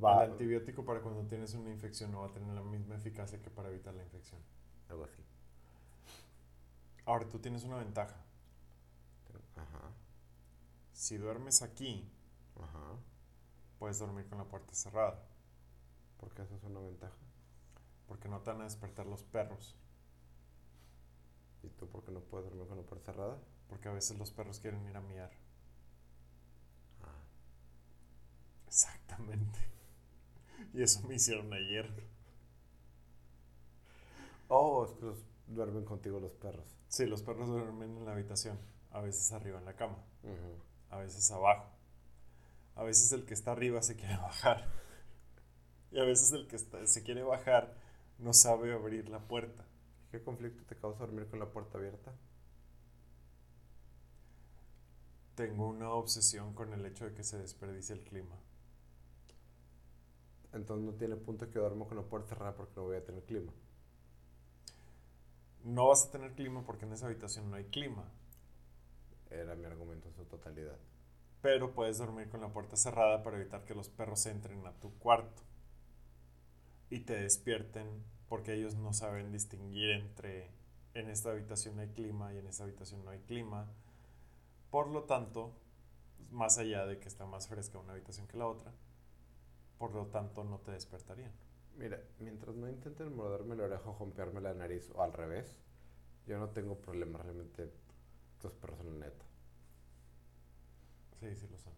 el 0.07 0.21
antibiótico 0.21 0.85
para 0.85 1.01
cuando 1.01 1.27
tienes 1.27 1.55
una 1.55 1.71
infección 1.71 2.12
no 2.12 2.21
va 2.21 2.27
a 2.29 2.33
tener 2.33 2.55
la 2.55 2.62
misma 2.62 2.97
eficacia 2.97 3.41
que 3.43 3.51
para 3.51 3.69
evitar 3.71 3.95
la 3.95 4.03
infección. 4.05 4.41
Algo 4.89 5.05
así. 5.05 5.23
Ahora, 7.07 7.27
tú 7.29 7.39
tienes 7.39 7.65
una 7.65 7.77
ventaja. 7.79 8.16
Ajá. 9.57 9.91
Si 10.95 11.19
duermes 11.19 11.61
aquí, 11.61 12.11
Ajá. 12.57 12.99
puedes 13.79 14.01
dormir 14.01 14.27
con 14.29 14.39
la 14.39 14.45
puerta 14.49 14.75
cerrada, 14.75 15.23
Porque 16.16 16.43
eso 16.43 16.57
es 16.57 16.65
una 16.65 16.81
ventaja. 16.81 17.15
porque 18.07 18.29
no 18.29 18.41
te 18.41 18.51
van 18.51 18.62
a 18.62 18.65
despertar 18.65 19.07
los 19.07 19.23
perros, 19.25 19.77
¿Y 21.65 21.69
tú 21.71 21.89
por 21.89 22.05
qué 22.05 22.12
no 22.12 22.21
puedes 22.21 22.47
dormir 22.49 22.69
con 22.69 22.79
la 22.79 22.85
puerta 22.85 23.12
cerrada? 23.12 23.39
Porque 23.69 23.89
a 23.89 23.93
veces 23.93 24.19
los 24.19 24.31
perros 24.31 24.61
quieren 24.61 24.86
ir 24.89 24.97
a 24.97 25.01
miar. 25.01 25.31
Ah. 27.03 27.24
Exactamente. 28.66 29.59
Y 30.73 30.82
eso 30.82 31.03
me 31.07 31.15
hicieron 31.16 31.53
ayer. 31.53 31.91
Oh, 34.49 34.85
es 34.85 34.93
que 34.93 35.05
los- 35.07 35.24
duermen 35.47 35.85
contigo 35.85 36.20
los 36.20 36.32
perros. 36.35 36.65
Sí, 36.89 37.07
los 37.07 37.23
perros 37.23 37.49
duermen 37.49 37.97
en 37.99 38.05
la 38.07 38.12
habitación, 38.12 38.59
a 38.93 39.01
veces 39.01 39.31
arriba 39.32 39.59
en 39.59 39.65
la 39.66 39.74
cama, 39.74 39.97
a 40.91 40.97
veces 40.99 41.31
abajo. 41.31 41.66
A 42.77 42.82
veces 42.82 43.12
el 43.12 43.24
que 43.24 43.35
está 43.35 43.53
arriba 43.53 43.82
se 43.82 43.95
quiere 43.97 44.16
bajar. 44.16 44.69
Y 45.93 46.01
a 46.01 46.05
veces 46.05 46.32
el 46.32 46.47
que 46.49 46.57
está- 46.57 46.86
se 46.86 47.03
quiere 47.05 47.23
bajar 47.23 47.74
no 48.19 48.32
sabe 48.32 48.73
abrir 48.73 49.09
la 49.09 49.20
puerta. 49.20 49.65
¿Qué 50.11 50.23
conflicto 50.23 50.65
te 50.65 50.77
causa 50.77 51.01
dormir 51.01 51.27
con 51.28 51.39
la 51.41 51.47
puerta 51.47 51.78
abierta? 51.78 52.12
Tengo 55.35 55.69
una 55.69 55.90
obsesión 55.90 56.55
con 56.55 56.73
el 56.73 56.85
hecho 56.86 57.05
de 57.05 57.15
que 57.15 57.24
se 57.24 57.39
desperdicie 57.39 57.94
el 57.94 58.02
clima. 58.02 58.36
Entonces 60.52 60.86
no 60.86 60.94
tiene 60.94 61.16
punto 61.16 61.51
que 61.51 61.59
duermo 61.59 61.86
con 61.86 61.97
la 61.98 62.05
puerta 62.05 62.31
cerrada 62.31 62.55
porque 62.56 62.73
no 62.77 62.85
voy 62.85 62.97
a 62.97 63.05
tener 63.05 63.23
clima. 63.24 63.52
No 65.65 65.89
vas 65.89 66.06
a 66.06 66.11
tener 66.12 66.32
clima 66.35 66.62
porque 66.65 66.85
en 66.85 66.93
esa 66.93 67.06
habitación 67.06 67.51
no 67.51 67.56
hay 67.56 67.65
clima, 67.65 68.05
Era 69.31 69.55
mi 69.56 69.65
argumento 69.65 70.09
en 70.09 70.15
su 70.15 70.24
totalidad. 70.27 70.78
pero 71.43 71.73
puedes 71.74 71.98
dormir 71.98 72.28
con 72.31 72.40
la 72.40 72.48
puerta 72.52 72.77
cerrada 72.77 73.23
para 73.23 73.36
evitar 73.39 73.65
que 73.65 73.74
los 73.74 73.89
perros 73.89 74.24
entren 74.27 74.66
a 74.66 74.73
tu 74.81 74.93
cuarto 74.98 75.43
y 76.90 77.01
te 77.01 77.15
despierten 77.20 77.86
porque 78.28 78.55
ellos 78.55 78.74
no 78.77 78.93
saben 78.94 79.32
distinguir 79.32 79.90
entre 79.90 80.51
en 80.94 81.09
esta 81.11 81.31
habitación 81.32 81.78
hay 81.81 81.89
clima 81.89 82.32
y 82.32 82.39
en 82.39 82.47
esta 82.47 82.65
habitación 82.65 83.05
no 83.05 83.11
hay 83.11 83.19
clima. 83.20 83.66
Por 84.75 84.89
lo 84.89 85.05
tanto, 85.05 85.53
más 86.33 86.59
allá 86.59 86.85
de 86.85 86.99
que 86.99 87.07
está 87.07 87.27
más 87.27 87.47
fresca 87.47 87.79
una 87.79 87.93
habitación 87.93 88.27
que 88.27 88.37
la 88.37 88.49
otra, 88.49 88.73
por 89.79 89.95
lo 89.95 90.07
tanto 90.07 90.43
no 90.43 90.59
te 90.59 90.73
despertarían. 90.73 91.31
Mira, 91.77 92.03
mientras 92.19 92.57
no 92.57 92.69
intenten 92.69 93.15
morderme 93.15 93.55
la 93.55 93.67
oreja 93.67 93.89
o 93.89 93.93
jompearme 93.93 94.41
la 94.41 94.53
nariz 94.53 94.91
o 94.97 95.01
al 95.01 95.13
revés, 95.13 95.61
yo 96.27 96.41
no 96.41 96.49
tengo 96.51 96.77
problema 96.81 97.21
realmente. 97.21 97.71
Estos 98.33 98.53
perros 98.55 98.79
son 98.79 98.99
neta. 98.99 99.25
Sí, 101.21 101.37
sí 101.37 101.47
lo 101.49 101.59
son. 101.61 101.73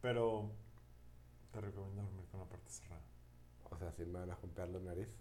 Pero 0.00 0.52
te 1.52 1.60
recomiendo 1.60 2.02
dormir 2.02 2.26
con 2.30 2.38
la 2.38 2.46
puerta 2.46 2.70
cerrada. 2.70 3.02
O 3.68 3.76
sea, 3.76 3.90
si 3.90 4.04
me 4.04 4.20
van 4.20 4.30
a 4.30 4.36
jompear 4.36 4.68
la 4.68 4.78
nariz, 4.78 5.12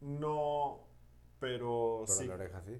No, 0.00 0.80
pero, 1.38 2.04
pero 2.06 2.18
sí. 2.18 2.26
la 2.26 2.34
oreja 2.34 2.60
sí. 2.62 2.76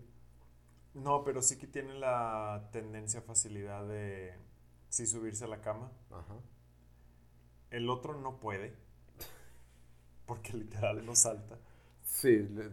No, 1.03 1.25
pero 1.25 1.43
sí 1.43 1.57
que 1.59 1.66
tiene 1.66 1.95
la 1.99 2.69
tendencia, 2.73 3.20
facilidad 3.23 3.87
de 3.87 4.35
sí 4.89 5.07
subirse 5.07 5.45
a 5.45 5.49
la 5.49 5.61
cama. 5.61 5.91
Ajá. 6.11 6.35
El 7.70 7.89
otro 7.89 8.12
no 8.20 8.41
puede. 8.41 8.75
Porque 10.27 10.53
literal 10.53 11.05
no 11.05 11.15
salta. 11.15 11.59
Sí, 12.03 12.37
le- 12.39 12.70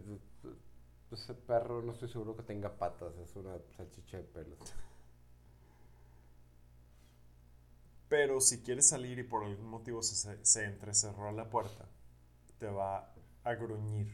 ese 1.10 1.34
perro 1.34 1.82
no 1.82 1.92
estoy 1.92 2.08
seguro 2.08 2.36
que 2.36 2.42
tenga 2.44 2.76
patas, 2.78 3.16
es 3.18 3.34
una 3.36 3.58
salchicha 3.76 4.18
de 4.18 4.22
pelos. 4.24 4.58
Pero 8.08 8.40
si 8.40 8.62
quieres 8.62 8.88
salir 8.88 9.18
y 9.18 9.22
por 9.22 9.44
algún 9.44 9.68
motivo 9.68 10.02
se, 10.02 10.16
se, 10.16 10.44
se 10.44 10.64
entrecerró 10.64 11.30
la 11.32 11.48
puerta, 11.50 11.86
te 12.58 12.68
va 12.68 13.12
a 13.44 13.54
gruñir. 13.54 14.08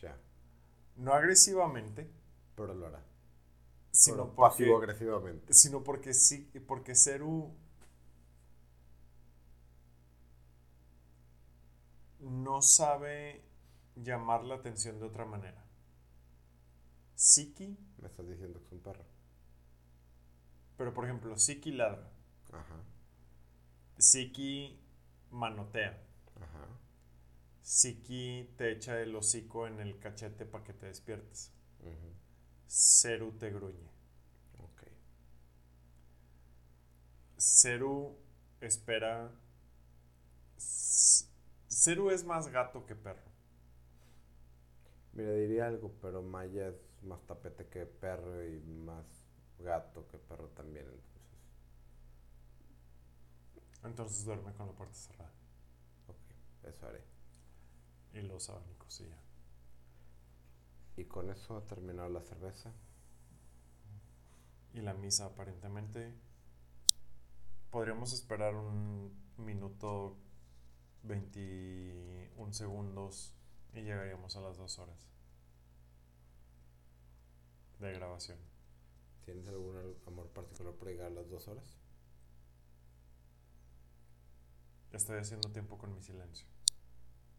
Ya, 0.00 0.16
No 0.96 1.12
agresivamente, 1.14 2.10
pero 2.56 2.74
lo 2.74 2.86
hará. 2.86 3.02
sino 3.90 4.16
Pero 4.16 4.34
porque, 4.34 4.88
sino 5.50 5.82
porque 5.84 6.14
sí, 6.14 6.50
porque 6.66 6.94
Ceru 6.94 7.52
no 12.20 12.60
sabe 12.60 13.44
llamar 13.94 14.42
la 14.44 14.56
atención 14.56 14.98
de 14.98 15.06
otra 15.06 15.24
manera. 15.24 15.64
Siki, 17.28 17.68
Me 18.00 18.06
estás 18.06 18.28
diciendo 18.28 18.60
que 18.60 18.66
es 18.66 18.72
un 18.72 18.78
perro. 18.80 19.04
pero 20.76 20.92
por 20.94 21.04
ejemplo, 21.04 21.36
Siki 21.36 21.72
ladra, 21.72 22.10
Ajá, 22.52 22.76
Siki 24.08 24.50
manotea, 25.32 25.92
ajá. 26.40 26.64
Siki 27.62 28.54
te 28.56 28.70
echa 28.70 29.00
el 29.00 29.16
hocico 29.16 29.66
en 29.66 29.80
el 29.80 29.98
cachete 29.98 30.46
para 30.46 30.62
que 30.62 30.72
te 30.72 30.86
despiertes, 30.86 31.52
ujú, 31.80 32.10
Ceru 32.74 33.30
te 33.38 33.50
gruñe. 33.50 33.88
Ok. 34.58 34.82
Ceru 37.38 38.16
espera. 38.60 39.30
Ceru 41.68 42.10
es 42.10 42.24
más 42.24 42.48
gato 42.48 42.84
que 42.84 42.96
perro. 42.96 43.30
Mira, 45.12 45.32
diría 45.34 45.66
algo, 45.68 45.92
pero 46.02 46.22
Maya 46.22 46.68
es 46.68 46.74
más 47.02 47.20
tapete 47.26 47.66
que 47.68 47.86
perro 47.86 48.44
y 48.44 48.60
más 48.60 49.06
gato 49.60 50.06
que 50.08 50.18
perro 50.18 50.48
también, 50.48 50.86
entonces. 50.86 51.22
Entonces 53.84 54.24
duerme 54.24 54.52
con 54.54 54.66
la 54.66 54.72
puerta 54.72 54.94
cerrada. 54.94 55.30
Ok, 56.08 56.66
eso 56.68 56.86
haré. 56.88 57.02
Y 58.14 58.22
los 58.22 58.48
abanicos 58.50 59.00
y 59.00 59.04
ya. 59.08 59.23
Y 60.96 61.04
con 61.04 61.30
eso 61.30 61.56
ha 61.56 61.66
terminado 61.66 62.08
la 62.08 62.22
cerveza. 62.22 62.72
Y 64.72 64.80
la 64.80 64.94
misa 64.94 65.26
aparentemente. 65.26 66.12
Podríamos 67.70 68.12
esperar 68.12 68.54
un 68.54 69.12
minuto 69.36 70.16
21 71.02 72.52
segundos 72.52 73.34
y 73.74 73.82
llegaríamos 73.82 74.36
a 74.36 74.40
las 74.40 74.56
dos 74.56 74.78
horas 74.78 75.08
de 77.80 77.92
grabación. 77.92 78.38
¿Tienes 79.24 79.48
algún 79.48 79.76
al- 79.76 79.96
amor 80.06 80.28
particular 80.30 80.74
por 80.74 80.88
llegar 80.88 81.06
a 81.06 81.10
las 81.10 81.28
dos 81.30 81.48
horas? 81.48 81.76
Estoy 84.92 85.18
haciendo 85.18 85.50
tiempo 85.50 85.76
con 85.76 85.94
mi 85.94 86.00
silencio. 86.02 86.46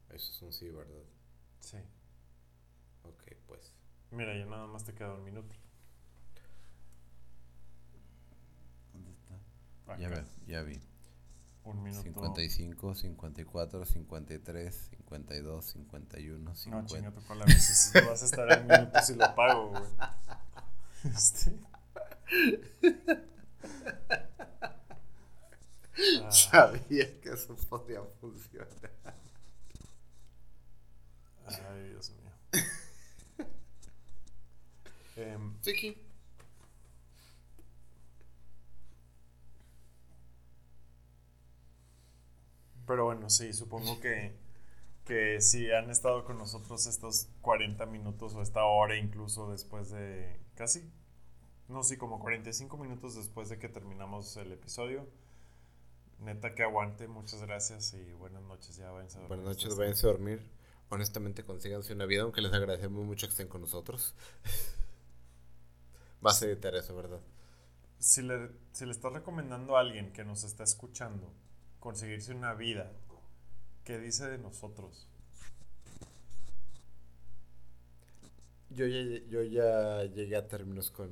Eso 0.10 0.32
es 0.32 0.42
un 0.42 0.54
sí, 0.54 0.70
¿verdad? 0.70 1.04
Sí. 1.60 1.78
Ok, 3.08 3.24
pues. 3.48 3.74
Mira, 4.12 4.38
ya 4.38 4.46
nada 4.46 4.68
más 4.68 4.84
te 4.84 4.94
queda 4.94 5.14
un 5.14 5.24
minuto. 5.24 5.56
¿Dónde 8.94 9.12
está? 9.12 9.36
Acá. 9.86 9.98
Ya, 9.98 10.10
ve- 10.10 10.26
ya 10.48 10.62
vi. 10.64 10.80
Un 11.64 11.82
minuto. 11.82 12.04
55, 12.04 12.94
54, 12.96 13.86
53, 13.86 14.76
52, 14.92 15.66
51, 15.66 16.56
50. 16.56 16.82
No, 16.82 16.88
chinga 16.88 17.12
tu 17.12 17.22
cola, 17.26 17.46
güey. 17.46 17.58
Si 17.60 17.74
si 17.74 17.92
tú 18.00 18.06
vas 18.08 18.22
a 18.22 18.26
estar 18.26 18.52
en 18.52 18.68
minutos 18.68 19.10
y 19.10 19.16
lo 19.16 19.36
pago, 19.36 19.70
güey. 19.70 19.84
Este. 21.06 21.60
Ah, 26.24 26.30
Sabía 26.30 27.22
que 27.22 27.30
eso 27.30 27.56
podía 27.70 28.02
funcionar. 28.20 28.68
ay, 31.48 31.90
Dios 31.90 32.12
mío. 32.12 32.25
Em, 35.16 35.60
Chiqui. 35.62 35.98
Pero 42.86 43.06
bueno, 43.06 43.30
sí, 43.30 43.52
supongo 43.54 44.00
que, 44.00 44.34
que 45.06 45.42
si 45.42 45.72
han 45.72 45.90
estado 45.90 46.24
con 46.24 46.38
nosotros 46.38 46.86
estos 46.86 47.28
40 47.42 47.86
minutos 47.88 48.36
o 48.36 48.42
esta 48.42 48.64
hora 48.66 48.98
incluso 48.98 49.52
después 49.52 49.90
de 49.90 50.40
casi, 50.56 50.84
no, 51.68 51.84
sí, 51.84 51.98
como 51.98 52.20
45 52.20 52.78
minutos 52.78 53.16
después 53.16 53.50
de 53.50 53.58
que 53.58 53.70
terminamos 53.70 54.38
el 54.38 54.52
episodio. 54.52 55.08
Neta 56.20 56.54
que 56.54 56.64
aguante, 56.64 57.08
muchas 57.08 57.42
gracias 57.42 57.94
y 57.94 58.14
buenas 58.14 58.44
noches, 58.44 58.78
ya 58.78 58.92
váyanse 58.92 59.18
a 59.18 59.22
dormir. 59.22 59.38
Buenas 59.38 59.58
noches, 59.58 59.76
váyanse 59.76 60.08
a 60.08 60.12
dormir. 60.12 60.52
Honestamente, 60.90 61.44
consíganse 61.44 61.94
una 61.94 62.06
vida, 62.06 62.22
aunque 62.22 62.42
les 62.42 62.54
agradecemos 62.54 63.04
mucho 63.04 63.28
que 63.28 63.32
estén 63.32 63.48
con 63.48 63.62
nosotros. 63.62 64.14
Va 66.24 66.32
a 66.32 66.46
editar 66.46 66.76
eso, 66.76 66.96
¿verdad? 66.96 67.22
si 68.00 68.22
le, 68.22 68.52
si 68.72 68.86
le 68.86 68.92
estás 68.92 69.14
recomendando 69.14 69.78
a 69.78 69.80
alguien 69.80 70.14
que 70.14 70.24
nos 70.24 70.44
está 70.44 70.64
escuchando 70.64 71.34
conseguirse 71.80 72.34
una 72.34 72.54
vida, 72.54 72.92
¿qué 73.84 73.98
dice 73.98 74.30
de 74.30 74.38
nosotros? 74.38 75.10
Yo 78.70 78.86
ya, 78.88 79.02
yo 79.28 79.44
ya 79.44 80.04
llegué 80.04 80.36
a 80.36 80.48
términos 80.48 80.92
con, 80.92 81.12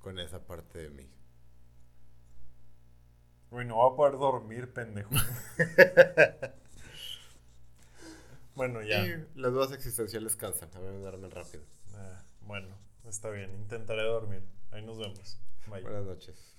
con 0.00 0.18
esa 0.18 0.46
parte 0.46 0.80
de 0.80 0.90
mí. 0.90 1.08
Güey, 3.50 3.66
no 3.66 3.78
va 3.78 3.92
a 3.92 3.96
poder 3.96 4.18
dormir, 4.18 4.72
pendejo. 4.72 5.10
bueno, 8.56 8.82
ya. 8.82 9.06
Y 9.06 9.24
las 9.36 9.52
dudas 9.52 9.70
existenciales 9.72 10.34
cansan. 10.34 10.70
A 10.74 10.80
me 10.80 10.98
duermen 10.98 11.30
rápido. 11.30 11.62
Ah, 11.94 12.24
bueno, 12.42 12.76
está 13.08 13.30
bien. 13.30 13.50
Intentaré 13.54 14.02
dormir. 14.02 14.42
Ahí 14.70 14.82
nos 14.82 14.98
vemos. 14.98 15.40
Buenas 15.66 16.04
noches. 16.04 16.52